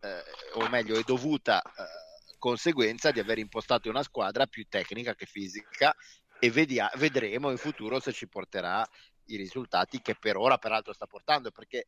eh, 0.00 0.22
o 0.54 0.68
meglio 0.68 0.96
è 0.96 1.02
dovuta 1.02 1.60
eh, 1.60 2.36
conseguenza 2.38 3.10
di 3.10 3.20
aver 3.20 3.38
impostato 3.38 3.88
una 3.88 4.02
squadra 4.02 4.46
più 4.46 4.64
tecnica 4.68 5.14
che 5.14 5.26
fisica 5.26 5.94
e 6.38 6.50
vedia- 6.50 6.90
vedremo 6.96 7.50
in 7.50 7.56
futuro 7.56 8.00
se 8.00 8.12
ci 8.12 8.28
porterà 8.28 8.86
i 9.26 9.36
risultati 9.36 10.00
che 10.00 10.14
per 10.14 10.36
ora 10.36 10.58
peraltro 10.58 10.92
sta 10.92 11.06
portando 11.06 11.50
perché 11.50 11.86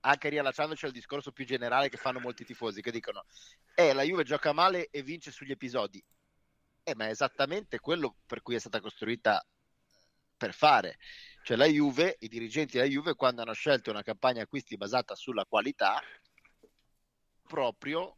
anche 0.00 0.28
riallacciandoci 0.28 0.84
al 0.84 0.92
discorso 0.92 1.32
più 1.32 1.44
generale 1.44 1.88
che 1.88 1.96
fanno 1.96 2.20
molti 2.20 2.44
tifosi 2.44 2.80
che 2.80 2.90
dicono 2.90 3.24
eh 3.74 3.92
la 3.92 4.02
Juve 4.02 4.24
gioca 4.24 4.52
male 4.52 4.88
e 4.90 5.02
vince 5.02 5.30
sugli 5.30 5.50
episodi. 5.50 6.02
Eh 6.82 6.94
ma 6.94 7.06
è 7.06 7.10
esattamente 7.10 7.80
quello 7.80 8.16
per 8.26 8.42
cui 8.42 8.54
è 8.54 8.58
stata 8.58 8.80
costruita 8.80 9.44
per 10.36 10.54
fare. 10.54 10.98
Cioè 11.42 11.56
la 11.56 11.66
Juve, 11.66 12.16
i 12.20 12.28
dirigenti 12.28 12.76
della 12.76 12.88
Juve 12.88 13.14
quando 13.14 13.42
hanno 13.42 13.52
scelto 13.52 13.90
una 13.90 14.02
campagna 14.02 14.42
acquisti 14.42 14.76
basata 14.76 15.14
sulla 15.14 15.44
qualità 15.44 16.00
proprio 17.46 18.17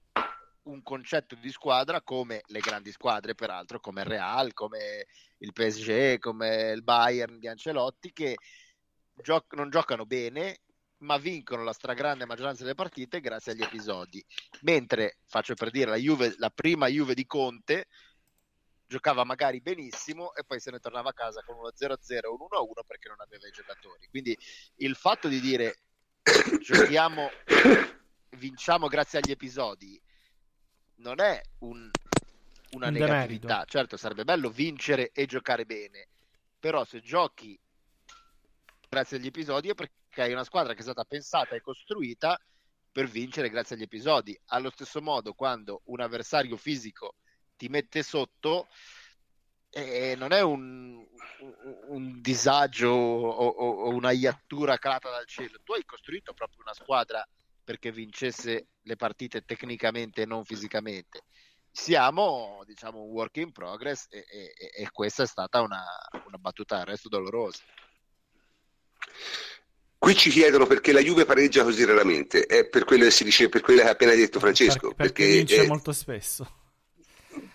un 0.70 0.82
concetto 0.82 1.34
di 1.34 1.50
squadra 1.50 2.00
come 2.02 2.42
le 2.46 2.60
grandi 2.60 2.92
squadre 2.92 3.34
peraltro 3.34 3.80
come 3.80 4.02
il 4.02 4.06
Real, 4.06 4.52
come 4.52 5.06
il 5.38 5.52
PSG, 5.52 6.18
come 6.18 6.70
il 6.70 6.82
Bayern 6.82 7.38
di 7.38 7.48
Ancelotti 7.48 8.12
che 8.12 8.36
gio- 9.22 9.46
non 9.50 9.70
giocano 9.70 10.06
bene 10.06 10.60
ma 11.00 11.16
vincono 11.16 11.62
la 11.62 11.72
stragrande 11.72 12.26
maggioranza 12.26 12.62
delle 12.62 12.74
partite 12.74 13.20
grazie 13.20 13.52
agli 13.52 13.62
episodi. 13.62 14.24
Mentre, 14.62 15.18
faccio 15.26 15.54
per 15.54 15.70
dire, 15.70 15.90
la, 15.90 15.96
Juve, 15.96 16.34
la 16.36 16.50
prima 16.50 16.88
Juve 16.88 17.14
di 17.14 17.26
Conte 17.26 17.86
giocava 18.86 19.24
magari 19.24 19.60
benissimo 19.60 20.34
e 20.34 20.44
poi 20.44 20.60
se 20.60 20.70
ne 20.70 20.78
tornava 20.78 21.10
a 21.10 21.14
casa 21.14 21.42
con 21.42 21.56
uno 21.56 21.68
0-0 21.68 22.26
o 22.26 22.32
un 22.32 22.48
1-1 22.50 22.84
perché 22.86 23.08
non 23.08 23.20
aveva 23.20 23.46
i 23.46 23.52
giocatori. 23.52 24.08
Quindi 24.08 24.36
il 24.76 24.94
fatto 24.94 25.28
di 25.28 25.40
dire 25.40 25.78
giochiamo, 26.60 27.30
vinciamo 28.36 28.88
grazie 28.88 29.20
agli 29.20 29.30
episodi 29.30 29.98
non 31.00 31.20
è 31.20 31.40
un, 31.60 31.90
una 32.72 32.86
un 32.86 32.92
negatività. 32.92 33.46
Demerito. 33.46 33.70
Certo, 33.70 33.96
sarebbe 33.96 34.24
bello 34.24 34.50
vincere 34.50 35.10
e 35.12 35.26
giocare 35.26 35.64
bene, 35.64 36.08
però 36.58 36.84
se 36.84 37.00
giochi 37.00 37.58
grazie 38.88 39.18
agli 39.18 39.26
episodi 39.26 39.68
è 39.68 39.74
perché 39.74 40.22
hai 40.22 40.32
una 40.32 40.44
squadra 40.44 40.72
che 40.72 40.80
è 40.80 40.82
stata 40.82 41.04
pensata 41.04 41.54
e 41.54 41.60
costruita 41.60 42.38
per 42.92 43.06
vincere 43.06 43.50
grazie 43.50 43.76
agli 43.76 43.82
episodi. 43.82 44.38
Allo 44.46 44.70
stesso 44.70 45.00
modo, 45.00 45.34
quando 45.34 45.82
un 45.84 46.00
avversario 46.00 46.56
fisico 46.56 47.14
ti 47.56 47.68
mette 47.68 48.02
sotto, 48.02 48.68
eh, 49.70 50.14
non 50.16 50.32
è 50.32 50.40
un, 50.40 50.96
un, 51.40 51.54
un 51.88 52.20
disagio 52.20 52.90
o, 52.90 53.28
o, 53.30 53.70
o, 53.84 53.88
una 53.90 54.10
iattura 54.10 54.76
calata 54.78 55.10
dal 55.10 55.26
cielo. 55.26 55.60
Tu 55.62 55.74
hai 55.74 55.84
costruito 55.84 56.32
proprio 56.32 56.62
una 56.62 56.74
squadra 56.74 57.24
perché 57.62 57.92
vincesse 57.92 58.68
le 58.82 58.96
partite 58.96 59.42
tecnicamente 59.44 60.22
e 60.22 60.26
non 60.26 60.44
fisicamente. 60.44 61.24
Siamo, 61.70 62.62
diciamo, 62.66 63.02
un 63.02 63.10
work 63.10 63.36
in 63.36 63.52
progress 63.52 64.06
e, 64.08 64.24
e, 64.28 64.82
e 64.82 64.90
questa 64.90 65.22
è 65.22 65.26
stata 65.26 65.60
una, 65.60 65.84
una 66.26 66.38
battuta 66.38 66.76
d'arresto 66.76 67.08
dolorosa. 67.08 67.62
Qui 69.98 70.16
ci 70.16 70.30
chiedono 70.30 70.66
perché 70.66 70.92
la 70.92 71.00
Juve 71.00 71.26
pareggia 71.26 71.62
così 71.62 71.84
raramente, 71.84 72.46
è 72.46 72.66
per 72.66 72.84
quello 72.84 73.04
che 73.04 73.10
si 73.10 73.22
dice, 73.22 73.50
per 73.50 73.60
quello 73.60 73.82
che 73.82 73.88
ha 73.88 73.90
appena 73.90 74.14
detto 74.14 74.40
Francesco. 74.40 74.94
perché, 74.94 75.24
perché 75.24 75.26
vince 75.26 75.62
è... 75.62 75.66
molto 75.66 75.92
spesso. 75.92 76.56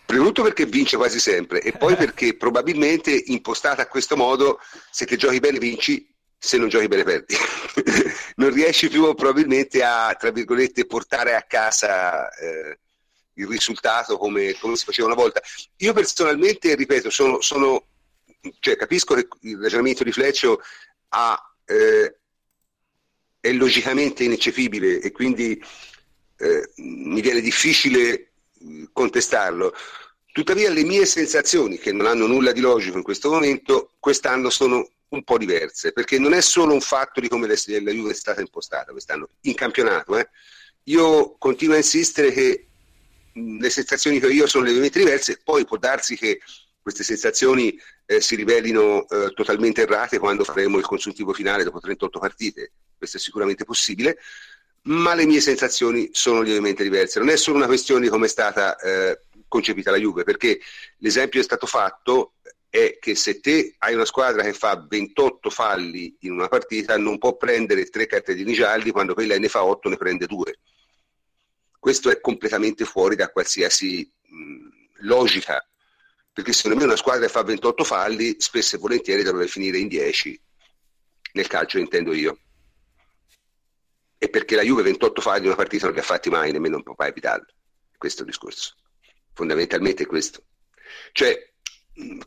Prima 0.05 0.21
di 0.21 0.27
tutto 0.27 0.43
perché 0.43 0.65
vince 0.67 0.95
quasi 0.95 1.19
sempre 1.19 1.59
e 1.61 1.71
poi 1.71 1.95
perché 1.97 2.37
probabilmente 2.37 3.11
impostata 3.11 3.81
a 3.81 3.87
questo 3.87 4.15
modo, 4.15 4.59
se 4.91 5.05
che 5.05 5.17
giochi 5.17 5.39
bene 5.39 5.57
vinci, 5.57 6.14
se 6.45 6.57
non 6.57 6.69
giochi 6.69 6.87
bene 6.87 7.03
perdi. 7.03 7.35
non 8.37 8.53
riesci 8.53 8.87
più 8.87 9.13
probabilmente 9.15 9.83
a, 9.83 10.15
tra 10.17 10.29
virgolette, 10.29 10.85
portare 10.85 11.33
a 11.33 11.41
casa 11.41 12.29
eh, 12.29 12.77
il 13.33 13.47
risultato 13.47 14.17
come, 14.17 14.55
come, 14.59 14.75
si 14.75 14.85
faceva 14.85 15.07
una 15.07 15.15
volta. 15.15 15.41
Io 15.77 15.91
personalmente, 15.91 16.75
ripeto, 16.75 17.09
sono, 17.09 17.41
sono 17.41 17.87
cioè, 18.59 18.75
capisco 18.75 19.15
che 19.15 19.27
il 19.41 19.57
ragionamento 19.59 20.03
di 20.03 20.11
Fleccio 20.11 20.61
ha, 21.09 21.55
eh, 21.65 22.15
è 23.39 23.51
logicamente 23.51 24.23
ineccepibile 24.23 25.01
e 25.01 25.11
quindi 25.11 25.59
eh, 26.37 26.69
mi 26.75 27.21
viene 27.21 27.41
difficile 27.41 28.33
contestarlo. 28.93 29.73
Tuttavia 30.31 30.69
le 30.69 30.83
mie 30.83 31.07
sensazioni, 31.07 31.79
che 31.79 31.91
non 31.91 32.05
hanno 32.05 32.27
nulla 32.27 32.51
di 32.51 32.59
logico 32.59 32.97
in 32.97 33.03
questo 33.03 33.31
momento, 33.31 33.93
quest'anno 33.99 34.51
sono 34.51 34.87
un 35.15 35.23
po' 35.23 35.37
diverse, 35.37 35.91
perché 35.91 36.19
non 36.19 36.33
è 36.33 36.41
solo 36.41 36.73
un 36.73 36.81
fatto 36.81 37.19
di 37.19 37.27
come 37.27 37.47
la 37.47 37.55
Juve 37.55 38.11
è 38.11 38.15
stata 38.15 38.41
impostata 38.41 38.91
quest'anno, 38.91 39.29
in 39.41 39.55
campionato. 39.55 40.17
Eh. 40.17 40.29
Io 40.83 41.35
continuo 41.37 41.75
a 41.75 41.79
insistere 41.79 42.31
che 42.31 42.67
le 43.33 43.69
sensazioni 43.69 44.19
che 44.19 44.27
io 44.27 44.47
sono 44.47 44.63
lievemente 44.63 44.99
diverse, 44.99 45.41
poi 45.43 45.65
può 45.65 45.77
darsi 45.77 46.15
che 46.15 46.39
queste 46.81 47.03
sensazioni 47.03 47.77
eh, 48.05 48.21
si 48.21 48.35
rivelino 48.35 49.07
eh, 49.07 49.31
totalmente 49.33 49.81
errate 49.81 50.19
quando 50.19 50.43
faremo 50.43 50.77
il 50.77 50.85
consultivo 50.85 51.33
finale 51.33 51.63
dopo 51.63 51.79
38 51.79 52.19
partite, 52.19 52.71
questo 52.97 53.17
è 53.17 53.19
sicuramente 53.19 53.65
possibile, 53.65 54.19
ma 54.83 55.15
le 55.15 55.25
mie 55.25 55.41
sensazioni 55.41 56.09
sono 56.11 56.41
lievemente 56.41 56.83
diverse. 56.83 57.19
Non 57.19 57.29
è 57.29 57.37
solo 57.37 57.57
una 57.57 57.65
questione 57.65 58.01
di 58.01 58.09
come 58.09 58.27
è 58.27 58.29
stata 58.29 58.77
eh, 58.77 59.19
concepita 59.47 59.89
la 59.89 59.97
Juve, 59.97 60.23
perché 60.23 60.59
l'esempio 60.97 61.39
è 61.39 61.43
stato 61.43 61.65
fatto 61.65 62.33
è 62.75 62.97
che 62.99 63.15
se 63.15 63.39
te 63.39 63.75
hai 63.77 63.93
una 63.93 64.03
squadra 64.03 64.43
che 64.43 64.51
fa 64.51 64.85
28 64.85 65.49
falli 65.49 66.13
in 66.21 66.31
una 66.31 66.49
partita 66.49 66.97
non 66.97 67.17
può 67.17 67.37
prendere 67.37 67.85
tre 67.85 68.05
cartellini 68.05 68.51
gialli 68.51 68.91
quando 68.91 69.13
quella 69.13 69.37
ne 69.37 69.47
fa 69.47 69.63
8 69.63 69.87
ne 69.87 69.95
prende 69.95 70.25
2. 70.25 70.59
Questo 71.79 72.09
è 72.09 72.19
completamente 72.19 72.83
fuori 72.83 73.15
da 73.15 73.29
qualsiasi 73.29 74.11
mh, 74.21 75.05
logica, 75.05 75.65
perché 76.33 76.51
secondo 76.51 76.77
me 76.77 76.83
una 76.83 76.97
squadra 76.97 77.25
che 77.25 77.31
fa 77.31 77.43
28 77.43 77.83
falli 77.85 78.35
spesso 78.39 78.75
e 78.75 78.79
volentieri 78.79 79.23
dovrebbe 79.23 79.47
finire 79.47 79.77
in 79.77 79.87
10, 79.87 80.41
nel 81.33 81.47
calcio 81.47 81.77
intendo 81.77 82.11
io 82.11 82.39
e 84.17 84.29
perché 84.29 84.55
la 84.55 84.63
Juve 84.63 84.81
28 84.81 85.21
falli 85.21 85.41
in 85.41 85.45
una 85.47 85.55
partita 85.55 85.85
non 85.85 85.93
li 85.93 85.99
ha 85.99 86.03
fatti 86.03 86.29
mai, 86.29 86.51
nemmeno 86.51 86.77
un 86.77 86.83
Papà 86.83 87.09
Vidal. 87.11 87.45
Questo 87.97 88.21
è 88.21 88.25
il 88.25 88.31
discorso. 88.31 88.75
Fondamentalmente 89.33 90.03
è 90.03 90.05
questo. 90.07 90.43
Cioè, 91.11 91.53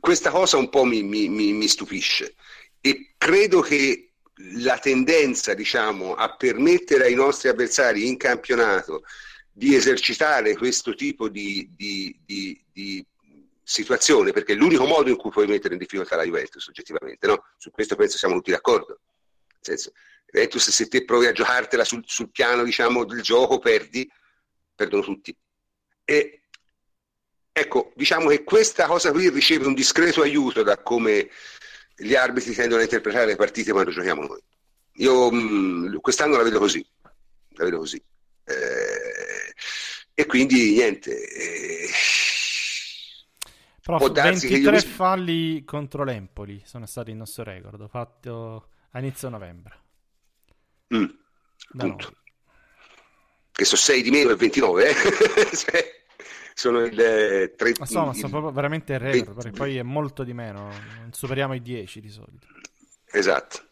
questa 0.01 0.31
cosa 0.31 0.57
un 0.57 0.70
po' 0.70 0.85
mi, 0.85 1.03
mi, 1.03 1.28
mi, 1.28 1.69
stupisce 1.69 2.35
e 2.81 3.15
credo 3.19 3.61
che 3.61 4.12
la 4.61 4.78
tendenza, 4.78 5.53
diciamo, 5.53 6.15
a 6.15 6.35
permettere 6.36 7.05
ai 7.05 7.15
nostri 7.15 7.49
avversari 7.49 8.07
in 8.07 8.16
campionato 8.16 9.03
di 9.53 9.74
esercitare 9.74 10.57
questo 10.57 10.95
tipo 10.95 11.28
di, 11.28 11.69
di, 11.77 12.16
di, 12.24 12.65
di 12.73 13.05
situazione, 13.62 14.32
perché 14.32 14.53
è 14.53 14.57
l'unico 14.57 14.86
modo 14.86 15.11
in 15.11 15.16
cui 15.16 15.31
puoi 15.31 15.49
mettere 15.49 15.74
in 15.74 15.81
difficoltà 15.81 16.16
la 16.16 16.23
Juventus, 16.23 16.69
oggettivamente, 16.69 17.27
no? 17.27 17.45
Su 17.59 17.70
questo 17.70 17.97
penso 17.97 18.16
siamo 18.16 18.35
tutti 18.36 18.53
d'accordo. 18.53 19.01
Nel 19.51 19.59
senso, 19.61 19.93
Juventus 20.31 20.70
se 20.70 20.86
te 20.86 21.05
provi 21.05 21.27
a 21.27 21.32
giocartela 21.32 21.85
sul, 21.85 22.03
sul 22.07 22.31
piano 22.31 22.62
diciamo, 22.62 23.05
del 23.05 23.20
gioco 23.20 23.59
perdi, 23.59 24.09
perdono 24.74 25.03
tutti. 25.03 25.36
E 26.05 26.43
ecco, 27.60 27.93
diciamo 27.94 28.28
che 28.28 28.44
questa 28.44 28.86
cosa 28.86 29.10
qui 29.10 29.28
riceve 29.30 29.66
un 29.66 29.74
discreto 29.74 30.22
aiuto 30.22 30.62
da 30.62 30.78
come 30.78 31.28
gli 31.97 32.14
arbitri 32.14 32.55
tendono 32.55 32.80
a 32.80 32.85
interpretare 32.85 33.26
le 33.26 33.36
partite 33.36 33.72
quando 33.72 33.90
giochiamo 33.90 34.26
noi. 34.26 34.43
Io 34.94 35.30
mh, 35.30 35.36
mm, 35.36 35.97
quest'anno 36.01 36.36
la 36.36 36.43
vedo 36.43 36.59
così, 36.59 36.85
la 37.51 37.64
vedo 37.64 37.78
così. 37.78 38.02
Eh, 38.44 39.55
e 40.14 40.26
quindi 40.26 40.72
niente. 40.72 41.28
Eh, 41.28 41.89
Prof, 43.82 44.10
23 44.10 44.59
io... 44.59 44.80
falli 44.80 45.64
contro 45.64 46.05
l'Empoli 46.05 46.62
sono 46.64 46.86
stati 46.86 47.10
il 47.10 47.16
nostro 47.16 47.43
record, 47.44 47.89
fatto 47.89 48.68
a 48.90 48.98
inizio 48.98 49.28
novembre. 49.28 49.78
Mm, 50.94 51.05
appunto. 51.74 52.12
Che 53.51 53.64
sono 53.64 53.80
6 53.80 54.02
di 54.02 54.10
meno 54.10 54.30
e 54.30 54.36
29, 54.36 54.89
eh? 54.89 54.94
cioè, 55.56 55.97
sono 56.59 56.85
il 56.85 56.94
30. 56.94 57.64
Eh, 57.66 57.74
ma 57.78 57.86
sono, 57.86 58.12
sono 58.12 58.28
proprio 58.28 58.51
veramente 58.51 58.93
il 58.94 58.98
record, 58.98 59.36
perché 59.36 59.51
poi 59.56 59.76
è 59.76 59.82
molto 59.82 60.24
di 60.24 60.32
meno, 60.32 60.70
non 60.98 61.12
superiamo 61.12 61.55
i 61.55 61.62
10 61.62 62.01
di 62.01 62.09
solito. 62.09 62.47
Esatto. 63.12 63.62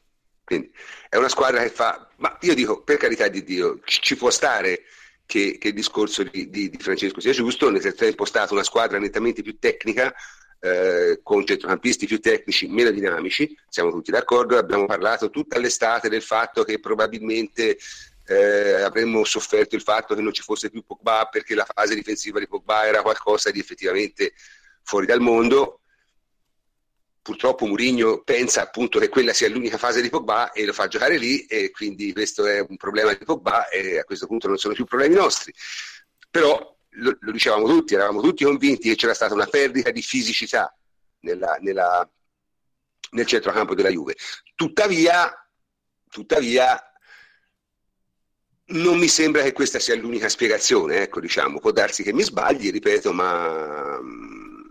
Quindi 0.45 0.71
è 1.09 1.17
una 1.17 1.29
squadra 1.29 1.61
che 1.63 1.71
fa, 1.71 2.09
ma 2.19 2.39
io 2.43 2.55
dico 2.55 2.83
per 2.83 2.99
carità 2.99 3.27
di 3.27 3.43
Dio, 3.43 3.81
ci 3.85 4.17
può 4.17 4.31
stare 4.31 4.83
che, 5.27 5.59
che 5.59 5.69
il 5.69 5.75
discorso 5.75 6.23
di, 6.23 6.49
di, 6.49 6.71
di, 6.71 6.79
Francesco 6.79 7.19
sia 7.19 7.33
giusto, 7.33 7.69
nel 7.71 7.81
senso 7.81 8.05
è 8.05 8.09
impostata 8.09 8.55
una 8.55 8.63
squadra 8.63 9.01
nettamente 9.01 9.43
più 9.43 9.59
tecnica, 9.59 10.15
eh, 10.61 11.19
con 11.25 11.45
centrocampisti 11.45 12.07
più 12.07 12.21
tecnici, 12.21 12.69
meno 12.69 12.93
dinamici, 12.93 13.59
siamo 13.69 13.91
tutti 13.91 14.13
d'accordo, 14.13 14.57
abbiamo 14.57 14.87
parlato 14.87 15.29
tutta 15.29 15.59
l'estate 15.59 16.09
del 16.09 16.23
fatto 16.23 16.63
che 16.63 16.79
probabilmente 16.79 17.79
eh, 18.27 18.83
avremmo 18.83 19.25
sofferto 19.25 19.77
il 19.77 19.83
fatto 19.83 20.15
che 20.15 20.21
non 20.21 20.33
ci 20.33 20.43
fosse 20.43 20.69
più 20.69 20.85
Pogba 20.85 21.29
perché 21.31 21.55
la 21.55 21.67
fase 21.67 21.95
difensiva 21.95 22.39
di 22.39 22.49
Pogba 22.49 22.85
era 22.87 23.03
qualcosa 23.03 23.51
di 23.51 23.61
effettivamente 23.61 24.35
fuori 24.83 25.07
dal 25.07 25.21
mondo. 25.21 25.81
Purtroppo 27.23 27.67
Mourinho 27.67 28.23
pensa 28.23 28.63
appunto 28.63 28.99
che 29.01 29.09
quella 29.09 29.33
sia 29.33 29.49
l'unica 29.49 29.79
fase 29.79 30.01
di 30.01 30.11
Pogba 30.11 30.53
e 30.53 30.65
lo 30.65 30.73
fa 30.73 30.87
giocare 30.87 31.19
lì 31.19 31.45
e 31.47 31.71
quindi 31.71 32.13
questo 32.13 32.47
è 32.47 32.61
un 32.61 32.77
problema 32.77 33.13
di 33.13 33.25
Pogba 33.25 33.69
e 33.69 33.99
a 33.99 34.05
questo 34.05 34.27
punto 34.27 34.49
non 34.49 34.59
sono 34.59 34.75
più 34.75 34.85
problemi 34.85 35.15
nostri. 35.15 35.53
Però 36.31 36.77
lo, 36.91 37.17
lo, 37.21 37.33
dicevamo 37.33 37.67
tutti, 37.67 37.95
eravamo 37.95 38.21
tutti 38.21 38.45
convinti 38.45 38.89
che 38.89 38.95
c'era 38.95 39.15
stata 39.15 39.35
una 39.35 39.47
perdita 39.47 39.91
di 39.91 40.03
fisicità 40.03 40.73
nella, 41.21 41.57
nella, 41.61 42.09
nel 43.11 43.27
centrocampo 43.27 43.75
della 43.75 43.91
Juve. 43.91 44.17
Tuttavia, 44.55 45.33
tuttavia, 46.09 46.81
non 48.69 48.99
mi 48.99 49.09
sembra 49.09 49.43
che 49.43 49.53
questa 49.53 49.79
sia 49.79 49.97
l'unica 49.97 50.29
spiegazione, 50.29 51.03
ecco, 51.03 51.21
diciamo, 51.21 51.61
può 51.61 51.71
darsi 51.71 52.03
che 52.03 52.13
mi 52.13 52.23
sbagli, 52.23 52.71
ripeto, 52.71 53.13
ma 53.13 53.99
mm, 54.01 54.65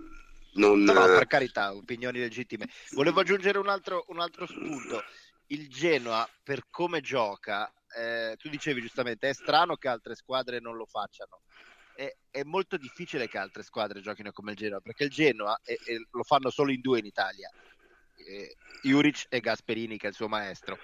non... 0.54 0.82
No, 0.82 0.94
no, 0.94 1.06
per 1.06 1.28
carità, 1.28 1.74
opinioni 1.74 2.20
legittime. 2.20 2.68
Volevo 2.92 3.22
aggiungere 3.22 3.58
un 3.58 3.70
altro, 3.70 4.06
un 4.10 4.20
altro 4.20 4.46
spunto. 4.46 5.04
Il 5.48 5.70
Genoa, 5.70 6.28
per 6.44 6.66
come 6.70 7.02
gioca, 7.02 7.72
eh, 7.96 8.36
tu 8.38 8.50
dicevi 8.50 8.82
giustamente, 8.82 9.30
è 9.30 9.34
strano 9.34 9.76
che 9.76 9.88
altre 9.88 10.16
squadre 10.16 10.60
non 10.60 10.76
lo 10.76 10.86
facciano 10.86 11.42
è, 11.96 12.14
è, 12.30 12.44
molto 12.44 12.78
difficile 12.78 13.28
che 13.28 13.38
altre 13.38 13.64
squadre 13.64 14.02
giochino 14.02 14.32
come 14.32 14.52
il 14.52 14.58
Genoa, 14.58 14.82
perché 14.82 15.06
il 15.06 15.10
Genoa, 15.10 15.60
e, 15.64 15.80
e 15.86 16.06
lo 16.12 16.24
fanno 16.24 16.50
solo 16.50 16.72
in 16.72 16.82
due 16.82 17.00
in 17.00 17.06
Italia, 17.06 17.50
eh, 18.18 18.56
Juric 18.84 19.26
e 19.30 19.40
Gasperini, 19.40 19.98
che 19.98 20.08
è 20.08 20.10
il 20.10 20.16
suo 20.16 20.28
maestro, 20.28 20.78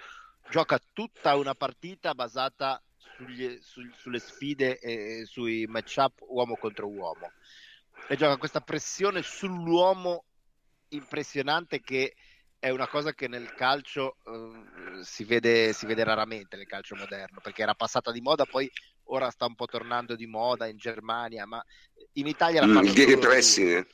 gioca 0.50 0.80
tutta 0.92 1.36
una 1.36 1.54
partita 1.54 2.14
basata 2.14 2.82
sugli, 3.16 3.58
su, 3.60 3.82
sulle 3.96 4.18
sfide 4.18 4.78
e 4.78 5.24
sui 5.26 5.66
match-up 5.66 6.20
uomo 6.28 6.56
contro 6.56 6.88
uomo. 6.88 7.32
E 8.08 8.16
gioca 8.16 8.36
questa 8.36 8.60
pressione 8.60 9.22
sull'uomo 9.22 10.24
impressionante 10.88 11.80
che 11.80 12.14
è 12.58 12.70
una 12.70 12.86
cosa 12.86 13.12
che 13.12 13.26
nel 13.26 13.52
calcio 13.54 14.18
uh, 14.22 15.02
si, 15.02 15.24
vede, 15.24 15.72
si, 15.72 15.86
vede, 15.86 16.04
raramente 16.04 16.56
nel 16.56 16.66
calcio 16.66 16.94
moderno 16.94 17.40
perché 17.42 17.62
era 17.62 17.74
passata 17.74 18.12
di 18.12 18.20
moda 18.20 18.44
poi 18.44 18.70
ora 19.04 19.30
sta 19.30 19.46
un 19.46 19.54
po' 19.54 19.66
tornando 19.66 20.14
di 20.14 20.26
moda 20.26 20.66
in 20.66 20.76
Germania, 20.76 21.46
ma 21.46 21.62
in 22.12 22.26
Italia 22.26 22.60
la 22.60 22.66
mm, 22.66 22.74
fanno 22.74 22.86
il 22.86 22.94
gegenpressing. 22.94 23.86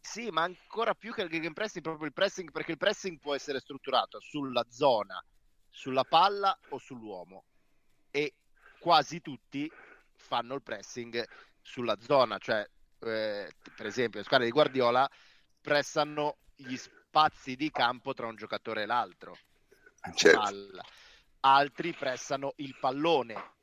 Sì, 0.00 0.28
ma 0.30 0.42
ancora 0.42 0.94
più 0.94 1.12
che 1.12 1.22
il 1.22 1.30
gegenpressing, 1.30 1.82
proprio 1.82 2.06
il 2.06 2.12
pressing, 2.12 2.50
perché 2.50 2.72
il 2.72 2.78
pressing 2.78 3.18
può 3.18 3.34
essere 3.34 3.60
strutturato 3.60 4.20
sulla 4.20 4.64
zona, 4.68 5.22
sulla 5.68 6.04
palla 6.04 6.56
o 6.70 6.78
sull'uomo. 6.78 7.44
E 8.10 8.34
quasi 8.78 9.20
tutti 9.20 9.70
fanno 10.16 10.54
il 10.54 10.62
pressing 10.62 11.26
sulla 11.62 11.96
zona, 12.00 12.38
cioè 12.38 12.66
eh, 13.00 13.52
per 13.76 13.86
esempio 13.86 14.18
le 14.18 14.24
squadre 14.24 14.46
di 14.46 14.52
Guardiola 14.52 15.08
pressano 15.60 16.38
gli 16.56 16.76
spazi 16.76 17.54
di 17.56 17.70
campo 17.70 18.14
tra 18.14 18.26
un 18.26 18.36
giocatore 18.36 18.82
e 18.82 18.86
l'altro. 18.86 19.36
Certo. 20.14 20.40
Altri 21.40 21.92
pressano 21.92 22.52
il 22.56 22.76
pallone 22.78 23.56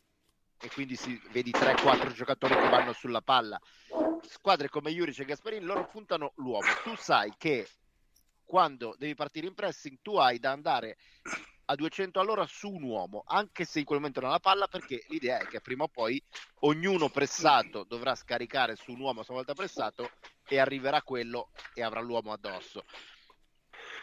e 0.60 0.70
quindi 0.70 0.96
si, 0.96 1.20
vedi 1.32 1.52
3-4 1.52 2.14
giocatori 2.14 2.56
che 2.56 2.70
vanno 2.70 2.94
sulla 2.94 3.22
palla. 3.22 3.60
Squadre 4.22 4.70
come 4.70 4.92
Juric 4.92 5.20
e 5.20 5.26
Gasperini, 5.26 5.66
loro 5.66 5.88
puntano 5.88 6.34
l'uomo. 6.36 6.68
Tu 6.84 6.96
sai 6.96 7.34
che 7.38 7.68
quando 8.46 8.96
devi 8.98 9.16
partire 9.16 9.48
in 9.48 9.54
pressing, 9.54 9.98
tu 10.02 10.16
hai 10.18 10.40
da 10.40 10.52
andare 10.52 10.98
a 11.66 11.76
200 11.76 12.20
all'ora 12.20 12.46
su 12.46 12.70
un 12.70 12.84
uomo, 12.84 13.24
anche 13.26 13.66
se 13.66 13.80
in 13.80 13.86
quel 13.86 14.00
momento 14.00 14.20
non 14.20 14.30
ha 14.30 14.34
la 14.34 14.40
palla, 14.40 14.68
perché 14.68 15.04
l'idea 15.08 15.40
è 15.40 15.48
che 15.48 15.62
prima 15.62 15.86
o 15.86 15.88
poi 15.88 16.22
ognuno 16.60 17.10
pressato 17.10 17.84
dovrà 17.84 18.14
scaricare 18.16 18.76
su 18.76 18.92
un 18.92 19.00
uomo 19.00 19.22
a 19.22 19.24
sua 19.24 19.34
volta 19.36 19.54
pressato 19.54 20.12
e 20.48 20.60
arriverà 20.60 21.02
quello 21.02 21.50
e 21.74 21.82
avrà 21.82 22.02
l'uomo 22.02 22.32
addosso. 22.32 22.86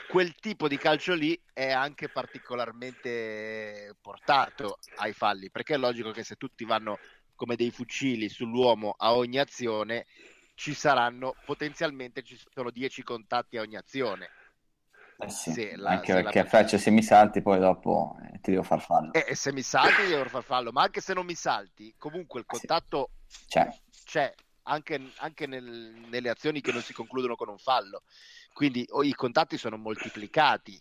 Quel 0.09 0.35
tipo 0.35 0.69
di 0.69 0.77
calcio 0.77 1.14
lì 1.14 1.40
è 1.52 1.70
anche 1.70 2.09
particolarmente 2.09 3.97
portato 4.01 4.78
ai 4.97 5.12
falli, 5.12 5.51
perché 5.51 5.74
è 5.74 5.78
logico 5.78 6.10
che 6.10 6.24
se 6.24 6.35
tutti 6.36 6.64
vanno 6.64 6.98
come 7.35 7.56
dei 7.56 7.70
fucili 7.70 8.28
sull'uomo 8.28 8.94
a 8.97 9.14
ogni 9.14 9.39
azione, 9.39 10.06
ci 10.55 10.74
saranno 10.74 11.35
potenzialmente 11.45 12.23
ci 12.23 12.39
sono 12.53 12.70
10 12.70 13.03
contatti 13.03 13.57
a 13.57 13.62
ogni 13.62 13.77
azione 13.77 14.31
eh 15.23 15.29
sì, 15.29 15.77
la, 15.77 15.91
anche 15.91 16.12
perché 16.12 16.43
la... 16.43 16.49
faccio 16.49 16.79
se 16.79 16.91
mi 16.91 17.03
salti 17.03 17.43
poi 17.43 17.61
dopo 17.61 18.16
eh, 18.33 18.41
ti 18.41 18.51
devo 18.51 18.65
far 18.65 18.81
fallo. 18.81 19.12
Eh, 19.12 19.35
se 19.35 19.53
mi 19.53 19.62
salti 19.62 20.07
devo 20.07 20.24
far 20.24 20.43
fallo, 20.43 20.73
ma 20.73 20.83
anche 20.83 21.01
se 21.01 21.15
non 21.15 21.24
mi 21.24 21.35
salti, 21.35 21.95
comunque 21.97 22.41
il 22.41 22.47
contatto 22.47 23.11
sì. 23.27 23.45
c'è, 23.47 23.69
c'è 24.05 24.35
anche, 24.65 25.12
anche 25.19 25.47
nel, 25.47 25.65
nelle 26.09 26.29
azioni 26.29 26.61
che 26.61 26.73
non 26.73 26.83
si 26.83 26.93
concludono 26.93 27.37
con 27.37 27.49
un 27.49 27.59
fallo. 27.59 28.03
Quindi 28.53 28.85
oh, 28.91 29.05
i 29.05 29.15
contatti 29.15 29.57
sono 29.57 29.77
moltiplicati. 29.77 30.81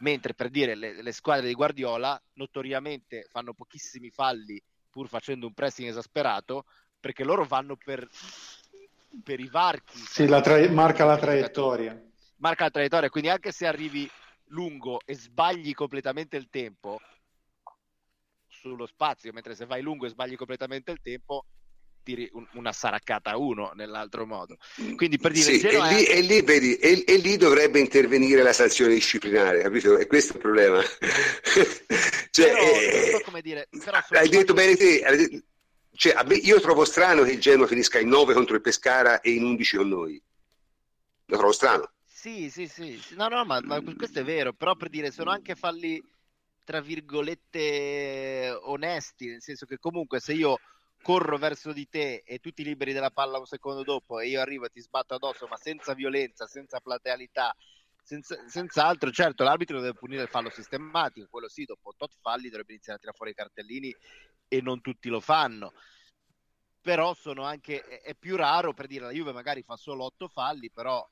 Mentre 0.00 0.32
per 0.32 0.48
dire 0.48 0.76
le, 0.76 1.02
le 1.02 1.12
squadre 1.12 1.48
di 1.48 1.54
Guardiola 1.54 2.20
notoriamente 2.34 3.26
fanno 3.30 3.52
pochissimi 3.52 4.10
falli 4.10 4.62
pur 4.88 5.08
facendo 5.08 5.46
un 5.46 5.54
pressing 5.54 5.88
esasperato 5.88 6.66
perché 7.00 7.24
loro 7.24 7.44
vanno 7.44 7.76
per, 7.76 8.08
per 9.22 9.40
i 9.40 9.48
varchi. 9.48 9.98
Sì, 9.98 10.26
la 10.26 10.40
tra- 10.40 10.68
marca 10.70 11.04
la 11.04 11.16
traiettoria 11.16 12.02
marca 12.38 12.64
la 12.64 12.70
traiettoria, 12.70 13.10
quindi 13.10 13.30
anche 13.30 13.52
se 13.52 13.66
arrivi 13.66 14.08
lungo 14.46 15.00
e 15.04 15.14
sbagli 15.14 15.72
completamente 15.74 16.36
il 16.36 16.48
tempo 16.50 16.98
sullo 18.48 18.86
spazio, 18.86 19.32
mentre 19.32 19.54
se 19.54 19.66
vai 19.66 19.82
lungo 19.82 20.06
e 20.06 20.10
sbagli 20.10 20.36
completamente 20.36 20.90
il 20.90 21.00
tempo 21.02 21.44
tiri 22.02 22.28
un, 22.32 22.46
una 22.54 22.72
saraccata 22.72 23.30
a 23.32 23.36
uno 23.36 23.72
nell'altro 23.74 24.26
modo. 24.26 24.56
Quindi 24.96 25.18
per 25.18 25.32
dire 25.32 25.58
sì, 25.58 25.66
e, 25.66 25.80
lì, 25.80 26.04
è... 26.04 26.16
e, 26.16 26.20
lì, 26.22 26.42
vedi, 26.42 26.76
e, 26.76 27.04
e, 27.06 27.16
lì, 27.16 27.36
dovrebbe 27.36 27.78
intervenire 27.78 28.42
la 28.42 28.52
sanzione 28.52 28.94
disciplinare, 28.94 29.62
capito? 29.62 29.98
E 29.98 30.06
questo 30.06 30.32
è 30.32 30.36
il 30.36 30.42
problema. 30.42 30.80
cioè, 32.30 32.50
però, 32.50 32.62
eh, 32.62 33.10
so 33.12 33.20
come 33.24 33.42
dire, 33.42 33.68
però 33.84 33.98
hai 34.10 34.28
detto 34.28 34.54
bene 34.54 34.74
te. 34.76 35.42
Cioè, 35.98 36.14
io 36.44 36.60
trovo 36.60 36.84
strano 36.84 37.24
che 37.24 37.32
il 37.32 37.40
Genoa 37.40 37.66
finisca 37.66 37.98
in 37.98 38.06
9 38.06 38.32
contro 38.32 38.54
il 38.54 38.60
Pescara 38.60 39.20
e 39.20 39.32
in 39.32 39.42
11 39.42 39.76
con 39.78 39.88
noi. 39.88 40.22
Lo 41.24 41.36
trovo 41.36 41.50
strano. 41.50 41.90
Sì, 42.06 42.50
sì, 42.50 42.68
sì, 42.68 43.02
no, 43.16 43.26
no, 43.26 43.44
ma, 43.44 43.58
ma, 43.62 43.82
questo 43.96 44.20
è 44.20 44.22
vero, 44.22 44.52
però 44.52 44.76
per 44.76 44.90
dire, 44.90 45.10
sono 45.10 45.32
anche 45.32 45.56
falli, 45.56 46.00
tra 46.62 46.80
virgolette, 46.80 48.56
onesti, 48.62 49.26
nel 49.26 49.42
senso 49.42 49.66
che 49.66 49.78
comunque 49.78 50.20
se 50.20 50.34
io 50.34 50.60
corro 51.02 51.36
verso 51.36 51.72
di 51.72 51.88
te 51.88 52.22
e 52.24 52.38
tu 52.38 52.52
ti 52.52 52.62
liberi 52.62 52.92
della 52.92 53.10
palla 53.10 53.40
un 53.40 53.46
secondo 53.46 53.82
dopo 53.82 54.20
e 54.20 54.28
io 54.28 54.40
arrivo 54.40 54.66
e 54.66 54.70
ti 54.70 54.80
sbatto 54.80 55.14
addosso, 55.14 55.48
ma 55.48 55.56
senza 55.56 55.94
violenza, 55.94 56.46
senza 56.46 56.78
platealità, 56.78 57.52
senza, 58.08 58.48
senza 58.48 58.86
altro, 58.86 59.10
certo 59.10 59.44
l'arbitro 59.44 59.80
deve 59.80 59.92
punire 59.92 60.22
il 60.22 60.28
fallo 60.28 60.48
sistematico, 60.48 61.26
quello 61.28 61.48
sì, 61.48 61.64
dopo 61.64 61.92
tot 61.94 62.16
falli 62.22 62.48
dovrebbe 62.48 62.72
iniziare 62.72 62.96
a 62.96 63.00
tirare 63.00 63.16
fuori 63.18 63.32
i 63.32 63.34
cartellini 63.34 63.94
e 64.48 64.62
non 64.62 64.80
tutti 64.80 65.10
lo 65.10 65.20
fanno. 65.20 65.74
Però 66.80 67.12
sono 67.12 67.42
anche 67.42 67.82
è 67.82 68.14
più 68.14 68.36
raro 68.36 68.72
per 68.72 68.86
dire 68.86 69.04
la 69.04 69.10
Juve 69.10 69.32
magari 69.32 69.62
fa 69.62 69.76
solo 69.76 70.04
otto 70.04 70.26
falli 70.26 70.70
però 70.70 71.06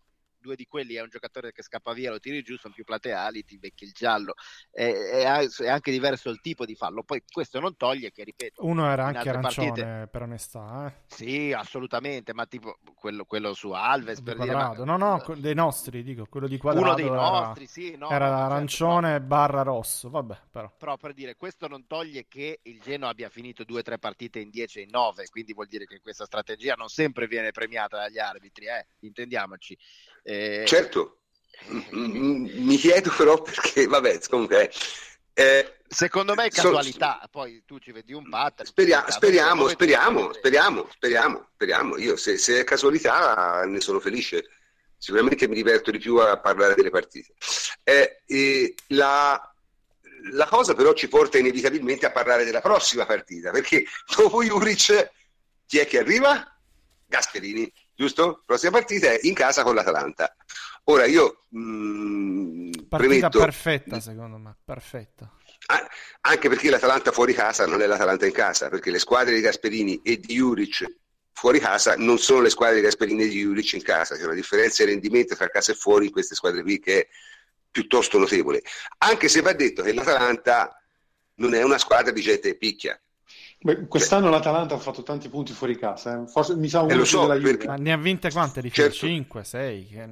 due 0.46 0.54
di 0.56 0.66
quelli 0.66 0.94
è 0.94 1.02
un 1.02 1.08
giocatore 1.08 1.50
che 1.50 1.62
scappa 1.62 1.92
via, 1.92 2.10
lo 2.10 2.20
tiri 2.20 2.42
giù, 2.42 2.56
sono 2.56 2.72
più 2.72 2.84
plateali, 2.84 3.44
ti 3.44 3.58
becchi 3.58 3.84
il 3.84 3.92
giallo. 3.92 4.34
È, 4.70 4.84
è, 4.84 5.46
è, 5.46 5.68
anche 5.68 5.90
diverso 5.90 6.30
il 6.30 6.40
tipo 6.40 6.64
di 6.64 6.76
fallo. 6.76 7.02
Poi 7.02 7.22
questo 7.28 7.58
non 7.58 7.76
toglie 7.76 8.12
che, 8.12 8.22
ripeto, 8.22 8.64
uno 8.64 8.88
era 8.88 9.06
anche 9.06 9.28
arancione 9.28 9.68
partite... 9.68 10.08
per 10.10 10.22
onestà. 10.22 10.86
Eh? 10.86 10.92
Sì, 11.06 11.52
assolutamente, 11.52 12.32
ma 12.32 12.46
tipo 12.46 12.78
quello, 12.94 13.24
quello 13.24 13.54
su 13.54 13.72
Alves 13.72 14.22
per 14.22 14.38
dire, 14.38 14.54
ma... 14.54 14.72
No, 14.72 14.96
no, 14.96 15.22
dei 15.36 15.54
nostri, 15.54 16.02
dico, 16.02 16.26
quello 16.26 16.46
di 16.46 16.56
Quadrado. 16.56 16.86
Uno 16.86 16.94
dei 16.94 17.10
nostri, 17.10 17.64
era... 17.64 17.72
sì, 17.72 17.96
no, 17.96 18.08
era 18.10 18.26
certo, 18.26 18.42
arancione 18.42 19.08
certo, 19.08 19.26
barra 19.26 19.62
rosso, 19.62 20.10
vabbè, 20.10 20.40
però. 20.50 20.72
Però 20.78 20.96
per 20.96 21.12
dire, 21.12 21.34
questo 21.34 21.66
non 21.66 21.86
toglie 21.86 22.26
che 22.28 22.60
il 22.62 22.80
Geno 22.80 23.08
abbia 23.08 23.28
finito 23.28 23.64
due 23.64 23.80
o 23.80 23.82
tre 23.82 23.98
partite 23.98 24.38
in 24.38 24.50
10 24.50 24.78
e 24.78 24.82
in 24.82 24.90
9, 24.90 25.26
quindi 25.28 25.52
vuol 25.52 25.66
dire 25.66 25.86
che 25.86 26.00
questa 26.00 26.24
strategia 26.24 26.74
non 26.74 26.88
sempre 26.88 27.26
viene 27.26 27.50
premiata 27.50 27.96
dagli 27.96 28.18
arbitri, 28.18 28.66
eh? 28.66 28.86
intendiamoci. 29.00 29.76
Eh... 30.28 30.64
Certo, 30.66 31.18
mi 31.90 32.76
chiedo 32.76 33.12
però 33.16 33.40
perché, 33.40 33.86
vabbè, 33.86 34.18
comunque... 34.28 34.72
Eh, 35.32 35.74
Secondo 35.88 36.34
me 36.34 36.46
è 36.46 36.50
casualità, 36.50 37.20
so, 37.22 37.28
poi 37.30 37.62
tu 37.64 37.78
ci 37.78 37.92
vedi 37.92 38.12
un 38.12 38.28
pattern. 38.28 38.68
Speria, 38.68 39.08
speriamo, 39.08 39.68
speriamo, 39.68 40.32
speriamo, 40.32 40.88
speriamo, 40.90 41.48
speriamo. 41.52 41.96
Io 41.98 42.16
se, 42.16 42.38
se, 42.38 42.60
è 42.60 42.64
casualità 42.64 43.62
ne 43.66 43.80
sono 43.80 44.00
felice. 44.00 44.48
Sicuramente 44.98 45.46
mi 45.46 45.54
diverto 45.54 45.92
di 45.92 45.98
più 45.98 46.16
a 46.16 46.40
parlare 46.40 46.74
delle 46.74 46.90
partite. 46.90 47.34
Eh, 47.84 48.74
la, 48.88 49.54
la, 50.32 50.46
cosa 50.46 50.74
però 50.74 50.92
ci 50.92 51.06
porta 51.06 51.38
inevitabilmente 51.38 52.06
a 52.06 52.10
parlare 52.10 52.44
della 52.44 52.62
prossima 52.62 53.06
partita, 53.06 53.52
perché 53.52 53.84
dopo 54.16 54.42
Juric 54.42 55.12
chi 55.66 55.78
è 55.78 55.86
che 55.86 55.98
arriva? 55.98 56.58
Gasperini 57.06 57.72
giusto? 57.96 58.42
Prossima 58.44 58.72
partita 58.72 59.10
è 59.10 59.18
in 59.22 59.34
casa 59.34 59.62
con 59.62 59.74
l'Atalanta. 59.74 60.34
Ora 60.84 61.06
io 61.06 61.46
mh, 61.48 61.58
mm, 61.58 62.70
partita 62.88 62.96
premetto, 62.96 63.38
perfetta 63.40 64.00
secondo 64.00 64.36
me, 64.36 64.56
perfetta. 64.64 65.32
Anche 66.20 66.48
perché 66.48 66.70
l'Atalanta 66.70 67.10
fuori 67.10 67.32
casa 67.32 67.66
non 67.66 67.82
è 67.82 67.86
l'Atalanta 67.86 68.26
in 68.26 68.32
casa, 68.32 68.68
perché 68.68 68.90
le 68.90 69.00
squadre 69.00 69.34
di 69.34 69.40
Gasperini 69.40 70.00
e 70.02 70.20
di 70.20 70.34
Juric 70.34 70.86
fuori 71.32 71.58
casa 71.58 71.96
non 71.96 72.18
sono 72.18 72.40
le 72.40 72.50
squadre 72.50 72.76
di 72.76 72.82
Gasperini 72.82 73.24
e 73.24 73.28
di 73.28 73.40
Juric 73.40 73.74
in 73.74 73.82
casa, 73.82 74.16
c'è 74.16 74.24
una 74.24 74.34
differenza 74.34 74.84
di 74.84 74.90
rendimento 74.90 75.34
tra 75.34 75.48
casa 75.48 75.72
e 75.72 75.74
fuori 75.74 76.06
in 76.06 76.12
queste 76.12 76.34
squadre 76.34 76.62
qui 76.62 76.78
che 76.78 77.00
è 77.00 77.08
piuttosto 77.70 78.18
notevole. 78.18 78.62
Anche 78.98 79.28
se 79.28 79.42
va 79.42 79.52
detto 79.52 79.82
che 79.82 79.92
l'Atalanta 79.92 80.80
non 81.34 81.52
è 81.54 81.62
una 81.62 81.78
squadra 81.78 82.10
di 82.10 82.22
gente 82.22 82.48
e 82.50 82.56
picchia, 82.56 82.98
Beh, 83.58 83.86
quest'anno 83.88 84.30
l'Atalanta 84.30 84.74
ha 84.74 84.78
fatto 84.78 85.02
tanti 85.02 85.28
punti 85.28 85.52
fuori 85.52 85.76
casa, 85.76 86.22
eh. 86.22 86.26
Forse, 86.28 86.54
mi 86.56 86.68
sa 86.68 86.82
uno 86.82 87.02
eh, 87.02 87.04
so, 87.04 87.22
della 87.22 87.38
Juve. 87.38 87.66
Ma 87.66 87.76
ne 87.76 87.92
ha 87.92 87.96
vinte 87.96 88.30
quante 88.30 88.60
di 88.60 88.70
certo. 88.70 88.94
5, 88.94 89.44
6? 89.44 89.86
Che... 89.86 90.08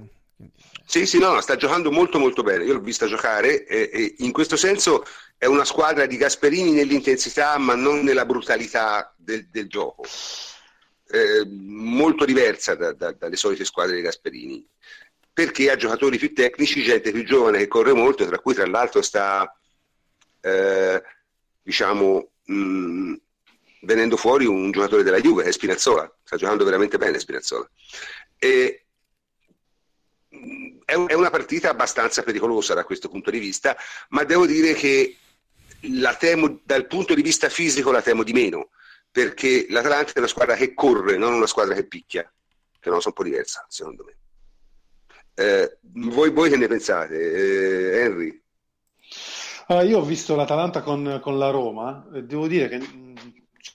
Sì, 0.84 1.06
sì, 1.06 1.18
no, 1.18 1.40
sta 1.40 1.56
giocando 1.56 1.90
molto 1.90 2.18
molto 2.18 2.42
bene. 2.42 2.64
Io 2.64 2.74
l'ho 2.74 2.80
vista 2.80 3.06
giocare 3.06 3.66
e, 3.66 3.90
e, 3.92 4.14
in 4.18 4.32
questo 4.32 4.56
senso 4.56 5.04
è 5.36 5.46
una 5.46 5.64
squadra 5.64 6.06
di 6.06 6.16
Gasperini 6.16 6.72
nell'intensità, 6.72 7.56
ma 7.58 7.74
non 7.74 8.00
nella 8.00 8.24
brutalità 8.24 9.14
del, 9.16 9.46
del 9.48 9.68
gioco. 9.68 10.04
Eh, 11.06 11.46
molto 11.46 12.24
diversa 12.24 12.74
da, 12.74 12.92
da, 12.92 13.12
dalle 13.12 13.36
solite 13.36 13.64
squadre 13.64 13.96
di 13.96 14.02
Gasperini, 14.02 14.66
perché 15.32 15.70
ha 15.70 15.76
giocatori 15.76 16.18
più 16.18 16.32
tecnici, 16.32 16.82
gente 16.82 17.12
più 17.12 17.24
giovane 17.24 17.58
che 17.58 17.68
corre 17.68 17.92
molto, 17.92 18.26
tra 18.26 18.38
cui 18.38 18.54
tra 18.54 18.66
l'altro 18.66 19.02
sta, 19.02 19.54
eh, 20.40 21.02
diciamo, 21.62 22.30
mh, 22.46 22.54
mm, 22.54 23.14
venendo 23.84 24.16
fuori 24.16 24.46
un 24.46 24.70
giocatore 24.70 25.02
della 25.02 25.20
Juve, 25.20 25.44
è 25.44 25.52
Spinazzola, 25.52 26.12
sta 26.24 26.36
giocando 26.36 26.64
veramente 26.64 26.98
bene 26.98 27.18
Spinazzola. 27.18 27.68
E 28.38 28.84
è 30.84 31.14
una 31.14 31.30
partita 31.30 31.70
abbastanza 31.70 32.22
pericolosa 32.22 32.74
da 32.74 32.84
questo 32.84 33.08
punto 33.08 33.30
di 33.30 33.38
vista, 33.38 33.76
ma 34.10 34.24
devo 34.24 34.46
dire 34.46 34.74
che 34.74 35.16
temo, 36.18 36.60
dal 36.64 36.86
punto 36.86 37.14
di 37.14 37.22
vista 37.22 37.48
fisico 37.48 37.90
la 37.90 38.02
temo 38.02 38.22
di 38.22 38.32
meno, 38.32 38.70
perché 39.10 39.66
l'Atalanta 39.68 40.12
è 40.12 40.18
una 40.18 40.26
squadra 40.26 40.54
che 40.54 40.74
corre, 40.74 41.16
non 41.16 41.34
una 41.34 41.46
squadra 41.46 41.74
che 41.74 41.86
picchia, 41.86 42.30
che 42.80 42.90
non 42.90 43.00
sono 43.00 43.14
un 43.16 43.22
po' 43.22 43.28
diversa, 43.28 43.64
secondo 43.68 44.04
me. 44.04 44.16
Eh, 45.36 45.78
voi, 45.80 46.30
voi, 46.30 46.50
che 46.50 46.56
ne 46.56 46.68
pensate, 46.68 47.14
eh, 47.14 48.00
Henry? 48.00 48.42
Allora, 49.66 49.84
io 49.84 49.98
ho 49.98 50.04
visto 50.04 50.36
l'Atalanta 50.36 50.82
con, 50.82 51.20
con 51.22 51.38
la 51.38 51.50
Roma, 51.50 52.06
devo 52.10 52.46
dire 52.46 52.68
che 52.68 52.76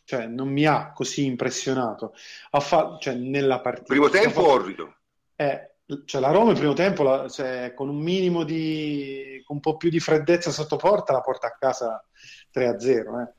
cioè, 0.04 0.28
non 0.28 0.50
mi 0.50 0.66
ha 0.66 0.92
così 0.92 1.26
impressionato. 1.26 2.14
Fa- 2.60 2.98
cioè, 3.00 3.16
nella 3.16 3.60
partita. 3.60 3.88
Primo 3.88 4.10
tempo 4.10 4.42
fatto... 4.42 4.52
orrido. 4.52 4.96
Eh, 5.36 5.76
cioè, 6.06 6.22
la 6.22 6.32
Roma 6.32 6.52
il 6.52 6.58
primo 6.58 6.74
tempo, 6.74 7.04
la, 7.04 7.28
cioè, 7.28 7.74
con 7.76 7.90
un 7.90 7.98
minimo 7.98 8.44
di... 8.44 9.42
con 9.46 9.58
un 9.58 9.62
po' 9.62 9.78
più 9.78 9.90
di 9.90 10.00
freddezza 10.00 10.52
sotto 10.52 10.76
porta, 10.76 11.14
la 11.14 11.22
porta 11.22 11.48
a 11.48 11.56
casa 11.58 12.04
3-0. 12.54 13.22
Eh. 13.22 13.34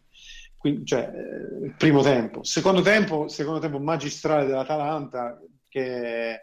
Quindi, 0.56 0.85
cioè, 0.85 1.10
eh, 1.12 1.74
primo 1.77 2.02
tempo. 2.02 2.43
Secondo 2.43 2.82
tempo, 2.82 3.28
secondo 3.28 3.60
tempo 3.60 3.78
magistrale 3.78 4.47
dell'Atalanta 4.47 5.40
che 5.68 6.40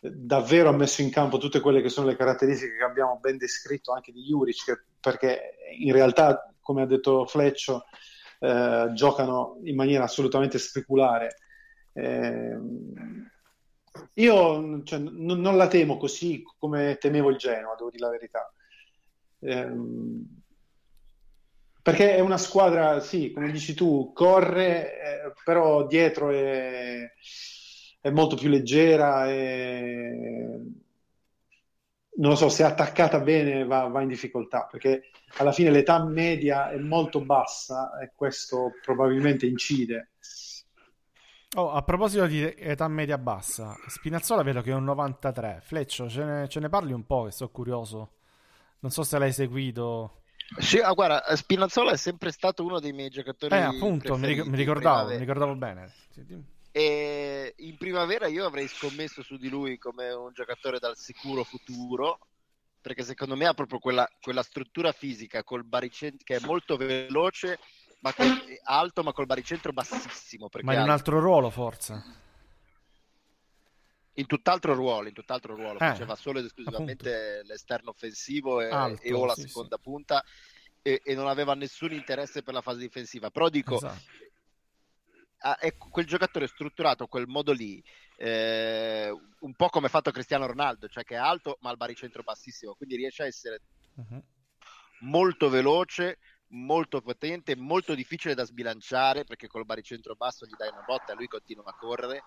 davvero 0.00 0.68
ha 0.68 0.72
messo 0.72 1.00
in 1.00 1.10
campo 1.10 1.38
tutte 1.38 1.60
quelle 1.60 1.80
che 1.80 1.88
sono 1.88 2.08
le 2.08 2.16
caratteristiche 2.16 2.76
che 2.76 2.84
abbiamo 2.84 3.18
ben 3.20 3.36
descritto 3.36 3.92
anche 3.92 4.10
di 4.10 4.22
Juric, 4.22 4.86
perché 5.00 5.56
in 5.78 5.92
realtà, 5.92 6.52
come 6.60 6.82
ha 6.82 6.86
detto 6.86 7.24
Fleccio, 7.26 7.84
eh, 8.42 8.90
giocano 8.92 9.60
in 9.62 9.76
maniera 9.76 10.04
assolutamente 10.04 10.58
speculare. 10.58 11.36
Eh, 11.92 12.58
io 14.14 14.82
cioè, 14.82 14.98
n- 14.98 15.40
non 15.40 15.56
la 15.56 15.68
temo 15.68 15.96
così 15.96 16.42
come 16.58 16.96
temevo 16.98 17.30
il 17.30 17.36
Genoa, 17.36 17.76
devo 17.76 17.90
dire 17.90 18.04
la 18.04 18.10
verità. 18.10 18.52
Eh, 19.38 19.70
perché 21.82 22.16
è 22.16 22.20
una 22.20 22.38
squadra, 22.38 23.00
sì, 23.00 23.30
come 23.32 23.50
dici 23.52 23.74
tu, 23.74 24.12
corre, 24.12 24.92
eh, 25.00 25.32
però 25.44 25.86
dietro 25.86 26.30
è, 26.30 27.08
è, 28.00 28.10
molto 28.10 28.34
più 28.36 28.48
leggera 28.48 29.30
e 29.30 30.60
non 32.22 32.30
lo 32.30 32.36
so, 32.36 32.48
se 32.48 32.62
è 32.62 32.66
attaccata 32.66 33.18
bene 33.18 33.64
va, 33.64 33.88
va, 33.88 34.00
in 34.00 34.06
difficoltà, 34.06 34.68
perché 34.70 35.10
alla 35.38 35.50
fine 35.50 35.70
l'età 35.70 36.04
media 36.04 36.70
è 36.70 36.78
molto 36.78 37.20
bassa 37.20 37.98
e 37.98 38.12
questo 38.14 38.74
probabilmente 38.80 39.44
incide. 39.44 40.12
Oh, 41.56 41.72
a 41.72 41.82
proposito 41.82 42.26
di 42.26 42.42
età 42.42 42.86
media 42.86 43.18
bassa, 43.18 43.76
Spinazzola 43.88 44.42
vedo 44.42 44.62
che 44.62 44.70
è 44.70 44.74
un 44.74 44.84
93. 44.84 45.62
Fleccio, 45.64 46.08
ce 46.08 46.24
ne, 46.24 46.48
ce 46.48 46.60
ne 46.60 46.68
parli 46.68 46.92
un 46.92 47.04
po', 47.04 47.24
che 47.24 47.32
sono 47.32 47.50
curioso. 47.50 48.12
Non 48.78 48.92
so 48.92 49.02
se 49.02 49.18
l'hai 49.18 49.32
seguito. 49.32 50.22
Sì, 50.58 50.78
ah, 50.78 50.92
guarda, 50.92 51.24
Spinazzola 51.34 51.90
è 51.90 51.96
sempre 51.96 52.30
stato 52.30 52.64
uno 52.64 52.78
dei 52.78 52.92
miei 52.92 53.10
giocatori. 53.10 53.54
Eh, 53.56 53.62
appunto, 53.62 54.16
mi, 54.16 54.40
mi, 54.44 54.56
ricordavo, 54.56 55.08
mi 55.08 55.18
ricordavo 55.18 55.56
bene. 55.56 55.92
E 56.74 57.52
in 57.58 57.76
primavera 57.76 58.26
io 58.28 58.46
avrei 58.46 58.66
scommesso 58.66 59.22
su 59.22 59.36
di 59.36 59.50
lui 59.50 59.76
come 59.76 60.10
un 60.10 60.32
giocatore 60.32 60.78
dal 60.78 60.96
sicuro 60.96 61.44
futuro, 61.44 62.18
perché 62.80 63.02
secondo 63.02 63.36
me 63.36 63.46
ha 63.46 63.52
proprio 63.52 63.78
quella, 63.78 64.08
quella 64.20 64.42
struttura 64.42 64.90
fisica 64.92 65.44
col 65.44 65.64
baricentro 65.64 66.24
che 66.24 66.36
è 66.36 66.46
molto 66.46 66.76
veloce 66.76 67.58
ma 68.00 68.12
col, 68.14 68.26
alto 68.64 69.02
ma 69.02 69.12
col 69.12 69.26
baricentro 69.26 69.72
bassissimo. 69.72 70.48
Ma 70.62 70.74
in 70.74 70.80
un 70.80 70.90
altro 70.90 71.20
ruolo 71.20 71.50
forse? 71.50 72.20
In 74.14 74.26
tutt'altro 74.26 74.74
ruolo, 74.74 75.08
in 75.08 75.14
tutt'altro 75.14 75.54
ruolo. 75.54 75.74
Eh, 75.74 75.88
faceva 75.88 76.16
solo 76.16 76.38
ed 76.38 76.46
esclusivamente 76.46 77.14
appunto. 77.14 77.52
l'esterno 77.52 77.90
offensivo 77.90 78.60
e, 78.60 78.70
Alto, 78.70 79.02
e 79.02 79.12
o 79.12 79.24
la 79.24 79.34
sì, 79.34 79.42
seconda 79.42 79.76
sì. 79.76 79.82
punta 79.82 80.24
e, 80.82 81.00
e, 81.04 81.14
non 81.14 81.28
aveva 81.28 81.54
nessun 81.54 81.92
interesse 81.92 82.42
per 82.42 82.54
la 82.54 82.60
fase 82.60 82.80
difensiva. 82.80 83.30
Però 83.30 83.48
dico, 83.48 83.76
esatto. 83.76 84.00
È 85.58 85.76
quel 85.76 86.06
giocatore 86.06 86.46
strutturato 86.46 87.06
quel 87.06 87.26
modo 87.26 87.52
lì, 87.52 87.82
eh, 88.16 89.10
un 89.40 89.54
po' 89.54 89.68
come 89.68 89.86
ha 89.86 89.90
fatto 89.90 90.10
Cristiano 90.10 90.46
Ronaldo, 90.46 90.88
cioè 90.88 91.04
che 91.04 91.14
è 91.14 91.18
alto 91.18 91.58
ma 91.60 91.70
al 91.70 91.76
baricentro 91.76 92.22
bassissimo, 92.22 92.74
quindi 92.74 92.96
riesce 92.96 93.24
a 93.24 93.26
essere 93.26 93.60
uh-huh. 93.94 94.22
molto 95.00 95.48
veloce, 95.48 96.18
molto 96.48 97.00
potente, 97.00 97.56
molto 97.56 97.94
difficile 97.94 98.34
da 98.34 98.44
sbilanciare 98.44 99.24
perché 99.24 99.48
col 99.48 99.64
baricentro 99.64 100.14
basso 100.14 100.46
gli 100.46 100.54
dai 100.56 100.68
una 100.68 100.84
botta 100.86 101.12
e 101.12 101.16
lui 101.16 101.26
continua 101.26 101.64
a 101.70 101.74
correre 101.74 102.24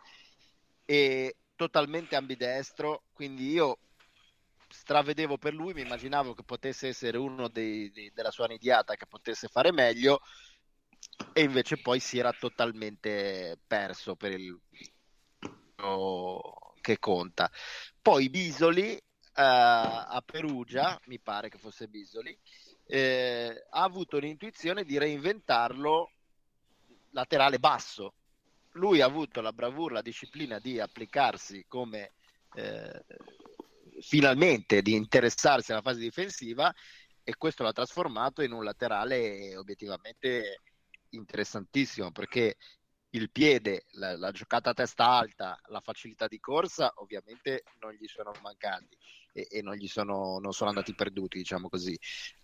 e 0.83 1.37
totalmente 1.55 2.15
ambidestro, 2.15 3.03
quindi 3.13 3.49
io 3.49 3.79
stravedevo 4.67 5.37
per 5.37 5.53
lui, 5.53 5.73
mi 5.73 5.81
immaginavo 5.81 6.33
che 6.33 6.43
potesse 6.43 6.89
essere 6.89 7.17
uno 7.17 7.47
dei, 7.47 7.89
dei, 7.91 8.11
della 8.13 8.31
sua 8.31 8.47
nidiata 8.47 8.95
che 8.95 9.05
potesse 9.05 9.47
fare 9.47 9.71
meglio 9.71 10.21
e 11.33 11.41
invece 11.41 11.81
poi 11.81 11.99
si 11.99 12.17
era 12.17 12.31
totalmente 12.31 13.59
perso 13.67 14.15
per 14.15 14.31
il 14.31 14.59
che 16.81 16.99
conta. 16.99 17.51
Poi 18.01 18.29
Bisoli 18.29 18.93
uh, 18.93 18.99
a 19.33 20.23
Perugia, 20.25 20.99
mi 21.05 21.19
pare 21.19 21.49
che 21.49 21.57
fosse 21.57 21.87
Bisoli, 21.87 22.37
eh, 22.87 23.65
ha 23.69 23.83
avuto 23.83 24.17
l'intuizione 24.17 24.83
di 24.83 24.97
reinventarlo 24.97 26.11
laterale 27.11 27.59
basso. 27.59 28.13
Lui 28.73 29.01
ha 29.01 29.05
avuto 29.05 29.41
la 29.41 29.53
bravura, 29.53 29.95
la 29.95 30.01
disciplina 30.01 30.59
di 30.59 30.79
applicarsi 30.79 31.65
come 31.67 32.13
eh, 32.55 33.05
finalmente 34.01 34.81
di 34.81 34.93
interessarsi 34.93 35.71
alla 35.71 35.81
fase 35.81 35.99
difensiva 35.99 36.73
e 37.23 37.35
questo 37.37 37.63
l'ha 37.63 37.71
trasformato 37.71 38.41
in 38.41 38.51
un 38.51 38.63
laterale 38.63 39.55
obiettivamente 39.55 40.61
interessantissimo 41.15 42.11
perché 42.11 42.57
il 43.11 43.31
piede, 43.31 43.85
la, 43.91 44.17
la, 44.17 44.31
giocata 44.31 44.71
a 44.71 44.73
testa 44.73 45.07
alta, 45.07 45.59
la 45.67 45.79
facilità 45.79 46.27
di 46.27 46.39
corsa 46.39 46.91
ovviamente 46.97 47.63
non 47.79 47.93
gli 47.93 48.07
sono 48.07 48.31
mancati 48.41 48.97
e, 49.31 49.47
e 49.49 49.61
non, 49.61 49.75
gli 49.75 49.87
sono, 49.87 50.37
non 50.39 50.51
sono 50.51 50.69
andati 50.69 50.93
perduti, 50.93 51.37
diciamo 51.37 51.69
così. 51.69 51.97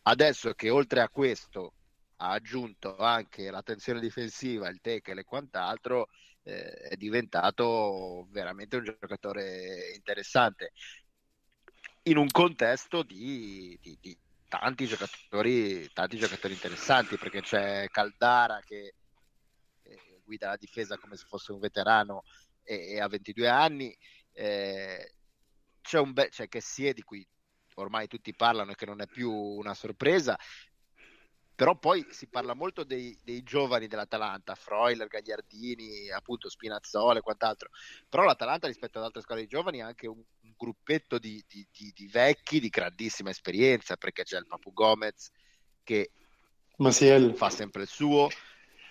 Adesso 0.03 0.53
che 0.53 0.69
oltre 0.69 1.01
a 1.01 1.09
questo 1.09 1.73
ha 2.17 2.31
aggiunto 2.31 2.97
anche 2.97 3.51
la 3.51 3.63
tensione 3.63 3.99
difensiva, 3.99 4.69
il 4.69 4.79
tackle 4.81 5.21
e 5.21 5.25
quant'altro, 5.25 6.07
eh, 6.43 6.71
è 6.71 6.95
diventato 6.95 8.27
veramente 8.29 8.77
un 8.77 8.83
giocatore 8.83 9.91
interessante 9.95 10.71
in 12.03 12.17
un 12.17 12.29
contesto 12.31 13.03
di, 13.03 13.77
di, 13.81 13.97
di 13.99 14.17
tanti, 14.59 14.85
giocatori, 14.85 15.89
tanti 15.93 16.17
giocatori 16.17 16.53
interessanti 16.53 17.15
perché 17.15 17.41
c'è 17.41 17.87
Caldara 17.89 18.59
che 18.59 18.95
guida 20.25 20.49
la 20.49 20.57
difesa 20.57 20.97
come 20.97 21.15
se 21.15 21.25
fosse 21.25 21.51
un 21.53 21.59
veterano 21.59 22.23
e, 22.63 22.93
e 22.93 22.99
ha 22.99 23.07
22 23.07 23.47
anni. 23.47 23.97
Eh, 24.33 25.13
c'è 25.81 26.01
c'è 26.29 26.47
che 26.47 26.61
si 26.61 26.85
è 26.85 26.93
di 26.93 27.01
cui 27.01 27.25
ormai 27.75 28.07
tutti 28.07 28.35
parlano 28.35 28.71
e 28.71 28.75
che 28.75 28.85
non 28.85 29.01
è 29.01 29.07
più 29.07 29.31
una 29.31 29.73
sorpresa, 29.73 30.37
però 31.55 31.77
poi 31.77 32.05
si 32.09 32.27
parla 32.27 32.53
molto 32.53 32.83
dei, 32.83 33.17
dei, 33.23 33.43
giovani 33.43 33.87
dell'Atalanta, 33.87 34.55
Freuler, 34.55 35.07
Gagliardini, 35.07 36.09
appunto 36.11 36.49
Spinazzola 36.49 37.19
e 37.19 37.21
quant'altro, 37.21 37.69
però 38.09 38.23
l'Atalanta 38.23 38.67
rispetto 38.67 38.99
ad 38.99 39.05
altre 39.05 39.21
squadre 39.21 39.43
di 39.43 39.49
giovani 39.49 39.81
ha 39.81 39.87
anche 39.87 40.07
un 40.07 40.21
gruppetto 40.61 41.17
di, 41.17 41.43
di, 41.47 41.67
di, 41.71 41.91
di, 41.95 42.07
vecchi 42.07 42.59
di 42.59 42.69
grandissima 42.69 43.31
esperienza, 43.31 43.97
perché 43.97 44.23
c'è 44.23 44.37
il 44.37 44.45
Papu 44.45 44.71
Gomez 44.71 45.31
che 45.83 46.11
Masiel. 46.75 47.33
fa 47.35 47.49
sempre 47.49 47.81
il 47.81 47.87
suo, 47.87 48.29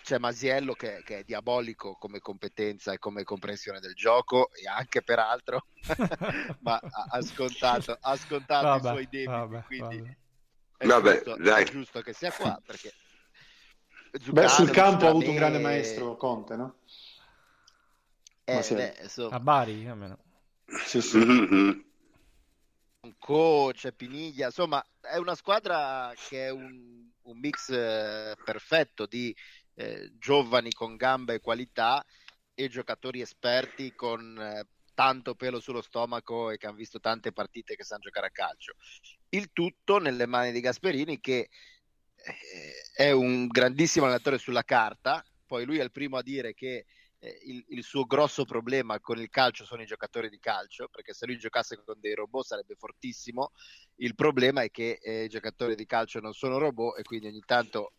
c'è 0.03 0.19
Masiello 0.19 0.73
che, 0.73 1.03
che, 1.05 1.19
è 1.19 1.23
diabolico 1.23 1.95
come 1.95 2.19
competenza 2.19 2.93
e 2.93 2.99
come 2.99 3.23
comprensione 3.23 3.79
del 3.79 3.95
gioco 3.95 4.51
e 4.53 4.67
anche 4.67 5.03
peraltro 5.03 5.67
ma 6.63 6.75
ha, 6.75 7.07
ha, 7.11 7.23
scontato, 7.23 7.97
ha 8.01 8.17
scontato 8.17 8.67
vabbè, 8.67 8.89
i 8.89 8.91
suoi 8.91 9.09
debiti 9.09 9.31
vabbè, 9.31 9.63
quindi 9.65 9.97
vabbè. 9.99 10.17
È, 10.77 10.87
vabbè, 10.87 11.23
giusto, 11.23 11.37
è, 11.37 11.65
giusto, 11.65 12.01
che 12.01 12.13
sia 12.13 12.33
qua 12.33 12.61
perché 12.65 12.93
Beh, 14.33 14.49
sul 14.49 14.71
campo 14.71 15.07
ha 15.07 15.11
avuto 15.11 15.31
un 15.31 15.37
grande 15.37 15.59
maestro 15.59 16.17
Conte 16.17 16.57
no? 16.57 16.79
Eh, 18.43 18.67
beh, 18.69 18.97
insomma... 19.03 19.37
a 19.37 19.41
Bari 19.41 19.87
almeno 19.87 20.19
sì, 20.85 21.01
sì. 21.01 21.19
Mm-hmm. 21.19 21.81
un 23.03 23.15
coach, 23.19 23.93
Piniglia 23.93 24.47
insomma 24.47 24.85
è 25.01 25.17
una 25.17 25.35
squadra 25.35 26.13
che 26.29 26.47
è 26.47 26.51
un, 26.51 27.09
un 27.23 27.39
mix 27.39 27.71
eh, 27.71 28.37
perfetto 28.45 29.07
di 29.07 29.35
eh, 29.75 30.13
giovani 30.19 30.73
con 30.73 30.97
gambe 30.97 31.35
e 31.35 31.41
qualità 31.41 32.05
e 32.55 32.69
giocatori 32.69 33.21
esperti 33.21 33.95
con 33.95 34.39
eh, 34.39 34.67
tanto 34.95 35.35
pelo 35.35 35.61
sullo 35.61 35.81
stomaco 35.81 36.51
e 36.51 36.59
che 36.59 36.67
hanno 36.67 36.77
visto 36.77 37.01
tante 37.01 37.33
partite 37.33 37.75
che 37.75 37.85
sanno 37.85 38.03
giocare 38.03 38.27
a 38.27 38.31
calcio. 38.31 38.75
Il 39.31 39.51
tutto 39.53 39.99
nelle 39.99 40.27
mani 40.27 40.53
di 40.53 40.61
Gasperini 40.61 41.21
che 41.21 41.49
eh, 42.15 42.73
è 42.95 43.11
un 43.11 43.47
grandissimo 43.47 44.05
allenatore 44.05 44.37
sulla 44.37 44.63
carta, 44.63 45.25
poi 45.47 45.65
lui 45.65 45.79
è 45.79 45.83
il 45.83 45.91
primo 45.91 46.19
a 46.19 46.23
dire 46.23 46.53
che 46.53 46.75
eh, 46.75 46.87
il, 47.21 47.65
il, 47.69 47.85
suo 47.85 48.05
grosso 48.05 48.45
problema 48.45 48.99
con 48.99 49.19
il 49.19 49.29
calcio 49.29 49.65
sono 49.65 49.83
i 49.83 49.87
giocatori 49.87 50.31
di 50.31 50.39
calcio, 50.39 50.89
perché 50.89 51.13
se 51.13 51.27
lui 51.27 51.39
giocasse 51.39 51.83
con 51.85 52.01
dei 52.01 52.15
robot 52.15 52.47
sarebbe 52.47 52.75
fortissimo. 52.77 53.53
Il 53.97 54.15
problema 54.15 54.63
è 54.63 54.71
che 54.71 54.99
eh, 55.03 55.25
i 55.25 55.29
giocatori 55.29 55.75
di 55.75 55.85
calcio 55.85 56.21
non 56.21 56.33
sono 56.33 56.59
robot 56.59 56.99
e 56.99 57.03
quindi 57.03 57.27
ogni 57.27 57.43
tanto 57.45 57.93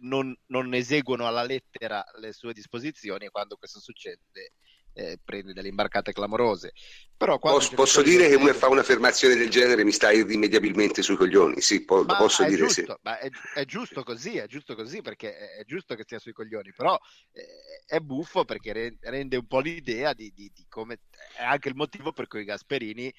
non, 0.00 0.34
non, 0.46 0.72
eseguono 0.74 1.26
alla 1.26 1.42
lettera 1.42 2.04
le 2.18 2.32
sue 2.32 2.52
disposizioni 2.52 3.26
e 3.26 3.30
quando 3.30 3.56
questo 3.56 3.80
succede 3.80 4.52
eh, 4.92 5.18
prende 5.22 5.52
delle 5.52 5.68
imbarcate 5.68 6.12
clamorose. 6.12 6.72
Però 7.16 7.38
posso, 7.38 7.74
posso 7.74 8.02
dire 8.02 8.28
che 8.28 8.34
uno 8.34 8.52
fa 8.52 8.68
un'affermazione 8.68 9.36
del 9.36 9.48
genere 9.48 9.84
mi 9.84 9.92
sta 9.92 10.10
irrimediabilmente 10.10 11.02
sui 11.02 11.16
coglioni, 11.16 11.60
sì, 11.60 11.84
po- 11.84 12.04
posso 12.04 12.42
dire 12.44 12.56
giusto, 12.56 12.92
sì. 12.92 12.98
Ma 13.02 13.18
è, 13.18 13.30
è, 13.54 13.64
giusto 13.64 14.02
così, 14.02 14.38
è 14.38 14.46
giusto 14.46 14.74
così 14.74 15.02
perché 15.02 15.36
è 15.56 15.64
giusto 15.64 15.94
che 15.94 16.02
stia 16.02 16.18
sui 16.18 16.32
coglioni, 16.32 16.72
però 16.72 16.98
eh, 17.32 17.46
è 17.86 18.00
buffo 18.00 18.44
perché 18.44 18.96
rende 19.00 19.36
un 19.36 19.46
po' 19.46 19.60
l'idea 19.60 20.12
di, 20.12 20.32
di, 20.34 20.50
di 20.52 20.66
come 20.68 21.00
è 21.36 21.44
anche 21.44 21.68
il 21.68 21.76
motivo 21.76 22.12
per 22.12 22.26
cui 22.26 22.44
Gasperini 22.44 23.12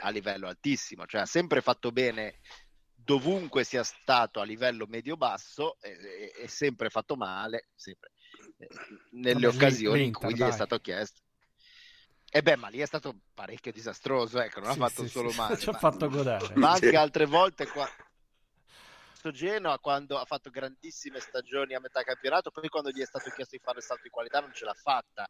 a 0.00 0.10
livello 0.10 0.48
altissimo, 0.48 1.06
cioè 1.06 1.22
ha 1.22 1.26
sempre 1.26 1.62
fatto 1.62 1.90
bene 1.92 2.40
dovunque 3.04 3.64
sia 3.64 3.82
stato 3.84 4.40
a 4.40 4.44
livello 4.44 4.86
medio-basso 4.86 5.78
è, 5.80 5.90
è 6.42 6.46
sempre 6.46 6.88
fatto 6.88 7.16
male, 7.16 7.68
sempre, 7.74 8.10
nelle 9.10 9.46
Vabbè, 9.46 9.56
occasioni 9.56 10.04
in 10.04 10.12
cui 10.12 10.34
gli 10.34 10.38
dai. 10.38 10.50
è 10.50 10.52
stato 10.52 10.78
chiesto. 10.78 11.20
E 12.30 12.42
beh, 12.42 12.56
ma 12.56 12.68
lì 12.68 12.80
è 12.80 12.86
stato 12.86 13.14
parecchio 13.32 13.70
disastroso, 13.70 14.40
ecco, 14.40 14.60
non 14.60 14.72
sì, 14.72 14.80
ha 14.80 14.88
fatto 14.88 15.02
sì, 15.02 15.08
solo 15.08 15.30
sì. 15.30 15.38
male. 15.38 15.56
Ci 15.58 15.68
ha 15.68 15.72
fatto 15.72 16.08
godere. 16.08 16.54
Ma 16.56 16.72
anche 16.72 16.96
altre 16.96 17.26
volte 17.26 17.66
qua... 17.68 17.88
Genoa 19.32 19.78
quando 19.78 20.18
ha 20.18 20.24
fatto 20.26 20.50
grandissime 20.50 21.18
stagioni 21.18 21.74
a 21.74 21.80
metà 21.80 22.02
campionato, 22.02 22.50
poi 22.50 22.68
quando 22.68 22.90
gli 22.90 23.00
è 23.00 23.06
stato 23.06 23.30
chiesto 23.30 23.56
di 23.56 23.62
fare 23.62 23.78
il 23.78 23.84
salto 23.84 24.02
di 24.02 24.10
qualità 24.10 24.40
non 24.40 24.52
ce 24.52 24.66
l'ha 24.66 24.74
fatta. 24.74 25.26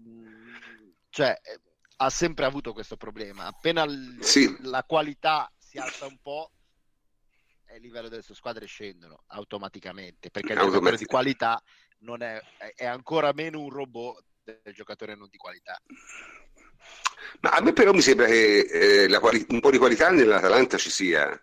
Mm, 0.00 0.88
cioè, 1.08 1.38
eh, 1.40 1.60
ha 1.96 2.10
sempre 2.10 2.46
avuto 2.46 2.72
questo 2.72 2.96
problema. 2.96 3.46
Appena 3.46 3.84
l- 3.84 4.18
sì. 4.22 4.56
la 4.62 4.82
qualità 4.84 5.52
si 5.56 5.78
alza 5.78 6.06
un 6.06 6.18
po', 6.20 6.50
il 7.74 7.80
livello 7.80 8.08
delle 8.08 8.22
sue 8.22 8.34
squadre 8.34 8.66
scendono 8.66 9.22
automaticamente, 9.28 10.30
perché 10.30 10.52
il 10.52 10.58
giocatore 10.58 10.96
di 10.96 11.04
qualità 11.04 11.62
non 12.02 12.22
è, 12.22 12.40
è 12.74 12.86
ancora 12.86 13.32
meno 13.32 13.60
un 13.60 13.70
robot 13.70 14.22
del 14.44 14.74
giocatore 14.74 15.14
non 15.14 15.28
di 15.30 15.36
qualità. 15.36 15.80
Ma 17.40 17.50
a 17.50 17.60
me 17.60 17.72
però 17.72 17.92
mi 17.92 18.00
sembra 18.00 18.26
che 18.26 19.04
eh, 19.04 19.18
quali- 19.18 19.46
un 19.48 19.60
po' 19.60 19.70
di 19.70 19.78
qualità 19.78 20.10
nell'Atalanta 20.10 20.76
ci 20.76 20.90
sia. 20.90 21.40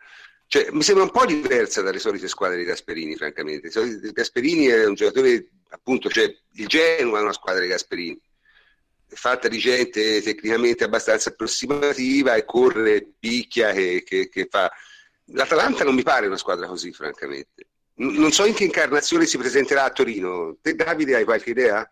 Cioè, 0.48 0.70
mi 0.72 0.82
sembra 0.82 1.04
un 1.04 1.12
po' 1.12 1.26
diversa 1.26 1.82
dalle 1.82 2.00
solite 2.00 2.28
squadre 2.28 2.58
di 2.58 2.64
Gasperini, 2.64 3.16
francamente. 3.16 3.70
Gasperini 4.12 4.66
è 4.66 4.86
un 4.86 4.96
giocatore, 4.96 5.48
appunto, 5.70 6.10
cioè 6.10 6.36
il 6.54 6.68
Genoa 6.68 7.20
è 7.20 7.22
una 7.22 7.34
squadra 7.34 7.62
di 7.62 7.68
Gasperini, 7.68 8.20
fatta 9.06 9.48
di 9.48 9.60
gente 9.60 10.22
tecnicamente 10.22 10.84
abbastanza 10.84 11.30
approssimativa 11.30 12.34
e 12.34 12.46
corre, 12.46 13.14
picchia, 13.20 13.72
che, 13.74 14.04
che, 14.04 14.28
che 14.30 14.48
fa... 14.50 14.72
L'Atalanta 15.32 15.84
non 15.84 15.94
mi 15.94 16.02
pare 16.02 16.26
una 16.26 16.38
squadra 16.38 16.66
così, 16.66 16.92
francamente. 16.92 17.68
Non 18.02 18.32
so 18.32 18.46
in 18.46 18.54
che 18.54 18.64
incarnazione 18.64 19.26
si 19.26 19.38
presenterà 19.38 19.84
a 19.84 19.90
Torino. 19.90 20.58
Te, 20.62 20.74
Davide, 20.74 21.16
hai 21.16 21.26
qualche 21.26 21.50
idea? 21.50 21.90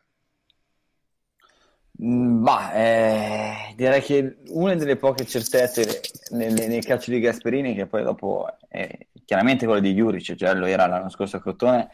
Mm, 2.01 2.43
bah, 2.43 2.73
eh, 2.73 3.73
direi 3.75 4.01
che 4.01 4.37
una 4.49 4.75
delle 4.75 4.95
poche 4.95 5.25
certezze 5.25 5.99
nel, 6.29 6.53
nel 6.53 6.85
calcio 6.85 7.11
di 7.11 7.19
Gasperini, 7.19 7.75
che 7.75 7.87
poi 7.87 8.03
dopo 8.03 8.47
è 8.69 8.87
chiaramente 9.25 9.65
quello 9.65 9.81
di 9.81 9.93
Juric, 9.93 10.35
cioè 10.35 10.53
lo 10.53 10.65
era 10.65 10.87
l'anno 10.87 11.09
scorso 11.09 11.37
a 11.37 11.41
Crotone, 11.41 11.89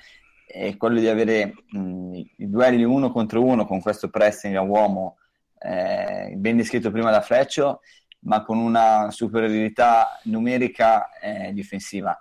è 0.46 0.78
quello 0.78 1.00
di 1.00 1.08
avere 1.08 1.54
mh, 1.72 1.80
mm, 1.80 2.14
i 2.14 2.50
duelli 2.50 2.84
uno 2.84 3.12
contro 3.12 3.44
uno 3.44 3.66
con 3.66 3.82
questo 3.82 4.10
pressing 4.10 4.56
a 4.56 4.62
uomo 4.62 5.18
eh, 5.58 6.34
ben 6.36 6.58
descritto 6.58 6.92
prima 6.92 7.10
da 7.10 7.22
Freccio, 7.22 7.82
ma 8.20 8.44
con 8.44 8.60
una 8.60 9.10
superiorità 9.10 10.20
numerica 10.26 11.10
eh, 11.20 11.52
difensiva. 11.54 12.16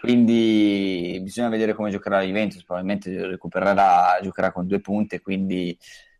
Quindi 0.00 1.18
bisogna 1.22 1.48
vedere 1.48 1.72
come 1.72 1.90
giocherà 1.90 2.18
la 2.18 2.24
Juventus, 2.24 2.64
probabilmente 2.64 3.26
recupererà, 3.26 4.18
giocherà 4.22 4.52
con 4.52 4.66
due 4.66 4.80
punte, 4.80 5.20
quindi 5.20 5.76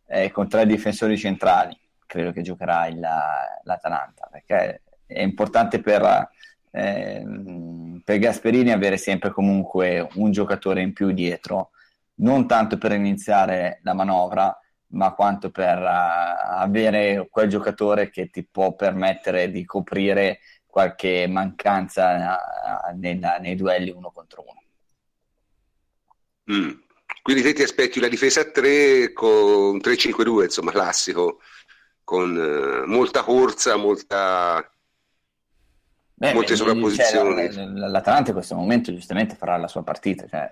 eh, 0.07 0.31
con 0.31 0.47
tre 0.47 0.65
difensori 0.65 1.17
centrali, 1.17 1.77
credo 2.05 2.31
che 2.31 2.41
giocherà 2.41 2.87
il, 2.87 2.99
l'Atalanta, 2.99 4.27
perché 4.31 4.81
è 5.05 5.21
importante 5.21 5.81
per, 5.81 6.29
eh, 6.71 7.23
per 8.03 8.17
Gasperini 8.17 8.71
avere 8.71 8.97
sempre 8.97 9.31
comunque 9.31 10.07
un 10.15 10.31
giocatore 10.31 10.81
in 10.81 10.93
più 10.93 11.11
dietro, 11.11 11.71
non 12.15 12.47
tanto 12.47 12.77
per 12.77 12.91
iniziare 12.91 13.79
la 13.83 13.93
manovra, 13.93 14.57
ma 14.95 15.13
quanto 15.13 15.51
per 15.51 15.77
uh, 15.79 16.59
avere 16.59 17.27
quel 17.29 17.49
giocatore 17.49 18.09
che 18.09 18.29
ti 18.29 18.45
può 18.45 18.73
permettere 18.73 19.51
di 19.51 19.65
coprire 19.65 20.39
qualche 20.75 21.25
mancanza 21.29 22.35
uh, 22.35 22.99
nella, 22.99 23.37
nei 23.37 23.55
duelli 23.55 23.91
uno 23.91 24.11
contro 24.11 24.43
uno. 24.45 24.61
Mm. 26.51 26.71
Quindi 27.21 27.41
te 27.41 27.53
ti 27.53 27.63
aspetti 27.63 27.97
una 27.97 28.09
difesa 28.09 28.41
a 28.41 28.51
3 28.51 29.13
con 29.13 29.77
3-5-2, 29.77 30.43
insomma, 30.43 30.71
classico, 30.71 31.39
con 32.03 32.35
uh, 32.35 32.85
molta 32.91 33.23
corsa, 33.23 33.77
molta... 33.77 34.69
Beh, 36.13 36.33
molte 36.33 36.51
beh, 36.51 36.57
sovrapposizioni. 36.57 37.53
Cioè, 37.53 37.65
L'Atalanta 37.67 38.31
in 38.31 38.35
questo 38.35 38.55
momento 38.55 38.93
giustamente 38.93 39.35
farà 39.35 39.55
la 39.55 39.69
sua 39.69 39.83
partita, 39.83 40.27
cioè, 40.27 40.49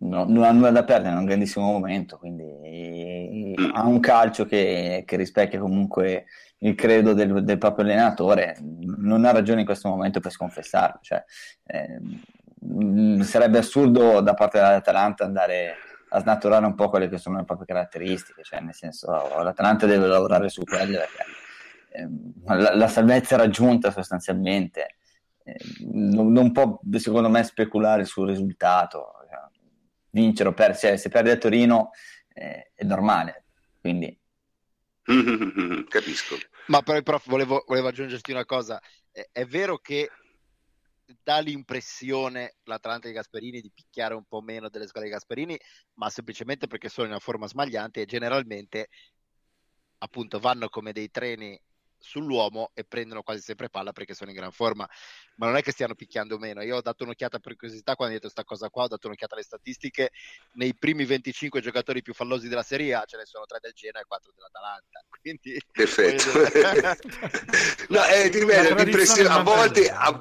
no, 0.00 0.24
non 0.24 0.44
ha 0.44 0.50
nulla 0.50 0.70
da 0.70 0.84
perdere, 0.84 1.14
è 1.14 1.18
un 1.18 1.26
grandissimo 1.26 1.66
momento, 1.66 2.16
quindi 2.16 3.54
mm. 3.60 3.70
ha 3.74 3.84
un 3.84 4.00
calcio 4.00 4.46
che, 4.46 5.02
che, 5.06 5.16
rispecchia 5.16 5.60
comunque 5.60 6.24
il 6.60 6.74
credo 6.74 7.12
del, 7.12 7.44
del, 7.44 7.58
proprio 7.58 7.84
allenatore, 7.84 8.56
non 8.96 9.24
ha 9.24 9.32
ragione 9.32 9.60
in 9.60 9.66
questo 9.66 9.88
momento 9.88 10.20
per 10.20 10.32
sconfessarlo. 10.32 10.98
Cioè, 11.00 11.24
eh, 11.66 13.22
sarebbe 13.22 13.58
assurdo 13.58 14.20
da 14.20 14.34
parte 14.34 14.58
dell'Atalanta 14.58 15.24
andare 15.24 15.76
a 16.10 16.20
snaturare 16.20 16.64
un 16.64 16.74
po' 16.74 16.88
quelle 16.88 17.08
che 17.08 17.18
sono 17.18 17.38
le 17.38 17.44
proprie 17.44 17.66
caratteristiche, 17.66 18.42
cioè 18.42 18.60
nel 18.60 18.74
senso 18.74 19.10
l'Atalanta 19.10 19.86
deve 19.86 20.06
lavorare 20.06 20.48
su 20.48 20.62
quelle 20.64 20.96
perché 20.96 21.24
eh, 21.90 22.08
la, 22.44 22.74
la, 22.74 22.88
salvezza 22.88 23.36
raggiunta 23.36 23.90
sostanzialmente, 23.90 24.96
eh, 25.44 25.56
non, 25.90 26.32
non, 26.32 26.52
può 26.52 26.80
secondo 26.96 27.28
me 27.28 27.42
speculare 27.42 28.04
sul 28.04 28.28
risultato, 28.28 29.12
cioè, 29.28 29.38
vincere 30.10 30.48
o 30.48 30.54
perdere, 30.54 30.78
cioè, 30.78 30.96
se 30.96 31.08
perde 31.08 31.32
a 31.32 31.36
Torino 31.36 31.90
eh, 32.32 32.72
è 32.74 32.84
normale, 32.84 33.44
quindi... 33.80 34.18
Capisco. 35.88 36.36
Ma 36.66 36.82
però, 36.82 37.00
prof, 37.02 37.26
volevo, 37.28 37.64
volevo 37.66 37.88
aggiungerti 37.88 38.30
una 38.30 38.44
cosa, 38.44 38.80
è 39.10 39.44
vero 39.46 39.78
che 39.78 40.10
dà 41.22 41.38
l'impressione 41.38 42.56
l'Atalanta 42.64 43.08
di 43.08 43.14
Gasperini 43.14 43.60
di 43.60 43.72
picchiare 43.72 44.14
un 44.14 44.24
po' 44.24 44.42
meno 44.42 44.68
delle 44.68 44.86
squadre 44.86 45.08
di 45.08 45.14
Gasperini, 45.14 45.58
ma 45.94 46.10
semplicemente 46.10 46.66
perché 46.66 46.88
sono 46.88 47.06
in 47.06 47.12
una 47.12 47.20
forma 47.20 47.48
smagliante 47.48 48.02
e 48.02 48.06
generalmente 48.06 48.88
appunto 49.98 50.38
vanno 50.38 50.68
come 50.68 50.92
dei 50.92 51.10
treni 51.10 51.58
sull'uomo 51.98 52.70
e 52.74 52.84
prendono 52.84 53.22
quasi 53.22 53.40
sempre 53.40 53.68
palla 53.68 53.92
perché 53.92 54.14
sono 54.14 54.30
in 54.30 54.36
gran 54.36 54.52
forma, 54.52 54.88
ma 55.36 55.46
non 55.46 55.56
è 55.56 55.62
che 55.62 55.72
stiano 55.72 55.94
picchiando 55.94 56.38
meno. 56.38 56.62
Io 56.62 56.76
ho 56.76 56.80
dato 56.80 57.04
un'occhiata 57.04 57.38
per 57.38 57.56
curiosità 57.56 57.94
quando 57.94 58.14
ho 58.14 58.18
detto 58.18 58.32
questa 58.32 58.48
cosa 58.48 58.70
qua, 58.70 58.84
ho 58.84 58.88
dato 58.88 59.06
un'occhiata 59.06 59.34
alle 59.34 59.44
statistiche, 59.44 60.10
nei 60.52 60.74
primi 60.74 61.04
25 61.04 61.60
giocatori 61.60 62.02
più 62.02 62.14
fallosi 62.14 62.48
della 62.48 62.62
Serie 62.62 62.94
A 62.94 63.04
ce 63.04 63.16
ne 63.16 63.24
sono 63.24 63.44
3 63.44 63.58
del 63.60 63.72
Genoa 63.72 64.00
e 64.00 64.04
4 64.06 64.32
dell'Atalanta. 64.34 65.04
Quindi, 65.20 65.60
Perfetto. 65.70 66.30
no, 67.88 68.04
eh, 68.06 68.30
ti 68.30 68.38
ripeto, 68.38 69.28
a, 69.28 69.42
volte, 69.42 69.90
a, 69.90 70.20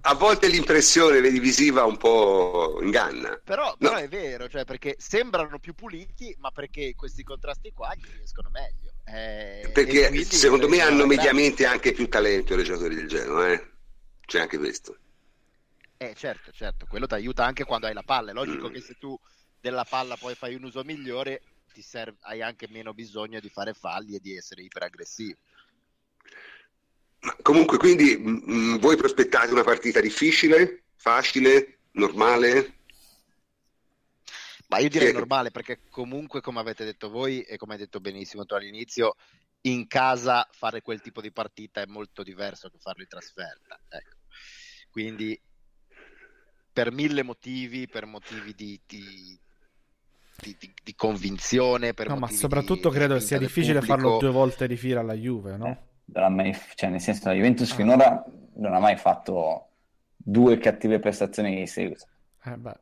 a, 0.00 0.14
volte 0.14 0.48
l'impressione 0.48 1.20
visiva 1.20 1.84
un 1.84 1.96
po' 1.96 2.78
inganna. 2.80 3.40
Però, 3.42 3.74
però 3.76 3.94
no. 3.94 3.98
è 3.98 4.08
vero, 4.08 4.48
cioè 4.48 4.64
perché 4.64 4.96
sembrano 4.98 5.58
più 5.58 5.74
puliti, 5.74 6.34
ma 6.38 6.50
perché 6.50 6.94
questi 6.94 7.22
contrasti 7.22 7.72
qua 7.72 7.92
gli 7.94 8.06
riescono 8.16 8.50
meglio. 8.50 8.90
Eh, 9.12 9.68
Perché 9.72 10.24
secondo 10.24 10.68
me 10.68 10.80
hanno 10.80 10.99
mediamente 11.06 11.66
anche 11.66 11.92
più 11.92 12.08
talento 12.08 12.58
i 12.58 12.64
giocatori 12.64 12.94
del 12.94 13.08
Genoa, 13.08 13.52
eh? 13.52 13.70
c'è 14.26 14.40
anche 14.40 14.58
questo. 14.58 14.96
Eh 15.96 16.14
certo, 16.14 16.50
certo, 16.52 16.86
quello 16.88 17.06
ti 17.06 17.14
aiuta 17.14 17.44
anche 17.44 17.64
quando 17.64 17.86
hai 17.86 17.92
la 17.94 18.02
palla, 18.02 18.30
è 18.30 18.34
logico 18.34 18.68
mm. 18.68 18.72
che 18.72 18.80
se 18.80 18.96
tu 18.98 19.18
della 19.60 19.84
palla 19.84 20.16
poi 20.16 20.34
fai 20.34 20.54
un 20.54 20.64
uso 20.64 20.82
migliore 20.82 21.42
ti 21.72 21.82
serve, 21.82 22.16
hai 22.22 22.42
anche 22.42 22.68
meno 22.70 22.94
bisogno 22.94 23.40
di 23.40 23.48
fare 23.48 23.74
falli 23.74 24.14
e 24.14 24.20
di 24.20 24.36
essere 24.36 24.62
iperaggressivo. 24.62 25.38
Ma 27.20 27.36
comunque, 27.42 27.76
quindi 27.76 28.16
mh, 28.16 28.78
voi 28.78 28.96
prospettate 28.96 29.52
una 29.52 29.62
partita 29.62 30.00
difficile, 30.00 30.84
facile, 30.96 31.80
normale? 31.92 32.78
Ma 34.68 34.78
io 34.78 34.88
direi 34.88 35.12
normale 35.12 35.50
perché 35.50 35.80
comunque, 35.90 36.40
come 36.40 36.60
avete 36.60 36.84
detto 36.84 37.10
voi 37.10 37.42
e 37.42 37.56
come 37.56 37.74
hai 37.74 37.78
detto 37.80 38.00
benissimo 38.00 38.46
tu 38.46 38.54
all'inizio, 38.54 39.16
in 39.62 39.86
casa 39.86 40.46
fare 40.50 40.80
quel 40.82 41.00
tipo 41.00 41.20
di 41.20 41.32
partita 41.32 41.80
è 41.80 41.86
molto 41.86 42.22
diverso 42.22 42.68
che 42.68 42.78
farlo 42.78 43.02
in 43.02 43.08
trasferta. 43.08 43.78
Ecco. 43.88 44.16
Quindi 44.90 45.40
per 46.72 46.92
mille 46.92 47.22
motivi, 47.22 47.88
per 47.88 48.06
motivi 48.06 48.54
di, 48.54 48.80
di, 48.86 49.38
di, 50.40 50.74
di 50.82 50.94
convinzione, 50.94 51.94
per 51.94 52.08
no, 52.08 52.16
ma 52.16 52.28
soprattutto 52.28 52.90
credo 52.90 53.18
sia 53.18 53.38
difficile 53.38 53.80
pubblico. 53.80 53.96
farlo 53.96 54.18
due 54.18 54.30
volte 54.30 54.66
di 54.66 54.76
fila 54.76 55.00
alla 55.00 55.14
Juve, 55.14 55.56
no? 55.56 55.88
Eh, 56.12 56.58
cioè, 56.74 56.90
nel 56.90 57.00
senso, 57.00 57.28
la 57.28 57.34
Juventus 57.34 57.70
ah. 57.70 57.74
finora 57.74 58.24
non 58.54 58.74
ha 58.74 58.78
mai 58.78 58.96
fatto 58.96 59.68
due 60.16 60.58
cattive 60.58 60.98
prestazioni 60.98 61.56
di 61.56 61.66
seguito. 61.66 62.06
Eh 62.44 62.56
beh 62.56 62.78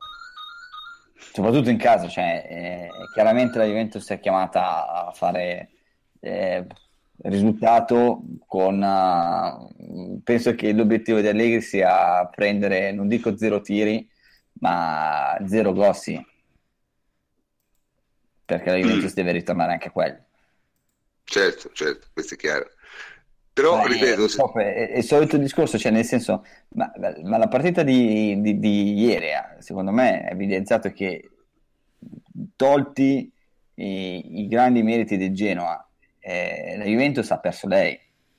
soprattutto 1.33 1.71
in 1.71 1.79
casa, 1.79 2.09
cioè, 2.09 2.47
eh, 2.49 2.89
chiaramente 3.13 3.59
la 3.59 3.65
Juventus 3.65 4.09
è 4.09 4.21
chiamata 4.21 5.07
a 5.07 5.13
fare 5.13 5.71
eh, 6.21 6.67
risultato 7.23 8.23
con 8.47 8.81
uh, 8.81 10.21
penso 10.23 10.55
che 10.55 10.73
l'obiettivo 10.73 11.21
di 11.21 11.27
Allegri 11.27 11.61
sia 11.61 12.25
prendere 12.27 12.93
non 12.93 13.09
dico 13.09 13.37
zero 13.37 13.61
tiri 13.61 14.09
ma 14.61 15.37
zero 15.47 15.73
gossi 15.73 16.25
perché 18.45 18.71
la 18.71 18.77
Juventus 18.77 19.15
deve 19.15 19.33
ritornare 19.33 19.73
anche 19.73 19.89
a 19.89 19.91
quello 19.91 20.25
certo, 21.25 21.71
certo, 21.73 22.07
questo 22.13 22.35
è 22.35 22.37
chiaro. 22.37 22.71
Però 23.53 23.77
ma 23.77 23.87
ripeto 23.87 24.25
è, 24.25 24.29
se... 24.29 24.43
è, 24.55 24.89
è, 24.91 24.99
il 24.99 25.05
solito 25.05 25.37
discorso 25.37 25.77
cioè 25.77 25.91
nel 25.91 26.05
senso 26.05 26.45
ma, 26.71 26.93
ma 27.25 27.37
la 27.37 27.49
partita 27.49 27.83
di, 27.83 28.41
di, 28.41 28.61
di 28.61 28.95
ieri 28.95 29.31
secondo 29.59 29.91
me 29.91 30.25
ha 30.25 30.31
evidenziato 30.31 30.93
che 30.93 31.29
tolti 32.55 33.33
i, 33.75 34.41
i 34.41 34.47
grandi 34.47 34.85
meriti 34.85 35.17
del 35.17 35.35
Genoa 35.35 35.88
eh, 36.29 36.77
la 36.77 36.85
Juventus 36.85 37.31
ha 37.31 37.39
perso 37.39 37.67
lei 37.69 37.99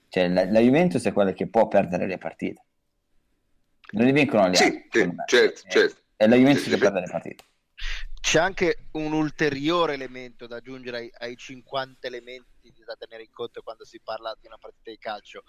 cioè 0.09 0.27
la, 0.29 0.45
la, 0.49 0.59
Juventus 0.59 1.03
è 1.05 1.13
quella 1.13 1.33
che 1.33 1.47
può 1.47 1.67
perdere 1.67 2.07
le 2.07 2.17
partite 2.17 2.63
Non 3.91 4.05
li 4.05 4.11
vincono 4.11 4.49
gli 4.49 4.55
Sì, 4.55 4.63
me. 4.65 5.23
certo, 5.25 5.67
Eh, 5.67 5.69
certo. 5.69 6.01
È 6.15 6.27
la 6.27 6.35
Juventus 6.35 6.63
Sì, 6.63 6.69
che 6.69 6.77
perde 6.77 6.99
le 7.01 7.07
partite. 7.09 7.43
C'è 8.19 8.39
anche 8.39 8.87
un 8.91 9.13
ulteriore 9.13 9.93
elemento 9.93 10.45
da 10.47 10.57
aggiungere 10.57 10.97
ai, 10.97 11.09
ai 11.19 11.35
50 11.35 12.07
elementi 12.07 12.73
da 12.85 12.95
tenere 12.95 13.23
in 13.23 13.31
conto 13.31 13.61
quando 13.61 13.85
si 13.85 13.99
parla 14.01 14.35
di 14.39 14.47
una 14.47 14.57
partita 14.57 14.91
di 14.91 14.97
calcio. 14.97 15.43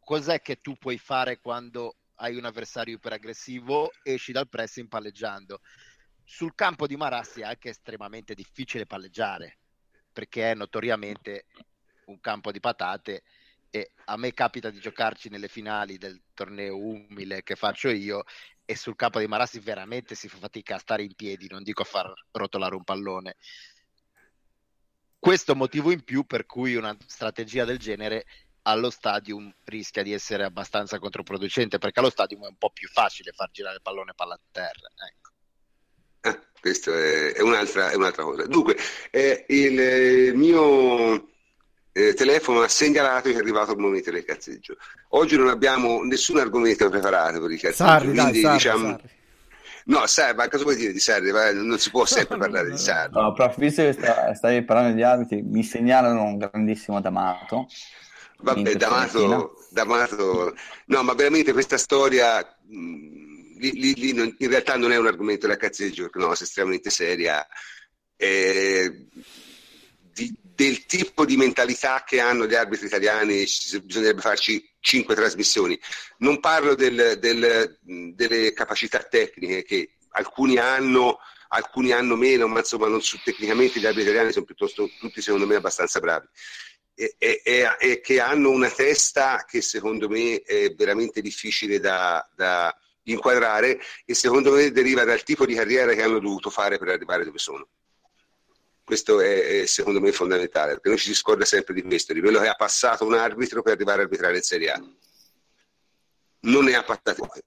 Cos'è 0.00 0.40
che 0.40 0.60
tu 0.60 0.76
puoi 0.76 0.98
fare 0.98 1.38
quando 1.38 1.96
hai 2.16 2.36
un 2.36 2.44
avversario 2.46 2.94
iperaggressivo, 2.94 3.90
esci 4.02 4.32
dal 4.32 4.48
pressing 4.48 4.88
palleggiando? 4.88 5.60
Sul 6.24 6.54
campo 6.54 6.86
di 6.86 6.96
Marassi 6.96 7.40
è 7.40 7.44
anche 7.44 7.70
estremamente 7.70 8.34
difficile 8.34 8.86
palleggiare, 8.86 9.58
perché 10.18 10.50
è 10.50 10.54
notoriamente 10.56 11.44
un 12.06 12.18
campo 12.18 12.50
di 12.50 12.58
patate 12.58 13.22
e 13.70 13.92
a 14.06 14.16
me 14.16 14.34
capita 14.34 14.68
di 14.68 14.80
giocarci 14.80 15.28
nelle 15.28 15.46
finali 15.46 15.96
del 15.96 16.20
torneo 16.34 16.76
umile 16.76 17.44
che 17.44 17.54
faccio 17.54 17.88
io 17.88 18.24
e 18.64 18.74
sul 18.74 18.96
campo 18.96 19.20
di 19.20 19.28
Marassi 19.28 19.60
veramente 19.60 20.16
si 20.16 20.28
fa 20.28 20.38
fatica 20.38 20.74
a 20.74 20.80
stare 20.80 21.04
in 21.04 21.14
piedi, 21.14 21.46
non 21.46 21.62
dico 21.62 21.82
a 21.82 21.84
far 21.84 22.12
rotolare 22.32 22.74
un 22.74 22.82
pallone. 22.82 23.36
Questo 25.20 25.54
motivo 25.54 25.92
in 25.92 26.02
più 26.02 26.24
per 26.24 26.46
cui 26.46 26.74
una 26.74 26.96
strategia 27.06 27.64
del 27.64 27.78
genere 27.78 28.26
allo 28.62 28.90
stadium 28.90 29.54
rischia 29.66 30.02
di 30.02 30.12
essere 30.12 30.42
abbastanza 30.42 30.98
controproducente, 30.98 31.78
perché 31.78 32.00
allo 32.00 32.10
stadium 32.10 32.44
è 32.44 32.48
un 32.48 32.56
po' 32.56 32.70
più 32.70 32.88
facile 32.88 33.30
far 33.30 33.52
girare 33.52 33.76
il 33.76 33.82
pallone 33.82 34.14
palla 34.14 34.34
a 34.34 34.40
terra. 34.50 34.90
Ecco. 34.96 35.17
Questa 36.60 36.92
è, 36.92 37.32
è 37.32 37.40
un'altra, 37.40 37.90
è 37.90 37.94
un'altra 37.94 38.22
cosa. 38.24 38.46
Dunque, 38.46 38.76
eh, 39.10 39.44
il 39.48 39.80
eh, 39.80 40.32
mio 40.34 41.28
eh, 41.92 42.14
telefono 42.14 42.60
ha 42.60 42.68
segnalato 42.68 43.28
che 43.30 43.36
è 43.36 43.38
arrivato 43.38 43.72
il 43.72 43.78
momento 43.78 44.10
del 44.10 44.24
cazzeggio. 44.24 44.76
Oggi 45.10 45.36
non 45.36 45.48
abbiamo 45.48 46.02
nessun 46.02 46.38
argomento 46.38 46.88
preparato 46.88 47.40
per 47.40 47.50
il 47.50 47.60
cazzeggio, 47.60 47.90
Sarri, 47.90 48.12
dai, 48.12 48.22
quindi 48.22 48.40
Sarri, 48.40 48.56
diciamo... 48.56 48.88
Sarri. 48.90 49.16
No, 49.84 50.06
Sarri, 50.06 50.36
ma 50.36 50.48
cosa 50.48 50.64
vuoi 50.64 50.76
dire 50.76 50.92
di 50.92 51.00
Sarri? 51.00 51.30
Va, 51.30 51.52
Non 51.52 51.78
si 51.78 51.90
può 51.90 52.04
sempre 52.06 52.36
parlare 52.36 52.70
di 52.70 52.78
Sarri. 52.78 53.12
No, 53.12 53.32
però 53.32 53.52
visto 53.56 53.82
che 53.82 53.92
sta- 53.92 54.34
stavi 54.34 54.62
parlando 54.62 54.94
di 54.94 55.02
arbitri, 55.02 55.42
mi 55.42 55.62
segnalano 55.62 56.22
un 56.22 56.38
grandissimo 56.38 57.00
D'Amato. 57.00 57.66
Vabbè, 58.40 58.74
D'Amato, 58.74 59.56
D'Amato, 59.70 60.54
no, 60.86 61.02
ma 61.02 61.14
veramente 61.14 61.52
questa 61.52 61.76
storia 61.76 62.38
mh, 62.68 63.27
lì, 63.58 63.94
lì- 63.94 64.12
non- 64.12 64.34
in 64.38 64.48
realtà 64.48 64.76
non 64.76 64.92
è 64.92 64.96
un 64.96 65.06
argomento 65.06 65.46
da 65.46 65.56
cazzeggio, 65.56 66.08
perché 66.08 66.26
è 66.26 66.32
estremamente 66.42 66.90
seria. 66.90 67.46
eh, 68.20 69.06
di- 70.12 70.34
del 70.42 70.86
tipo 70.86 71.24
di 71.24 71.36
mentalità 71.36 72.02
che 72.04 72.18
hanno 72.20 72.46
gli 72.46 72.54
arbitri 72.54 72.86
italiani 72.86 73.44
bisognerebbe 73.84 74.20
farci 74.20 74.68
cinque 74.80 75.14
trasmissioni. 75.14 75.78
Non 76.18 76.40
parlo 76.40 76.74
del- 76.74 77.16
del- 77.20 77.78
delle 77.80 78.52
capacità 78.52 78.98
tecniche 79.04 79.62
che 79.62 79.90
alcuni 80.10 80.56
hanno, 80.58 81.18
alcuni 81.50 81.92
hanno 81.92 82.16
meno, 82.16 82.48
ma 82.48 82.58
insomma 82.58 82.88
non 82.88 83.00
su- 83.02 83.20
tecnicamente 83.22 83.78
gli 83.78 83.86
arbitri 83.86 84.08
italiani 84.10 84.32
sono 84.32 84.44
piuttosto 84.44 84.90
tutti 84.98 85.22
secondo 85.22 85.46
me 85.46 85.54
abbastanza 85.54 86.00
bravi 86.00 86.26
e, 86.94 87.14
e- 87.18 87.40
e- 87.44 87.76
e 87.78 88.00
che 88.00 88.18
hanno 88.20 88.50
una 88.50 88.68
testa 88.70 89.44
che 89.48 89.60
secondo 89.62 90.08
me 90.08 90.40
è 90.42 90.74
veramente 90.74 91.20
difficile 91.20 91.78
da, 91.78 92.28
da 92.34 92.76
inquadrare 93.12 93.80
e 94.04 94.14
secondo 94.14 94.52
me 94.52 94.70
deriva 94.70 95.04
dal 95.04 95.22
tipo 95.22 95.46
di 95.46 95.54
carriera 95.54 95.94
che 95.94 96.02
hanno 96.02 96.18
dovuto 96.18 96.50
fare 96.50 96.78
per 96.78 96.88
arrivare 96.88 97.24
dove 97.24 97.38
sono. 97.38 97.68
Questo 98.84 99.20
è, 99.20 99.66
secondo 99.66 100.00
me 100.00 100.12
fondamentale, 100.12 100.72
perché 100.72 100.88
noi 100.88 100.98
ci 100.98 101.08
si 101.08 101.14
scorda 101.14 101.44
sempre 101.44 101.74
di 101.74 101.82
questo, 101.82 102.14
di 102.14 102.20
quello 102.20 102.40
che 102.40 102.48
ha 102.48 102.54
passato 102.54 103.04
un 103.04 103.14
arbitro 103.14 103.60
per 103.60 103.74
arrivare 103.74 104.00
a 104.00 104.04
arbitrare 104.04 104.36
in 104.36 104.42
Serie 104.42 104.70
A. 104.70 104.82
Non 106.40 106.64
ne 106.64 106.74
ha 106.74 106.82
passate 106.82 107.14
poche. 107.14 107.42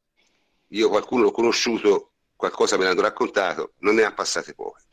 Io 0.67 0.87
qualcuno 0.89 1.23
l'ho 1.23 1.31
conosciuto, 1.31 2.11
qualcosa 2.35 2.77
me 2.77 2.83
l'hanno 2.83 3.01
raccontato, 3.01 3.73
non 3.79 3.95
ne 3.95 4.03
ha 4.03 4.13
passate 4.13 4.53
poche. 4.53 4.83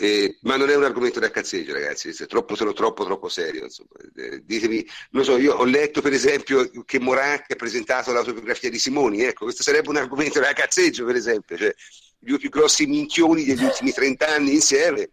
Eh, 0.00 0.38
ma 0.42 0.56
non 0.56 0.70
è 0.70 0.76
un 0.76 0.84
argomento 0.84 1.18
da 1.18 1.28
cazzeggio, 1.28 1.72
ragazzi, 1.72 2.12
troppo, 2.28 2.54
troppo, 2.54 2.72
troppo, 2.72 3.04
troppo 3.04 3.28
serio. 3.28 3.64
Insomma. 3.64 3.90
Eh, 4.14 4.44
ditemi, 4.44 4.86
non 5.10 5.24
so, 5.24 5.36
io 5.36 5.54
ho 5.54 5.64
letto 5.64 6.00
per 6.00 6.12
esempio 6.12 6.70
che 6.84 7.00
Moratti 7.00 7.54
ha 7.54 7.56
presentato 7.56 8.12
l'autobiografia 8.12 8.70
di 8.70 8.78
Simoni, 8.78 9.22
ecco, 9.22 9.42
questo 9.44 9.64
sarebbe 9.64 9.88
un 9.88 9.96
argomento 9.96 10.38
da 10.38 10.52
cazzeggio, 10.52 11.04
per 11.04 11.16
esempio, 11.16 11.56
cioè 11.56 11.74
i 12.20 12.26
due 12.26 12.38
più 12.38 12.48
grossi 12.48 12.86
minchioni 12.86 13.44
degli 13.44 13.64
ultimi 13.64 13.92
30 13.92 14.28
anni 14.28 14.54
insieme. 14.54 15.10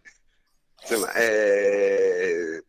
Insomma, 0.82 1.12
eh, 1.14 2.62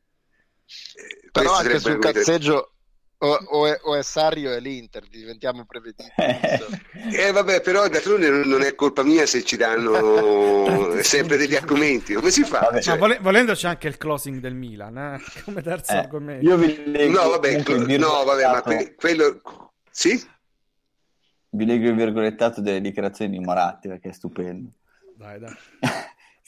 eh, 0.95 1.29
Però 1.31 1.53
anche 1.53 1.79
sul 1.79 1.99
cazzeggio 1.99 2.76
o, 3.19 3.27
o 3.27 3.67
è, 3.67 3.79
o 3.83 3.95
è 3.95 4.03
Sarri 4.03 4.45
o 4.45 4.53
è 4.53 4.59
l'Inter, 4.59 5.07
diventiamo 5.07 5.65
prevedibili. 5.65 6.13
Eh 7.09 7.31
vabbè, 7.31 7.61
però 7.61 7.87
d'altronde 7.87 8.29
non 8.29 8.41
non 8.41 8.61
è 8.63 8.75
colpa 8.75 9.01
mia 9.03 9.25
se 9.25 9.43
ci 9.43 9.55
danno 9.55 10.99
sempre 11.01 11.37
degli 11.37 11.55
argomenti. 11.55 12.13
Come 12.13 12.31
si 12.31 12.43
fa? 12.43 12.59
Vabbè. 12.59 12.81
Cioè, 12.81 12.93
Ma 12.95 12.99
vole- 12.99 13.19
volendo 13.21 13.53
c'è 13.53 13.69
anche 13.69 13.87
il 13.87 13.97
closing 13.97 14.39
del 14.39 14.55
Milan, 14.55 14.97
eh? 14.97 15.21
come 15.45 15.61
terzo 15.61 15.93
Eh, 15.93 15.97
argomento. 15.97 16.45
io 16.45 16.57
vi 16.57 16.83
leggo, 16.91 17.21
no, 17.21 17.29
vabbè, 17.29 17.49
il 17.49 17.99
no, 17.99 18.23
vabbè, 18.25 18.45
ma 18.51 18.61
que- 18.61 18.95
quello... 18.95 19.41
Sì? 19.89 20.21
vi 21.49 21.65
leggo 21.65 21.87
il 21.87 21.95
virgolettato 21.95 22.61
delle 22.61 22.81
dichiarazioni 22.81 23.31
di 23.31 23.39
Moratti 23.43 23.87
perché 23.87 24.09
è 24.09 24.13
stupendo. 24.13 24.69
Dai, 25.15 25.39
dai. 25.39 25.55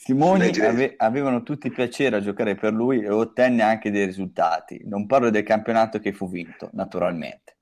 Simoni 0.02 0.48
ave- 0.60 0.94
avevano 0.96 1.42
tutti 1.42 1.70
piacere 1.70 2.16
a 2.16 2.20
giocare 2.22 2.54
per 2.54 2.72
lui 2.72 3.02
e 3.02 3.10
ottenne 3.10 3.62
anche 3.62 3.90
dei 3.90 4.06
risultati. 4.06 4.80
Non 4.84 5.06
parlo 5.06 5.28
del 5.28 5.42
campionato 5.42 5.98
che 5.98 6.14
fu 6.14 6.30
vinto, 6.30 6.70
naturalmente. 6.72 7.56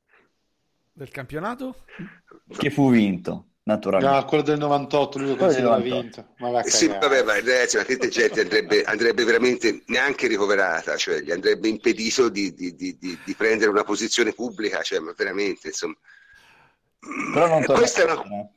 Del 0.93 1.10
campionato? 1.10 1.85
Che 2.47 2.70
fu 2.70 2.90
vinto, 2.93 3.32
No, 3.32 3.44
naturalmente. 3.65 4.27
quello 4.27 4.43
del 4.44 4.59
98, 4.59 5.19
lui 5.19 5.28
lo 5.31 5.36
considera 5.36 5.77
98. 5.78 6.01
vinto. 6.01 6.27
Ma 6.39 6.51
va 6.51 6.60
Eh 6.62 6.70
Sì, 6.70 6.86
vabbè, 6.86 7.24
ma 7.24 7.32
ragazzi, 7.32 7.77
ma 7.77 7.85
tante 7.85 8.09
gente 8.09 8.40
andrebbe, 8.40 8.82
andrebbe 8.85 9.24
veramente 9.24 9.82
neanche 9.86 10.28
ricoverata, 10.28 10.97
cioè 10.97 11.19
gli 11.20 11.32
andrebbe 11.32 11.66
impedito 11.66 12.28
di, 12.28 12.55
di- 12.55 12.77
di- 12.77 12.97
di- 12.98 13.19
di 13.24 13.35
prendere 13.35 13.69
una 13.70 13.82
posizione 13.82 14.32
pubblica, 14.32 14.81
cioè, 14.82 15.01
ma 15.01 15.12
veramente, 15.16 15.66
insomma. 15.69 15.97
Però 17.32 17.48
non 17.48 17.62
torna 17.62 17.78
questa 17.81 18.02
è 18.02 18.05
una- 18.05 18.48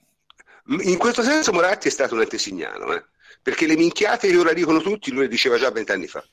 In 0.84 0.98
questo 1.00 1.24
senso 1.24 1.52
Moratti 1.52 1.88
è 1.88 1.92
stato 1.92 2.14
un 2.14 2.22
antesignano, 2.22 2.94
eh, 2.94 3.04
perché 3.42 3.66
le 3.68 3.76
minchiate 3.76 4.30
che 4.30 4.38
ora 4.38 4.54
dicono 4.54 4.82
tutti 4.82 5.12
lui 5.12 5.22
le 5.24 5.28
diceva 5.28 5.58
già 5.58 5.72
vent'anni 5.72 6.08
fa. 6.08 6.24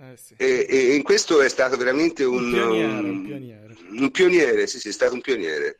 Eh 0.00 0.16
sì. 0.16 0.34
E, 0.36 0.66
e 0.68 0.94
in 0.94 1.02
questo 1.02 1.40
è 1.40 1.48
stato 1.48 1.76
veramente 1.76 2.24
un, 2.24 2.44
Un 2.44 2.50
pioniere, 2.52 2.90
un 3.08 3.24
pioniere. 3.24 3.76
un 3.90 4.10
pioniere, 4.10 4.66
sì, 4.66 4.78
sì, 4.78 4.88
è 4.88 4.92
stato 4.92 5.14
un 5.14 5.20
pioniere. 5.20 5.78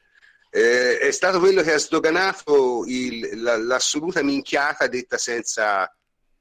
Eh, 0.51 0.99
è 0.99 1.11
stato 1.12 1.39
quello 1.39 1.62
che 1.62 1.73
ha 1.75 1.79
sdoganato 1.79 2.85
il- 2.87 3.41
la- 3.43 3.59
l'assoluta 3.59 4.23
minchiata 4.23 4.87
detta 4.89 5.19
senza 5.19 5.95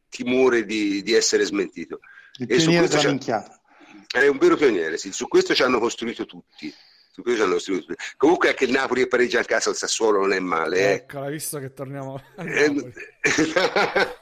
timore 0.09 0.65
di, 0.65 1.03
di 1.03 1.13
essere 1.13 1.43
smentito. 1.43 1.99
Il 2.39 2.47
E 2.51 2.57
su 2.59 2.67
pioniere 2.69 2.87
questo 2.87 3.09
minchiata. 3.09 3.61
È 4.07 4.25
un 4.25 4.37
vero 4.37 4.55
pioniere, 4.55 4.97
sì. 4.97 5.11
Su 5.11 5.27
questo 5.27 5.53
ci 5.53 5.61
hanno 5.63 5.79
costruito 5.79 6.25
tutti. 6.25 6.73
Questo 7.21 7.43
hanno 7.43 7.57
tutti. 7.57 7.93
Comunque 8.15 8.49
anche 8.49 8.65
il 8.65 8.71
Napoli 8.71 9.01
e 9.01 9.07
pareggia 9.07 9.39
a 9.39 9.43
casa 9.43 9.69
al 9.71 9.75
Sassuolo 9.75 10.19
non 10.19 10.33
è 10.33 10.39
male, 10.39 10.77
eh. 10.77 10.91
Ecco, 10.93 11.19
l'hai 11.19 11.31
visto 11.31 11.57
che 11.59 11.73
torniamo 11.73 12.21
a 12.35 12.43
Eh, 12.43 12.69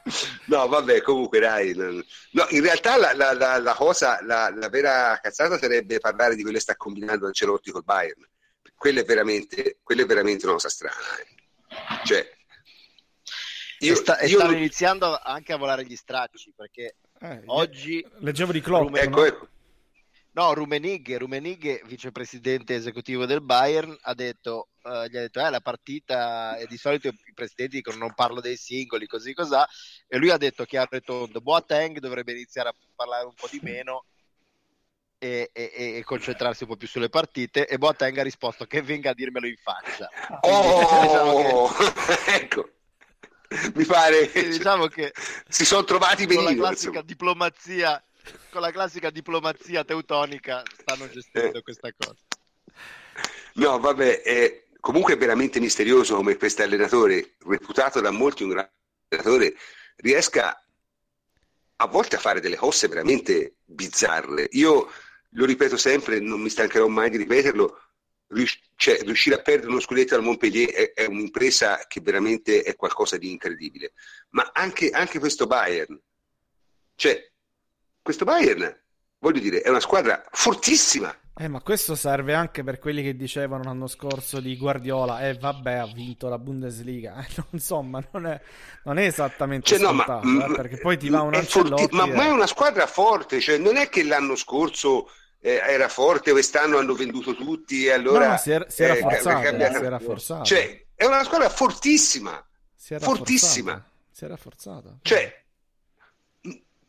no, 0.48 0.68
vabbè, 0.68 1.02
comunque 1.02 1.40
dai. 1.40 1.74
No, 1.74 2.46
in 2.50 2.62
realtà 2.62 2.98
la, 2.98 3.14
la- 3.14 3.34
la- 3.34 3.58
la 3.60 3.74
cosa, 3.74 4.20
la, 4.24 4.50
la 4.56 4.70
vera 4.70 5.20
cazzata 5.22 5.58
sarebbe 5.58 6.00
parlare 6.00 6.36
di 6.36 6.42
quello 6.42 6.58
che 6.58 6.64
sta 6.64 6.76
combinando 6.76 7.26
Ancelotti 7.28 7.72
col 7.72 7.84
Bayern. 7.84 8.28
Quella 8.76 9.02
è 9.02 9.04
veramente, 9.06 9.80
quella 9.84 10.04
è 10.04 10.06
veramente 10.06 10.46
una 10.46 10.54
cosa 10.54 10.70
strana. 10.70 10.96
eh. 11.20 12.06
Cioè, 12.06 12.30
e, 13.80 13.86
io, 13.88 13.96
sta- 13.96 14.18
e 14.20 14.28
io 14.28 14.38
stanno 14.38 14.52
non- 14.52 14.60
iniziando 14.60 15.20
anche 15.22 15.54
a 15.54 15.58
volare 15.58 15.84
gli 15.86 15.96
stracci 15.96 16.54
perché 16.56 16.96
Eh, 17.22 17.42
oggi 17.48 18.06
leggevo 18.20 18.52
di 18.52 18.62
Klopp, 18.62 18.96
ecco, 18.96 19.10
no? 19.20 19.24
ecco. 19.26 19.48
No 20.36 20.54
Rumenigge, 20.54 21.18
Rumenigge 21.18 21.82
vicepresidente 21.86 22.76
esecutivo 22.76 23.26
del 23.26 23.42
Bayern 23.42 23.96
ha 24.02 24.14
detto 24.14 24.68
eh, 24.84 25.08
gli 25.10 25.16
ha 25.18 25.22
detto 25.22 25.40
eh, 25.40 25.50
la 25.50 25.62
partita 25.62 26.58
e 26.58 26.68
di 26.68 26.78
solito 26.78 27.08
i 27.08 27.34
presidenti 27.34 27.78
dicono 27.78 27.98
non 27.98 28.14
parlo 28.14 28.42
dei 28.42 28.58
singoli 28.58 29.08
così 29.08 29.34
cos'ha 29.34 29.68
e 30.08 30.18
lui 30.18 30.30
ha 30.32 30.38
detto 30.38 30.66
che 30.66 30.78
a 30.78 30.86
retondo 30.90 31.40
Boateng 31.40 32.00
dovrebbe 32.00 32.34
iniziare 32.34 32.70
a 32.70 32.76
parlare 32.94 33.26
un 33.26 33.34
po' 33.34 33.48
di 33.50 33.60
meno 33.64 34.04
e, 35.18 35.50
e- 35.54 35.72
e 35.98 36.04
concentrarsi 36.04 36.64
un 36.64 36.70
po' 36.70 36.76
più 36.76 36.88
sulle 36.90 37.10
partite 37.10 37.66
e 37.66 37.78
Boateng 37.78 38.18
ha 38.18 38.24
risposto 38.24 38.66
che 38.66 38.82
venga 38.82 39.12
a 39.12 39.14
dirmelo 39.14 39.48
in 39.48 39.56
faccia 39.56 40.10
Quindi, 40.42 40.68
diciamo 40.68 41.38
che- 41.38 41.52
Oh, 41.54 41.70
ecco. 42.28 42.70
Mi 43.74 43.86
pare 43.86 44.30
diciamo 44.34 44.88
che 44.88 45.14
si 45.48 45.64
sono 45.66 45.86
trovati 45.86 46.26
con 46.26 46.36
la 46.38 46.42
benissimo. 46.50 46.66
classica 46.68 47.02
diplomazia 47.02 48.04
con 48.50 48.62
la 48.62 48.72
classica 48.72 49.10
diplomazia 49.10 49.84
teutonica 49.84 50.64
stanno 50.78 51.10
gestendo 51.10 51.58
Eh. 51.58 51.62
questa 51.62 51.92
cosa 51.98 52.16
No, 53.56 53.80
vabbè, 53.80 54.22
è 54.22 54.66
comunque 54.86 55.14
è 55.14 55.18
veramente 55.18 55.60
misterioso 55.60 56.16
come 56.16 56.36
questo 56.36 56.62
allenatore, 56.62 57.38
reputato 57.48 58.02
da 58.02 58.12
molti 58.12 58.44
un 58.44 58.50
grande 58.50 58.72
allenatore, 59.10 59.56
riesca 59.96 60.64
a 61.78 61.88
volte 61.88 62.18
a 62.18 62.20
fare 62.20 62.40
delle 62.40 62.56
cose 62.56 62.88
veramente 62.88 63.56
bizzarre. 63.64 64.48
Io 64.52 64.92
lo 65.30 65.46
ripeto 65.46 65.78
sempre, 65.78 66.20
non 66.20 66.40
mi 66.40 66.50
stancherò 66.50 66.88
mai 66.88 67.10
di 67.10 67.18
ripeterlo, 67.18 67.82
cioè, 68.76 69.02
riuscire 69.02 69.38
a 69.38 69.42
perdere 69.42 69.72
uno 69.72 69.80
scudetto 69.80 70.16
al 70.16 70.22
Montpellier 70.22 70.70
è, 70.70 70.94
è, 70.94 71.06
un'impresa 71.06 71.86
che 71.88 72.02
veramente 72.02 72.62
è 72.62 72.76
qualcosa 72.76 73.18
di 73.18 73.32
incredibile. 73.32 73.94
Ma 74.32 74.52
anche, 74.54 74.90
anche 74.92 75.18
questo 75.18 75.48
Bayern, 75.48 76.00
cioè, 76.96 77.32
questo 78.06 78.24
Bayern, 78.24 78.72
voglio 79.18 79.40
dire, 79.40 79.62
è 79.62 79.70
una 79.70 79.80
squadra 79.80 80.24
fortissima. 80.30 81.12
Eh, 81.36 81.48
ma 81.48 81.60
questo 81.62 81.96
serve 81.96 82.36
anche 82.36 82.64
per 82.64 82.78
quelli 82.78 83.02
che 83.02 83.16
dicevano 83.16 83.64
l'anno 83.64 83.88
scorso 83.88 84.40
di 84.40 84.56
Guardiola, 84.56 85.28
eh 85.28 85.34
vabbè, 85.34 85.74
ha 85.74 85.88
vinto 85.88 86.30
la 86.30 86.38
Bundesliga. 86.38 87.16
Eh, 87.28 87.44
insomma, 87.50 88.04
non 88.12 88.28
è, 88.28 88.40
non 88.84 89.00
è 89.00 89.06
esattamente 89.08 89.66
cioè, 89.66 89.80
no, 89.80 89.92
ma, 89.92 90.22
eh, 90.22 90.54
perché 90.54 90.78
poi 90.78 91.00
ti 91.00 91.10
va 91.10 91.22
un. 91.22 91.34
Forti, 91.34 91.88
ma, 91.96 92.06
ma 92.06 92.26
è 92.26 92.30
una 92.30 92.46
squadra 92.46 92.86
forte, 92.86 93.40
cioè 93.40 93.58
non 93.58 93.76
è 93.76 93.90
che 93.90 94.04
l'anno 94.04 94.36
scorso 94.36 95.10
eh, 95.40 95.60
era 95.66 95.90
forte, 95.90 96.30
quest'anno 96.30 96.78
hanno 96.78 96.94
venduto 96.94 97.34
tutti 97.34 97.86
e 97.86 97.92
allora... 97.92 98.30
No, 98.30 98.38
si 98.38 98.52
era, 98.52 98.70
si 98.70 98.84
era, 98.84 98.94
eh, 98.94 99.00
forzata, 99.00 99.42
cambiato... 99.42 99.78
si 99.80 99.84
era 99.84 100.00
forzata. 100.00 100.44
Cioè, 100.44 100.86
è 100.94 101.06
una 101.06 101.24
squadra 101.24 101.50
fortissima, 101.50 102.48
si 102.76 102.96
fortissima. 103.00 103.72
Forzata. 103.72 103.94
Si 104.12 104.26
era 104.26 104.38
forzata. 104.38 104.98
Cioè, 105.02 105.45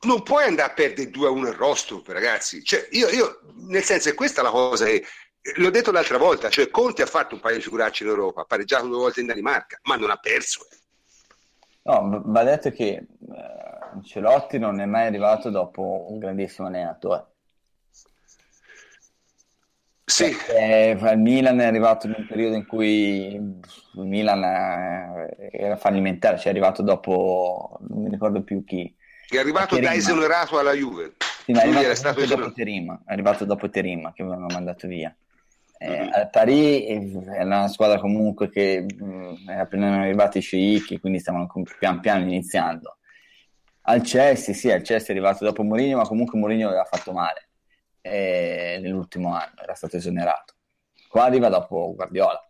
non 0.02 0.22
puoi 0.22 0.44
andare 0.44 0.70
a 0.70 0.74
perdere 0.74 1.10
2 1.10 1.26
a 1.26 1.30
1 1.30 1.48
il 1.48 1.54
Rostrup, 1.54 2.06
ragazzi. 2.08 2.62
Cioè, 2.62 2.88
io, 2.90 3.08
io, 3.08 3.40
nel 3.68 3.82
senso, 3.82 4.08
è 4.08 4.14
questa 4.14 4.42
la 4.42 4.50
cosa 4.50 4.84
che... 4.84 5.04
L'ho 5.56 5.70
detto 5.70 5.92
l'altra 5.92 6.18
volta, 6.18 6.48
cioè 6.48 6.70
Conte 6.70 7.02
ha 7.02 7.06
fatto 7.06 7.36
un 7.36 7.40
paio 7.40 7.56
di 7.56 7.62
figuracci 7.62 8.02
in 8.02 8.08
Europa, 8.08 8.40
ha 8.40 8.44
pareggiato 8.44 8.88
due 8.88 8.96
volte 8.96 9.20
in 9.20 9.26
Danimarca, 9.26 9.78
ma 9.84 9.94
non 9.94 10.10
ha 10.10 10.16
perso. 10.16 10.66
Eh. 10.68 10.76
No, 11.82 12.20
va 12.24 12.42
detto 12.42 12.72
che 12.72 12.84
eh, 12.94 13.06
Ancelotti 13.92 14.58
non 14.58 14.80
è 14.80 14.86
mai 14.86 15.06
arrivato 15.06 15.50
dopo 15.50 16.06
un 16.10 16.18
grandissimo 16.18 16.66
allenatore. 16.66 17.26
Sì. 20.04 20.36
Eh, 20.56 20.98
il 21.00 21.18
Milan 21.18 21.60
è 21.60 21.64
arrivato 21.64 22.06
in 22.06 22.14
un 22.16 22.26
periodo 22.26 22.56
in 22.56 22.66
cui 22.66 23.34
il 23.34 23.60
Milan 23.94 24.42
eh, 24.42 25.48
era 25.52 25.76
fallimentare, 25.76 26.38
cioè 26.38 26.46
è 26.46 26.50
arrivato 26.50 26.82
dopo, 26.82 27.78
non 27.88 28.02
mi 28.02 28.10
ricordo 28.10 28.42
più 28.42 28.64
chi. 28.64 28.94
È 29.28 29.38
arrivato 29.38 29.78
da 29.78 29.94
esonerato 29.94 30.58
alla 30.58 30.72
Juve. 30.72 31.14
Sì, 31.44 31.52
ma 31.52 31.62
è 31.62 31.68
arrivato, 31.68 31.94
stato 31.94 32.24
dopo 32.24 32.52
Terim, 32.52 33.02
è 33.04 33.12
arrivato 33.12 33.44
dopo 33.44 33.68
Terim 33.68 34.12
che 34.12 34.22
avevano 34.22 34.46
mandato 34.46 34.86
via. 34.86 35.14
Eh, 35.78 35.88
mm-hmm. 35.88 36.12
Al 36.12 36.30
Paris 36.30 37.14
è 37.26 37.42
una 37.42 37.68
squadra 37.68 38.00
comunque 38.00 38.48
che 38.48 38.84
mh, 38.88 39.04
mm, 39.04 39.48
è 39.48 39.54
appena 39.54 40.00
arrivati 40.00 40.38
i 40.38 40.40
sceicchi, 40.40 40.98
quindi 40.98 41.18
stavano 41.18 41.48
pian 41.78 42.00
piano 42.00 42.24
iniziando. 42.24 42.96
Al 43.82 44.00
Chelsea, 44.02 44.54
sì, 44.54 44.70
al 44.70 44.82
Chelsea 44.82 45.08
è 45.08 45.18
arrivato 45.18 45.44
dopo 45.44 45.62
Mourinho, 45.62 45.98
ma 45.98 46.06
comunque 46.06 46.38
Mourinho 46.38 46.68
aveva 46.68 46.84
fatto 46.84 47.12
male 47.12 47.48
eh, 48.00 48.78
nell'ultimo 48.80 49.34
anno, 49.34 49.62
era 49.62 49.74
stato 49.74 49.96
esonerato. 49.96 50.54
Qua 51.08 51.24
arriva 51.24 51.48
dopo 51.48 51.92
Guardiola 51.94 52.44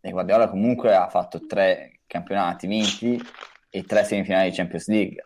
e 0.00 0.10
Guardiola 0.10 0.48
comunque 0.48 0.94
ha 0.94 1.08
fatto 1.08 1.46
tre 1.46 2.00
campionati 2.06 2.66
vinti 2.66 3.20
e 3.68 3.84
tre 3.84 4.04
semifinali 4.04 4.50
di 4.50 4.56
Champions 4.56 4.88
League. 4.88 5.24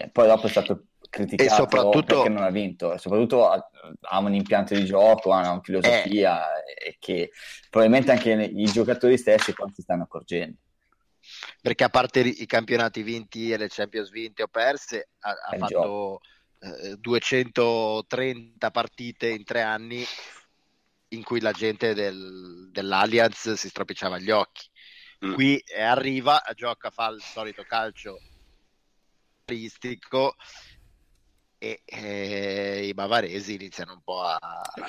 E 0.00 0.10
poi 0.10 0.28
dopo 0.28 0.46
è 0.46 0.50
stato 0.50 0.86
criticato 1.10 1.54
soprattutto... 1.54 2.14
perché 2.14 2.28
non 2.28 2.44
ha 2.44 2.50
vinto, 2.50 2.92
e 2.92 2.98
soprattutto 2.98 3.48
ha, 3.48 3.68
ha, 4.00 4.18
un 4.18 4.32
impianto 4.32 4.74
di 4.74 4.84
gioco, 4.84 5.32
ha 5.32 5.50
una 5.50 5.60
filosofia 5.60 6.62
eh. 6.62 6.96
che 7.00 7.30
probabilmente 7.68 8.12
anche 8.12 8.32
i 8.32 8.64
giocatori 8.66 9.18
stessi 9.18 9.52
qua 9.54 9.68
si 9.74 9.82
stanno 9.82 10.04
accorgendo. 10.04 10.58
Perché 11.60 11.84
a 11.84 11.88
parte 11.88 12.20
i 12.20 12.46
campionati 12.46 13.02
vinti 13.02 13.50
e 13.50 13.56
le 13.56 13.68
Champions 13.68 14.10
vinte 14.10 14.44
o 14.44 14.48
perse, 14.48 15.10
ha, 15.20 15.30
ha 15.30 15.56
fatto... 15.56 15.66
Gioco 15.66 16.20
230 16.98 18.66
eh, 18.66 18.70
partite 18.70 19.28
in 19.28 19.44
tre 19.44 19.62
anni 19.62 20.04
in 21.10 21.22
cui 21.22 21.40
la 21.40 21.52
gente 21.52 21.94
del, 21.94 22.68
dell'Allianz 22.70 23.52
si 23.52 23.68
stropicciava 23.68 24.18
gli 24.18 24.30
occhi. 24.30 24.66
Mm. 25.24 25.34
Qui 25.34 25.62
arriva, 25.76 26.42
gioca, 26.54 26.90
fa 26.90 27.08
il 27.08 27.22
solito 27.22 27.64
calcio 27.66 28.18
e 31.60 31.82
eh, 31.84 32.86
i 32.86 32.94
bavaresi 32.94 33.54
iniziano 33.54 33.94
un 33.94 34.00
po' 34.04 34.22
a, 34.22 34.38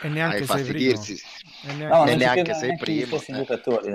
e 0.02 0.08
neanche 0.08 0.36
a 0.36 0.40
infastidirsi. 0.40 1.20
E 1.64 1.74
neanche, 1.74 1.96
no, 1.96 2.06
e 2.06 2.16
neanche 2.16 2.54
sei 2.54 2.78
primo 2.78 3.16
eh. 3.20 3.34
giocatori, 3.34 3.92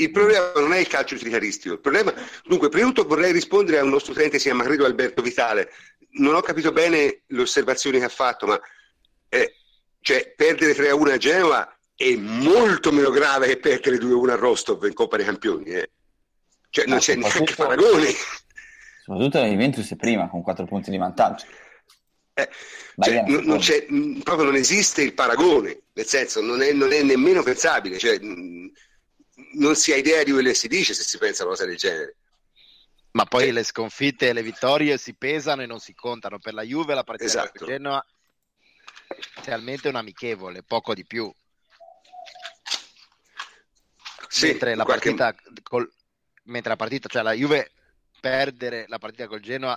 il 0.00 0.10
problema 0.12 0.52
non 0.54 0.72
è 0.72 0.78
il 0.78 0.86
calcio 0.86 1.16
tricaristico 1.16 1.74
il 1.74 1.80
problema 1.80 2.14
dunque 2.44 2.68
prima 2.68 2.88
di 2.88 2.94
tutto 2.94 3.08
vorrei 3.08 3.32
rispondere 3.32 3.78
a 3.78 3.82
un 3.82 3.90
nostro 3.90 4.12
utente 4.12 4.38
si 4.38 4.44
chiama 4.44 4.64
credo 4.64 4.84
Alberto 4.84 5.22
Vitale. 5.22 5.70
Non 6.14 6.34
ho 6.34 6.40
capito 6.40 6.72
bene 6.72 7.22
le 7.26 7.40
osservazioni 7.40 7.98
che 7.98 8.04
ha 8.04 8.10
fatto 8.10 8.46
ma 8.46 8.60
eh, 9.28 9.54
cioè 10.00 10.34
perdere 10.36 10.74
3-1 10.74 11.10
a 11.10 11.16
Genova 11.16 11.76
è 11.96 12.14
molto 12.14 12.92
meno 12.92 13.10
grave 13.10 13.48
che 13.48 13.58
perdere 13.58 13.96
2-1 13.96 14.30
a 14.30 14.34
Rostov 14.36 14.84
in 14.84 14.92
Coppa 14.92 15.16
dei 15.16 15.24
Campioni 15.24 15.64
eh. 15.70 15.90
cioè 16.70 16.86
non 16.86 16.98
ah, 16.98 17.00
c'è 17.00 17.16
neanche 17.16 17.54
paragone 17.54 18.12
soprattutto 19.02 19.40
la 19.40 19.46
Juventus 19.46 19.90
è 19.90 19.96
prima 19.96 20.28
con 20.28 20.42
4 20.42 20.64
punti 20.64 20.90
di 20.90 20.96
vantaggio 20.96 21.46
eh, 22.34 22.48
cioè, 22.98 23.24
non, 23.26 23.44
non 23.44 24.22
proprio 24.22 24.46
non 24.46 24.54
esiste 24.54 25.02
il 25.02 25.12
paragone, 25.12 25.82
nel 25.92 26.06
senso 26.06 26.40
non 26.40 26.62
è, 26.62 26.72
non 26.72 26.92
è 26.92 27.02
nemmeno 27.02 27.42
pensabile, 27.42 27.98
cioè, 27.98 28.18
non 28.20 29.74
si 29.74 29.92
ha 29.92 29.96
idea 29.96 30.22
di 30.22 30.32
quello 30.32 30.48
che 30.48 30.54
si 30.54 30.68
dice 30.68 30.94
se 30.94 31.02
si 31.02 31.18
pensa 31.18 31.42
a 31.42 31.46
una 31.46 31.54
cosa 31.54 31.66
del 31.66 31.76
genere. 31.76 32.16
Ma 33.12 33.26
poi 33.26 33.42
cioè, 33.42 33.52
le 33.52 33.62
sconfitte 33.64 34.28
e 34.28 34.32
le 34.32 34.42
vittorie 34.42 34.96
si 34.96 35.14
pesano 35.14 35.60
e 35.60 35.66
non 35.66 35.78
si 35.78 35.94
contano. 35.94 36.38
Per 36.38 36.54
la 36.54 36.62
Juve 36.62 36.94
la 36.94 37.04
partita 37.04 37.28
esatto. 37.28 37.58
con 37.58 37.68
Genoa 37.68 38.06
è 39.08 39.44
realmente 39.44 39.88
un 39.88 39.96
amichevole, 39.96 40.62
poco 40.62 40.94
di 40.94 41.04
più. 41.04 41.30
Sì, 44.28 44.46
mentre, 44.46 44.74
la 44.74 44.84
qualche... 44.84 45.14
partita 45.14 45.60
col... 45.62 45.92
mentre 46.44 46.70
la 46.70 46.76
partita, 46.76 47.08
cioè 47.08 47.22
la 47.22 47.32
Juve 47.32 47.72
perdere 48.22 48.84
la 48.86 48.98
partita 48.98 49.26
col 49.26 49.40
Genoa 49.40 49.76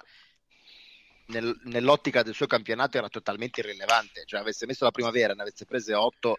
nel, 1.27 1.59
nell'ottica 1.63 2.21
del 2.21 2.35
suo 2.35 2.45
campionato 2.45 2.97
era 2.97 3.09
totalmente 3.09 3.61
irrilevante. 3.61 4.23
Cioè, 4.23 4.39
avesse 4.39 4.67
messo 4.67 4.83
la 4.83 4.91
primavera 4.91 5.33
e 5.33 5.35
ne 5.35 5.41
avesse 5.41 5.65
prese 5.65 5.95
8, 5.95 6.37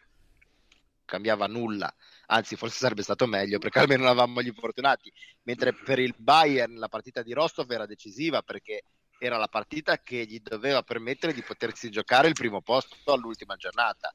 cambiava 1.04 1.48
nulla. 1.48 1.92
Anzi, 2.26 2.54
forse 2.54 2.78
sarebbe 2.78 3.02
stato 3.02 3.26
meglio 3.26 3.58
perché 3.58 3.80
almeno 3.80 4.02
non 4.04 4.12
avevamo 4.12 4.40
gli 4.40 4.46
infortunati. 4.46 5.12
Mentre 5.42 5.72
per 5.72 5.98
il 5.98 6.14
Bayern 6.16 6.76
la 6.76 6.88
partita 6.88 7.22
di 7.22 7.32
Rostov 7.32 7.68
era 7.72 7.86
decisiva 7.86 8.42
perché 8.42 8.82
era 9.18 9.36
la 9.36 9.48
partita 9.48 9.98
che 9.98 10.24
gli 10.26 10.40
doveva 10.40 10.82
permettere 10.82 11.32
di 11.32 11.42
potersi 11.42 11.90
giocare 11.90 12.28
il 12.28 12.34
primo 12.34 12.62
posto 12.62 13.12
all'ultima 13.12 13.56
giornata. 13.56 14.14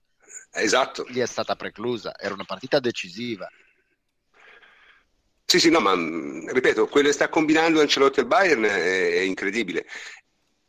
Esatto. 0.52 1.06
Gli 1.10 1.20
è 1.20 1.26
stata 1.26 1.58
preclusa, 1.58 2.18
era 2.18 2.34
una 2.34 2.46
partita 2.46 2.80
decisiva. 2.80 3.50
Sì, 5.52 5.60
sì, 5.60 5.70
no, 5.70 5.82
ma 5.82 5.92
ripeto, 5.94 6.88
quello 6.88 7.10
che 7.10 7.14
sta 7.14 7.28
combinando 7.28 7.82
Ancelotti 7.82 8.22
al 8.22 8.26
Bayern 8.26 8.64
è, 8.64 9.16
è 9.16 9.20
incredibile. 9.20 9.86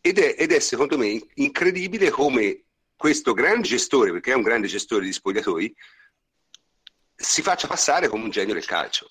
Ed 0.00 0.18
è, 0.18 0.34
ed 0.36 0.50
è 0.50 0.58
secondo 0.58 0.98
me 0.98 1.24
incredibile 1.34 2.10
come 2.10 2.64
questo 2.96 3.32
grande 3.32 3.68
gestore, 3.68 4.10
perché 4.10 4.32
è 4.32 4.34
un 4.34 4.42
grande 4.42 4.66
gestore 4.66 5.04
di 5.04 5.12
spogliatoi, 5.12 5.72
si 7.14 7.42
faccia 7.42 7.68
passare 7.68 8.08
come 8.08 8.24
un 8.24 8.30
genio 8.30 8.54
del 8.54 8.64
calcio. 8.64 9.08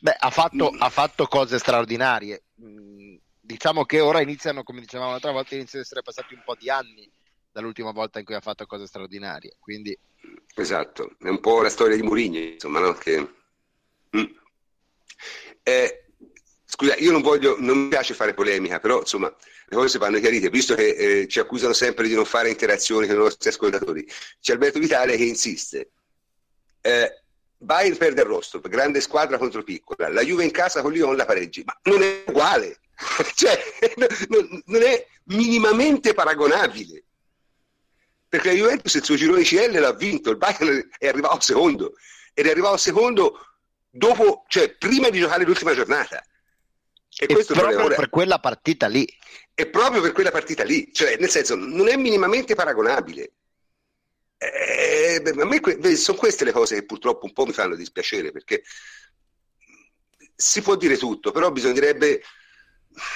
Beh, 0.00 0.16
ha 0.18 0.30
fatto, 0.30 0.72
mm. 0.72 0.82
ha 0.82 0.90
fatto 0.90 1.26
cose 1.26 1.56
straordinarie. 1.56 2.46
Mm, 2.64 3.14
diciamo 3.38 3.84
che 3.84 4.00
ora 4.00 4.22
iniziano, 4.22 4.64
come 4.64 4.80
dicevamo 4.80 5.12
l'altra 5.12 5.30
volta, 5.30 5.54
iniziano 5.54 5.84
ad 5.84 5.86
essere 5.86 6.02
passati 6.02 6.34
un 6.34 6.42
po' 6.44 6.56
di 6.56 6.68
anni 6.68 7.08
dall'ultima 7.52 7.92
volta 7.92 8.18
in 8.18 8.24
cui 8.24 8.34
ha 8.34 8.40
fatto 8.40 8.66
cose 8.66 8.86
straordinarie. 8.86 9.56
Quindi... 9.58 9.96
Esatto, 10.54 11.16
è 11.18 11.28
un 11.28 11.40
po' 11.40 11.62
la 11.62 11.68
storia 11.68 11.96
di 11.96 12.02
Mourinho, 12.02 12.38
insomma, 12.38 12.80
no? 12.80 12.92
che... 12.94 13.28
mm. 14.16 14.24
eh, 15.62 16.04
Scusa, 16.72 16.94
io 16.96 17.10
non 17.10 17.20
voglio, 17.20 17.56
non 17.58 17.78
mi 17.78 17.88
piace 17.88 18.14
fare 18.14 18.32
polemica, 18.32 18.78
però 18.78 19.00
insomma 19.00 19.26
le 19.26 19.76
cose 19.76 19.98
vanno 19.98 20.20
chiarite, 20.20 20.50
visto 20.50 20.76
che 20.76 20.88
eh, 21.22 21.28
ci 21.28 21.40
accusano 21.40 21.72
sempre 21.72 22.06
di 22.06 22.14
non 22.14 22.24
fare 22.24 22.48
interazioni 22.48 23.08
con 23.08 23.16
i 23.16 23.18
nostri 23.18 23.48
ascoltatori. 23.48 24.06
C'è 24.40 24.52
Alberto 24.52 24.78
Vitale 24.78 25.16
che 25.16 25.24
insiste. 25.24 25.90
Eh, 26.80 27.22
Bayern 27.58 27.96
perde 27.96 28.22
il 28.22 28.28
Rostov, 28.28 28.66
grande 28.68 29.00
squadra 29.00 29.36
contro 29.36 29.64
piccola, 29.64 30.08
la 30.08 30.22
Juve 30.22 30.44
in 30.44 30.52
casa 30.52 30.80
con 30.80 30.92
Lyon 30.92 31.16
la 31.16 31.26
pareggi, 31.26 31.64
ma 31.64 31.78
non 31.82 32.02
è 32.02 32.22
uguale, 32.26 32.78
cioè 33.34 33.60
non, 34.28 34.62
non 34.64 34.82
è 34.82 35.06
minimamente 35.24 36.14
paragonabile. 36.14 37.04
Perché 38.30 38.48
la 38.50 38.54
Juventus 38.54 38.94
il 38.94 39.04
suo 39.04 39.16
girone 39.16 39.42
CL 39.42 39.76
l'ha 39.80 39.92
vinto, 39.92 40.30
il 40.30 40.36
Bayern 40.36 40.88
è 40.96 41.08
arrivato 41.08 41.40
secondo 41.40 41.94
ed 42.32 42.46
è 42.46 42.50
arrivato 42.50 42.76
secondo 42.76 43.38
dopo, 43.90 44.44
cioè 44.46 44.76
prima 44.76 45.10
di 45.10 45.18
giocare 45.18 45.44
l'ultima 45.44 45.74
giornata. 45.74 46.22
E, 47.18 47.24
e 47.24 47.26
questo 47.26 47.54
proprio 47.54 47.88
per 47.88 48.08
quella 48.08 48.38
partita 48.38 48.86
lì. 48.86 49.04
E 49.52 49.68
proprio 49.68 50.00
per 50.00 50.12
quella 50.12 50.30
partita 50.30 50.62
lì, 50.62 50.92
cioè 50.92 51.16
nel 51.18 51.28
senso 51.28 51.56
non 51.56 51.88
è 51.88 51.96
minimamente 51.96 52.54
paragonabile. 52.54 53.32
Eh, 54.38 55.20
a 55.24 55.44
me 55.44 55.58
que- 55.58 55.96
sono 55.96 56.16
queste 56.16 56.44
le 56.44 56.52
cose 56.52 56.76
che 56.76 56.84
purtroppo 56.84 57.26
un 57.26 57.32
po' 57.32 57.46
mi 57.46 57.52
fanno 57.52 57.74
dispiacere 57.74 58.30
perché 58.30 58.62
si 60.36 60.62
può 60.62 60.76
dire 60.76 60.96
tutto, 60.96 61.32
però 61.32 61.50
bisognerebbe, 61.50 62.22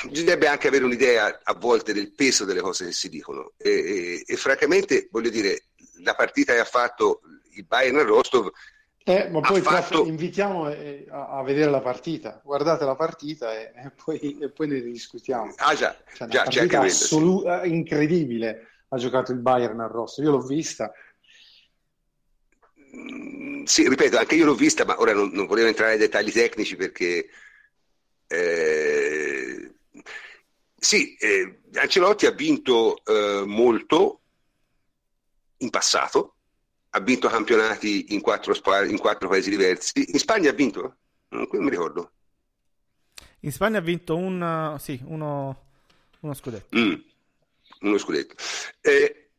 bisognerebbe 0.08 0.46
anche 0.46 0.68
avere 0.68 0.84
un'idea 0.84 1.40
a 1.42 1.54
volte 1.54 1.92
del 1.92 2.12
peso 2.12 2.44
delle 2.44 2.60
cose 2.60 2.86
che 2.86 2.92
si 2.92 3.08
dicono 3.08 3.52
e, 3.56 3.70
e, 3.70 4.22
e 4.26 4.36
francamente 4.36 5.08
voglio 5.10 5.30
dire 5.30 5.64
la 6.02 6.14
partita 6.14 6.52
che 6.52 6.60
ha 6.60 6.64
fatto 6.64 7.20
il 7.54 7.64
Bayern 7.64 7.98
a 7.98 8.02
Rostov 8.02 8.50
eh, 9.06 9.28
ma 9.28 9.40
poi 9.40 9.60
fatto... 9.60 10.06
invitiamo 10.06 10.70
eh, 10.70 11.06
a, 11.10 11.28
a, 11.28 11.42
vedere 11.42 11.70
la 11.70 11.82
partita, 11.82 12.40
guardate 12.42 12.86
la 12.86 12.94
partita 12.94 13.52
e, 13.52 13.72
e, 13.76 13.90
poi, 14.02 14.38
e 14.38 14.48
poi, 14.48 14.66
ne 14.66 14.80
discutiamo. 14.80 15.52
Ah 15.56 15.74
già, 15.74 15.94
cioè, 16.14 16.26
già 16.26 16.44
c'è 16.44 16.62
anche 16.62 16.76
assolu- 16.76 17.44
sì. 17.62 17.68
incredibile 17.68 18.68
ha 18.88 18.96
giocato 18.96 19.32
il 19.32 19.38
Bayern 19.38 19.78
a 19.80 19.86
Rosso, 19.86 20.22
io 20.22 20.30
l'ho 20.30 20.40
vista. 20.40 20.90
Mm, 22.96 23.64
sì, 23.64 23.86
ripeto, 23.88 24.16
anche 24.16 24.36
io 24.36 24.46
l'ho 24.46 24.54
vista, 24.54 24.84
ma 24.84 24.98
ora 24.98 25.12
non, 25.12 25.30
non 25.32 25.46
volevo 25.46 25.68
entrare 25.68 25.90
nei 25.90 26.00
dettagli 26.00 26.32
tecnici 26.32 26.76
perché... 26.76 27.28
Eh, 28.26 29.03
sì, 30.84 31.16
eh, 31.16 31.60
Ancelotti 31.74 32.26
ha 32.26 32.30
vinto 32.30 33.02
eh, 33.04 33.42
molto 33.46 34.20
in 35.58 35.70
passato, 35.70 36.34
ha 36.90 37.00
vinto 37.00 37.28
campionati 37.28 38.12
in 38.14 38.20
quattro, 38.20 38.54
in 38.84 38.98
quattro 38.98 39.28
paesi 39.28 39.48
diversi. 39.48 40.10
In 40.12 40.18
Spagna 40.18 40.50
ha 40.50 40.52
vinto? 40.52 40.96
Non 41.30 41.48
mi 41.50 41.70
ricordo. 41.70 42.10
In 43.40 43.52
Spagna 43.52 43.78
ha 43.78 43.82
vinto 43.82 44.16
un, 44.16 44.76
sì, 44.78 45.00
uno, 45.04 45.64
uno 46.20 46.34
scudetto. 46.34 46.78
Mm, 46.78 46.94
uno 47.80 47.98
scudetto. 47.98 48.34
Eh, 48.82 49.30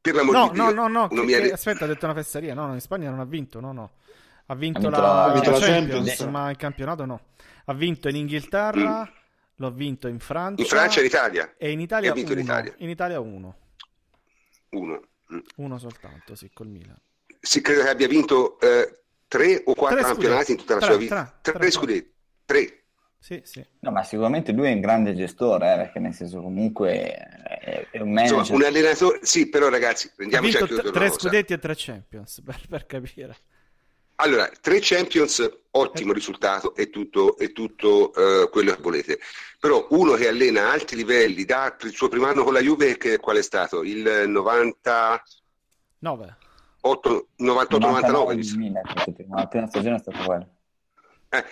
per 0.00 0.14
l'amor 0.14 0.34
no, 0.34 0.48
di 0.48 0.54
Dio, 0.54 0.70
no, 0.70 0.88
no, 0.88 1.08
no, 1.10 1.24
che, 1.24 1.40
che, 1.40 1.52
aspetta, 1.52 1.84
ha 1.84 1.88
detto 1.88 2.04
una 2.06 2.14
fesseria. 2.14 2.54
No, 2.54 2.66
no, 2.66 2.74
in 2.74 2.80
Spagna 2.80 3.10
non 3.10 3.18
ha 3.18 3.24
vinto, 3.24 3.58
no, 3.58 3.72
no. 3.72 3.90
Ha 4.46 4.54
vinto, 4.54 4.78
ha 4.78 4.82
vinto 4.82 5.00
la, 5.00 5.00
la, 5.00 5.24
ha 5.24 5.32
vinto 5.32 5.50
la 5.50 5.58
Champions, 5.58 6.06
Champions, 6.06 6.20
ma 6.30 6.50
il 6.50 6.56
campionato 6.56 7.04
no. 7.04 7.20
Ha 7.66 7.74
vinto 7.74 8.08
in 8.08 8.16
Inghilterra, 8.16 9.02
mm. 9.02 9.19
L'ho 9.60 9.70
vinto 9.70 10.08
in 10.08 10.18
Francia. 10.18 10.62
In 10.62 10.68
Francia 10.68 10.98
e 10.98 11.02
in 11.02 11.06
Italia. 11.08 11.54
E 11.58 11.70
in 11.70 11.80
Italia 11.80 12.10
ha 12.10 12.14
vinto 12.14 12.32
uno. 12.32 12.40
in 12.40 12.46
Italia. 12.46 12.74
In 12.78 12.88
Italia 12.88 13.20
uno. 13.20 13.56
Uno. 14.70 15.02
Uno 15.56 15.78
soltanto, 15.78 16.34
sì, 16.34 16.50
col 16.52 16.68
Milan. 16.68 16.98
Sì, 17.38 17.60
credo 17.60 17.82
che 17.82 17.88
abbia 17.90 18.08
vinto 18.08 18.58
eh, 18.58 19.02
tre 19.28 19.62
o 19.64 19.74
quattro 19.74 19.98
Tre 19.98 20.06
campionati 20.06 20.52
in 20.52 20.56
tutta 20.58 20.74
la 20.74 20.80
Tre, 20.80 20.88
sua 20.88 20.98
vita. 20.98 21.38
tre, 21.42 21.70
scudetti. 21.70 22.14
Tre. 22.44 22.84
Sì, 23.18 23.40
sì. 23.44 23.64
No, 23.80 23.90
ma 23.90 24.02
sicuramente 24.02 24.50
lui 24.52 24.68
è 24.68 24.72
un 24.72 24.80
grande 24.80 25.14
gestore, 25.14 25.74
eh, 25.74 25.76
perché 25.76 25.98
nel 25.98 26.14
senso 26.14 26.40
comunque 26.40 27.14
è, 27.60 27.86
è 27.90 28.00
un 28.00 28.12
manager. 28.12 28.38
Insomma, 28.38 28.58
un 28.58 28.64
allenatore... 28.64 29.18
Sì, 29.22 29.48
però 29.50 29.68
ragazzi, 29.68 30.10
prendiamoci 30.16 30.56
anche 30.56 30.72
una 30.72 30.90
tre 30.90 31.10
scudetti 31.10 31.52
e 31.52 31.58
tre 31.58 31.74
Champions, 31.76 32.40
per, 32.44 32.60
per 32.66 32.86
capire. 32.86 33.36
Allora, 34.22 34.50
tre 34.60 34.80
Champions, 34.82 35.60
ottimo 35.70 36.12
risultato, 36.12 36.74
è 36.74 36.90
tutto, 36.90 37.38
è 37.38 37.52
tutto 37.52 38.12
eh, 38.12 38.50
quello 38.50 38.74
che 38.74 38.82
volete. 38.82 39.18
Però 39.58 39.86
uno 39.90 40.12
che 40.12 40.28
allena 40.28 40.66
a 40.66 40.72
alti 40.72 40.94
livelli, 40.94 41.46
da 41.46 41.74
il 41.80 41.92
suo 41.92 42.08
primo 42.08 42.26
anno 42.26 42.44
con 42.44 42.52
la 42.52 42.60
Juve, 42.60 42.98
che, 42.98 43.18
qual 43.18 43.38
è 43.38 43.42
stato? 43.42 43.82
Il 43.82 44.28
98, 44.28 45.22
9. 46.00 46.36
98-99, 46.82 48.34
mi 48.34 48.42
2000, 48.42 48.82
ma 49.26 49.36
la 49.38 49.46
prima 49.46 49.66
stagione 49.66 49.96
è 49.96 49.98
stata 49.98 50.24
quella. 50.24 50.48
Eh, 51.30 51.44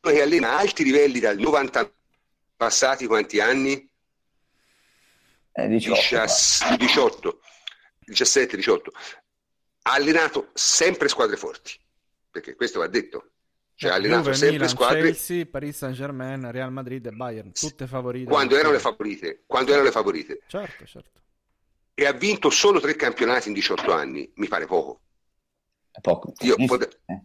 uno 0.00 0.14
che 0.14 0.22
allena 0.22 0.58
alti 0.58 0.82
livelli 0.82 1.20
dal 1.20 1.38
90 1.38 1.92
passati 2.56 3.06
quanti 3.06 3.38
anni? 3.38 3.88
Eh, 5.52 5.68
18, 5.68 6.00
18, 6.00 6.76
18, 6.76 7.40
17, 8.00 8.56
18. 8.56 8.92
Ha 9.88 9.92
allenato 9.94 10.50
sempre 10.52 11.08
squadre 11.08 11.36
forti, 11.38 11.72
perché 12.30 12.54
questo 12.54 12.78
va 12.80 12.88
detto. 12.88 13.30
Cioè, 13.74 13.90
ha 13.90 13.94
allenato 13.94 14.24
Juve, 14.24 14.34
sempre 14.34 14.56
Milan, 14.56 14.68
squadre 14.68 15.02
Chelsea, 15.02 15.46
Paris 15.46 15.76
Saint-Germain, 15.78 16.50
Real 16.50 16.70
Madrid 16.70 17.06
e 17.06 17.10
Bayern, 17.10 17.52
tutte 17.52 17.86
favorite. 17.86 18.28
quando 18.30 18.56
erano 18.56 18.72
le 18.74 18.80
favorite. 18.80 19.44
Quando 19.46 19.70
erano 19.70 19.86
le 19.86 19.92
favorite. 19.92 20.40
Certo, 20.46 20.84
certo. 20.84 21.20
E 21.94 22.04
ha 22.04 22.12
vinto 22.12 22.50
solo 22.50 22.80
tre 22.80 22.96
campionati 22.96 23.48
in 23.48 23.54
18 23.54 23.90
anni, 23.90 24.30
mi 24.34 24.46
pare 24.46 24.66
poco. 24.66 25.00
È 25.90 26.00
poco. 26.00 26.34
Io 26.40 26.54
Sì, 26.58 26.66
pot- 26.66 27.00
eh. 27.06 27.22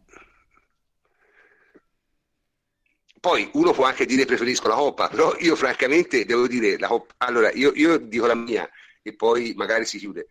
Poi 3.19 3.49
uno 3.53 3.71
può 3.73 3.85
anche 3.85 4.05
dire 4.05 4.23
preferisco 4.25 4.67
la 4.69 4.75
Coppa, 4.75 5.09
però 5.09 5.35
io 5.39 5.55
francamente 5.57 6.23
devo 6.23 6.47
dire 6.47 6.77
la 6.77 6.87
Coppa. 6.87 7.13
Allora, 7.17 7.51
io, 7.51 7.73
io 7.75 7.97
dico 7.97 8.25
la 8.25 8.35
mia 8.35 8.69
e 9.01 9.13
poi 9.15 9.53
magari 9.55 9.85
si 9.85 9.97
chiude. 9.97 10.27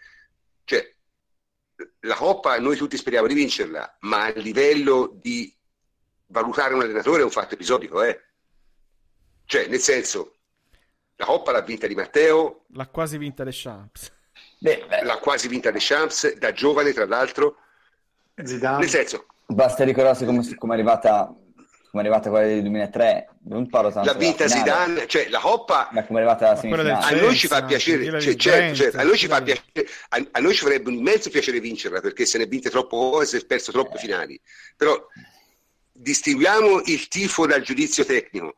Cioè, 0.64 0.94
la 2.00 2.14
Coppa 2.14 2.58
noi 2.58 2.76
tutti 2.76 2.96
speriamo 2.96 3.26
di 3.26 3.34
vincerla, 3.34 3.98
ma 4.00 4.24
a 4.24 4.30
livello 4.30 5.10
di 5.14 5.54
valutare 6.26 6.74
un 6.74 6.82
allenatore 6.82 7.20
è 7.20 7.24
un 7.24 7.30
fatto 7.30 7.54
episodico, 7.54 8.02
eh. 8.02 8.20
Cioè, 9.44 9.66
nel 9.66 9.80
senso, 9.80 10.36
la 11.16 11.26
Coppa 11.26 11.52
l'ha 11.52 11.60
vinta 11.60 11.86
Di 11.86 11.94
Matteo, 11.94 12.64
L'ha 12.68 12.88
quasi 12.88 13.18
vinta 13.18 13.44
le 13.44 13.50
Champs. 13.52 14.12
Beh, 14.58 14.86
beh, 14.88 15.02
l'ha 15.04 15.18
quasi 15.18 15.48
vinta 15.48 15.70
De 15.70 15.78
Champs, 15.80 16.36
da 16.36 16.52
giovane 16.52 16.92
tra 16.92 17.06
l'altro. 17.06 17.56
Zidane. 18.42 18.78
Nel 18.78 18.88
senso, 18.88 19.26
basta 19.46 19.84
ricordarsi 19.84 20.24
come, 20.24 20.42
come 20.56 20.72
è 20.72 20.76
arrivata 20.76 21.34
come 21.92 22.04
è 22.04 22.06
arrivata 22.06 22.30
quella 22.30 22.46
del 22.46 22.62
2003 22.62 23.28
non 23.44 23.68
parlo 23.68 23.92
tanto 23.92 24.10
l'ha 24.10 24.18
vinta 24.18 24.48
Zidane, 24.48 25.06
cioè 25.06 25.28
la 25.28 25.38
Coppa 25.38 25.90
ma 25.92 26.04
come 26.04 26.20
è 26.20 26.22
arrivata 26.22 26.54
del 26.54 26.58
semifinale 26.58 27.16
a 27.16 27.20
noi 27.20 27.36
ci 27.36 27.46
fa 27.46 27.62
piacere, 27.64 28.18
cioè, 28.18 28.34
certo, 28.34 28.74
certo, 28.74 28.98
a 28.98 29.02
noi 29.02 29.16
ci 29.18 29.26
fa 29.26 29.42
piacere, 29.42 29.86
a, 30.08 30.26
a 30.30 30.40
noi 30.40 30.54
ci 30.54 30.62
farebbe 30.62 30.88
un 30.88 30.94
immenso 30.96 31.28
piacere 31.28 31.60
vincerla 31.60 32.00
perché 32.00 32.24
se 32.24 32.38
ne 32.38 32.44
è 32.44 32.48
vinte 32.48 32.70
troppo 32.70 33.10
poche, 33.10 33.26
si 33.26 33.36
è 33.36 33.44
perso 33.44 33.72
troppe 33.72 33.98
finali. 33.98 34.40
Però 34.74 35.06
distinguiamo 35.92 36.82
il 36.86 37.08
tifo 37.08 37.46
dal 37.46 37.60
giudizio 37.62 38.04
tecnico. 38.04 38.54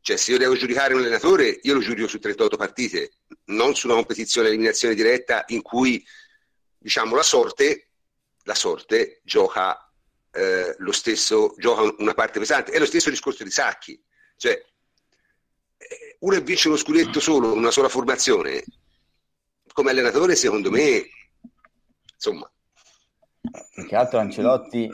Cioè, 0.00 0.16
se 0.16 0.32
io 0.32 0.38
devo 0.38 0.54
giudicare 0.54 0.94
un 0.94 1.00
allenatore, 1.00 1.58
io 1.62 1.74
lo 1.74 1.80
giudico 1.80 2.06
su 2.06 2.18
38 2.18 2.56
partite, 2.56 3.10
non 3.46 3.74
su 3.74 3.86
una 3.86 3.96
competizione 3.96 4.46
a 4.46 4.50
eliminazione 4.50 4.94
diretta 4.94 5.44
in 5.48 5.60
cui, 5.60 6.02
diciamo, 6.78 7.14
la 7.14 7.22
sorte, 7.22 7.88
la 8.44 8.54
sorte 8.54 9.20
gioca 9.24 9.87
eh, 10.32 10.74
lo 10.78 10.92
stesso, 10.92 11.54
gioca 11.58 11.94
una 11.98 12.14
parte 12.14 12.38
pesante. 12.38 12.72
È 12.72 12.78
lo 12.78 12.86
stesso 12.86 13.10
discorso 13.10 13.44
di 13.44 13.50
Sacchi. 13.50 14.00
Cioè, 14.36 14.52
eh, 14.52 16.16
uno 16.20 16.34
che 16.34 16.42
vince 16.42 16.68
uno 16.68 16.76
scudetto 16.76 17.20
solo, 17.20 17.52
una 17.52 17.70
sola 17.70 17.88
formazione, 17.88 18.62
come 19.72 19.90
allenatore, 19.90 20.34
secondo 20.36 20.70
me, 20.70 21.06
insomma, 22.14 22.50
più 23.74 23.86
che 23.86 23.96
altro 23.96 24.18
Ancelotti 24.18 24.90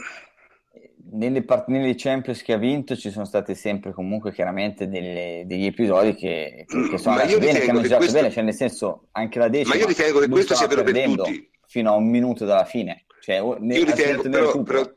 nelle, 1.13 1.45
part- 1.45 1.69
nelle 1.69 1.95
Champions 1.97 2.43
che 2.43 2.53
ha 2.53 2.57
vinto 2.59 2.97
ci 2.97 3.11
sono 3.11 3.25
stati 3.25 3.55
sempre 3.55 3.93
comunque 3.93 4.33
chiaramente 4.33 4.89
delle- 4.89 5.45
degli 5.47 5.67
episodi 5.67 6.15
che, 6.15 6.65
che- 6.67 6.89
che 6.89 6.99
sono 6.99 7.17
andati 7.17 7.39
bene, 7.39 7.61
che 7.61 7.71
hanno 7.71 7.81
giocato 7.83 7.99
questo- 7.99 8.17
bene, 8.19 8.31
cioè 8.33 8.43
nel 8.43 8.55
senso 8.55 9.09
anche 9.13 9.39
la 9.39 9.49
decima 9.49 9.75
Ma 9.75 9.81
io 9.81 9.87
ritengo 9.87 10.19
che 10.21 10.29
questo 10.29 10.55
sia 10.55 10.67
vero 10.67 10.83
per 10.83 11.03
tutti. 11.05 11.51
fino 11.67 11.91
a 11.93 11.95
un 11.95 12.09
minuto 12.09 12.45
dalla 12.45 12.65
fine 12.65 13.05
cioè, 13.21 13.41
ne- 13.61 13.77
io 13.79 13.85
ritengo, 13.85 14.23
però, 14.29 14.63
però 14.63 14.91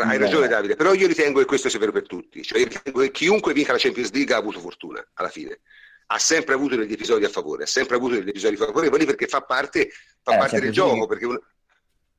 hai 0.00 0.18
ragione. 0.18 0.48
Davide, 0.48 0.76
però 0.76 0.92
io 0.94 1.06
ritengo 1.06 1.38
che 1.40 1.44
questo 1.44 1.68
sia 1.68 1.78
vero 1.78 1.92
per 1.92 2.06
tutti. 2.06 2.42
Cioè, 2.42 2.58
io 2.58 2.66
ritengo 2.66 3.00
che 3.00 3.10
chiunque 3.10 3.52
vinca 3.52 3.72
la 3.72 3.78
Champions 3.78 4.10
League 4.12 4.34
ha 4.34 4.38
avuto 4.38 4.58
fortuna 4.60 5.04
alla 5.14 5.28
fine. 5.28 5.60
Ha 6.06 6.18
sempre 6.18 6.54
avuto 6.54 6.76
degli 6.76 6.92
episodi 6.92 7.24
a 7.24 7.28
favore, 7.28 7.64
ha 7.64 7.66
sempre 7.66 7.96
avuto 7.96 8.14
degli 8.14 8.28
episodi 8.28 8.56
favorevoli 8.56 9.04
perché 9.06 9.26
fa 9.26 9.40
parte, 9.42 9.88
fa 10.22 10.34
Eh, 10.34 10.38
parte 10.38 10.60
del 10.60 10.72
gioco, 10.72 11.06
perché 11.06 11.26
un- 11.26 11.40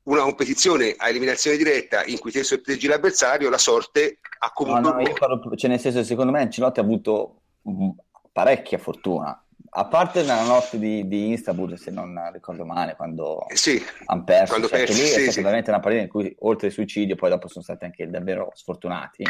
una 0.04 0.22
competizione 0.24 0.96
a 0.98 1.10
eliminazione 1.10 1.56
diretta 1.58 2.04
in 2.06 2.18
cui 2.20 2.32
te 2.32 2.44
sorteggi 2.44 2.88
l'avversario, 2.88 3.50
la 3.50 3.58
sorte 3.58 4.20
ha 4.40 4.48
No, 4.48 4.52
comunque 4.54 4.90
no, 4.92 4.98
un 4.98 5.02
io 5.06 5.14
parlo- 5.14 5.56
cioè 5.56 5.70
nel 5.70 5.80
senso 5.80 6.04
secondo 6.04 6.32
me 6.32 6.42
Ancelotti 6.42 6.80
ha 6.80 6.84
avuto 6.84 7.42
mm, 7.70 7.90
parecchia 8.32 8.78
fortuna 8.80 9.43
a 9.76 9.86
parte 9.86 10.22
nella 10.22 10.44
notte 10.44 10.78
di, 10.78 11.08
di 11.08 11.32
Istanbul 11.32 11.78
se 11.78 11.92
non 11.92 12.18
ricordo 12.32 12.66
male 12.66 12.96
quando 12.96 13.48
Eh, 13.48 13.56
Sì, 13.56 13.84
hanno 14.06 14.24
perso, 14.24 14.54
Quando 14.54 14.68
cioè, 14.68 14.80
persi, 14.80 15.02
lì 15.02 15.08
sì, 15.08 15.14
è 15.14 15.18
stata 15.18 15.32
sì. 15.32 15.42
veramente 15.42 15.70
una 15.72 15.80
partita 15.80 16.04
in 16.04 16.10
cui 16.10 16.36
oltre 16.40 16.68
al 16.68 16.74
suicidio 16.74 17.16
poi 17.16 17.30
dopo 17.30 17.48
sono 17.48 17.64
stati 17.64 17.86
anche 17.86 18.10
davvero 18.10 18.52
sfortunati. 18.54 19.24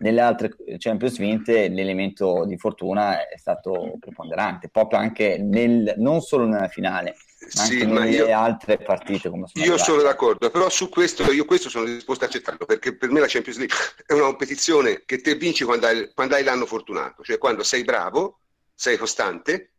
Nelle 0.00 0.22
altre 0.22 0.56
Champions 0.78 1.18
vinte 1.18 1.68
l'elemento 1.68 2.46
di 2.46 2.56
fortuna 2.56 3.28
è 3.28 3.36
stato 3.36 3.96
preponderante, 4.00 4.70
proprio 4.70 4.98
anche 4.98 5.36
nel, 5.38 5.92
non 5.98 6.22
solo 6.22 6.46
nella 6.46 6.68
finale, 6.68 7.16
ma 7.56 7.62
anche 7.64 7.84
nelle 7.84 8.08
io, 8.08 8.34
altre 8.34 8.78
partite 8.78 9.28
come 9.28 9.46
sono 9.46 9.62
Io 9.62 9.72
arrivate. 9.72 9.82
sono 9.82 10.00
d'accordo, 10.02 10.48
però 10.48 10.70
su 10.70 10.88
questo 10.88 11.30
io 11.30 11.44
questo 11.44 11.68
sono 11.68 11.84
disposto 11.84 12.24
a 12.24 12.28
accettarlo, 12.28 12.64
perché 12.64 12.96
per 12.96 13.10
me 13.10 13.20
la 13.20 13.26
Champions 13.28 13.58
League 13.58 13.76
è 14.06 14.14
una 14.14 14.24
competizione 14.24 15.02
che 15.04 15.18
te 15.20 15.34
vinci 15.34 15.64
quando 15.64 15.86
hai, 15.86 16.10
quando 16.14 16.34
hai 16.34 16.44
l'anno 16.44 16.64
fortunato, 16.64 17.22
cioè 17.22 17.36
quando 17.36 17.62
sei 17.62 17.84
bravo, 17.84 18.38
sei 18.74 18.96
costante, 18.96 19.72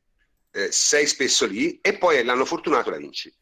eh, 0.51 0.67
sei 0.71 1.07
spesso 1.07 1.45
lì 1.45 1.79
e 1.81 1.97
poi 1.97 2.23
l'anno 2.23 2.45
fortunato 2.45 2.89
la 2.89 2.97
vinci. 2.97 3.33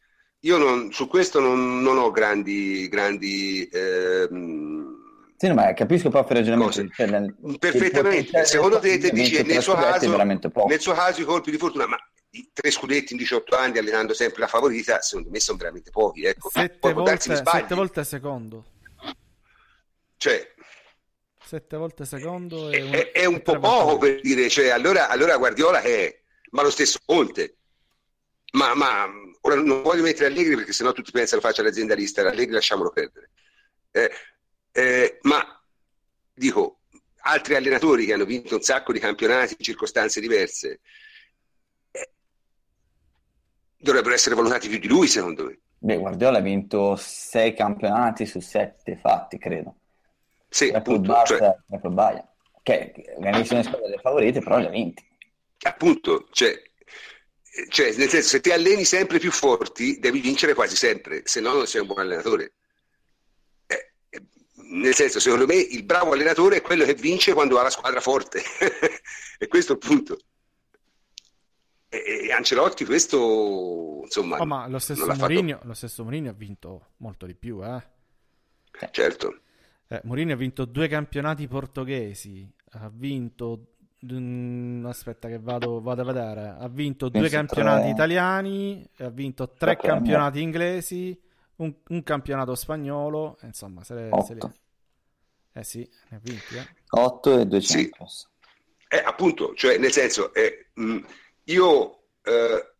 Io 0.44 0.56
non- 0.56 0.90
su 0.92 1.06
questo 1.06 1.38
non, 1.40 1.82
non 1.82 1.98
ho 1.98 2.10
grandi, 2.10 2.88
grandi 2.88 3.68
ehm, 3.70 4.98
Sì, 5.36 5.48
no, 5.48 5.54
ma 5.54 5.72
capisco 5.74 6.08
proprio 6.08 6.38
il 6.38 6.44
ragionamento. 6.44 6.88
Cioè, 6.94 7.06
nel- 7.06 7.34
perfettamente. 7.58 8.38
il 8.40 8.46
Secondo 8.46 8.78
te, 8.78 8.98
te 8.98 9.10
dici 9.10 9.42
nel 9.42 9.62
suo, 9.62 9.74
caso, 9.74 10.16
nel 10.66 10.80
suo 10.80 10.92
caso 10.94 11.20
i 11.20 11.24
colpi 11.24 11.50
di 11.50 11.58
fortuna, 11.58 11.86
ma 11.86 11.96
i 12.32 12.48
tre 12.52 12.70
scudetti 12.70 13.12
in 13.12 13.18
18 13.18 13.56
anni 13.56 13.78
allenando 13.78 14.14
sempre 14.14 14.40
la 14.40 14.46
favorita, 14.46 15.00
secondo 15.00 15.30
me 15.30 15.40
sono 15.40 15.58
veramente 15.58 15.90
pochi. 15.90 16.24
Ecco. 16.24 16.48
Sette 16.50 16.78
Poi 16.78 16.92
volte, 16.92 17.20
sette 17.20 17.74
volte 17.74 18.04
secondo. 18.04 18.64
Cioè, 20.16 20.54
Sette 21.42 21.76
volte 21.76 22.04
secondo 22.04 22.68
è, 22.70 22.90
è- 22.90 23.12
è 23.12 23.24
un 23.24 23.42
po' 23.42 23.58
poco 23.58 23.98
per 23.98 24.20
dire, 24.20 24.48
cioè, 24.48 24.68
allora, 24.68 25.08
allora 25.08 25.36
Guardiola 25.38 25.80
è, 25.80 26.20
ma 26.50 26.62
lo 26.62 26.70
stesso 26.70 26.98
Conte, 27.04 27.56
ma, 28.52 28.74
ma 28.74 29.06
ora 29.42 29.54
non 29.56 29.82
voglio 29.82 30.02
mettere 30.02 30.26
Allegri 30.26 30.56
perché 30.56 30.72
sennò 30.72 30.92
tutti 30.92 31.10
pensano 31.10 31.40
faccia 31.40 31.62
l'aziendalista, 31.62 32.22
Allegri 32.22 32.54
lasciamolo 32.54 32.90
perdere. 32.90 33.30
Eh, 33.92 34.10
eh, 34.72 35.18
ma 35.22 35.62
dico, 36.32 36.80
altri 37.22 37.54
allenatori 37.54 38.06
che 38.06 38.12
hanno 38.12 38.24
vinto 38.24 38.56
un 38.56 38.62
sacco 38.62 38.92
di 38.92 38.98
campionati 38.98 39.54
in 39.58 39.64
circostanze 39.64 40.20
diverse 40.20 40.80
eh, 41.90 42.10
dovrebbero 43.76 44.14
essere 44.14 44.34
valutati 44.34 44.68
più 44.68 44.78
di 44.78 44.88
lui, 44.88 45.06
secondo 45.06 45.44
me. 45.44 45.58
Beh, 45.82 45.96
Guardiola 45.96 46.38
ha 46.38 46.42
vinto 46.42 46.96
sei 46.96 47.54
campionati 47.54 48.26
su 48.26 48.40
sette 48.40 48.98
fatti, 48.98 49.38
credo. 49.38 49.76
Sì, 50.48 50.68
appunto, 50.68 51.12
Barça, 51.12 51.36
cioè. 51.36 51.56
Che 52.62 52.92
grandissime 53.18 53.62
squadre 53.62 53.88
delle 53.88 54.00
favorite, 54.00 54.40
però 54.40 54.58
le 54.58 54.66
ha 54.66 54.70
vinti. 54.70 55.08
Appunto, 55.62 56.28
cioè, 56.32 56.60
cioè, 57.68 57.94
nel 57.96 58.08
senso, 58.08 58.28
se 58.28 58.40
ti 58.40 58.52
alleni 58.52 58.84
sempre 58.84 59.18
più 59.18 59.30
forti, 59.30 59.98
devi 59.98 60.20
vincere 60.20 60.54
quasi 60.54 60.76
sempre, 60.76 61.22
se 61.24 61.40
no 61.40 61.52
non 61.52 61.66
sei 61.66 61.80
un 61.80 61.88
buon 61.88 62.00
allenatore. 62.00 62.54
Eh, 63.66 63.92
eh, 64.08 64.22
nel 64.70 64.94
senso, 64.94 65.18
secondo 65.18 65.46
me, 65.46 65.56
il 65.56 65.82
bravo 65.84 66.12
allenatore 66.12 66.56
è 66.56 66.62
quello 66.62 66.84
che 66.84 66.94
vince 66.94 67.32
quando 67.32 67.58
ha 67.58 67.62
la 67.62 67.70
squadra 67.70 68.00
forte. 68.00 68.40
e 69.38 69.48
questo 69.48 69.72
è 69.72 69.74
il 69.74 69.86
punto. 69.86 70.18
E, 71.88 72.26
e 72.26 72.32
Ancelotti 72.32 72.84
questo, 72.84 74.02
insomma, 74.04 74.38
Oh, 74.38 74.46
ma 74.46 74.68
lo 74.68 74.78
stesso, 74.78 75.04
fatto. 75.04 75.18
Mourinho, 75.18 75.60
lo 75.64 75.74
stesso 75.74 76.04
Mourinho 76.04 76.30
ha 76.30 76.34
vinto 76.34 76.92
molto 76.98 77.26
di 77.26 77.34
più, 77.34 77.64
eh. 77.64 77.82
Certo. 78.92 79.40
Eh, 79.88 80.00
Mourinho 80.04 80.32
ha 80.32 80.36
vinto 80.36 80.64
due 80.64 80.86
campionati 80.86 81.48
portoghesi, 81.48 82.48
ha 82.72 82.88
vinto... 82.92 83.74
mm, 84.04 84.84
aspetta 84.86 85.28
che 85.28 85.38
vado, 85.38 85.80
vado 85.80 86.02
a 86.02 86.04
vedere. 86.04 86.54
Ha 86.58 86.68
vinto 86.68 87.08
due 87.08 87.28
Penso 87.28 87.36
campionati 87.36 87.82
tre- 87.82 87.90
italiani, 87.90 88.88
ha 88.98 89.10
vinto 89.10 89.48
tre 89.52 89.76
Premier. 89.76 89.96
campionati 89.98 90.40
inglesi, 90.42 91.20
un, 91.56 91.74
un 91.88 92.02
campionato 92.02 92.54
spagnolo, 92.54 93.38
insomma, 93.42 93.82
se 93.84 93.94
le, 93.94 94.10
se 94.24 94.34
le- 94.34 94.40
Otto. 94.40 94.54
Eh 95.52 95.64
sì, 95.64 95.88
ne 96.10 96.16
ha 96.16 96.20
vinti, 96.22 96.56
eh. 96.56 96.66
8 96.90 97.40
e 97.40 97.46
2 97.46 97.60
Sì. 97.60 97.74
Champions. 97.88 98.28
Eh, 98.88 98.98
appunto, 99.04 99.54
cioè, 99.54 99.78
nel 99.78 99.92
senso, 99.92 100.32
eh, 100.34 100.70
mh, 100.74 100.98
io 101.44 102.02
eh, 102.22 102.72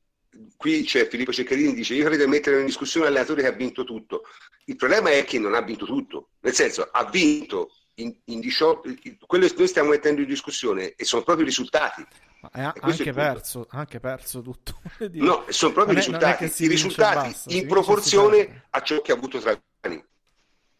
qui 0.56 0.82
c'è 0.84 1.06
Filippo 1.08 1.32
Ceccarini 1.32 1.74
dice 1.74 1.94
io 1.94 2.04
credo 2.06 2.24
di 2.24 2.30
mettere 2.30 2.60
in 2.60 2.66
discussione 2.66 3.06
un 3.06 3.12
allenatore 3.12 3.42
che 3.42 3.48
ha 3.48 3.52
vinto 3.52 3.84
tutto. 3.84 4.22
Il 4.66 4.76
problema 4.76 5.10
è 5.10 5.24
che 5.24 5.38
non 5.38 5.54
ha 5.54 5.60
vinto 5.62 5.84
tutto, 5.84 6.30
nel 6.40 6.52
senso, 6.52 6.88
ha 6.90 7.04
vinto 7.10 7.70
in, 8.00 8.14
in 8.24 8.40
18, 8.40 8.94
quello 9.26 9.46
che 9.46 9.54
noi 9.56 9.68
stiamo 9.68 9.90
mettendo 9.90 10.20
in 10.20 10.26
discussione 10.26 10.94
e 10.94 11.04
sono 11.04 11.22
proprio 11.22 11.44
i 11.44 11.48
risultati. 11.48 12.06
Ma 12.40 12.50
ha 12.52 12.72
E 12.74 12.80
anche 12.80 13.12
perso, 13.12 13.66
anche 13.70 14.00
perso 14.00 14.40
tutto. 14.40 14.80
No, 15.12 15.44
sono 15.48 15.72
proprio 15.72 15.92
i 15.92 15.96
Non 15.96 16.04
risultati, 16.04 16.44
i 16.64 16.68
risultati 16.68 17.28
basta, 17.28 17.52
in 17.52 17.68
proporzione 17.68 18.66
a 18.70 18.82
ciò 18.82 19.00
che 19.02 19.12
ha 19.12 19.14
avuto 19.14 19.38
tra 19.38 19.58
anni. 19.80 20.02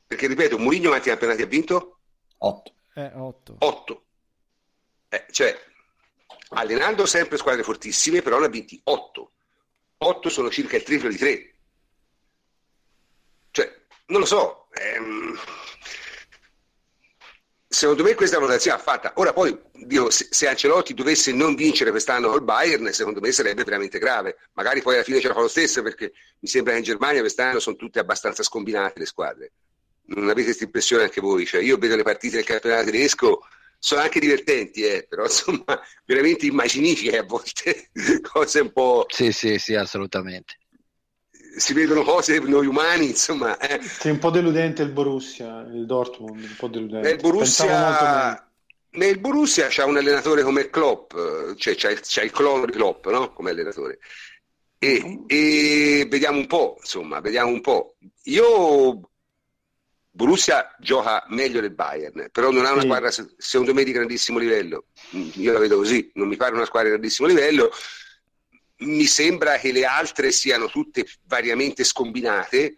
Perché 0.07 0.27
ripeto, 0.27 0.59
Mourinho 0.59 0.89
quanti 0.89 1.09
campionati 1.09 1.43
ha 1.43 1.47
vinto? 1.47 1.99
8. 2.39 2.73
Eh, 2.95 3.13
8. 3.15 3.57
8. 3.59 4.05
Eh, 5.09 5.27
cioè, 5.31 5.57
allenando 6.51 7.07
sempre 7.07 7.37
squadre 7.37 7.63
fortissime, 7.63 8.23
però 8.23 8.39
ne 8.39 8.47
ha 8.47 8.49
vinti 8.49 8.81
8. 8.83 9.33
8 9.99 10.29
sono 10.29 10.51
circa 10.51 10.77
il 10.77 10.83
triplo 10.83 11.09
di 11.09 11.17
3. 11.17 11.55
Cioè, 13.51 13.81
non 14.07 14.21
lo 14.21 14.27
so. 14.27 14.69
ehm, 14.73 15.39
secondo 17.73 18.03
me 18.03 18.17
questa 18.17 18.39
valutazione 18.39 18.77
ha 18.77 18.81
fatta. 18.81 19.13
Ora 19.15 19.33
poi, 19.33 19.57
dico, 19.73 20.11
se, 20.11 20.27
se 20.29 20.49
Ancelotti 20.49 20.93
dovesse 20.93 21.33
non 21.33 21.55
vincere 21.55 21.91
quest'anno 21.91 22.29
col 22.29 22.43
Bayern, 22.43 22.93
secondo 22.93 23.21
me 23.21 23.31
sarebbe 23.31 23.63
veramente 23.63 24.01
grave. 24.01 24.39
Magari 24.55 24.83
poi 24.83 24.95
alla 24.95 25.05
fine 25.05 25.21
ce 25.21 25.29
la 25.29 25.35
fa 25.35 25.41
lo 25.41 25.49
stesso, 25.49 25.81
perché 25.81 26.13
mi 26.41 26.49
sembra 26.49 26.73
che 26.73 26.79
in 26.79 26.85
Germania 26.85 27.21
quest'anno 27.21 27.61
sono 27.61 27.77
tutte 27.77 28.01
abbastanza 28.01 28.43
scombinate 28.43 28.99
le 28.99 29.07
squadre. 29.07 29.53
Non 30.07 30.25
avete 30.25 30.47
questa 30.47 30.65
impressione 30.65 31.05
anche 31.05 31.21
voi? 31.21 31.47
Cioè, 31.47 31.63
io 31.63 31.79
vedo 31.79 31.95
le 31.95 32.03
partite 32.03 32.37
del 32.37 32.45
campionato 32.45 32.87
tedesco, 32.87 33.47
sono 33.79 34.01
anche 34.01 34.19
divertenti, 34.19 34.83
eh, 34.83 35.07
però 35.09 35.23
insomma, 35.23 35.81
veramente 36.05 36.47
immaginifiche 36.47 37.19
a 37.19 37.23
volte, 37.23 37.91
cose 38.33 38.61
un 38.61 38.73
po'... 38.73 39.07
Sì, 39.09 39.31
sì, 39.31 39.59
sì, 39.59 39.77
assolutamente. 39.77 40.59
Si 41.57 41.73
vedono 41.73 42.03
cose 42.03 42.39
noi 42.41 42.67
umani, 42.67 43.09
insomma. 43.09 43.59
eh. 43.59 43.81
Sì, 43.83 44.11
un 44.11 44.19
po' 44.19 44.31
deludente 44.31 44.83
il 44.83 44.91
Borussia, 44.91 45.61
il 45.73 45.87
Dortmund, 45.87 46.43
un 46.43 46.57
po' 46.57 46.69
deludente. 46.69 47.09
Nel. 47.09 47.17
Borussia, 47.21 48.49
nel 48.93 49.19
Borussia 49.21 49.69
c'ha 49.69 49.85
un 49.87 49.97
allenatore 49.97 50.43
come 50.43 50.69
Klopp, 50.71 51.13
cioè 51.57 51.93
il, 51.93 52.01
c'ha 52.03 52.23
il 52.23 52.31
clone 52.31 52.67
di 52.67 52.73
Klopp, 52.73 53.07
no? 53.07 53.33
Come 53.33 53.51
allenatore. 53.51 53.99
E, 54.79 55.25
e 55.27 56.07
vediamo 56.09 56.39
un 56.39 56.47
po', 56.47 56.77
insomma, 56.81 57.21
vediamo 57.21 57.51
un 57.51 57.61
po'. 57.61 57.97
Io 58.25 59.01
Borussia 60.13 60.75
gioca 60.79 61.25
meglio 61.29 61.61
del 61.61 61.73
Bayern, 61.73 62.29
però 62.33 62.51
non 62.51 62.65
ha 62.65 62.73
una 62.73 62.81
Sì. 62.81 62.87
squadra 62.87 63.11
se- 63.11 63.35
secondo 63.37 63.75
me 63.75 63.85
di 63.85 63.93
grandissimo 63.93 64.39
livello. 64.39 64.87
Io 65.37 65.53
la 65.53 65.59
vedo 65.59 65.77
così, 65.77 66.11
non 66.15 66.29
mi 66.29 66.37
pare 66.37 66.55
una 66.55 66.65
squadra 66.65 66.89
di 66.89 66.95
grandissimo 66.97 67.29
livello. 67.29 67.71
Mi 68.81 69.07
sembra 69.07 69.59
che 69.59 69.73
le 69.73 69.85
altre 69.85 70.31
siano 70.33 70.69
tutte 70.69 71.07
variamente 71.25 71.85
scombinate, 71.85 72.77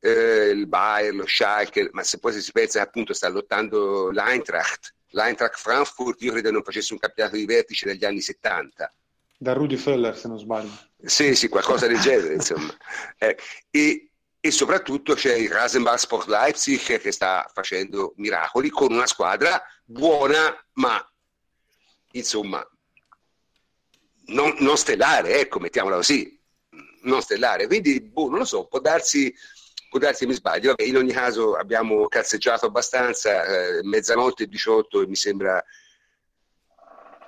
eh, 0.00 0.50
il 0.50 0.66
Bayern, 0.66 1.16
lo 1.16 1.26
Schalke, 1.26 1.90
ma 1.92 2.02
se 2.02 2.18
poi 2.18 2.40
si 2.40 2.52
pensa 2.52 2.80
che 2.80 2.86
appunto 2.86 3.12
sta 3.12 3.28
lottando 3.28 4.10
l'Eintracht, 4.10 4.94
l'Eintracht 5.10 5.58
Frankfurt, 5.58 6.20
io 6.22 6.32
credo 6.32 6.50
non 6.50 6.62
facesse 6.62 6.92
un 6.92 6.98
campionato 6.98 7.36
di 7.36 7.44
vertice 7.44 7.86
dagli 7.86 8.04
anni 8.04 8.20
70. 8.20 8.92
Da 9.36 9.52
Rudy 9.52 9.76
Feller, 9.76 10.16
se 10.16 10.28
non 10.28 10.38
sbaglio. 10.38 10.70
Sì, 11.02 11.34
sì, 11.34 11.48
qualcosa 11.48 11.86
del 11.86 12.00
genere, 12.00 12.34
insomma. 12.34 12.74
Eh, 13.18 13.36
e, 13.70 14.10
e 14.40 14.50
soprattutto 14.50 15.14
c'è 15.14 15.34
il 15.34 15.50
Rasenball 15.50 15.96
Sport 15.96 16.26
Leipzig 16.28 16.98
che 16.98 17.12
sta 17.12 17.48
facendo 17.52 18.14
miracoli 18.16 18.68
con 18.68 18.92
una 18.92 19.06
squadra 19.06 19.62
buona, 19.84 20.56
ma 20.74 21.04
insomma 22.12 22.66
non, 24.28 24.54
non 24.58 24.76
stellare, 24.76 25.40
ecco, 25.40 25.58
mettiamola 25.60 25.96
così, 25.96 26.38
non 27.02 27.20
stellare. 27.20 27.66
Quindi, 27.66 28.00
boh, 28.00 28.28
non 28.28 28.38
lo 28.38 28.44
so, 28.44 28.66
può 28.66 28.80
darsi, 28.80 29.34
può 29.88 29.98
darsi 29.98 30.26
mi 30.26 30.34
sbaglio. 30.34 30.70
Vabbè, 30.70 30.84
in 30.84 30.96
ogni 30.96 31.12
caso 31.12 31.54
abbiamo 31.54 32.06
cazzeggiato 32.08 32.66
abbastanza, 32.66 33.44
eh, 33.44 33.82
mezzanotte 33.82 34.44
e 34.44 34.48
18 34.48 35.02
e 35.02 35.06
mi 35.06 35.16
sembra 35.16 35.62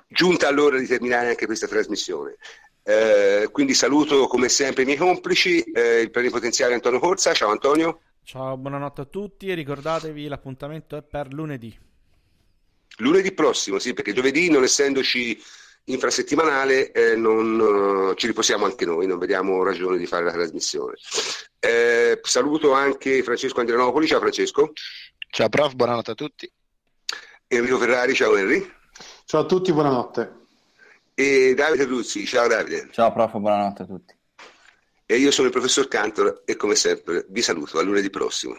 giunta 0.07 0.49
l'ora 0.51 0.77
di 0.77 0.87
terminare 0.87 1.29
anche 1.29 1.45
questa 1.45 1.67
trasmissione. 1.67 2.35
Eh, 2.83 3.47
quindi 3.51 3.73
saluto 3.73 4.27
come 4.27 4.49
sempre 4.49 4.83
i 4.83 4.85
miei 4.85 4.97
complici, 4.97 5.61
eh, 5.61 6.01
il 6.01 6.11
plenipotenziario 6.11 6.75
Antonio 6.75 6.99
Corsa. 6.99 7.33
Ciao 7.33 7.49
Antonio. 7.49 8.01
Ciao, 8.23 8.57
buonanotte 8.57 9.01
a 9.01 9.05
tutti 9.05 9.49
e 9.49 9.55
ricordatevi 9.55 10.27
l'appuntamento 10.27 10.97
è 10.97 11.01
per 11.01 11.33
lunedì. 11.33 11.77
Lunedì 12.97 13.31
prossimo, 13.31 13.79
sì, 13.79 13.93
perché 13.93 14.13
giovedì, 14.13 14.49
non 14.49 14.63
essendoci 14.63 15.39
infrasettimanale, 15.85 16.91
eh, 16.91 17.15
non, 17.15 18.11
eh, 18.11 18.15
ci 18.15 18.27
riposiamo 18.27 18.65
anche 18.65 18.85
noi, 18.85 19.07
non 19.07 19.17
vediamo 19.17 19.63
ragione 19.63 19.97
di 19.97 20.05
fare 20.05 20.25
la 20.25 20.31
trasmissione. 20.31 20.95
Eh, 21.59 22.19
saluto 22.23 22.73
anche 22.73 23.23
Francesco 23.23 23.59
Andrianopoli. 23.59 24.07
Ciao 24.07 24.19
Francesco. 24.19 24.71
Ciao 25.29 25.49
prof, 25.49 25.73
buonanotte 25.73 26.11
a 26.11 26.15
tutti. 26.15 26.51
Enrico 27.47 27.77
Ferrari. 27.77 28.13
Ciao 28.13 28.35
Henry. 28.35 28.69
Ciao 29.25 29.41
a 29.41 29.45
tutti, 29.45 29.71
buonanotte. 29.71 30.39
E 31.13 31.53
Davide 31.55 31.85
Ruzzi. 31.85 32.25
Ciao 32.25 32.47
Davide. 32.47 32.89
Ciao 32.91 33.11
prof, 33.11 33.37
buonanotte 33.37 33.81
a 33.83 33.85
tutti. 33.85 34.15
E 35.05 35.17
io 35.17 35.31
sono 35.31 35.47
il 35.47 35.53
professor 35.53 35.87
Cantor 35.87 36.43
e 36.45 36.55
come 36.55 36.75
sempre 36.75 37.25
vi 37.29 37.41
saluto 37.41 37.79
a 37.79 37.81
lunedì 37.81 38.09
prossimo. 38.09 38.55